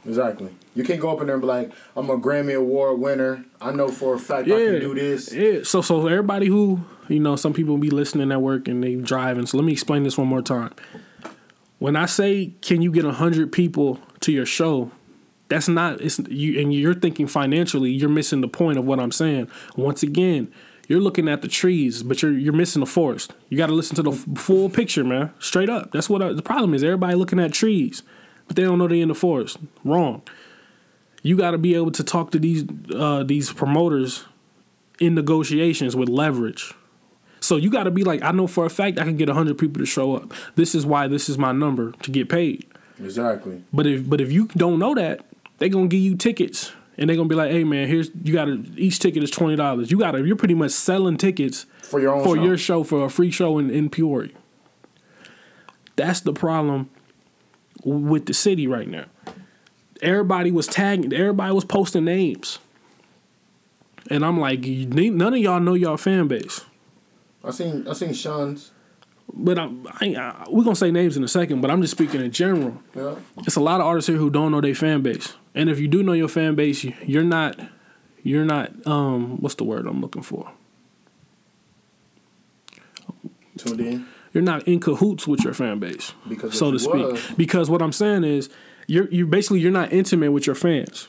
Exactly. 0.04 0.50
You 0.74 0.82
can't 0.82 1.00
go 1.00 1.10
up 1.10 1.20
in 1.20 1.26
there 1.26 1.36
and 1.36 1.42
be 1.42 1.46
like, 1.46 1.72
I'm 1.94 2.08
a 2.10 2.18
Grammy 2.18 2.56
Award 2.56 2.98
winner. 2.98 3.44
I 3.60 3.70
know 3.72 3.88
for 3.88 4.14
a 4.14 4.18
fact 4.18 4.48
I 4.48 4.50
can 4.50 4.80
do 4.80 4.94
this. 4.94 5.32
Yeah. 5.32 5.60
So 5.62 5.82
so 5.82 6.06
everybody 6.06 6.46
who 6.46 6.80
you 7.10 7.20
know, 7.20 7.36
some 7.36 7.52
people 7.52 7.76
be 7.76 7.90
listening 7.90 8.30
at 8.30 8.40
work 8.40 8.68
and 8.68 8.82
they 8.82 8.94
driving. 8.94 9.46
So 9.46 9.56
let 9.56 9.64
me 9.64 9.72
explain 9.72 10.04
this 10.04 10.16
one 10.16 10.28
more 10.28 10.42
time. 10.42 10.72
When 11.78 11.96
I 11.96 12.06
say, 12.06 12.54
can 12.60 12.82
you 12.82 12.92
get 12.92 13.04
hundred 13.04 13.52
people 13.52 14.00
to 14.20 14.32
your 14.32 14.46
show? 14.46 14.92
That's 15.50 15.68
not 15.68 16.00
it's 16.00 16.18
you 16.28 16.60
and 16.60 16.72
you're 16.72 16.94
thinking 16.94 17.26
financially. 17.26 17.90
You're 17.90 18.08
missing 18.08 18.40
the 18.40 18.48
point 18.48 18.78
of 18.78 18.86
what 18.86 19.00
I'm 19.00 19.12
saying. 19.12 19.50
Once 19.76 20.02
again, 20.02 20.50
you're 20.88 21.00
looking 21.00 21.28
at 21.28 21.42
the 21.42 21.48
trees, 21.48 22.04
but 22.04 22.22
you're 22.22 22.32
you're 22.32 22.52
missing 22.52 22.80
the 22.80 22.86
forest. 22.86 23.34
You 23.48 23.58
got 23.58 23.66
to 23.66 23.74
listen 23.74 23.96
to 23.96 24.02
the 24.02 24.12
f- 24.12 24.26
full 24.36 24.70
picture, 24.70 25.04
man. 25.04 25.34
Straight 25.40 25.68
up. 25.68 25.90
That's 25.90 26.08
what 26.08 26.22
I, 26.22 26.32
the 26.32 26.42
problem 26.42 26.72
is. 26.72 26.84
Everybody 26.84 27.16
looking 27.16 27.40
at 27.40 27.52
trees, 27.52 28.04
but 28.46 28.54
they 28.54 28.62
don't 28.62 28.78
know 28.78 28.86
they're 28.86 28.98
in 28.98 29.08
the 29.08 29.14
forest. 29.14 29.58
Wrong. 29.84 30.22
You 31.22 31.36
got 31.36 31.50
to 31.50 31.58
be 31.58 31.74
able 31.74 31.90
to 31.92 32.04
talk 32.04 32.30
to 32.30 32.38
these 32.38 32.64
uh, 32.94 33.24
these 33.24 33.52
promoters 33.52 34.26
in 35.00 35.16
negotiations 35.16 35.96
with 35.96 36.08
leverage. 36.08 36.72
So 37.40 37.56
you 37.56 37.70
got 37.70 37.84
to 37.84 37.90
be 37.90 38.04
like, 38.04 38.22
I 38.22 38.30
know 38.30 38.46
for 38.46 38.66
a 38.66 38.70
fact 38.70 39.00
I 39.00 39.04
can 39.04 39.16
get 39.16 39.28
hundred 39.28 39.58
people 39.58 39.80
to 39.80 39.86
show 39.86 40.14
up. 40.14 40.32
This 40.54 40.76
is 40.76 40.86
why 40.86 41.08
this 41.08 41.28
is 41.28 41.36
my 41.36 41.50
number 41.50 41.90
to 42.02 42.10
get 42.12 42.28
paid. 42.28 42.66
Exactly. 43.00 43.64
But 43.72 43.86
if 43.86 44.08
but 44.08 44.20
if 44.20 44.30
you 44.30 44.46
don't 44.56 44.78
know 44.78 44.94
that, 44.94 45.24
they 45.60 45.68
gonna 45.68 45.86
give 45.86 46.00
you 46.00 46.16
tickets 46.16 46.72
and 46.98 47.08
they're 47.08 47.16
gonna 47.16 47.28
be 47.28 47.34
like, 47.36 47.52
hey 47.52 47.62
man, 47.64 47.86
here's 47.88 48.10
you 48.24 48.32
gotta 48.34 48.62
each 48.76 48.98
ticket 48.98 49.22
is 49.22 49.30
twenty 49.30 49.54
dollars. 49.56 49.90
You 49.92 49.98
gotta 49.98 50.26
you're 50.26 50.34
pretty 50.36 50.54
much 50.54 50.72
selling 50.72 51.16
tickets 51.16 51.64
For 51.82 52.00
your 52.00 52.14
own 52.16 52.24
for 52.24 52.36
show. 52.36 52.42
your 52.44 52.56
show 52.58 52.82
for 52.82 53.04
a 53.04 53.08
free 53.08 53.30
show 53.30 53.58
in, 53.58 53.70
in 53.70 53.88
Peoria. 53.88 54.32
That's 55.96 56.20
the 56.20 56.32
problem 56.32 56.90
with 57.84 58.26
the 58.26 58.34
city 58.34 58.66
right 58.66 58.88
now. 58.88 59.04
Everybody 60.02 60.50
was 60.50 60.66
tagging, 60.66 61.12
everybody 61.12 61.52
was 61.54 61.64
posting 61.64 62.04
names. 62.04 62.58
And 64.10 64.24
I'm 64.24 64.40
like, 64.40 64.60
none 64.64 65.34
of 65.34 65.38
y'all 65.38 65.60
know 65.60 65.74
y'all 65.74 65.96
fan 65.96 66.26
base. 66.26 66.64
I 67.44 67.50
seen 67.50 67.86
I 67.86 67.92
seen 67.92 68.12
Sean's. 68.14 68.72
But 69.32 69.58
I'm, 69.60 69.86
I, 69.86 70.04
ain't- 70.06 70.18
I, 70.18 70.44
we're 70.50 70.64
gonna 70.64 70.74
say 70.74 70.90
names 70.90 71.16
in 71.16 71.22
a 71.22 71.28
second. 71.28 71.60
But 71.60 71.70
I'm 71.70 71.80
just 71.82 71.92
speaking 71.92 72.20
in 72.20 72.32
general. 72.32 72.82
Yeah. 72.96 73.14
It's 73.46 73.54
a 73.56 73.60
lot 73.60 73.80
of 73.80 73.86
artists 73.86 74.08
here 74.08 74.16
who 74.16 74.28
don't 74.30 74.50
know 74.50 74.60
their 74.60 74.74
fan 74.74 75.02
base. 75.02 75.34
And 75.54 75.68
if 75.68 75.80
you 75.80 75.88
do 75.88 76.02
know 76.02 76.12
your 76.12 76.28
fan 76.28 76.54
base, 76.54 76.84
you- 76.84 76.94
you're 77.04 77.24
not, 77.24 77.58
you're 78.22 78.44
not. 78.44 78.70
Um, 78.86 79.38
what's 79.40 79.56
the 79.56 79.64
word 79.64 79.86
I'm 79.86 80.00
looking 80.00 80.22
for? 80.22 80.50
Tuned 83.58 83.80
in. 83.80 84.06
You're 84.32 84.44
not 84.44 84.66
in 84.68 84.78
cahoots 84.80 85.26
with 85.26 85.42
your 85.42 85.54
fan 85.54 85.80
base, 85.80 86.12
Because 86.28 86.56
so 86.56 86.70
to 86.70 86.78
speak. 86.78 86.92
was- 86.94 87.20
Because 87.36 87.68
what 87.68 87.82
I'm 87.82 87.92
saying 87.92 88.22
is, 88.24 88.48
you're 88.86 89.08
you 89.10 89.26
basically 89.26 89.60
you're 89.60 89.72
not 89.72 89.92
intimate 89.92 90.30
with 90.32 90.46
your 90.46 90.54
fans. 90.54 91.08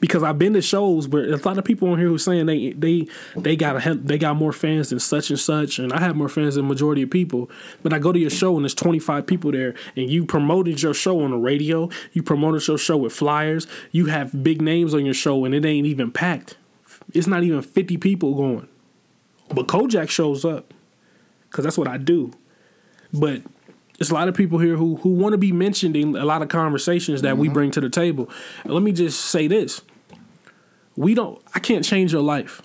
Because 0.00 0.22
I've 0.22 0.38
been 0.38 0.54
to 0.54 0.62
shows 0.62 1.06
where 1.06 1.32
a 1.32 1.36
lot 1.36 1.58
of 1.58 1.64
people 1.64 1.90
on 1.90 1.98
here 1.98 2.08
who 2.08 2.18
saying 2.18 2.46
they 2.46 2.72
they 2.72 3.06
they 3.36 3.54
got 3.54 3.86
a, 3.86 3.94
they 3.94 4.18
got 4.18 4.36
more 4.36 4.52
fans 4.52 4.90
than 4.90 4.98
such 4.98 5.30
and 5.30 5.38
such, 5.38 5.78
and 5.78 5.92
I 5.92 6.00
have 6.00 6.16
more 6.16 6.28
fans 6.28 6.54
than 6.54 6.66
majority 6.66 7.02
of 7.02 7.10
people. 7.10 7.50
But 7.82 7.92
I 7.92 7.98
go 7.98 8.12
to 8.12 8.18
your 8.18 8.30
show 8.30 8.56
and 8.56 8.64
there's 8.64 8.74
25 8.74 9.26
people 9.26 9.52
there, 9.52 9.74
and 9.96 10.10
you 10.10 10.24
promoted 10.24 10.82
your 10.82 10.94
show 10.94 11.20
on 11.20 11.30
the 11.30 11.36
radio, 11.36 11.90
you 12.12 12.22
promoted 12.22 12.66
your 12.66 12.78
show 12.78 12.96
with 12.96 13.12
flyers, 13.12 13.66
you 13.92 14.06
have 14.06 14.42
big 14.42 14.60
names 14.62 14.94
on 14.94 15.04
your 15.04 15.14
show, 15.14 15.44
and 15.44 15.54
it 15.54 15.64
ain't 15.64 15.86
even 15.86 16.10
packed. 16.10 16.56
It's 17.12 17.26
not 17.26 17.42
even 17.42 17.62
50 17.62 17.96
people 17.98 18.34
going. 18.34 18.68
But 19.48 19.68
Kojak 19.68 20.08
shows 20.08 20.44
up 20.44 20.72
because 21.50 21.64
that's 21.64 21.78
what 21.78 21.88
I 21.88 21.98
do. 21.98 22.32
But 23.12 23.42
there's 23.98 24.10
a 24.10 24.14
lot 24.14 24.28
of 24.28 24.34
people 24.34 24.58
here 24.58 24.76
who 24.76 24.96
who 24.96 25.10
want 25.10 25.32
to 25.32 25.38
be 25.38 25.52
mentioned 25.52 25.96
in 25.96 26.16
a 26.16 26.24
lot 26.24 26.42
of 26.42 26.48
conversations 26.48 27.22
that 27.22 27.38
we 27.38 27.46
mm-hmm. 27.46 27.54
bring 27.54 27.70
to 27.72 27.80
the 27.80 27.90
table. 27.90 28.28
And 28.64 28.72
let 28.72 28.82
me 28.82 28.92
just 28.92 29.20
say 29.20 29.46
this: 29.46 29.82
we 30.96 31.14
don't. 31.14 31.40
I 31.54 31.60
can't 31.60 31.84
change 31.84 32.12
your 32.12 32.22
life. 32.22 32.62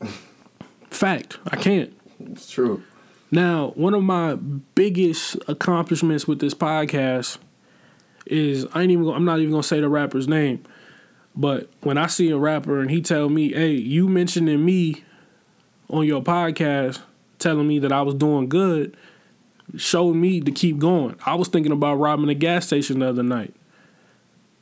Fact, 0.90 1.38
I 1.46 1.56
can't. 1.56 1.94
It's 2.20 2.50
true. 2.50 2.82
Now, 3.30 3.72
one 3.74 3.92
of 3.92 4.02
my 4.02 4.36
biggest 4.74 5.36
accomplishments 5.48 6.26
with 6.26 6.38
this 6.38 6.54
podcast 6.54 7.38
is 8.24 8.66
I 8.72 8.82
ain't 8.82 8.92
even. 8.92 9.08
I'm 9.08 9.24
not 9.24 9.38
even 9.38 9.50
gonna 9.50 9.62
say 9.62 9.80
the 9.80 9.88
rapper's 9.88 10.26
name, 10.28 10.64
but 11.34 11.68
when 11.82 11.98
I 11.98 12.06
see 12.06 12.30
a 12.30 12.38
rapper 12.38 12.80
and 12.80 12.90
he 12.90 13.02
tell 13.02 13.28
me, 13.28 13.52
"Hey, 13.52 13.72
you 13.72 14.08
mentioning 14.08 14.64
me 14.64 15.04
on 15.90 16.06
your 16.06 16.22
podcast, 16.22 17.00
telling 17.38 17.68
me 17.68 17.78
that 17.80 17.92
I 17.92 18.00
was 18.00 18.14
doing 18.14 18.48
good," 18.48 18.96
showed 19.76 20.14
me 20.14 20.40
to 20.40 20.50
keep 20.50 20.78
going. 20.78 21.16
I 21.24 21.34
was 21.34 21.48
thinking 21.48 21.72
about 21.72 21.96
robbing 21.96 22.28
a 22.28 22.34
gas 22.34 22.66
station 22.66 23.00
the 23.00 23.08
other 23.08 23.22
night 23.22 23.54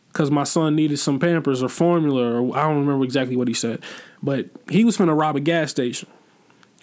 because 0.08 0.30
my 0.30 0.44
son 0.44 0.76
needed 0.76 0.98
some 0.98 1.18
Pampers 1.18 1.62
or 1.62 1.68
formula, 1.68 2.40
or 2.40 2.56
I 2.56 2.62
don't 2.62 2.80
remember 2.80 3.04
exactly 3.04 3.36
what 3.36 3.48
he 3.48 3.54
said, 3.54 3.82
but 4.22 4.46
he 4.70 4.84
was 4.84 4.96
finna 4.96 5.18
rob 5.18 5.36
a 5.36 5.40
gas 5.40 5.70
station. 5.70 6.08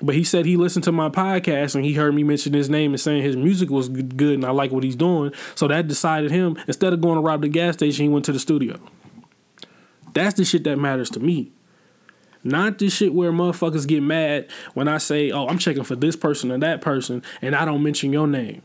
But 0.04 0.16
he 0.16 0.24
said 0.24 0.46
he 0.46 0.58
listened 0.58 0.84
to 0.86 0.92
my 0.92 1.10
podcast 1.10 1.76
and 1.76 1.86
he 1.86 1.94
heard 1.94 2.16
me 2.16 2.24
mention 2.24 2.54
his 2.54 2.70
name 2.70 2.92
and 2.92 3.00
saying 3.00 3.22
his 3.22 3.38
music 3.38 3.70
was 3.70 3.88
good 3.88 4.34
and 4.34 4.46
I 4.46 4.50
like 4.50 4.72
what 4.72 4.84
he's 4.84 4.96
doing. 4.96 5.32
So 5.54 5.68
that 5.68 5.88
decided 5.88 6.32
him, 6.32 6.58
instead 6.68 6.92
of 6.92 7.02
going 7.02 7.16
to 7.16 7.22
rob 7.22 7.42
the 7.42 7.48
gas 7.48 7.76
station, 7.76 8.04
he 8.06 8.10
went 8.10 8.26
to 8.26 8.32
the 8.32 8.40
studio. 8.40 8.80
That's 10.14 10.36
the 10.36 10.44
shit 10.44 10.64
that 10.64 10.78
matters 10.78 11.10
to 11.12 11.20
me. 11.20 11.52
Not 12.44 12.80
the 12.80 12.90
shit 12.90 13.14
where 13.14 13.32
motherfuckers 13.32 13.88
get 13.88 14.02
mad 14.02 14.48
when 14.74 14.88
I 14.88 14.98
say, 14.98 15.32
oh, 15.32 15.48
I'm 15.48 15.58
checking 15.58 15.84
for 15.84 15.96
this 15.96 16.16
person 16.16 16.52
or 16.52 16.58
that 16.58 16.82
person 16.82 17.24
and 17.42 17.56
I 17.56 17.66
don't 17.66 17.84
mention 17.84 18.12
your 18.12 18.28
name. 18.28 18.62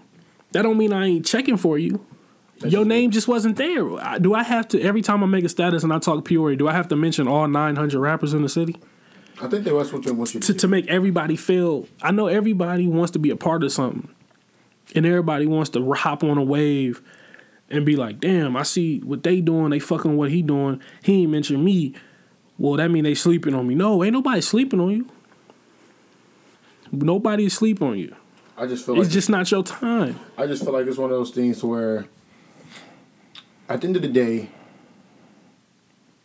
That 0.53 0.63
don't 0.63 0.79
mean 0.79 0.93
I 0.93 1.07
ain't 1.07 1.27
checking 1.27 1.57
for 1.57 1.79
you. 1.79 2.05
Your 2.65 2.87
name 2.87 3.11
just 3.11 3.29
wasn't 3.29 3.57
there. 3.57 3.85
Do 4.19 4.35
I 4.35 4.43
have 4.43 4.67
to, 4.69 4.81
every 4.81 5.03
time 5.03 5.23
I 5.23 5.27
make 5.27 5.45
a 5.45 5.49
status 5.49 5.85
and 5.85 5.93
I 5.93 5.99
talk 5.99 6.25
Peoria, 6.25 6.57
do 6.57 6.69
I 6.69 6.73
have 6.73 6.89
to 6.89 6.97
mention 6.97 7.29
all 7.29 7.47
900 7.47 8.01
rappers 8.01 8.33
in 8.33 8.43
the 8.43 8.49
city? 8.49 8.77
I 9.41 9.49
think 9.49 9.65
that's 9.65 9.93
what 9.93 10.07
you 10.07 10.15
want 10.15 10.33
you 10.33 10.41
to, 10.41 10.55
to 10.55 10.69
make 10.69 10.87
everybody 10.89 11.37
feel 11.37 11.87
I 12.01 12.11
know 12.11 12.27
everybody 12.29 12.87
wants 12.87 13.13
to 13.13 13.19
be 13.19 13.29
a 13.29 13.37
part 13.37 13.63
of 13.63 13.73
something. 13.73 14.09
And 14.95 15.05
everybody 15.05 15.47
wants 15.47 15.71
to 15.71 15.93
hop 15.93 16.25
on 16.25 16.39
a 16.39 16.43
wave 16.43 17.03
and 17.69 17.85
be 17.85 17.97
like, 17.97 18.21
damn, 18.21 18.57
I 18.57 18.63
see 18.63 19.01
what 19.01 19.23
they 19.23 19.41
doing, 19.41 19.71
they 19.71 19.79
fucking 19.79 20.17
what 20.17 20.31
he 20.31 20.41
doing. 20.41 20.81
He 21.03 21.23
ain't 21.23 21.33
mention 21.33 21.63
me. 21.65 21.95
Well, 22.59 22.77
that 22.77 22.91
mean 22.91 23.05
they 23.05 23.15
sleeping 23.15 23.55
on 23.55 23.67
me. 23.67 23.75
No, 23.75 24.03
ain't 24.03 24.13
nobody 24.13 24.41
sleeping 24.41 24.81
on 24.81 24.91
you. 24.91 25.11
Nobody 26.91 27.47
is 27.47 27.55
sleep 27.55 27.83
on 27.83 27.99
you. 27.99 28.15
I 28.57 28.67
just 28.67 28.87
feel 28.87 28.95
like 28.95 29.05
It's 29.05 29.13
just 29.13 29.29
not 29.29 29.51
your 29.51 29.63
time. 29.63 30.19
I 30.39 30.47
just 30.47 30.65
feel 30.65 30.73
like 30.73 30.87
it's 30.87 30.97
one 30.97 31.11
of 31.11 31.17
those 31.17 31.31
things 31.31 31.63
where, 31.63 32.07
at 33.69 33.81
the 33.81 33.87
end 33.87 33.97
of 33.97 34.03
the 34.03 34.09
day, 34.09 34.49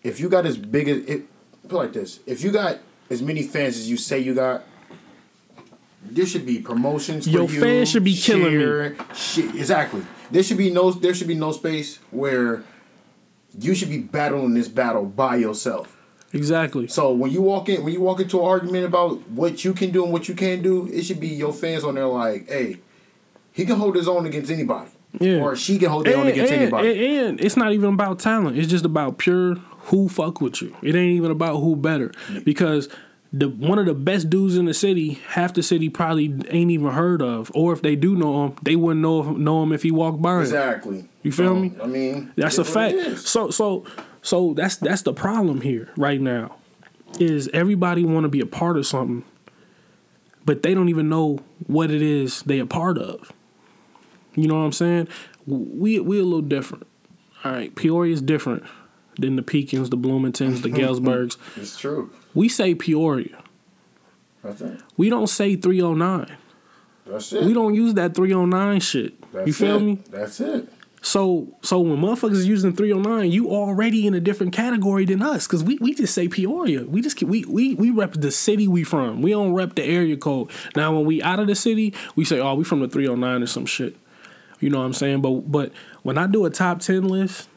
if 0.04 0.20
you 0.20 0.30
got 0.30 0.46
as 0.46 0.58
big 0.58 0.88
as 0.88 0.98
it, 1.06 1.24
put 1.68 1.78
like 1.78 1.94
this: 1.94 2.20
if 2.26 2.44
you 2.44 2.52
got 2.52 2.78
as 3.10 3.22
many 3.22 3.44
fans 3.44 3.76
as 3.76 3.90
you 3.90 3.98
say 3.98 4.20
you 4.20 4.34
got, 4.34 4.64
there 6.04 6.26
should 6.26 6.46
be 6.46 6.60
promotions. 6.60 7.26
For 7.26 7.32
Your 7.32 7.50
you, 7.50 7.60
fans 7.60 7.90
should 7.90 8.06
be 8.06 8.16
killing 8.16 8.58
me. 8.58 8.96
Shit, 9.14 9.54
exactly. 9.56 10.04
There 10.30 10.44
should 10.44 10.58
be 10.58 10.72
no. 10.72 10.92
There 10.92 11.14
should 11.14 11.28
be 11.28 11.36
no 11.36 11.52
space 11.52 12.00
where 12.12 12.64
you 13.60 13.76
should 13.76 13.90
be 13.90 13.98
battling 14.00 14.54
this 14.54 14.70
battle 14.70 15.06
by 15.06 15.36
yourself. 15.36 15.98
Exactly. 16.34 16.88
So 16.88 17.12
when 17.12 17.32
you 17.32 17.42
walk 17.42 17.70
in, 17.70 17.84
when 17.84 17.94
you 17.94 18.02
walk 18.02 18.20
into 18.22 18.40
an 18.40 18.46
argument 18.46 18.86
about 18.86 19.28
what 19.30 19.66
you 19.66 19.74
can 19.74 19.92
do 19.92 20.04
and 20.04 20.14
what 20.14 20.30
you 20.30 20.36
can't 20.36 20.64
do, 20.64 20.88
it 20.92 21.04
should 21.04 21.20
be 21.20 21.28
your 21.28 21.52
fans 21.54 21.84
on 21.84 21.96
there 21.96 22.08
like, 22.08 22.48
hey, 22.50 22.78
he 23.52 23.66
can 23.66 23.76
hold 23.76 23.96
his 23.96 24.08
own 24.08 24.26
against 24.26 24.50
anybody. 24.52 24.90
Yeah. 25.20 25.42
Or 25.42 25.58
she 25.58 25.78
can 25.78 25.90
hold 25.90 26.06
their 26.06 26.18
own 26.18 26.28
against 26.28 26.54
and, 26.54 26.62
anybody. 26.62 26.88
and- 27.18 27.28
and 27.28 27.42
it's 27.42 27.58
not 27.58 27.74
even 27.74 27.94
about 27.94 28.20
talent. 28.20 28.58
It's 28.58 28.70
just 28.70 28.86
about 28.86 29.18
pure 29.18 29.56
who 29.86 30.08
fuck 30.08 30.40
with 30.40 30.62
you. 30.62 30.74
It 30.82 30.96
ain't 30.96 31.18
even 31.18 31.32
about 31.32 31.58
who 31.60 31.76
better. 31.76 32.12
Because 32.46 32.88
the 33.34 33.50
one 33.50 33.78
of 33.80 33.86
the 33.86 33.94
best 33.94 34.30
dudes 34.30 34.56
in 34.56 34.66
the 34.66 34.74
city, 34.74 35.20
half 35.30 35.54
the 35.54 35.64
city 35.64 35.90
probably 35.90 36.34
ain't 36.50 36.72
even 36.72 36.92
heard 36.92 37.22
of. 37.22 37.52
Or 37.54 37.74
if 37.74 37.82
they 37.82 37.98
do 37.98 38.16
know 38.16 38.46
him, 38.46 38.54
they 38.64 38.78
wouldn't 38.78 39.02
know 39.02 39.34
know 39.34 39.64
him 39.64 39.74
if 39.74 39.84
he 39.84 39.92
walked 39.92 40.22
by. 40.22 40.40
exactly. 40.42 41.10
You 41.24 41.32
feel 41.34 41.48
So, 41.48 41.56
me? 41.56 41.72
I 41.84 41.88
mean, 41.88 42.32
That's 42.38 42.58
a 42.58 42.64
fact. 42.64 43.18
So 43.20 43.50
so 43.50 43.84
so 44.22 44.54
that's 44.54 44.78
that's 44.78 45.02
the 45.02 45.14
problem 45.14 45.62
here 45.62 45.90
right 45.98 46.22
now. 46.22 46.56
Is 47.20 47.50
everybody 47.54 48.06
want 48.06 48.24
to 48.24 48.30
be 48.30 48.40
a 48.40 48.46
part 48.46 48.78
of 48.78 48.88
something, 48.88 49.26
but 50.46 50.64
they 50.64 50.74
don't 50.74 50.90
even 50.90 51.10
know 51.10 51.40
what 51.68 51.92
it 51.92 52.02
is 52.02 52.42
they 52.44 52.60
a 52.60 52.66
part 52.66 52.98
of. 52.98 53.32
You 54.36 54.48
know 54.48 54.56
what 54.56 54.62
I'm 54.62 54.72
saying? 54.72 55.08
We 55.46 56.00
we 56.00 56.20
a 56.20 56.24
little 56.24 56.42
different. 56.42 56.88
All 57.44 57.52
right, 57.52 57.74
Peoria 57.76 58.14
is 58.14 58.22
different 58.22 58.64
than 59.18 59.36
the 59.36 59.42
Pekins, 59.42 59.90
the 59.90 59.98
Bloomingtons, 59.98 60.62
the 60.62 60.70
Galesburgs. 60.72 61.38
It's 61.58 61.78
true. 61.78 62.12
We 62.34 62.48
say 62.48 62.76
Peoria. 62.76 63.44
That's 64.44 64.62
it. 64.62 64.82
We 64.98 65.10
don't 65.10 65.28
say 65.28 65.56
309. 65.56 66.38
That's 67.06 67.34
it. 67.34 67.44
We 67.44 67.54
don't 67.54 67.74
use 67.76 67.94
that 67.96 68.16
309 68.16 68.80
shit. 68.80 69.32
That's 69.32 69.48
you 69.48 69.54
feel 69.54 69.78
it. 69.78 69.84
me? 69.84 70.00
That's 70.10 70.40
it. 70.40 70.72
So 71.02 71.58
so 71.64 71.80
when 71.80 71.98
motherfuckers 71.98 72.34
is 72.34 72.48
using 72.48 72.74
309, 72.74 73.32
you 73.32 73.50
already 73.50 74.06
in 74.06 74.14
a 74.14 74.20
different 74.20 74.54
category 74.54 75.06
than 75.06 75.22
us. 75.22 75.48
Cause 75.48 75.64
we, 75.64 75.78
we 75.78 75.96
just 75.96 76.14
say 76.14 76.28
Peoria. 76.28 76.84
We 76.84 77.02
just 77.02 77.22
we 77.24 77.44
we 77.46 77.74
we 77.74 77.90
rep 77.90 78.14
the 78.14 78.32
city 78.32 78.68
we 78.68 78.84
from. 78.84 79.24
We 79.24 79.32
don't 79.32 79.54
rep 79.54 79.74
the 79.74 79.84
area 79.84 80.16
code. 80.16 80.52
Now 80.76 80.96
when 80.96 81.06
we 81.06 81.22
out 81.24 81.40
of 81.40 81.48
the 81.48 81.56
city, 81.56 81.94
we 82.16 82.24
say, 82.24 82.40
oh, 82.40 82.54
we 82.54 82.64
from 82.64 82.82
the 82.82 82.88
309 82.88 83.42
or 83.42 83.48
some 83.48 83.66
shit. 83.66 83.98
You 84.60 84.70
know 84.70 84.78
what 84.78 84.86
I'm 84.86 84.94
saying? 84.94 85.22
But 85.22 85.52
but 85.52 85.72
when 86.04 86.20
I 86.20 86.28
do 86.28 86.46
a 86.46 86.52
top 86.52 86.82
10 86.82 87.08
list 87.08 87.50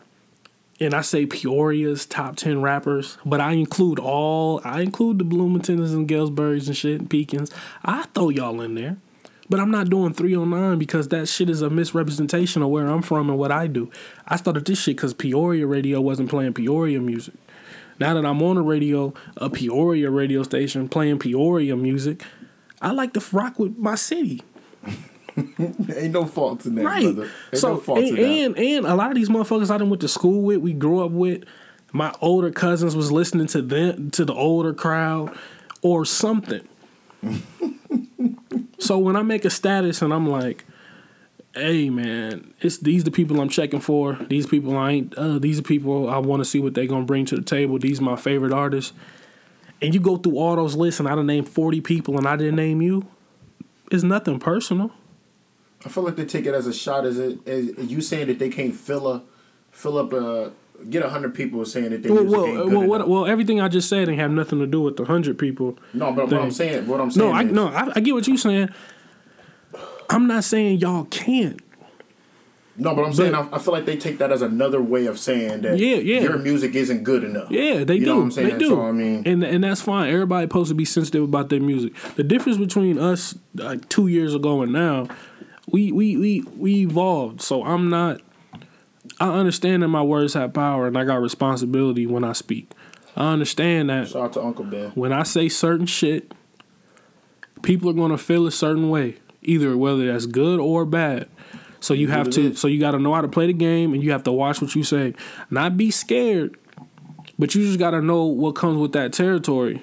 and 0.80 0.94
I 0.94 1.02
say 1.02 1.26
Peoria's 1.26 2.06
top 2.06 2.36
10 2.36 2.62
rappers, 2.62 3.18
but 3.26 3.42
I 3.42 3.52
include 3.52 3.98
all 3.98 4.62
I 4.64 4.80
include 4.80 5.18
the 5.18 5.24
Bloomingtons 5.24 5.92
and 5.92 6.08
Galesburgs 6.08 6.66
and 6.66 6.76
shit 6.76 7.00
and 7.34 7.50
I 7.84 8.04
throw 8.14 8.30
y'all 8.30 8.62
in 8.62 8.74
there. 8.74 8.96
But 9.50 9.60
I'm 9.60 9.70
not 9.70 9.90
doing 9.90 10.14
309 10.14 10.78
because 10.78 11.08
that 11.08 11.28
shit 11.28 11.50
is 11.50 11.60
a 11.60 11.68
misrepresentation 11.68 12.62
of 12.62 12.70
where 12.70 12.86
I'm 12.86 13.02
from 13.02 13.28
and 13.28 13.38
what 13.38 13.52
I 13.52 13.66
do. 13.66 13.90
I 14.26 14.36
started 14.36 14.64
this 14.64 14.80
shit 14.80 14.96
because 14.96 15.12
Peoria 15.12 15.66
radio 15.66 16.00
wasn't 16.00 16.30
playing 16.30 16.54
Peoria 16.54 17.00
music. 17.00 17.34
Now 18.00 18.14
that 18.14 18.24
I'm 18.24 18.42
on 18.42 18.56
a 18.56 18.62
radio, 18.62 19.12
a 19.36 19.50
Peoria 19.50 20.10
radio 20.10 20.42
station 20.44 20.88
playing 20.88 21.18
Peoria 21.18 21.76
music, 21.76 22.22
I 22.80 22.92
like 22.92 23.12
to 23.14 23.22
rock 23.32 23.58
with 23.58 23.76
my 23.76 23.94
city. 23.96 24.42
Ain't 25.36 26.12
no 26.12 26.24
fault 26.26 26.64
in 26.64 26.76
that, 26.76 26.84
Right. 26.84 27.02
brother. 27.02 27.30
Ain't 27.52 27.60
So 27.60 27.74
no 27.74 27.76
fault 27.80 27.98
and, 27.98 28.08
in 28.08 28.14
that. 28.16 28.58
and 28.58 28.58
and 28.58 28.86
a 28.86 28.94
lot 28.94 29.10
of 29.10 29.14
these 29.16 29.28
motherfuckers 29.28 29.70
I 29.70 29.78
done 29.78 29.90
went 29.90 30.00
to 30.02 30.08
school 30.08 30.42
with, 30.42 30.58
we 30.58 30.72
grew 30.72 31.04
up 31.04 31.10
with. 31.10 31.44
My 31.92 32.12
older 32.20 32.50
cousins 32.50 32.96
was 32.96 33.12
listening 33.12 33.46
to 33.48 33.62
them 33.62 34.10
to 34.12 34.24
the 34.24 34.34
older 34.34 34.72
crowd 34.74 35.36
or 35.82 36.04
something. 36.04 36.66
so 38.78 38.98
when 38.98 39.16
I 39.16 39.22
make 39.22 39.44
a 39.44 39.50
status 39.50 40.02
and 40.02 40.12
I'm 40.12 40.28
like, 40.28 40.64
"Hey 41.54 41.90
man, 41.90 42.54
it's 42.60 42.78
these 42.78 43.04
the 43.04 43.10
people 43.10 43.40
I'm 43.40 43.48
checking 43.48 43.80
for. 43.80 44.18
These 44.28 44.46
people 44.46 44.76
I 44.76 44.92
ain't. 44.92 45.14
Uh, 45.14 45.38
these 45.38 45.58
are 45.58 45.62
people 45.62 46.08
I 46.08 46.18
want 46.18 46.40
to 46.40 46.44
see 46.44 46.60
what 46.60 46.74
they 46.74 46.86
gonna 46.86 47.04
bring 47.04 47.24
to 47.26 47.36
the 47.36 47.42
table. 47.42 47.78
These 47.78 48.00
my 48.00 48.16
favorite 48.16 48.52
artists." 48.52 48.92
And 49.82 49.92
you 49.92 50.00
go 50.00 50.16
through 50.16 50.38
all 50.38 50.56
those 50.56 50.76
lists 50.76 51.00
and 51.00 51.08
I 51.08 51.14
done 51.14 51.26
named 51.26 51.48
forty 51.48 51.80
people 51.80 52.16
and 52.16 52.26
I 52.26 52.36
didn't 52.36 52.56
name 52.56 52.80
you. 52.80 53.06
It's 53.90 54.02
nothing 54.02 54.38
personal. 54.38 54.92
I 55.84 55.88
feel 55.90 56.02
like 56.02 56.16
they 56.16 56.24
take 56.24 56.46
it 56.46 56.54
as 56.54 56.66
a 56.66 56.72
shot 56.72 57.04
as, 57.04 57.18
as 57.18 57.36
you 57.78 58.00
saying 58.00 58.28
that 58.28 58.38
they 58.38 58.48
can't 58.48 58.74
fill 58.74 59.06
a 59.06 59.22
fill 59.70 59.98
up 59.98 60.12
a 60.12 60.52
get 60.90 61.02
a 61.04 61.08
hundred 61.08 61.34
people 61.34 61.64
saying 61.64 61.90
that 61.90 62.02
they 62.02 62.10
Well, 62.10 62.24
music 62.24 62.40
well, 62.40 62.68
well, 62.68 62.86
what, 62.86 63.08
well, 63.08 63.26
everything 63.26 63.60
I 63.60 63.68
just 63.68 63.88
said 63.88 64.08
ain't 64.08 64.18
have 64.18 64.30
nothing 64.30 64.58
to 64.58 64.66
do 64.66 64.80
with 64.82 64.96
the 64.96 65.04
hundred 65.04 65.38
people. 65.38 65.78
no, 65.94 66.12
but 66.12 66.26
what 66.30 66.40
I'm 66.40 66.50
saying, 66.50 66.86
what 66.86 67.00
I'm 67.00 67.10
saying, 67.10 67.28
No, 67.30 67.34
I 67.36 67.42
is, 67.44 67.52
no, 67.52 67.68
I, 67.68 67.92
I 67.96 68.00
get 68.00 68.14
what 68.14 68.26
you're 68.28 68.36
saying. 68.36 68.68
I'm 70.10 70.26
not 70.26 70.44
saying 70.44 70.78
y'all 70.80 71.04
can't. 71.06 71.60
no, 72.76 72.94
but 72.94 73.04
I'm 73.04 73.12
saying 73.14 73.34
I, 73.34 73.48
I 73.52 73.58
feel 73.58 73.72
like 73.72 73.86
they 73.86 73.96
take 73.96 74.18
that 74.18 74.30
as 74.30 74.42
another 74.42 74.82
way 74.82 75.06
of 75.06 75.18
saying 75.18 75.62
that 75.62 75.78
Yeah, 75.78 75.96
yeah. 75.96 76.20
your 76.20 76.38
music 76.38 76.74
isn't 76.74 77.02
good 77.04 77.24
enough. 77.24 77.50
Yeah, 77.50 77.84
they 77.84 77.94
You 77.94 78.00
do. 78.00 78.06
know 78.06 78.16
what 78.16 78.22
I'm 78.24 78.30
saying? 78.32 78.48
They 78.50 78.58
do. 78.58 78.68
So, 78.70 78.82
I 78.82 78.92
mean- 78.92 79.22
and 79.26 79.42
and 79.42 79.64
that's 79.64 79.80
fine. 79.80 80.12
Everybody 80.12 80.44
supposed 80.46 80.68
to 80.68 80.74
be 80.74 80.84
sensitive 80.84 81.22
about 81.24 81.48
their 81.48 81.60
music. 81.60 81.94
The 82.16 82.24
difference 82.24 82.58
between 82.58 82.98
us 82.98 83.34
like 83.54 83.88
two 83.88 84.08
years 84.08 84.34
ago 84.34 84.60
and 84.62 84.72
now, 84.72 85.08
we 85.68 85.90
we 85.92 86.16
we 86.18 86.42
we 86.56 86.74
evolved. 86.82 87.40
So 87.40 87.64
I'm 87.64 87.88
not. 87.88 88.20
I 89.30 89.38
understand 89.38 89.82
that 89.82 89.88
my 89.88 90.02
words 90.02 90.34
have 90.34 90.52
power, 90.52 90.86
and 90.86 90.96
I 90.98 91.04
got 91.04 91.20
responsibility 91.20 92.06
when 92.06 92.24
I 92.24 92.32
speak. 92.32 92.70
I 93.16 93.32
understand 93.32 93.90
that 93.90 94.08
Shout 94.08 94.22
out 94.22 94.32
to 94.34 94.42
Uncle 94.42 94.64
Ben. 94.64 94.90
when 94.90 95.12
I 95.12 95.22
say 95.22 95.48
certain 95.48 95.86
shit, 95.86 96.32
people 97.62 97.88
are 97.90 97.94
gonna 97.94 98.18
feel 98.18 98.46
a 98.46 98.50
certain 98.50 98.90
way, 98.90 99.16
either 99.42 99.76
whether 99.76 100.06
that's 100.12 100.26
good 100.26 100.60
or 100.60 100.84
bad. 100.84 101.28
So 101.80 101.92
you 101.94 102.08
have 102.08 102.30
to, 102.30 102.54
so 102.54 102.66
you 102.66 102.80
got 102.80 102.92
to 102.92 102.98
know 102.98 103.12
how 103.12 103.20
to 103.20 103.28
play 103.28 103.46
the 103.46 103.52
game, 103.52 103.92
and 103.92 104.02
you 104.02 104.10
have 104.12 104.22
to 104.24 104.32
watch 104.32 104.62
what 104.62 104.74
you 104.74 104.82
say. 104.82 105.12
Not 105.50 105.76
be 105.76 105.90
scared, 105.90 106.56
but 107.38 107.54
you 107.54 107.62
just 107.66 107.78
got 107.78 107.90
to 107.90 108.00
know 108.00 108.24
what 108.24 108.52
comes 108.54 108.78
with 108.78 108.92
that 108.92 109.12
territory. 109.12 109.82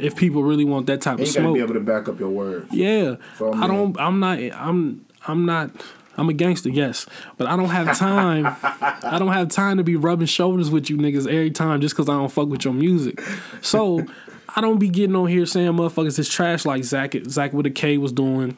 If 0.00 0.16
people 0.16 0.42
really 0.42 0.64
want 0.64 0.86
that 0.86 1.00
type 1.00 1.18
And 1.18 1.20
of 1.20 1.28
you 1.28 1.32
got 1.34 1.38
to 1.38 1.44
smoke, 1.44 1.54
be 1.54 1.60
able 1.62 1.74
to 1.74 1.80
back 1.80 2.08
up 2.08 2.18
your 2.18 2.30
words. 2.30 2.72
yeah. 2.72 3.16
So, 3.38 3.52
I 3.52 3.62
I 3.62 3.66
don't. 3.68 3.96
I'm 4.00 4.18
not. 4.18 4.38
I'm. 4.40 5.06
I'm 5.28 5.46
not. 5.46 5.70
I'm 6.16 6.28
a 6.28 6.32
gangster, 6.32 6.68
yes, 6.68 7.06
but 7.38 7.46
I 7.46 7.56
don't 7.56 7.70
have 7.70 7.96
time. 7.96 8.46
I 8.62 9.18
don't 9.18 9.32
have 9.32 9.48
time 9.48 9.78
to 9.78 9.84
be 9.84 9.96
rubbing 9.96 10.26
shoulders 10.26 10.70
with 10.70 10.90
you 10.90 10.96
niggas 10.96 11.26
every 11.26 11.50
time 11.50 11.80
just 11.80 11.94
because 11.94 12.08
I 12.08 12.12
don't 12.12 12.30
fuck 12.30 12.48
with 12.48 12.64
your 12.64 12.74
music. 12.74 13.20
So 13.62 14.04
I 14.54 14.60
don't 14.60 14.78
be 14.78 14.88
getting 14.88 15.16
on 15.16 15.28
here 15.28 15.46
saying 15.46 15.72
motherfuckers 15.72 16.18
is 16.18 16.28
trash 16.28 16.66
like 16.66 16.84
Zach 16.84 17.14
Zach 17.26 17.52
with 17.54 17.64
a 17.64 17.70
K 17.70 17.96
was 17.96 18.12
doing, 18.12 18.56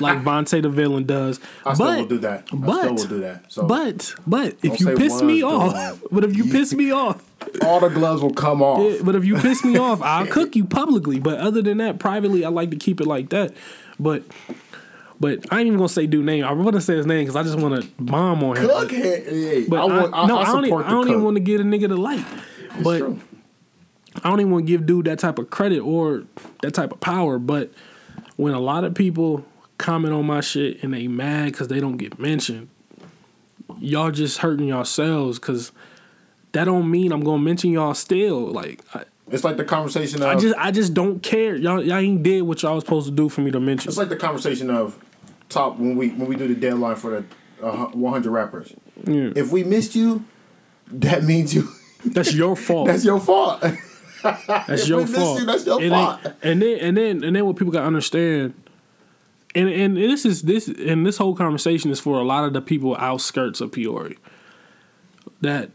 like 0.00 0.22
Vontae 0.24 0.62
the 0.62 0.68
villain 0.68 1.04
does. 1.04 1.38
I 1.64 1.74
still 1.74 1.86
but, 1.86 1.98
will 1.98 2.06
do 2.06 2.18
that. 2.18 2.48
I 2.52 2.56
But 2.56 2.80
still 2.80 2.94
will 2.94 3.06
do 3.06 3.20
that. 3.20 3.52
So 3.52 3.66
but 3.66 4.14
but 4.26 4.56
if 4.62 4.80
you 4.80 4.96
piss 4.96 5.22
me 5.22 5.44
off, 5.44 6.02
but 6.10 6.24
if 6.24 6.36
you 6.36 6.44
piss 6.50 6.74
me 6.74 6.90
off, 6.90 7.22
all 7.62 7.78
the 7.78 7.88
gloves 7.88 8.22
will 8.22 8.34
come 8.34 8.62
off. 8.62 9.04
but 9.04 9.14
if 9.14 9.24
you 9.24 9.36
piss 9.36 9.64
me 9.64 9.78
off, 9.78 10.02
I'll 10.02 10.26
cook 10.26 10.56
you 10.56 10.64
publicly. 10.64 11.20
But 11.20 11.38
other 11.38 11.62
than 11.62 11.78
that, 11.78 12.00
privately, 12.00 12.44
I 12.44 12.48
like 12.48 12.70
to 12.70 12.76
keep 12.76 13.00
it 13.00 13.06
like 13.06 13.28
that. 13.28 13.54
But 14.00 14.24
but 15.20 15.44
I 15.52 15.58
ain't 15.58 15.66
even 15.66 15.78
gonna 15.78 15.88
say 15.88 16.06
dude 16.06 16.24
name. 16.24 16.44
I 16.44 16.52
want 16.52 16.74
to 16.74 16.80
say 16.80 16.96
his 16.96 17.06
name 17.06 17.20
because 17.20 17.36
I 17.36 17.42
just 17.42 17.58
want 17.58 17.82
to 17.82 17.88
bomb 17.98 18.42
on 18.44 18.56
him. 18.56 18.68
Cook, 18.68 18.90
hey, 18.92 19.66
But 19.68 19.80
I, 19.80 19.84
want, 19.84 20.14
I, 20.14 20.26
no, 20.26 20.38
I 20.38 20.42
I 20.42 20.44
don't, 20.46 20.64
e- 20.66 20.72
I 20.72 20.90
don't 20.90 21.08
even 21.08 21.22
want 21.24 21.36
to 21.36 21.40
give 21.40 21.60
a 21.60 21.64
nigga 21.64 21.88
the 21.88 21.96
light. 21.96 22.24
but 22.82 22.98
true. 22.98 23.20
I 24.22 24.30
don't 24.30 24.40
even 24.40 24.52
want 24.52 24.66
to 24.66 24.72
give 24.72 24.86
dude 24.86 25.06
that 25.06 25.18
type 25.18 25.38
of 25.38 25.50
credit 25.50 25.80
or 25.80 26.24
that 26.62 26.72
type 26.74 26.92
of 26.92 27.00
power. 27.00 27.38
But 27.38 27.70
when 28.36 28.52
a 28.54 28.60
lot 28.60 28.84
of 28.84 28.94
people 28.94 29.44
comment 29.78 30.12
on 30.14 30.26
my 30.26 30.40
shit 30.40 30.82
and 30.82 30.92
they 30.94 31.06
mad 31.06 31.52
because 31.52 31.68
they 31.68 31.78
don't 31.78 31.96
get 31.98 32.18
mentioned, 32.18 32.68
y'all 33.78 34.10
just 34.10 34.38
hurting 34.38 34.66
yourselves 34.66 35.38
because 35.38 35.72
that 36.52 36.64
don't 36.64 36.90
mean 36.90 37.12
I'm 37.12 37.20
gonna 37.22 37.42
mention 37.42 37.70
y'all 37.70 37.94
still. 37.94 38.40
Like 38.46 38.82
I, 38.94 39.04
It's 39.30 39.44
like 39.44 39.56
the 39.56 39.64
conversation 39.64 40.22
of 40.22 40.28
I 40.28 40.36
just 40.36 40.54
I 40.58 40.70
just 40.70 40.94
don't 40.94 41.22
care. 41.22 41.54
Y'all 41.56 41.82
y'all 41.82 41.98
ain't 41.98 42.22
did 42.22 42.42
what 42.42 42.62
y'all 42.62 42.74
was 42.76 42.84
supposed 42.84 43.06
to 43.08 43.12
do 43.14 43.28
for 43.28 43.42
me 43.42 43.50
to 43.50 43.60
mention. 43.60 43.88
it's 43.88 43.98
like 43.98 44.08
the 44.08 44.16
conversation 44.16 44.70
of 44.70 44.98
top 45.48 45.78
when 45.78 45.96
we 45.96 46.10
when 46.10 46.28
we 46.28 46.36
do 46.36 46.48
the 46.48 46.54
deadline 46.54 46.96
for 46.96 47.10
the 47.10 47.66
uh, 47.66 47.86
100 47.86 48.30
rappers. 48.30 48.74
Yeah. 49.04 49.32
If 49.34 49.50
we 49.50 49.64
missed 49.64 49.94
you, 49.94 50.24
that 50.88 51.24
means 51.24 51.54
you. 51.54 51.68
That's 52.04 52.32
your 52.32 52.56
fault. 52.56 52.86
That's 52.86 53.04
your 53.04 53.20
fault. 53.20 53.60
That's 54.22 54.82
if 54.82 54.88
your 54.88 54.98
we 55.02 55.06
fault. 55.06 55.40
you, 55.40 55.46
that's 55.46 55.64
your 55.64 55.80
and 55.80 55.90
fault. 55.90 56.22
Then, 56.22 56.34
and 56.42 56.62
then 56.62 56.78
and 56.78 56.96
then 56.96 57.24
and 57.24 57.36
then 57.36 57.46
what 57.46 57.56
people 57.56 57.72
got 57.72 57.80
to 57.80 57.86
understand, 57.86 58.54
and 59.54 59.68
and 59.68 59.96
this 59.96 60.24
is 60.24 60.42
this 60.42 60.66
and 60.66 61.06
this 61.06 61.18
whole 61.18 61.36
conversation 61.36 61.90
is 61.92 62.00
for 62.00 62.18
a 62.18 62.24
lot 62.24 62.44
of 62.44 62.52
the 62.52 62.60
people 62.60 62.96
outskirts 62.96 63.60
of 63.60 63.70
Peoria 63.70 64.16
that 65.40 65.70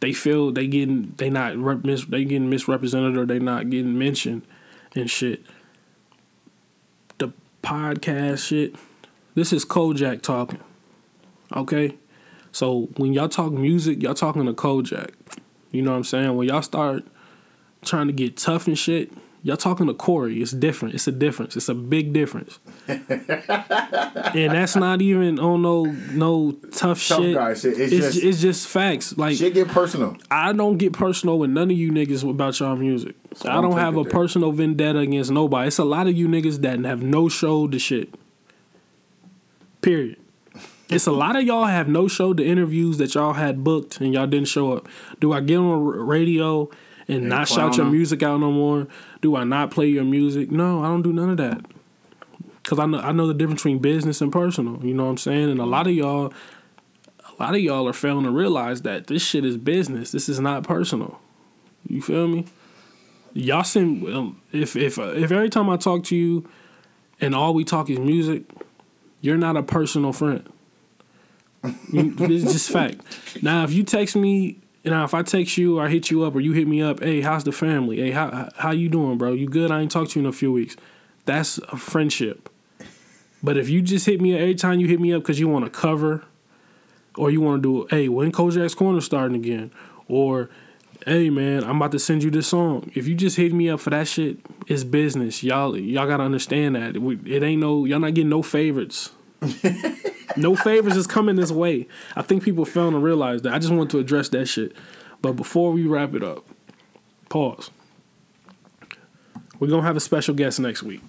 they 0.00 0.12
feel 0.12 0.52
they 0.52 0.66
getting 0.66 1.14
they 1.16 1.30
not 1.30 1.56
rep, 1.56 1.84
mis, 1.84 2.04
they 2.04 2.24
getting 2.24 2.48
misrepresented 2.48 3.16
or 3.16 3.26
they 3.26 3.38
not 3.38 3.70
getting 3.70 3.98
mentioned 3.98 4.42
and 4.94 5.10
shit. 5.10 5.42
The 7.18 7.32
podcast 7.62 8.46
shit. 8.46 8.76
This 9.38 9.52
is 9.52 9.64
Kojak 9.64 10.20
talking. 10.22 10.58
Okay, 11.54 11.94
so 12.50 12.88
when 12.96 13.12
y'all 13.12 13.28
talk 13.28 13.52
music, 13.52 14.02
y'all 14.02 14.12
talking 14.12 14.44
to 14.46 14.52
Kojak. 14.52 15.10
You 15.70 15.80
know 15.82 15.92
what 15.92 15.98
I'm 15.98 16.02
saying? 16.04 16.34
When 16.36 16.48
y'all 16.48 16.60
start 16.60 17.04
trying 17.84 18.08
to 18.08 18.12
get 18.12 18.36
tough 18.36 18.66
and 18.66 18.76
shit, 18.76 19.12
y'all 19.44 19.56
talking 19.56 19.86
to 19.86 19.94
Corey. 19.94 20.42
It's 20.42 20.50
different. 20.50 20.96
It's 20.96 21.06
a 21.06 21.12
difference. 21.12 21.56
It's 21.56 21.68
a 21.68 21.74
big 21.76 22.12
difference. 22.12 22.58
and 22.88 24.52
that's 24.52 24.74
not 24.74 25.00
even 25.02 25.38
on 25.38 25.62
no 25.62 25.84
no 25.84 26.50
tough, 26.72 26.72
Tough 26.72 26.98
shit. 27.00 27.36
shit. 27.58 27.78
It's 27.78 27.92
It's 27.92 27.92
just- 28.14 28.24
it's 28.24 28.40
just 28.40 28.66
facts. 28.66 29.16
Like 29.16 29.36
Shit 29.36 29.54
get 29.54 29.68
personal. 29.68 30.16
I 30.32 30.52
don't 30.52 30.78
get 30.78 30.94
personal 30.94 31.38
with 31.38 31.50
none 31.50 31.70
of 31.70 31.76
you 31.76 31.92
niggas 31.92 32.28
about 32.28 32.58
y'all 32.58 32.74
music. 32.74 33.14
I 33.44 33.50
I'm 33.50 33.62
don't 33.62 33.78
have 33.78 33.96
a 33.96 34.02
there. 34.02 34.10
personal 34.10 34.50
vendetta 34.50 34.98
against 34.98 35.30
nobody. 35.30 35.68
It's 35.68 35.78
a 35.78 35.84
lot 35.84 36.08
of 36.08 36.16
you 36.16 36.26
niggas 36.26 36.60
that 36.62 36.80
have 36.84 37.02
no 37.04 37.28
show 37.28 37.68
to 37.68 37.78
shit. 37.78 38.12
Period. 39.80 40.18
It's 40.90 41.06
a 41.06 41.12
lot 41.12 41.36
of 41.36 41.42
y'all 41.42 41.66
have 41.66 41.86
no 41.86 42.08
show 42.08 42.32
the 42.32 42.46
interviews 42.46 42.96
that 42.98 43.14
y'all 43.14 43.34
had 43.34 43.62
booked 43.62 44.00
and 44.00 44.14
y'all 44.14 44.26
didn't 44.26 44.48
show 44.48 44.72
up. 44.72 44.88
Do 45.20 45.32
I 45.32 45.40
get 45.40 45.58
on 45.58 45.68
the 45.68 45.98
radio 46.00 46.70
and 47.06 47.28
not 47.28 47.46
shout 47.46 47.76
your 47.76 47.84
them? 47.84 47.92
music 47.92 48.22
out 48.22 48.40
no 48.40 48.50
more? 48.50 48.86
Do 49.20 49.36
I 49.36 49.44
not 49.44 49.70
play 49.70 49.86
your 49.86 50.04
music? 50.04 50.50
No, 50.50 50.82
I 50.82 50.86
don't 50.86 51.02
do 51.02 51.12
none 51.12 51.30
of 51.30 51.36
that. 51.36 51.64
Cause 52.64 52.78
I 52.78 52.86
know 52.86 52.98
I 53.00 53.12
know 53.12 53.26
the 53.26 53.34
difference 53.34 53.62
between 53.62 53.78
business 53.78 54.20
and 54.20 54.30
personal. 54.30 54.84
You 54.84 54.92
know 54.92 55.04
what 55.04 55.10
I'm 55.10 55.16
saying? 55.18 55.50
And 55.50 55.60
a 55.60 55.64
lot 55.64 55.86
of 55.86 55.94
y'all, 55.94 56.34
a 57.20 57.42
lot 57.42 57.54
of 57.54 57.60
y'all 57.60 57.88
are 57.88 57.94
failing 57.94 58.24
to 58.24 58.30
realize 58.30 58.82
that 58.82 59.06
this 59.06 59.22
shit 59.22 59.44
is 59.44 59.56
business. 59.56 60.10
This 60.10 60.28
is 60.28 60.38
not 60.38 60.64
personal. 60.64 61.18
You 61.86 62.02
feel 62.02 62.28
me? 62.28 62.44
Y'all 63.32 63.64
send 63.64 64.06
um, 64.14 64.40
if 64.52 64.76
if 64.76 64.98
if 64.98 65.32
every 65.32 65.48
time 65.48 65.70
I 65.70 65.78
talk 65.78 66.04
to 66.04 66.16
you, 66.16 66.46
and 67.22 67.34
all 67.34 67.54
we 67.54 67.64
talk 67.64 67.88
is 67.88 67.98
music, 67.98 68.42
you're 69.20 69.36
not 69.36 69.56
a 69.56 69.62
personal 69.62 70.12
friend. 70.12 70.48
You- 71.92 72.14
it's 72.18 72.52
just 72.52 72.70
fact. 72.78 73.00
Now, 73.42 73.64
if 73.64 73.72
you 73.72 73.82
text 73.82 74.16
me, 74.16 74.58
now 74.84 75.04
if 75.04 75.14
I 75.14 75.22
text 75.22 75.58
you 75.58 75.78
or 75.78 75.84
I 75.86 75.88
hit 75.88 76.10
you 76.10 76.24
up 76.24 76.34
or 76.34 76.40
you 76.40 76.52
hit 76.52 76.68
me 76.68 76.80
up, 76.82 77.00
hey, 77.02 77.20
how's 77.20 77.44
the 77.44 77.52
family? 77.52 77.96
Hey, 77.98 78.10
how 78.12 78.48
how 78.56 78.70
you 78.70 78.88
doing, 78.88 79.18
bro? 79.18 79.32
You 79.32 79.48
good? 79.48 79.70
I 79.70 79.80
ain't 79.80 79.90
talked 79.90 80.12
to 80.12 80.20
you 80.20 80.24
in 80.26 80.28
a 80.28 80.32
few 80.32 80.52
weeks. 80.52 80.76
That's 81.24 81.58
a 81.58 81.76
friendship. 81.76 82.48
But 83.42 83.56
if 83.56 83.68
you 83.68 83.82
just 83.82 84.06
hit 84.06 84.20
me 84.20 84.36
every 84.36 84.54
time 84.54 84.80
you 84.80 84.88
hit 84.88 84.98
me 85.00 85.12
up 85.12 85.22
because 85.22 85.38
you 85.38 85.46
want 85.48 85.64
to 85.64 85.70
cover, 85.70 86.24
or 87.16 87.30
you 87.30 87.40
want 87.40 87.62
to 87.62 87.86
do, 87.86 87.96
hey, 87.96 88.08
when 88.08 88.32
Kojak's 88.32 88.74
Corner 88.74 89.00
starting 89.00 89.36
again, 89.36 89.70
or 90.08 90.48
hey 91.06 91.30
man, 91.30 91.64
I'm 91.64 91.76
about 91.76 91.92
to 91.92 91.98
send 91.98 92.22
you 92.22 92.30
this 92.30 92.48
song. 92.48 92.90
If 92.94 93.06
you 93.06 93.14
just 93.14 93.36
hit 93.36 93.52
me 93.52 93.68
up 93.70 93.80
for 93.80 93.90
that 93.90 94.08
shit, 94.08 94.38
it's 94.66 94.84
business. 94.84 95.42
Y'all 95.42 95.76
y'all 95.76 96.06
gotta 96.06 96.24
understand 96.24 96.76
that. 96.76 96.96
It 97.26 97.42
ain't 97.42 97.60
no 97.60 97.84
y'all 97.84 98.00
not 98.00 98.14
getting 98.14 98.30
no 98.30 98.42
favorites. 98.42 99.10
no 100.36 100.56
favors 100.56 100.96
is 100.96 101.06
coming 101.06 101.36
this 101.36 101.50
way. 101.50 101.86
I 102.16 102.22
think 102.22 102.42
people 102.42 102.64
failing 102.64 102.92
to 102.92 102.98
realize 102.98 103.42
that. 103.42 103.54
I 103.54 103.58
just 103.58 103.72
want 103.72 103.90
to 103.92 103.98
address 103.98 104.28
that 104.30 104.46
shit. 104.46 104.72
But 105.22 105.32
before 105.32 105.72
we 105.72 105.86
wrap 105.86 106.14
it 106.14 106.22
up, 106.22 106.44
pause. 107.28 107.70
We're 109.58 109.68
gonna 109.68 109.82
have 109.82 109.96
a 109.96 110.00
special 110.00 110.34
guest 110.34 110.60
next 110.60 110.82
week. 110.82 111.02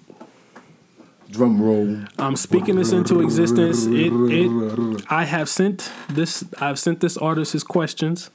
Drum 1.30 1.62
roll. 1.62 1.98
I'm 2.18 2.34
speaking 2.34 2.74
this 2.74 2.90
into 2.90 3.20
existence. 3.20 3.86
It, 3.86 4.12
it, 4.12 5.04
I 5.08 5.24
have 5.24 5.48
sent 5.48 5.90
this. 6.08 6.44
I've 6.60 6.78
sent 6.78 7.00
this 7.00 7.16
artist 7.16 7.52
his 7.52 7.62
questions. 7.62 8.30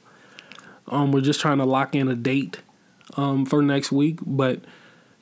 Um, 0.88 1.12
we're 1.12 1.20
just 1.20 1.40
trying 1.40 1.58
to 1.58 1.64
lock 1.64 1.94
in 1.94 2.08
a 2.08 2.14
date, 2.14 2.60
um, 3.16 3.46
for 3.46 3.62
next 3.62 3.92
week. 3.92 4.18
But 4.24 4.60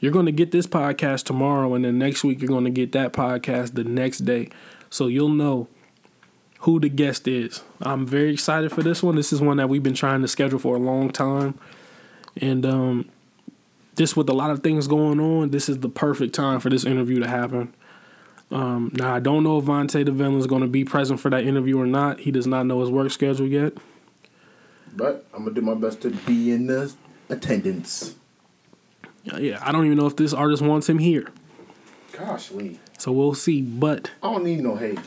you're 0.01 0.13
going 0.13 0.27
to 0.27 0.33
get 0.33 0.51
this 0.51 0.67
podcast 0.67 1.25
tomorrow, 1.25 1.75
and 1.75 1.85
then 1.85 1.99
next 1.99 2.25
week 2.25 2.41
you're 2.41 2.49
going 2.49 2.65
to 2.65 2.71
get 2.71 2.93
that 2.93 3.13
podcast 3.13 3.75
the 3.75 3.85
next 3.85 4.21
day. 4.21 4.51
So 4.91 5.07
you'll 5.07 5.29
know 5.29 5.69
who 6.61 6.81
the 6.81 6.89
guest 6.89 7.29
is. 7.29 7.63
I'm 7.81 8.07
very 8.07 8.33
excited 8.33 8.73
for 8.73 8.83
this 8.83 9.03
one. 9.03 9.17
This 9.17 9.33
is 9.33 9.41
one 9.41 9.59
that 9.59 9.69
we've 9.69 9.83
been 9.83 9.95
trying 9.95 10.23
to 10.23 10.29
schedule 10.29 10.59
for 10.59 10.77
a 10.77 10.79
long 10.79 11.11
time, 11.11 11.59
and 12.37 12.65
um, 12.67 13.09
just 13.97 14.17
with 14.17 14.29
a 14.29 14.33
lot 14.33 14.51
of 14.51 14.63
things 14.63 14.87
going 14.87 15.21
on, 15.21 15.51
this 15.51 15.69
is 15.69 15.81
the 15.81 15.89
perfect 15.89 16.35
time 16.35 16.61
for 16.61 16.71
this 16.71 16.85
interview 16.85 17.21
to 17.21 17.29
happen. 17.29 17.75
Um, 18.51 18.91
now 18.95 19.15
I 19.15 19.21
don't 19.21 19.43
know 19.43 19.59
if 19.59 19.65
Vontae 19.65 20.05
the 20.05 20.13
villain 20.13 20.39
is 20.39 20.47
going 20.47 20.63
to 20.63 20.69
be 20.69 20.85
present 20.85 21.21
for 21.21 21.31
that 21.31 21.45
interview 21.45 21.79
or 21.79 21.87
not. 21.87 22.21
He 22.21 22.31
does 22.31 22.47
not 22.47 22.67
know 22.67 22.81
his 22.81 22.91
work 22.91 23.11
schedule 23.11 23.47
yet. 23.47 23.73
But 24.97 25.27
I'm 25.33 25.45
gonna 25.45 25.55
do 25.55 25.61
my 25.61 25.75
best 25.75 26.03
to 26.03 26.11
be 26.11 26.53
in 26.53 26.67
the 26.67 26.93
attendance. 27.29 28.15
Yeah, 29.25 29.59
I 29.63 29.73
don't 29.73 29.87
even 29.87 29.97
know 29.99 30.07
if 30.07 30.17
this 30.17 30.33
artist 30.35 30.63
wants 30.63 30.89
him 30.89 30.99
here, 30.99 31.29
Gosh, 32.13 32.51
Lee. 32.51 32.79
so 32.99 33.11
we'll 33.11 33.35
see. 33.35 33.63
But 33.63 34.11
I 34.23 34.31
don't 34.33 34.45
need 34.45 34.61
no 34.61 34.77
hate. 34.77 34.99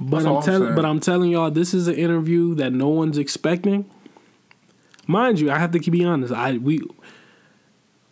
But 0.00 0.24
I'm 0.26 0.36
I'm 0.36 0.42
telling, 0.42 0.74
but 0.74 0.84
I'm 0.84 1.00
telling 1.00 1.30
y'all, 1.30 1.50
this 1.50 1.74
is 1.74 1.88
an 1.88 1.94
interview 1.96 2.54
that 2.54 2.72
no 2.72 2.88
one's 2.88 3.18
expecting. 3.18 3.88
Mind 5.06 5.40
you, 5.40 5.50
I 5.50 5.58
have 5.58 5.72
to 5.72 5.90
be 5.90 6.04
honest. 6.04 6.32
I 6.32 6.52
we 6.58 6.82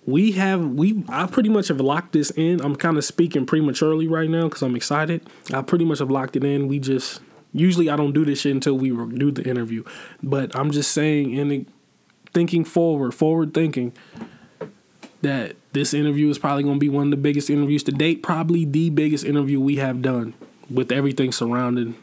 we 0.04 0.32
have 0.32 0.64
we 0.66 1.04
I 1.08 1.26
pretty 1.26 1.48
much 1.48 1.68
have 1.68 1.80
locked 1.80 2.12
this 2.12 2.30
in. 2.32 2.60
I'm 2.60 2.76
kind 2.76 2.98
of 2.98 3.04
speaking 3.04 3.46
prematurely 3.46 4.08
right 4.08 4.28
now 4.28 4.44
because 4.48 4.62
I'm 4.62 4.74
excited. 4.76 5.26
I 5.52 5.62
pretty 5.62 5.84
much 5.84 6.00
have 6.00 6.10
locked 6.10 6.36
it 6.36 6.44
in. 6.44 6.66
We 6.68 6.78
just 6.80 7.20
usually 7.52 7.90
I 7.90 7.96
don't 7.96 8.12
do 8.12 8.24
this 8.24 8.40
shit 8.40 8.52
until 8.52 8.76
we 8.78 8.90
do 8.90 9.30
the 9.30 9.48
interview, 9.48 9.84
but 10.22 10.54
I'm 10.56 10.70
just 10.70 10.92
saying 10.92 11.38
and 11.38 11.66
thinking 12.32 12.64
forward, 12.64 13.14
forward 13.14 13.54
thinking 13.54 13.92
that 15.22 15.56
this 15.72 15.94
interview 15.94 16.28
is 16.28 16.38
probably 16.38 16.62
going 16.64 16.76
to 16.76 16.80
be 16.80 16.88
one 16.88 17.04
of 17.04 17.10
the 17.10 17.16
biggest 17.16 17.48
interviews 17.48 17.82
to 17.84 17.92
date, 17.92 18.22
probably 18.22 18.64
the 18.64 18.90
biggest 18.90 19.24
interview 19.24 19.60
we 19.60 19.76
have 19.76 20.02
done 20.02 20.34
with 20.70 20.90
everything 20.90 21.32
surrounding 21.32 21.96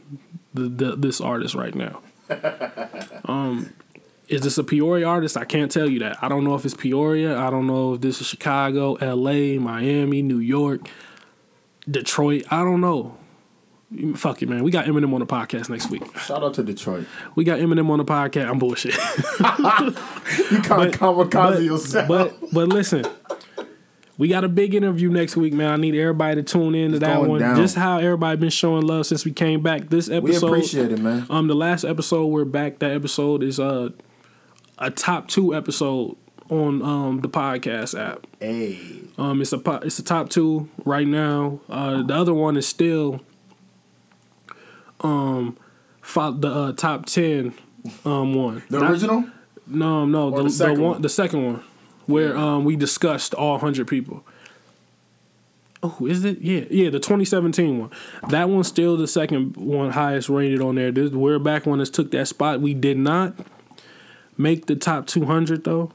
the, 0.53 0.63
the 0.69 0.95
this 0.95 1.19
artist 1.21 1.55
right 1.55 1.76
now. 1.76 2.01
um, 3.26 3.73
is 4.27 4.41
this 4.41 4.57
a 4.57 4.63
Peoria 4.63 5.07
artist? 5.07 5.35
I 5.35 5.45
can't 5.45 5.71
tell 5.71 5.89
you 5.89 5.99
that. 5.99 6.17
I 6.21 6.30
don't 6.30 6.43
know 6.43 6.55
if 6.55 6.63
it's 6.63 6.76
Peoria. 6.76 7.38
I 7.38 7.49
don't 7.49 7.67
know 7.67 7.95
if 7.95 8.01
this 8.01 8.21
is 8.21 8.27
Chicago, 8.27 8.95
L.A., 8.95 9.57
Miami, 9.57 10.21
New 10.21 10.39
York, 10.39 10.88
Detroit. 11.89 12.45
I 12.51 12.63
don't 12.63 12.80
know. 12.81 13.17
Fuck 14.16 14.44
it, 14.44 14.49
man. 14.49 14.64
We 14.64 14.70
got 14.70 14.86
Eminem 14.86 15.14
on 15.16 15.20
the 15.20 15.26
podcast 15.26 15.68
next 15.70 15.90
week. 15.90 16.03
Shout 16.20 16.44
out 16.44 16.53
to 16.56 16.64
Detroit. 16.64 17.07
We 17.36 17.44
got 17.44 17.57
Eminem 17.60 17.90
on 17.90 17.98
the 17.98 18.06
podcast. 18.06 18.48
I'm 18.49 18.60
bullshit. 18.60 18.94
You 20.52 20.61
kind 20.61 20.84
of 20.94 20.99
kamikaze 20.99 21.32
but, 21.32 21.64
yourself. 21.64 22.07
but 22.07 22.34
but 22.53 22.68
listen, 22.70 23.03
we 24.18 24.28
got 24.28 24.44
a 24.44 24.48
big 24.49 24.76
interview 24.76 25.10
next 25.10 25.36
week, 25.36 25.53
man. 25.53 25.72
I 25.72 25.76
need 25.78 25.95
everybody 25.95 26.36
to 26.36 26.44
tune 26.44 26.76
in 26.76 26.91
to 26.91 26.98
It's 26.98 27.06
that 27.06 27.22
one. 27.24 27.40
down. 27.40 27.56
Just 27.56 27.76
how 27.76 27.98
everybody 27.98 28.38
been 28.38 28.49
showing 28.49 28.86
love 28.86 29.06
since 29.07 29.26
we 29.26 29.32
came 29.32 29.61
back. 29.64 29.90
This 29.90 30.07
episode, 30.10 30.44
we 30.52 30.57
appreciate 30.57 30.91
it, 30.91 30.99
man. 30.99 31.26
um, 31.30 31.48
the 31.48 31.56
last 31.56 31.84
episode 31.84 32.28
we're 32.28 32.45
back. 32.45 32.78
That 32.80 32.91
episode 32.91 33.41
is 33.44 33.60
uh 33.60 33.90
a 34.78 34.91
top 34.91 35.28
two 35.28 35.56
episode 35.56 36.16
on 36.49 36.82
um 36.84 37.22
the 37.22 37.30
podcast 37.30 37.99
app. 37.99 38.28
Hey, 38.40 38.80
Um, 39.18 39.41
it's 39.41 39.52
a 39.52 39.57
po- 39.57 39.80
it's 39.84 39.98
a 39.99 40.03
top 40.03 40.30
two 40.30 40.70
right 40.86 41.07
now. 41.07 41.60
Uh, 41.70 42.03
the 42.03 42.14
other 42.16 42.34
one 42.36 42.56
is 42.56 42.68
still 42.68 43.22
um 45.01 45.57
the 46.13 46.47
uh, 46.51 46.71
top 46.73 47.05
ten 47.05 47.53
um 48.05 48.34
one. 48.34 48.63
the 48.69 48.80
Not- 48.80 48.91
original. 48.91 49.26
no, 49.67 50.05
no, 50.05 50.26
Or 50.30 50.31
the, 50.31 50.38
the 50.38 50.43
the, 50.43 50.49
second 50.49 50.81
one, 50.81 50.91
one? 50.91 51.01
the 51.01 51.09
second 51.09 51.45
one, 51.45 51.63
where 52.07 52.35
um 52.38 52.65
we 52.65 52.76
discussed 52.76 53.34
all 53.34 53.57
hundred 53.59 53.88
people. 53.88 54.23
Oh, 55.81 56.05
is 56.05 56.26
it? 56.26 56.41
Yeah, 56.41 56.65
yeah, 56.69 56.89
the 56.89 56.99
2017 56.99 57.80
one. 57.80 57.89
That 58.30 58.49
one's 58.49 58.67
still 58.67 58.97
the 58.97 59.07
second 59.07 59.55
one 59.55 59.91
highest 59.91 60.27
rated 60.27 60.59
on 60.61 60.76
there. 60.76 60.91
This 60.91 61.09
we're 61.11 61.39
back 61.39 61.65
one 61.65 61.77
that's 61.77 61.89
took 61.89 62.11
that 62.11 62.27
spot. 62.27 62.59
We 62.59 62.73
did 62.73 62.97
not 62.97 63.34
make 64.38 64.65
the 64.65 64.76
top 64.76 65.07
200 65.07 65.63
though. 65.63 65.93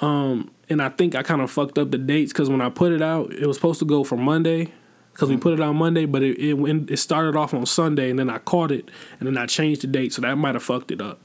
Um, 0.00 0.50
and 0.68 0.82
I 0.82 0.88
think 0.88 1.14
I 1.14 1.22
kind 1.22 1.40
of 1.40 1.52
fucked 1.52 1.78
up 1.78 1.92
the 1.92 1.98
dates 1.98 2.32
because 2.32 2.50
when 2.50 2.60
I 2.60 2.68
put 2.68 2.90
it 2.92 3.00
out, 3.00 3.32
it 3.32 3.46
was 3.46 3.56
supposed 3.56 3.78
to 3.78 3.84
go 3.84 4.02
for 4.02 4.16
Monday 4.16 4.72
because 5.14 5.30
we 5.30 5.36
put 5.36 5.52
it 5.54 5.60
on 5.60 5.76
Monday, 5.76 6.04
but 6.04 6.22
it, 6.22 6.38
it 6.38 6.54
went- 6.54 6.90
it 6.90 6.96
started 6.98 7.36
off 7.36 7.54
on 7.54 7.64
Sunday, 7.66 8.10
and 8.10 8.18
then 8.18 8.28
I 8.28 8.38
caught 8.38 8.70
it, 8.70 8.90
and 9.20 9.26
then 9.26 9.38
I 9.38 9.46
changed 9.46 9.80
the 9.82 9.86
date, 9.86 10.12
so 10.12 10.20
that 10.22 10.36
might 10.36 10.54
have 10.54 10.62
fucked 10.62 10.90
it 10.90 11.00
up. 11.00 11.20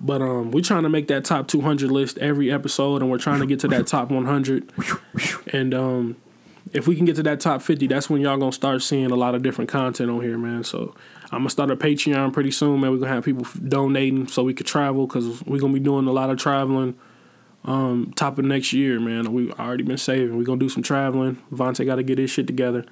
But 0.00 0.22
um, 0.22 0.50
we're 0.50 0.62
trying 0.62 0.82
to 0.84 0.88
make 0.88 1.06
that 1.08 1.24
top 1.26 1.46
200 1.46 1.90
list 1.90 2.16
every 2.18 2.50
episode, 2.50 3.02
and 3.02 3.10
we're 3.10 3.18
trying 3.18 3.40
to 3.40 3.46
get 3.46 3.60
to 3.60 3.68
that 3.68 3.86
top 3.86 4.10
100. 4.10 4.72
And 5.52 5.74
um, 5.74 6.16
if 6.72 6.88
we 6.88 6.96
can 6.96 7.04
get 7.04 7.16
to 7.16 7.22
that 7.24 7.40
top 7.40 7.60
50, 7.62 7.86
that's 7.88 8.08
when 8.08 8.22
y'all 8.22 8.38
gonna 8.38 8.52
start 8.52 8.82
seeing 8.82 9.10
a 9.10 9.16
lot 9.16 9.34
of 9.34 9.42
different 9.42 9.68
content 9.70 10.10
on 10.10 10.22
here, 10.22 10.38
man. 10.38 10.64
So 10.64 10.94
I'm 11.32 11.40
gonna 11.40 11.50
start 11.50 11.70
a 11.70 11.76
Patreon 11.76 12.32
pretty 12.32 12.50
soon, 12.50 12.80
man. 12.80 12.90
We're 12.90 12.98
gonna 12.98 13.12
have 13.12 13.24
people 13.24 13.46
donating 13.68 14.26
so 14.28 14.42
we 14.44 14.54
could 14.54 14.66
travel 14.66 15.06
because 15.06 15.44
we're 15.44 15.60
gonna 15.60 15.74
be 15.74 15.80
doing 15.80 16.06
a 16.06 16.12
lot 16.12 16.30
of 16.30 16.38
traveling. 16.38 16.94
Um, 17.64 18.12
top 18.16 18.38
of 18.38 18.44
next 18.46 18.72
year, 18.72 18.98
man. 19.00 19.32
We 19.34 19.52
already 19.52 19.82
been 19.84 19.98
saving. 19.98 20.36
We're 20.38 20.44
gonna 20.44 20.58
do 20.60 20.70
some 20.70 20.82
traveling. 20.82 21.36
Vontae 21.52 21.84
got 21.84 21.96
to 21.96 22.02
get 22.02 22.16
his 22.16 22.30
shit 22.30 22.46
together. 22.46 22.86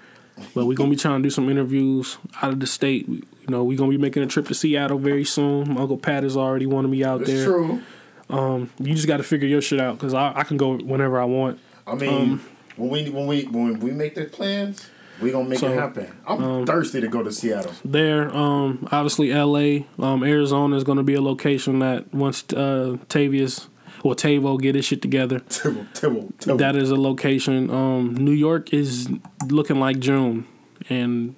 But 0.55 0.67
we're 0.67 0.75
gonna 0.75 0.91
be 0.91 0.97
trying 0.97 1.23
to 1.23 1.27
do 1.27 1.31
some 1.31 1.49
interviews 1.49 2.19
out 2.43 2.53
of 2.53 2.61
the 2.61 2.67
state. 2.67 3.09
We, 3.09 3.17
you 3.17 3.49
know, 3.49 3.65
we're 3.65 3.79
gonna 3.79 3.91
be 3.91 3.99
making 3.99 4.23
a 4.23 4.27
trip 4.27 4.47
to 4.49 4.55
Seattle 4.55 4.99
very 4.99 5.25
soon. 5.25 5.75
My 5.75 5.81
Uncle 5.83 5.99
Pat 5.99 6.23
has 6.23 6.37
already 6.37 6.67
wanted 6.67 6.89
me 6.89 7.05
out 7.05 7.21
It's 7.23 7.31
there. 7.31 7.45
true. 7.45 7.83
You 8.31 8.95
just 8.95 9.07
got 9.07 9.17
to 9.19 9.23
figure 9.23 9.49
your 9.49 9.63
shit 9.63 9.81
out 9.81 9.97
because 9.99 10.13
I, 10.15 10.33
I 10.37 10.45
can 10.45 10.57
go 10.59 10.77
whenever 10.77 11.19
I 11.21 11.25
want. 11.25 11.59
I 11.87 11.95
mean, 11.95 12.09
Um, 12.33 12.45
when 12.77 12.91
we 12.91 13.11
when 13.11 13.27
we 13.27 13.43
when 13.45 13.81
we 13.81 13.91
make 13.91 14.15
the 14.15 14.25
plans, 14.27 14.87
we 15.21 15.31
gonna 15.31 15.49
make 15.49 15.59
So, 15.59 15.67
um, 15.69 15.73
it 15.73 15.77
happen. 15.77 16.07
I'm 16.27 16.67
thirsty 16.67 17.01
to 17.01 17.09
go 17.09 17.23
to 17.23 17.33
Seattle. 17.33 17.73
There, 17.85 18.35
um, 18.37 18.87
obviously 18.93 19.33
L.A., 19.33 19.87
um, 19.99 20.23
Arizona 20.23 20.77
is 20.77 20.85
going 20.85 20.99
to 20.99 21.03
be 21.03 21.15
a 21.15 21.23
location 21.23 21.79
that 21.81 22.13
once 22.15 22.45
uh, 22.53 22.99
Tavius 23.09 23.67
or 24.03 24.15
Tavo 24.15 24.61
get 24.61 24.75
his 24.75 24.85
shit 24.85 25.03
together, 25.03 25.41
Tavo, 25.49 25.87
Tavo, 25.93 26.39
tibble. 26.39 26.57
that 26.59 26.77
is 26.77 26.91
a 26.91 26.97
location. 26.97 27.71
Um, 27.71 28.15
New 28.15 28.33
York 28.33 28.73
is 28.73 29.09
looking 29.49 29.79
like 29.81 29.99
June, 29.99 30.47
and 30.89 31.35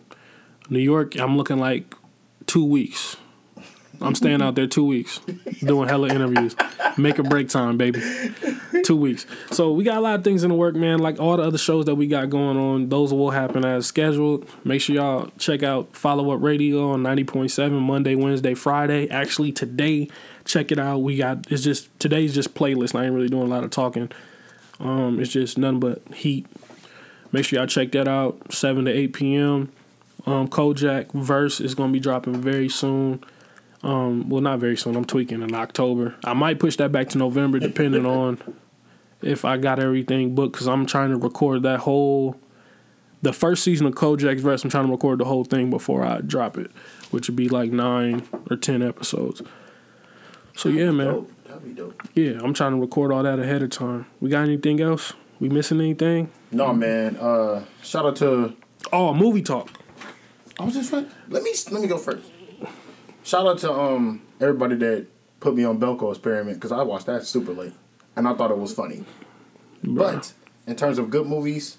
New 0.69 0.79
York, 0.81 1.19
I'm 1.19 1.37
looking 1.37 1.59
like 1.59 1.95
two 2.47 2.65
weeks. 2.65 3.17
I'm 4.03 4.15
staying 4.15 4.41
out 4.41 4.55
there 4.55 4.67
two 4.67 4.85
weeks, 4.87 5.21
doing 5.61 5.87
hella 5.89 6.09
interviews, 6.09 6.57
make 6.97 7.19
or 7.19 7.23
break 7.23 7.51
time, 7.51 7.77
baby. 7.77 8.01
Two 8.91 8.97
weeks. 8.97 9.25
So 9.53 9.71
we 9.71 9.85
got 9.85 9.99
a 9.99 10.01
lot 10.01 10.17
of 10.17 10.25
things 10.25 10.43
in 10.43 10.49
the 10.49 10.57
work, 10.57 10.75
man. 10.75 10.99
Like 10.99 11.21
all 11.21 11.37
the 11.37 11.45
other 11.45 11.59
shows 11.59 11.85
that 11.85 11.95
we 11.95 12.09
got 12.09 12.29
going 12.29 12.57
on, 12.57 12.89
those 12.89 13.15
will 13.15 13.31
happen 13.31 13.65
as 13.65 13.87
scheduled. 13.87 14.49
Make 14.65 14.81
sure 14.81 14.97
y'all 14.97 15.31
check 15.39 15.63
out 15.63 15.95
Follow 15.95 16.33
Up 16.33 16.43
Radio 16.43 16.91
on 16.91 17.05
90.7 17.05 17.71
Monday, 17.71 18.17
Wednesday, 18.17 18.53
Friday. 18.55 19.09
Actually, 19.09 19.53
today, 19.53 20.09
check 20.45 20.73
it 20.73 20.81
out. 20.81 21.03
We 21.03 21.17
got 21.17 21.47
it's 21.53 21.63
just 21.63 21.97
today's 22.01 22.35
just 22.35 22.53
playlist. 22.57 22.99
I 22.99 23.05
ain't 23.05 23.15
really 23.15 23.29
doing 23.29 23.45
a 23.45 23.49
lot 23.49 23.63
of 23.63 23.71
talking. 23.71 24.11
Um, 24.81 25.21
it's 25.21 25.31
just 25.31 25.57
nothing 25.57 25.79
but 25.79 26.03
heat. 26.13 26.49
Make 27.31 27.45
sure 27.45 27.61
y'all 27.61 27.69
check 27.69 27.93
that 27.93 28.09
out. 28.09 28.53
Seven 28.53 28.87
to 28.87 28.91
eight 28.91 29.13
p.m. 29.13 29.71
Um, 30.27 30.49
Kojak 30.49 31.13
verse 31.13 31.61
is 31.61 31.77
gonna 31.77 31.93
be 31.93 32.01
dropping 32.01 32.43
very 32.43 32.69
soon. 32.69 33.23
Um, 33.85 34.29
well, 34.29 34.41
not 34.41 34.59
very 34.59 34.77
soon. 34.77 34.97
I'm 34.97 35.05
tweaking 35.05 35.43
in 35.43 35.55
October. 35.55 36.17
I 36.25 36.35
might 36.35 36.59
push 36.59 36.75
that 36.79 36.91
back 36.91 37.09
to 37.11 37.19
November, 37.19 37.61
depending 37.61 38.05
on 38.05 38.43
if 39.23 39.45
I 39.45 39.57
got 39.57 39.79
everything 39.79 40.35
booked. 40.35 40.57
Cause 40.57 40.69
I'm 40.69 40.87
trying 40.87 41.11
to 41.11 41.17
record 41.17 41.63
that 41.63 41.81
whole, 41.81 42.37
the 43.23 43.33
first 43.33 43.63
season 43.65 43.87
of 43.87 43.95
Kojak's 43.95 44.43
verse. 44.43 44.65
I'm 44.65 44.71
trying 44.71 44.87
to 44.87 44.93
record 44.93 45.19
the 45.19 45.25
whole 45.25 45.45
thing 45.45 45.71
before 45.71 46.05
I 46.05 46.21
drop 46.21 46.59
it, 46.59 46.71
which 47.11 47.29
would 47.29 47.37
be 47.37 47.49
like 47.49 47.71
nine 47.71 48.27
or 48.51 48.57
ten 48.57 48.83
episodes. 48.83 49.43
So 50.57 50.69
yeah, 50.69 50.91
man. 50.91 51.07
Dope. 51.07 51.33
That'd 51.47 51.65
be 51.65 51.71
dope. 51.73 52.03
Yeah, 52.15 52.39
I'm 52.43 52.55
trying 52.55 52.73
to 52.73 52.79
record 52.79 53.13
all 53.13 53.23
that 53.23 53.39
ahead 53.39 53.63
of 53.63 53.71
time. 53.71 54.07
We 54.21 54.31
got 54.31 54.43
anything 54.45 54.81
else? 54.81 55.15
We 55.41 55.49
missing 55.49 55.81
anything? 55.81 56.31
No 56.53 56.73
man. 56.73 57.17
Uh, 57.17 57.65
shout 57.83 58.07
out 58.07 58.17
to. 58.17 58.55
Oh, 58.93 59.15
movie 59.15 59.43
talk. 59.43 59.71
I 60.59 60.65
was 60.65 60.75
just. 60.75 60.93
Let 60.93 61.43
me 61.43 61.53
let 61.71 61.83
me 61.83 61.89
go 61.89 61.99
first. 61.99 62.31
Shout 63.23 63.47
out 63.47 63.59
to 63.59 63.73
um 63.73 64.23
everybody 64.41 64.77
that 64.77 65.07
put 65.41 65.55
me 65.55 65.65
on 65.65 65.81
Belko 65.81 66.11
Experiment 66.11 66.57
because 66.57 66.73
I 66.73 66.83
watched 66.83 67.07
that 67.07 67.25
super 67.25 67.53
late 67.53 67.73
and 68.21 68.29
I 68.29 68.35
thought 68.35 68.51
it 68.51 68.59
was 68.59 68.75
funny. 68.75 69.03
But 69.83 70.35
in 70.67 70.77
terms 70.77 70.99
of 70.99 71.09
good 71.09 71.27
movies, 71.27 71.79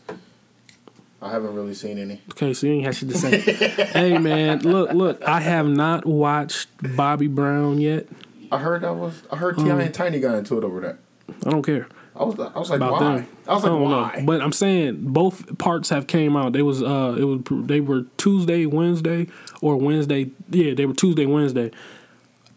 I 1.21 1.29
haven't 1.29 1.53
really 1.53 1.75
seen 1.75 1.99
any. 1.99 2.19
Okay, 2.31 2.55
so 2.55 2.65
you 2.65 2.73
ain't 2.73 2.85
had 2.85 2.95
shit 2.95 3.09
to 3.09 3.17
say. 3.17 3.39
hey 3.39 4.17
man, 4.17 4.61
look, 4.61 4.91
look, 4.91 5.23
I 5.23 5.39
have 5.39 5.67
not 5.67 6.07
watched 6.07 6.67
Bobby 6.97 7.27
Brown 7.27 7.79
yet. 7.79 8.07
I 8.51 8.57
heard 8.57 8.81
that 8.81 8.95
was 8.95 9.21
I 9.31 9.35
heard 9.35 9.55
T.I. 9.57 9.65
Mm. 9.67 9.85
and 9.85 9.93
Tiny 9.93 10.19
got 10.19 10.33
into 10.33 10.57
it 10.57 10.63
over 10.63 10.81
that. 10.81 10.97
I 11.45 11.51
don't 11.51 11.61
care 11.61 11.87
I 12.15 12.23
was 12.23 12.39
I 12.39 12.57
was 12.57 12.69
like 12.71 12.77
about 12.77 12.93
why? 12.93 12.99
them. 12.99 13.27
I 13.47 13.53
was 13.53 13.63
like 13.63 13.71
don't 13.71 13.81
why? 13.83 14.15
know. 14.17 14.25
But 14.25 14.41
I'm 14.41 14.51
saying 14.51 14.97
both 15.13 15.59
parts 15.59 15.89
have 15.89 16.07
came 16.07 16.35
out. 16.35 16.53
They 16.53 16.63
was 16.63 16.81
uh 16.81 17.15
it 17.19 17.23
was 17.23 17.41
they 17.67 17.81
were 17.81 18.05
Tuesday, 18.17 18.65
Wednesday, 18.65 19.27
or 19.61 19.77
Wednesday. 19.77 20.31
Yeah, 20.49 20.73
they 20.73 20.87
were 20.87 20.95
Tuesday, 20.95 21.27
Wednesday. 21.27 21.69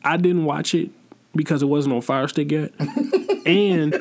I 0.02 0.16
didn't 0.16 0.46
watch 0.46 0.74
it 0.74 0.90
because 1.34 1.62
it 1.62 1.66
wasn't 1.66 1.94
on 1.94 2.00
Fire 2.02 2.28
Stick 2.28 2.50
yet. 2.50 2.72
and 3.46 3.94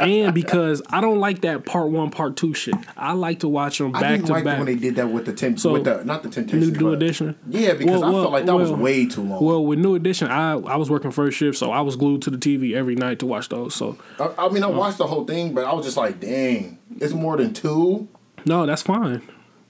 and 0.00 0.34
because 0.34 0.82
I 0.90 1.00
don't 1.00 1.20
like 1.20 1.42
that 1.42 1.64
part 1.64 1.88
one, 1.90 2.10
part 2.10 2.36
two 2.36 2.54
shit. 2.54 2.74
I 2.96 3.12
like 3.12 3.40
to 3.40 3.48
watch 3.48 3.78
them 3.78 3.94
I 3.94 4.00
back 4.00 4.10
didn't 4.16 4.26
to 4.26 4.32
like 4.32 4.44
back. 4.44 4.58
when 4.58 4.66
they 4.66 4.74
did 4.74 4.96
that 4.96 5.08
with 5.10 5.26
the 5.26 5.32
temp, 5.32 5.58
So, 5.60 5.72
with 5.74 5.84
the 5.84 6.04
not 6.04 6.22
the 6.22 6.28
temptation, 6.30 6.60
New 6.72 6.78
New 6.78 6.92
Edition. 6.92 7.36
Yeah, 7.48 7.74
because 7.74 8.00
Well, 8.00 8.04
I 8.04 8.10
well, 8.12 8.22
felt 8.22 8.32
like 8.32 8.46
that 8.46 8.54
was 8.56 8.72
way 8.72 9.06
too 9.06 9.22
long. 9.22 9.44
Well, 9.44 9.64
with 9.64 9.78
New 9.78 9.94
Edition, 9.94 10.28
I 10.28 10.52
I 10.54 10.76
was 10.76 10.90
working 10.90 11.10
first 11.10 11.36
shift, 11.38 11.56
so 11.58 11.70
I 11.70 11.80
was 11.82 11.96
glued 11.96 12.22
to 12.22 12.30
the 12.30 12.38
TV 12.38 12.74
every 12.74 12.96
night 12.96 13.18
to 13.20 13.26
watch 13.26 13.48
those. 13.48 13.74
So 13.74 13.96
I, 14.18 14.30
I 14.38 14.48
mean, 14.48 14.64
I 14.64 14.68
watched 14.68 14.98
the 14.98 15.06
whole 15.06 15.24
thing, 15.24 15.54
but 15.54 15.64
I 15.64 15.72
was 15.72 15.84
just 15.84 15.96
like, 15.96 16.20
dang, 16.20 16.78
it's 17.00 17.12
more 17.14 17.36
than 17.36 17.54
two. 17.54 18.08
no, 18.44 18.66
that's 18.66 18.82
fine. 18.82 19.22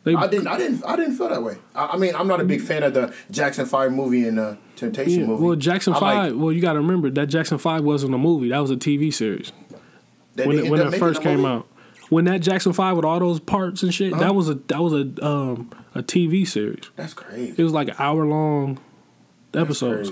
They, 0.04 0.14
I 0.16 0.26
didn't, 0.26 0.48
I 0.48 0.58
didn't, 0.58 0.84
I 0.84 0.96
didn't 0.96 1.14
feel 1.16 1.28
that 1.28 1.42
way. 1.42 1.58
I, 1.76 1.86
I 1.92 1.96
mean, 1.96 2.14
I'm 2.16 2.26
not 2.26 2.40
a 2.40 2.44
big 2.44 2.60
fan 2.60 2.82
of 2.82 2.92
the 2.94 3.14
Jackson 3.30 3.66
Five 3.66 3.92
movie 3.92 4.26
and 4.26 4.36
the 4.38 4.58
Temptation 4.74 5.20
yeah, 5.20 5.26
movie. 5.26 5.44
well, 5.44 5.54
Jackson 5.56 5.92
I 5.94 6.00
Five. 6.00 6.32
like- 6.32 6.42
well, 6.42 6.52
you 6.52 6.60
got 6.60 6.72
to 6.72 6.80
remember 6.80 7.08
that 7.10 7.26
Jackson 7.26 7.58
Five 7.58 7.84
wasn't 7.84 8.12
a 8.14 8.18
movie. 8.18 8.48
That 8.48 8.58
was 8.58 8.70
a 8.72 8.76
TV 8.76 9.14
series 9.14 9.52
when 10.34 10.58
it, 10.58 10.70
when 10.70 10.80
it 10.80 10.98
first 10.98 11.22
came 11.22 11.44
out. 11.44 11.68
When 12.08 12.24
that 12.26 12.38
Jackson 12.42 12.72
Five 12.72 12.96
with 12.96 13.04
all 13.04 13.20
those 13.20 13.38
parts 13.40 13.82
and 13.84 13.94
shit, 13.94 14.12
Uh-huh. 14.12 14.22
that 14.24 14.34
was 14.34 14.48
a 14.48 14.54
that 14.54 14.82
was 14.82 14.92
a 14.92 15.24
um 15.24 15.70
a 15.94 16.02
TV 16.02 16.46
series. 16.46 16.90
That's 16.96 17.14
crazy. 17.14 17.54
It 17.56 17.62
was 17.62 17.72
like 17.72 17.88
an 17.88 17.94
hour 17.98 18.26
long 18.26 18.80
episodes. 19.54 20.10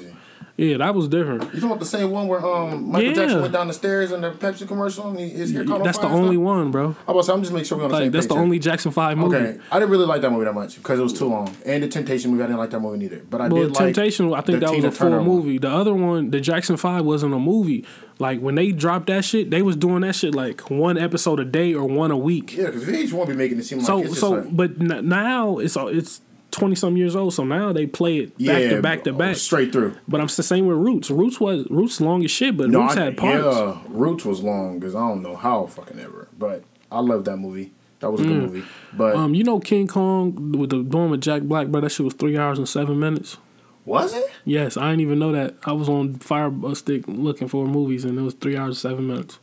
Yeah, 0.61 0.77
that 0.77 0.95
was 0.95 1.09
different. 1.09 1.43
You 1.45 1.49
talking 1.53 1.65
about 1.67 1.79
the 1.81 1.87
same 1.87 2.11
one 2.11 2.29
where 2.29 2.45
um 2.45 2.91
Michael 2.91 3.09
Yeah. 3.09 3.15
Jackson 3.15 3.41
went 3.41 3.53
down 3.53 3.69
the 3.69 3.73
stairs 3.73 4.13
in 4.13 4.21
the 4.21 4.31
Pepsi 4.33 4.69
commercial 4.69 5.09
and 5.09 5.19
he- 5.19 5.29
his 5.31 5.53
hair 5.53 5.65
caught 5.65 5.83
That's 5.83 5.97
the 5.99 6.03
fire 6.05 6.13
and 6.13 6.21
only 6.25 6.37
stuff? 6.37 6.45
one, 6.45 6.71
bro. 6.71 6.85
I 6.85 6.89
was 6.89 6.97
about 7.07 7.15
to 7.21 7.23
say, 7.25 7.33
I'm 7.33 7.41
just 7.41 7.53
making 7.53 7.65
sure 7.67 7.79
we're 7.79 7.85
on 7.85 7.91
the 7.91 7.95
Like 7.95 8.03
same 8.05 8.13
that's 8.13 8.27
page 8.27 8.29
the 8.29 8.35
here. 8.35 8.43
only 8.45 8.59
Jackson 8.59 8.91
Five 8.93 9.17
movie. 9.19 9.37
Okay, 9.37 9.59
I 9.73 9.79
didn't 9.79 9.91
really 9.91 10.07
like 10.07 10.21
that 10.23 10.31
movie 10.31 10.45
that 10.45 10.55
much 10.55 10.77
because 10.77 10.99
it 10.99 11.03
was 11.03 11.13
too 11.13 11.27
long. 11.29 11.55
And 11.65 11.83
the 11.83 11.89
Temptation 11.89 12.31
movie, 12.31 12.43
I 12.43 12.47
didn't 12.47 12.59
like 12.59 12.71
that 12.71 12.81
movie 12.81 13.05
either. 13.07 13.23
But 13.31 13.41
I 13.41 13.49
Well, 13.49 13.63
did 13.63 13.71
like 13.75 13.95
Temptation, 13.95 14.33
I 14.35 14.41
think 14.43 14.61
the 14.61 14.67
that 14.67 14.77
was 14.77 14.85
a 14.85 14.91
full 14.91 15.09
Turner 15.09 15.19
one. 15.23 15.27
movie. 15.29 15.59
The 15.59 15.71
other 15.71 15.95
one, 15.95 16.31
the 16.31 16.41
Jackson 16.41 16.77
Five, 16.77 17.05
wasn't 17.05 17.33
a 17.35 17.39
movie. 17.39 17.85
Like 18.19 18.41
when 18.41 18.55
they 18.55 18.71
dropped 18.73 19.07
that 19.07 19.25
shit, 19.25 19.51
they 19.51 19.63
was 19.63 19.77
doing 19.77 20.03
that 20.03 20.15
shit 20.15 20.35
like 20.35 20.71
one 20.71 20.99
episode 20.99 21.41
a 21.41 21.45
day 21.45 21.73
or 21.73 21.85
one 21.87 22.11
a 22.11 22.19
week. 22.19 22.55
Yeah, 22.55 22.67
because 22.67 22.85
VH1 22.85 23.29
be 23.29 23.33
making 23.35 23.59
it 23.59 23.65
seem 23.65 23.79
like 23.79 23.87
so 23.87 24.05
so, 24.13 24.31
like, 24.33 24.55
but 24.55 24.73
n- 24.79 25.09
now 25.09 25.57
it's 25.57 25.75
all 25.75 25.89
it's 25.89 26.21
twenty 26.51 26.75
some 26.75 26.97
years 26.97 27.15
old. 27.17 27.35
So 27.35 27.45
now 27.45 27.73
they 27.73 27.87
play 27.87 28.19
it 28.19 28.31
back 28.39 28.39
yeah, 28.39 28.69
to 28.71 28.83
back 28.83 29.05
to 29.05 29.13
back. 29.13 29.37
straight 29.37 29.73
through. 29.73 29.97
But 30.09 30.21
I'm 30.21 30.27
the 30.27 30.43
same 30.43 30.67
with 30.67 30.77
Roots. 30.79 31.11
Roots 31.11 31.41
was 31.41 31.67
Roots 31.71 32.01
long 32.01 32.25
as 32.25 32.31
shit, 32.31 32.57
but 32.57 32.71
No, 32.71 32.83
Roots 32.83 32.97
I, 32.97 33.05
had 33.05 33.17
parts. 33.17 33.45
yeah, 33.45 33.79
Roots 33.89 34.25
was 34.25 34.43
long 34.43 34.79
because 34.79 34.95
I 34.95 35.01
don't 35.01 35.23
know 35.23 35.37
how 35.37 35.67
fucking 35.67 35.99
ever. 35.99 36.29
But 36.39 36.65
I 36.91 37.01
love 37.01 37.25
that 37.27 37.37
movie. 37.37 37.73
That 38.01 38.11
was 38.11 38.23
a 38.23 38.25
good 38.25 38.37
movie. 38.43 38.65
But 38.95 39.15
Um, 39.15 39.35
you 39.35 39.45
know 39.45 39.61
King 39.61 39.87
Kong 39.87 40.53
with 40.53 40.71
the 40.71 40.83
one 40.83 41.11
with 41.11 41.21
Jack 41.21 41.43
Black, 41.43 41.69
bro. 41.69 41.83
That 41.83 41.91
shit 41.91 42.05
was 42.05 42.15
three 42.15 42.37
hours 42.39 42.59
and 42.59 42.67
seven 42.69 42.99
minutes. 42.99 43.37
was 43.85 44.15
it? 44.15 44.25
Yes, 44.47 44.77
I 44.79 44.89
didn't 44.91 45.03
even 45.03 45.19
know 45.19 45.33
that. 45.33 45.57
I 45.65 45.73
was 45.73 45.89
on 45.89 46.15
Fire 46.15 46.51
Stick 46.75 47.05
looking 47.07 47.47
for 47.49 47.67
movies, 47.67 48.05
and 48.07 48.19
it 48.19 48.23
was 48.23 48.35
three 48.35 48.57
hours 48.57 48.69
and 48.83 48.91
seven 48.93 49.07
minutes. 49.07 49.39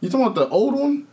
You 0.00 0.08
talking 0.08 0.26
about 0.26 0.36
the 0.36 0.48
old 0.48 0.74
one? 0.74 1.06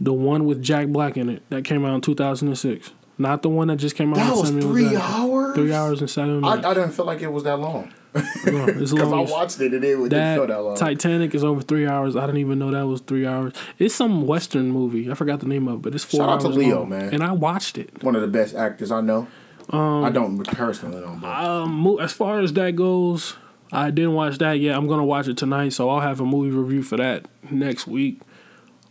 The 0.00 0.12
one 0.12 0.44
with 0.44 0.60
Jack 0.60 0.88
Black 0.88 1.16
in 1.16 1.28
it 1.30 1.42
that 1.50 1.64
came 1.64 1.84
out 1.84 1.94
in 1.94 2.00
2006. 2.00 2.90
Not 3.18 3.42
the 3.42 3.48
one 3.48 3.68
that 3.68 3.76
just 3.76 3.96
came 3.96 4.12
out. 4.12 4.16
That 4.16 4.36
was 4.36 4.48
Samuel 4.48 4.68
three 4.70 4.90
Jackson. 4.90 5.00
hours. 5.00 5.54
Three 5.54 5.72
hours 5.72 6.00
and 6.00 6.10
seven 6.10 6.44
I, 6.44 6.50
minutes. 6.50 6.66
I 6.66 6.74
didn't 6.74 6.90
feel 6.92 7.06
like 7.06 7.22
it 7.22 7.32
was 7.32 7.44
that 7.44 7.56
long 7.58 7.92
No, 8.14 8.66
it's 8.66 8.92
because 8.92 9.12
I 9.12 9.20
watched 9.20 9.60
it 9.60 9.72
and 9.72 9.74
it 9.76 9.80
didn't 9.80 10.08
feel 10.08 10.08
that 10.10 10.46
that 10.48 10.60
long. 10.60 10.76
Titanic 10.76 11.34
is 11.34 11.42
over 11.42 11.62
three 11.62 11.86
hours. 11.86 12.14
I 12.14 12.26
didn't 12.26 12.40
even 12.40 12.58
know 12.58 12.70
that 12.70 12.86
was 12.86 13.00
three 13.00 13.26
hours. 13.26 13.54
It's 13.78 13.94
some 13.94 14.26
Western 14.26 14.70
movie. 14.70 15.10
I 15.10 15.14
forgot 15.14 15.40
the 15.40 15.46
name 15.46 15.66
of 15.68 15.76
it, 15.76 15.82
but 15.82 15.94
it's 15.94 16.04
four 16.04 16.20
Shout 16.20 16.28
out 16.28 16.40
to 16.42 16.48
Leo, 16.48 16.80
long. 16.80 16.90
man. 16.90 17.14
And 17.14 17.22
I 17.22 17.32
watched 17.32 17.78
it. 17.78 18.02
One 18.02 18.16
of 18.16 18.22
the 18.22 18.28
best 18.28 18.54
actors 18.54 18.90
I 18.90 19.00
know. 19.00 19.28
I 19.70 20.10
don't 20.10 20.44
personally 20.44 21.00
know. 21.00 21.18
But 21.20 21.28
Um, 21.44 21.98
as 22.00 22.12
far 22.12 22.40
as 22.40 22.52
that 22.52 22.76
goes, 22.76 23.34
I 23.72 23.90
didn't 23.90 24.12
watch 24.12 24.38
that 24.38 24.60
yet. 24.60 24.76
I'm 24.76 24.86
gonna 24.86 25.04
watch 25.04 25.26
it 25.26 25.36
tonight, 25.36 25.72
so 25.72 25.88
I'll 25.88 26.00
have 26.00 26.20
a 26.20 26.24
movie 26.24 26.50
review 26.50 26.82
for 26.82 26.96
that 26.98 27.26
next 27.50 27.86
week. 27.86 28.20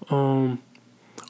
Um, 0.10 0.62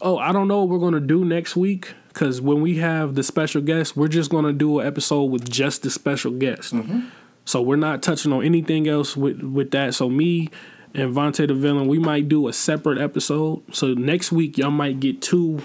oh, 0.01 0.17
I 0.17 0.31
don't 0.31 0.47
know 0.47 0.63
what 0.63 0.69
we're 0.69 0.79
gonna 0.79 0.99
do 1.05 1.23
next 1.23 1.55
week 1.55 1.93
because 2.15 2.39
when 2.39 2.61
we 2.61 2.77
have 2.77 3.15
the 3.15 3.23
special 3.23 3.61
guest, 3.61 3.97
we're 3.97 4.07
just 4.07 4.31
gonna 4.31 4.53
do 4.53 4.79
an 4.79 4.87
episode 4.87 5.25
with 5.25 5.49
just 5.49 5.83
the 5.83 5.89
special 5.89 6.31
guest. 6.31 6.73
Mm-hmm. 6.73 7.09
So 7.43 7.61
we're 7.61 7.75
not 7.75 8.01
touching 8.01 8.31
on 8.31 8.43
anything 8.43 8.87
else 8.87 9.17
with 9.17 9.41
with 9.43 9.71
that. 9.71 9.93
So 9.93 10.09
me 10.09 10.49
and 10.93 11.13
Vontae 11.13 11.45
the 11.45 11.53
villain, 11.53 11.87
we 11.87 11.99
might 11.99 12.29
do 12.29 12.47
a 12.47 12.53
separate 12.53 12.99
episode. 12.99 13.63
So 13.75 13.93
next 13.93 14.31
week 14.31 14.57
y'all 14.57 14.71
might 14.71 15.01
get 15.01 15.21
two 15.21 15.61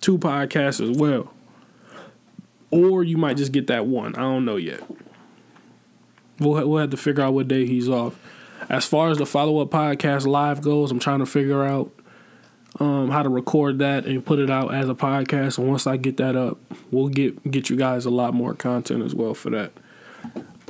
two 0.00 0.16
podcasts 0.16 0.80
as 0.80 0.96
well. 0.96 1.34
Or 2.70 3.02
you 3.02 3.16
might 3.16 3.36
just 3.36 3.50
get 3.50 3.66
that 3.66 3.84
one. 3.84 4.14
I 4.14 4.20
don't 4.20 4.44
know 4.44 4.56
yet. 4.56 4.80
We'll 6.38 6.68
we'll 6.68 6.80
have 6.80 6.90
to 6.90 6.96
figure 6.96 7.24
out 7.24 7.34
what 7.34 7.48
day 7.48 7.66
he's 7.66 7.88
off. 7.88 8.16
As 8.68 8.84
far 8.84 9.10
as 9.10 9.18
the 9.18 9.26
follow 9.26 9.58
up 9.58 9.70
podcast 9.70 10.24
live 10.24 10.62
goes, 10.62 10.92
I'm 10.92 11.00
trying 11.00 11.18
to 11.18 11.26
figure 11.26 11.64
out 11.64 11.90
um, 12.78 13.10
how 13.10 13.22
to 13.22 13.28
record 13.28 13.78
that 13.80 14.06
and 14.06 14.24
put 14.24 14.38
it 14.38 14.50
out 14.50 14.72
as 14.72 14.88
a 14.88 14.94
podcast. 14.94 15.58
And 15.58 15.68
once 15.68 15.86
I 15.86 15.96
get 15.96 16.16
that 16.18 16.36
up, 16.36 16.58
we'll 16.90 17.08
get 17.08 17.50
get 17.50 17.68
you 17.68 17.76
guys 17.76 18.04
a 18.06 18.10
lot 18.10 18.32
more 18.34 18.54
content 18.54 19.02
as 19.02 19.14
well 19.14 19.34
for 19.34 19.50
that. 19.50 19.72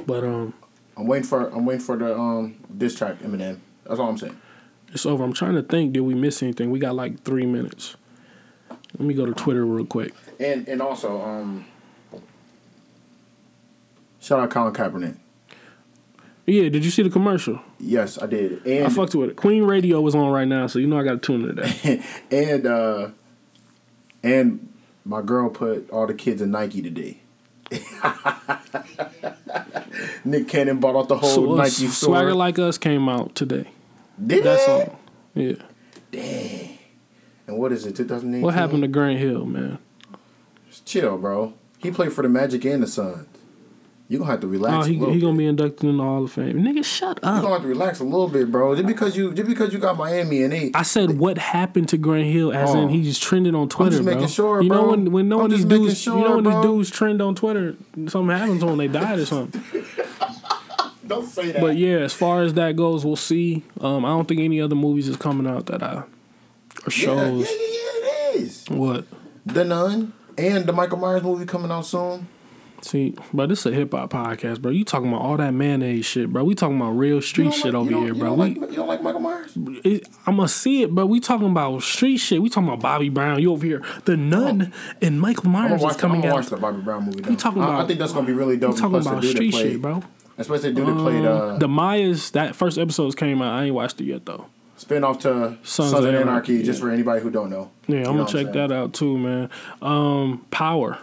But 0.06 0.24
um, 0.24 0.54
I'm 0.96 1.06
waiting 1.06 1.26
for 1.26 1.48
I'm 1.48 1.66
waiting 1.66 1.84
for 1.84 1.96
the 1.96 2.18
um 2.18 2.56
diss 2.76 2.94
track 2.96 3.18
Eminem. 3.18 3.58
That's 3.84 4.00
all 4.00 4.08
I'm 4.08 4.18
saying. 4.18 4.36
it's 4.92 5.04
over. 5.04 5.22
I'm 5.24 5.32
trying 5.32 5.54
to 5.54 5.62
think. 5.62 5.92
Did 5.92 6.00
we 6.00 6.14
miss 6.14 6.42
anything? 6.42 6.70
We 6.70 6.78
got 6.78 6.94
like 6.94 7.22
three 7.22 7.46
minutes. 7.46 7.96
Let 8.98 9.06
me 9.06 9.14
go 9.14 9.26
to 9.26 9.32
Twitter 9.32 9.64
real 9.66 9.86
quick. 9.86 10.14
And 10.38 10.66
and 10.68 10.80
also 10.80 11.20
um 11.22 11.66
shout 14.20 14.40
out 14.40 14.50
Colin 14.50 14.72
Kaepernick. 14.72 15.16
Yeah, 16.50 16.68
did 16.68 16.84
you 16.84 16.90
see 16.90 17.02
the 17.02 17.10
commercial? 17.10 17.60
Yes, 17.78 18.20
I 18.20 18.26
did. 18.26 18.66
And 18.66 18.86
I 18.86 18.88
fucked 18.88 19.14
with 19.14 19.30
it. 19.30 19.36
Queen 19.36 19.62
Radio 19.62 20.00
was 20.00 20.16
on 20.16 20.32
right 20.32 20.48
now, 20.48 20.66
so 20.66 20.80
you 20.80 20.88
know 20.88 20.98
I 20.98 21.04
got 21.04 21.12
to 21.12 21.18
tune 21.18 21.48
into 21.48 21.62
that. 21.62 22.04
and 22.32 22.66
uh 22.66 23.10
and 24.24 24.68
my 25.04 25.22
girl 25.22 25.48
put 25.48 25.88
all 25.90 26.08
the 26.08 26.14
kids 26.14 26.42
in 26.42 26.50
Nike 26.50 26.82
today. 26.82 27.20
Nick 30.24 30.48
Cannon 30.48 30.80
bought 30.80 30.96
out 30.96 31.06
the 31.06 31.18
whole 31.18 31.30
So, 31.30 31.52
uh, 31.52 31.56
Nike 31.56 31.86
store. 31.86 32.14
Swagger 32.14 32.34
Like 32.34 32.58
Us 32.58 32.78
came 32.78 33.08
out 33.08 33.36
today. 33.36 33.70
Did 34.26 34.42
That 34.42 34.60
song. 34.60 34.96
Yeah. 35.34 35.54
Dang. 36.10 36.78
And 37.46 37.58
what 37.58 37.70
is 37.70 37.86
it? 37.86 37.94
2018. 37.94 38.42
What 38.42 38.54
happened 38.54 38.82
to 38.82 38.88
Grant 38.88 39.20
Hill, 39.20 39.46
man? 39.46 39.78
Just 40.68 40.84
chill, 40.84 41.16
bro. 41.16 41.54
He 41.78 41.92
played 41.92 42.12
for 42.12 42.22
the 42.22 42.28
Magic 42.28 42.64
and 42.64 42.82
the 42.82 42.88
Suns. 42.88 43.28
You 44.10 44.18
gonna 44.18 44.32
have 44.32 44.40
to 44.40 44.48
relax. 44.48 44.74
Oh, 44.74 44.80
a 44.80 44.92
he 44.92 44.98
little 44.98 45.14
he 45.14 45.20
gonna 45.20 45.34
bit. 45.34 45.38
be 45.38 45.46
inducted 45.46 45.84
in 45.88 45.96
the 45.98 46.02
Hall 46.02 46.24
of 46.24 46.32
Fame. 46.32 46.64
Nigga, 46.64 46.84
shut 46.84 47.18
up. 47.18 47.22
You 47.22 47.28
up. 47.30 47.42
gonna 47.42 47.52
have 47.54 47.62
to 47.62 47.68
relax 47.68 48.00
a 48.00 48.04
little 48.04 48.26
bit, 48.26 48.50
bro. 48.50 48.74
Just 48.74 48.88
because 48.88 49.16
you 49.16 49.32
just 49.32 49.48
because 49.48 49.72
you 49.72 49.78
got 49.78 49.96
Miami 49.96 50.42
and 50.42 50.52
they 50.52 50.72
I 50.74 50.82
said 50.82 51.16
what 51.16 51.38
happened 51.38 51.88
to 51.90 51.96
Grant 51.96 52.24
Hill, 52.26 52.52
as 52.52 52.70
Oh. 52.70 52.80
in 52.82 52.88
he's 52.88 53.20
trending 53.20 53.54
on 53.54 53.68
Twitter, 53.68 53.86
I'm 53.86 53.92
just 53.92 54.04
bro. 54.04 54.14
making 54.14 54.28
sure, 54.28 54.62
you 54.62 54.68
know 54.68 54.80
bro. 54.82 54.90
when 54.90 55.12
when 55.12 55.28
no 55.28 55.38
one 55.38 55.50
these 55.50 55.60
just 55.60 55.68
making 55.68 55.84
dudes, 55.86 56.04
you 56.06 56.14
know 56.16 56.34
when 56.34 56.42
bro. 56.42 56.54
these 56.60 56.62
dudes 56.70 56.90
trend 56.90 57.22
on 57.22 57.36
Twitter, 57.36 57.76
something 58.08 58.36
happens 58.36 58.64
when 58.64 58.78
they 58.78 58.88
died 58.88 59.20
or 59.20 59.26
something. 59.26 59.62
don't 61.06 61.26
say 61.26 61.52
that. 61.52 61.60
But 61.60 61.76
yeah, 61.76 61.98
as 61.98 62.12
far 62.12 62.42
as 62.42 62.54
that 62.54 62.74
goes, 62.74 63.04
we'll 63.04 63.14
see. 63.14 63.62
Um, 63.80 64.04
I 64.04 64.08
don't 64.08 64.26
think 64.26 64.40
any 64.40 64.60
other 64.60 64.74
movies 64.74 65.06
is 65.08 65.16
coming 65.16 65.46
out 65.46 65.66
that 65.66 65.84
I 65.84 65.92
or 65.92 65.94
yeah, 65.94 66.02
yeah, 66.82 66.88
shows. 66.90 67.48
yeah, 67.48 67.56
yeah, 67.56 68.34
it 68.34 68.36
is. 68.40 68.64
What? 68.68 69.06
The 69.46 69.64
Nun 69.64 70.12
and 70.36 70.66
the 70.66 70.72
Michael 70.72 70.98
Myers 70.98 71.22
movie 71.22 71.46
coming 71.46 71.70
out 71.70 71.86
soon. 71.86 72.26
See, 72.82 73.14
but 73.34 73.48
this 73.50 73.60
is 73.60 73.66
a 73.66 73.74
hip 73.74 73.92
hop 73.92 74.10
podcast, 74.10 74.62
bro. 74.62 74.70
You 74.70 74.84
talking 74.84 75.08
about 75.08 75.20
all 75.20 75.36
that 75.36 75.52
mayonnaise 75.52 76.06
shit, 76.06 76.32
bro? 76.32 76.44
We 76.44 76.54
talking 76.54 76.76
about 76.76 76.92
real 76.92 77.20
street 77.20 77.44
don't 77.44 77.52
shit 77.52 77.64
like- 77.66 77.74
over 77.74 77.90
you 77.90 77.98
here, 77.98 78.14
you 78.14 78.14
bro. 78.14 78.28
Don't 78.30 78.38
We 78.38 78.60
like, 78.60 78.70
you 78.70 78.76
don't 78.76 78.88
like 78.88 79.02
Michael 79.02 79.20
Myers? 79.20 79.52
it, 79.84 80.08
I'm 80.26 80.36
gonna 80.36 80.48
see 80.48 80.82
it, 80.82 80.94
but 80.94 81.06
we 81.08 81.20
talking 81.20 81.50
about 81.50 81.82
street 81.82 82.16
shit. 82.18 82.40
We 82.40 82.48
talking 82.48 82.68
about 82.68 82.80
Bobby 82.80 83.08
Brown. 83.10 83.40
You 83.42 83.52
over 83.52 83.66
here, 83.66 83.82
the 84.06 84.16
Nun 84.16 84.72
and 85.02 85.20
Michael 85.20 85.50
Myers 85.50 85.72
is 85.72 85.82
watch, 85.82 85.94
I'm 85.94 85.98
coming 86.00 86.26
out. 86.26 86.34
watch 86.34 86.46
the 86.46 86.56
Bobby 86.56 86.80
Brown 86.80 87.04
movie. 87.04 87.20
Though. 87.20 87.30
We 87.30 87.36
talking 87.36 87.62
I- 87.62 87.82
I, 87.82 87.86
think 87.86 87.98
that's 87.98 88.12
gonna 88.12 88.26
be 88.26 88.32
really 88.32 88.56
dope. 88.56 88.74
We 88.74 88.80
talking 88.80 88.96
about 89.06 89.24
street 89.24 89.52
played- 89.52 89.72
shit, 89.72 89.82
bro. 89.82 90.02
Especially 90.38 90.70
the 90.70 90.76
dude 90.76 90.88
that 90.88 90.96
played 90.96 91.24
uh, 91.26 91.58
The 91.58 91.68
Mayans. 91.68 92.32
That 92.32 92.56
first 92.56 92.78
episodes 92.78 93.14
came 93.14 93.42
out. 93.42 93.52
I 93.52 93.64
ain't 93.64 93.74
watched 93.74 94.00
it 94.00 94.04
yet 94.04 94.24
though. 94.24 94.46
spin 94.78 95.04
off 95.04 95.18
to 95.18 95.58
Sons, 95.62 95.92
of 95.92 96.06
Anarchy. 96.06 96.62
Just 96.62 96.80
for 96.80 96.88
anybody 96.88 97.20
who 97.20 97.28
don't 97.30 97.50
know. 97.50 97.70
Yeah, 97.86 97.96
You 97.98 98.04
I'm 98.06 98.16
gonna 98.16 98.26
check 98.26 98.54
that 98.54 98.72
out 98.72 98.94
too, 98.94 99.18
man. 99.18 99.50
Um, 99.82 100.46
Power. 100.50 100.98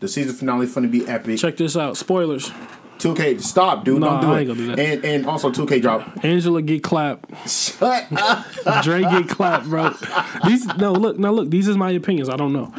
The 0.00 0.08
season 0.08 0.34
finale 0.34 0.66
is 0.66 0.74
gonna 0.74 0.88
be 0.88 1.06
epic. 1.06 1.38
Check 1.38 1.56
this 1.56 1.76
out. 1.76 1.96
Spoilers. 1.96 2.50
2K, 2.98 3.40
stop, 3.40 3.84
dude. 3.84 4.00
Nah, 4.00 4.20
don't 4.20 4.30
do 4.30 4.36
I 4.36 4.40
it. 4.40 4.44
gonna 4.46 4.58
do 4.58 4.66
that. 4.74 4.78
And 4.78 5.04
and 5.04 5.26
also 5.26 5.50
2K 5.50 5.80
drop. 5.80 6.24
Angela 6.24 6.60
get 6.62 6.82
clapped. 6.82 7.30
Shut 7.48 8.06
up. 8.12 8.44
Dre 8.82 9.02
get 9.02 9.28
clapped, 9.28 9.66
bro. 9.66 9.94
These 10.46 10.66
no 10.76 10.92
look 10.92 11.18
now 11.18 11.30
look. 11.30 11.48
These 11.50 11.68
is 11.68 11.76
my 11.76 11.90
opinions. 11.92 12.28
I 12.28 12.36
don't 12.36 12.52
know. 12.52 12.72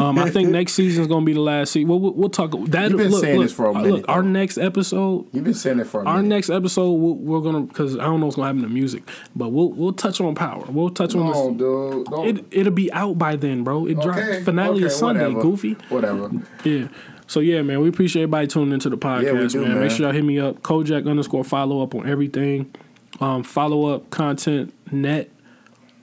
Um, 0.00 0.18
I 0.18 0.30
think 0.30 0.50
next 0.50 0.72
season's 0.74 1.06
gonna 1.06 1.24
be 1.24 1.32
the 1.32 1.40
last 1.40 1.72
season. 1.72 1.88
We'll, 1.88 2.00
we'll, 2.00 2.14
we'll 2.14 2.28
talk. 2.28 2.52
That 2.68 2.90
You've 2.90 2.98
been 2.98 3.10
look, 3.10 3.20
saying 3.20 3.38
look, 3.38 3.44
this 3.46 3.52
for 3.52 3.66
a 3.66 3.70
uh, 3.70 3.80
minute, 3.80 3.92
Look, 3.92 4.08
our 4.08 4.22
next 4.22 4.58
episode. 4.58 5.26
You've 5.32 5.44
been 5.44 5.54
saying 5.54 5.80
it 5.80 5.86
for 5.86 6.02
a 6.02 6.06
Our 6.06 6.16
minute. 6.16 6.28
next 6.28 6.50
episode, 6.50 6.92
we'll, 6.92 7.14
we're 7.14 7.40
gonna 7.40 7.62
because 7.62 7.96
I 7.96 8.04
don't 8.04 8.20
know 8.20 8.26
what's 8.26 8.36
gonna 8.36 8.48
happen 8.48 8.62
to 8.62 8.68
music, 8.68 9.02
but 9.34 9.50
we'll 9.50 9.70
we'll 9.70 9.92
touch 9.92 10.20
on 10.20 10.34
power. 10.34 10.64
We'll 10.68 10.90
touch 10.90 11.14
on 11.14 11.28
this. 11.28 11.58
dude. 11.58 12.06
Don't. 12.06 12.26
It 12.26 12.44
it'll 12.50 12.72
be 12.72 12.92
out 12.92 13.18
by 13.18 13.36
then, 13.36 13.64
bro. 13.64 13.86
It 13.86 14.00
drops 14.00 14.18
okay, 14.18 14.42
finale 14.42 14.78
okay, 14.78 14.86
is 14.86 14.96
Sunday. 14.96 15.26
whatever. 15.26 15.42
Goofy. 15.42 15.72
Whatever. 15.88 16.30
Yeah. 16.64 16.88
So 17.26 17.40
yeah, 17.40 17.60
man, 17.62 17.80
we 17.80 17.88
appreciate 17.88 18.22
everybody 18.22 18.46
tuning 18.46 18.72
into 18.72 18.88
the 18.88 18.96
podcast, 18.96 19.42
Yeah, 19.42 19.48
do, 19.48 19.66
man. 19.66 19.80
Make 19.80 19.90
sure 19.90 20.06
y'all 20.06 20.14
hit 20.14 20.24
me 20.24 20.38
up, 20.40 20.62
Kojak 20.62 21.08
underscore 21.08 21.44
follow 21.44 21.82
up 21.82 21.94
on 21.94 22.08
everything. 22.08 22.74
Um, 23.20 23.42
follow 23.42 23.94
up 23.94 24.08
content 24.10 24.72
net 24.90 25.30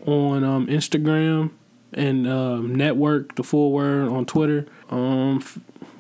on 0.05 0.43
um, 0.43 0.67
Instagram 0.67 1.49
and 1.95 2.27
um, 2.27 2.76
network 2.76 3.35
the 3.35 3.43
full 3.43 3.72
word 3.72 4.07
on 4.09 4.26
Twitter. 4.26 4.67
Um, 4.91 5.38
f- 5.41 5.57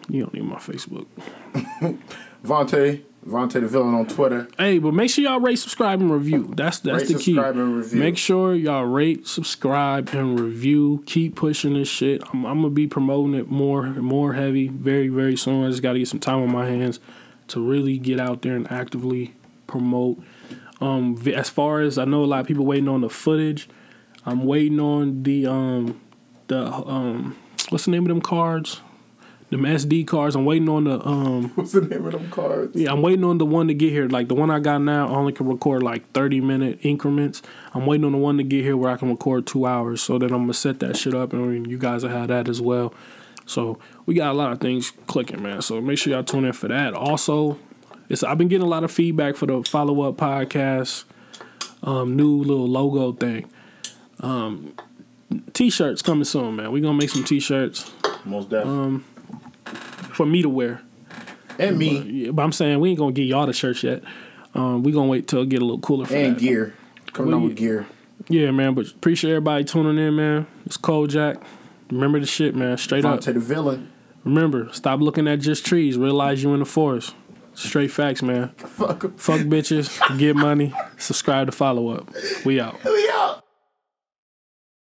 you 0.07 0.21
don't 0.21 0.33
need 0.33 0.43
my 0.43 0.57
Facebook. 0.57 1.07
Vontae, 2.45 3.01
Vontae 3.27 3.53
the 3.53 3.67
villain 3.67 3.95
on 3.95 4.05
Twitter. 4.05 4.47
Hey, 4.59 4.77
but 4.77 4.93
make 4.93 5.09
sure 5.09 5.23
y'all 5.23 5.39
rate, 5.39 5.55
subscribe, 5.55 5.99
and 5.99 6.11
review. 6.11 6.53
That's 6.55 6.79
that's 6.79 7.03
Rate, 7.03 7.07
the 7.07 7.13
key. 7.15 7.33
subscribe, 7.33 7.55
and 7.57 7.75
review. 7.77 7.99
Make 7.99 8.17
sure 8.17 8.53
y'all 8.53 8.85
rate, 8.85 9.25
subscribe, 9.27 10.09
and 10.13 10.39
review. 10.39 11.01
Keep 11.07 11.35
pushing 11.35 11.73
this 11.73 11.87
shit. 11.87 12.21
I'm, 12.31 12.45
I'm 12.45 12.57
gonna 12.61 12.69
be 12.69 12.85
promoting 12.85 13.33
it 13.33 13.49
more, 13.49 13.83
more 13.87 14.33
heavy, 14.33 14.67
very, 14.67 15.07
very 15.07 15.35
soon. 15.35 15.65
I 15.65 15.69
just 15.69 15.81
got 15.81 15.93
to 15.93 15.99
get 15.99 16.07
some 16.07 16.19
time 16.19 16.43
on 16.43 16.51
my 16.51 16.67
hands 16.67 16.99
to 17.47 17.59
really 17.59 17.97
get 17.97 18.19
out 18.19 18.43
there 18.43 18.55
and 18.55 18.71
actively 18.71 19.33
promote. 19.65 20.19
Um, 20.81 21.19
as 21.33 21.49
far 21.49 21.81
as 21.81 21.97
I 21.97 22.05
know, 22.05 22.23
a 22.23 22.25
lot 22.25 22.41
of 22.41 22.47
people 22.47 22.65
waiting 22.65 22.89
on 22.89 23.01
the 23.01 23.09
footage. 23.09 23.67
I'm 24.25 24.45
waiting 24.45 24.79
on 24.79 25.23
the 25.23 25.45
um, 25.45 26.01
the 26.47 26.65
um, 26.65 27.37
what's 27.69 27.85
the 27.85 27.91
name 27.91 28.03
of 28.03 28.09
them 28.09 28.21
cards? 28.21 28.81
Them 29.51 29.61
SD 29.61 30.07
cards. 30.07 30.35
I'm 30.35 30.45
waiting 30.45 30.67
on 30.67 30.85
the 30.85 31.05
um. 31.07 31.49
What's 31.55 31.73
the 31.73 31.81
name 31.81 32.03
of 32.07 32.13
them 32.13 32.31
cards? 32.31 32.75
Yeah, 32.75 32.91
I'm 32.91 33.03
waiting 33.03 33.23
on 33.23 33.37
the 33.37 33.45
one 33.45 33.67
to 33.67 33.75
get 33.75 33.91
here. 33.91 34.07
Like 34.07 34.27
the 34.27 34.33
one 34.33 34.49
I 34.49 34.59
got 34.59 34.79
now, 34.79 35.07
I 35.07 35.11
only 35.11 35.33
can 35.33 35.47
record 35.47 35.83
like 35.83 36.11
30 36.13 36.41
minute 36.41 36.79
increments. 36.81 37.43
I'm 37.75 37.85
waiting 37.85 38.05
on 38.05 38.13
the 38.13 38.17
one 38.17 38.37
to 38.37 38.43
get 38.43 38.63
here 38.63 38.75
where 38.75 38.91
I 38.91 38.97
can 38.97 39.09
record 39.09 39.45
two 39.45 39.67
hours. 39.67 40.01
So 40.01 40.17
then 40.17 40.31
I'm 40.31 40.41
gonna 40.41 40.55
set 40.55 40.79
that 40.79 40.97
shit 40.97 41.13
up, 41.13 41.31
and 41.31 41.69
you 41.69 41.77
guys 41.77 42.01
will 42.01 42.09
have 42.09 42.29
that 42.29 42.49
as 42.49 42.59
well. 42.59 42.91
So 43.45 43.77
we 44.07 44.15
got 44.15 44.31
a 44.31 44.33
lot 44.33 44.51
of 44.51 44.59
things 44.59 44.91
clicking, 45.05 45.43
man. 45.43 45.61
So 45.61 45.79
make 45.79 45.99
sure 45.99 46.11
y'all 46.11 46.23
tune 46.23 46.45
in 46.45 46.53
for 46.53 46.67
that. 46.67 46.95
Also, 46.95 47.59
it's 48.09 48.23
I've 48.23 48.39
been 48.39 48.47
getting 48.47 48.65
a 48.65 48.69
lot 48.69 48.83
of 48.83 48.91
feedback 48.91 49.35
for 49.35 49.45
the 49.45 49.61
follow 49.63 50.01
up 50.01 50.17
podcast, 50.17 51.03
um, 51.83 52.15
new 52.15 52.37
little 52.39 52.67
logo 52.67 53.11
thing. 53.11 53.47
Um, 54.21 54.73
t-shirts 55.53 56.01
coming 56.01 56.23
soon, 56.25 56.55
man. 56.55 56.71
We 56.71 56.81
gonna 56.81 56.97
make 56.97 57.09
some 57.09 57.23
t-shirts 57.23 57.91
Most 58.23 58.49
definitely. 58.49 58.79
Um, 58.79 59.05
for 60.13 60.25
me 60.25 60.41
to 60.41 60.49
wear. 60.49 60.81
and 61.59 61.77
me 61.77 61.99
Yeah, 62.01 62.31
but 62.31 62.43
I'm 62.43 62.51
saying 62.51 62.79
we 62.79 62.89
ain't 62.91 62.99
gonna 62.99 63.11
get 63.11 63.23
y'all 63.23 63.45
the 63.45 63.53
shirts 63.53 63.83
yet. 63.83 64.03
Um, 64.53 64.83
we 64.83 64.91
gonna 64.91 65.07
wait 65.09 65.27
till 65.27 65.41
it 65.41 65.49
get 65.49 65.61
a 65.61 65.65
little 65.65 65.79
cooler 65.79 66.05
for 66.05 66.15
and 66.15 66.35
that. 66.35 66.39
gear. 66.41 66.73
Coming 67.13 67.31
Well, 67.31 67.41
on 67.41 67.47
with 67.49 67.57
gear. 67.57 67.85
Yeah, 68.29 68.51
man. 68.51 68.73
But 68.73 68.87
appreciate 68.87 69.31
everybody 69.31 69.63
tuning 69.65 69.97
in, 70.03 70.15
man. 70.15 70.47
It's 70.65 70.77
Kojak. 70.77 71.41
Remember 71.91 72.19
the 72.19 72.25
shit, 72.25 72.55
man. 72.55 72.77
Straight 72.77 73.05
up. 73.05 73.21
to 73.21 73.33
the 73.33 73.39
villain. 73.39 73.91
Remember, 74.23 74.69
stop 74.71 75.01
looking 75.01 75.27
at 75.27 75.39
just 75.39 75.65
trees. 75.65 75.97
Realize 75.97 76.41
you 76.41 76.53
in 76.53 76.59
the 76.59 76.65
forest. 76.65 77.13
Straight 77.53 77.91
facts, 77.91 78.21
man. 78.23 78.49
Fuck 78.57 79.03
'em. 79.05 79.13
Fuck 79.17 79.41
bitches. 79.41 80.17
Get 80.17 80.35
money. 80.35 80.73
Subscribe 80.97 81.45
to 81.47 81.51
follow 81.51 81.89
up. 81.89 82.09
We 82.45 82.59
out. 82.59 82.79
We 82.85 83.09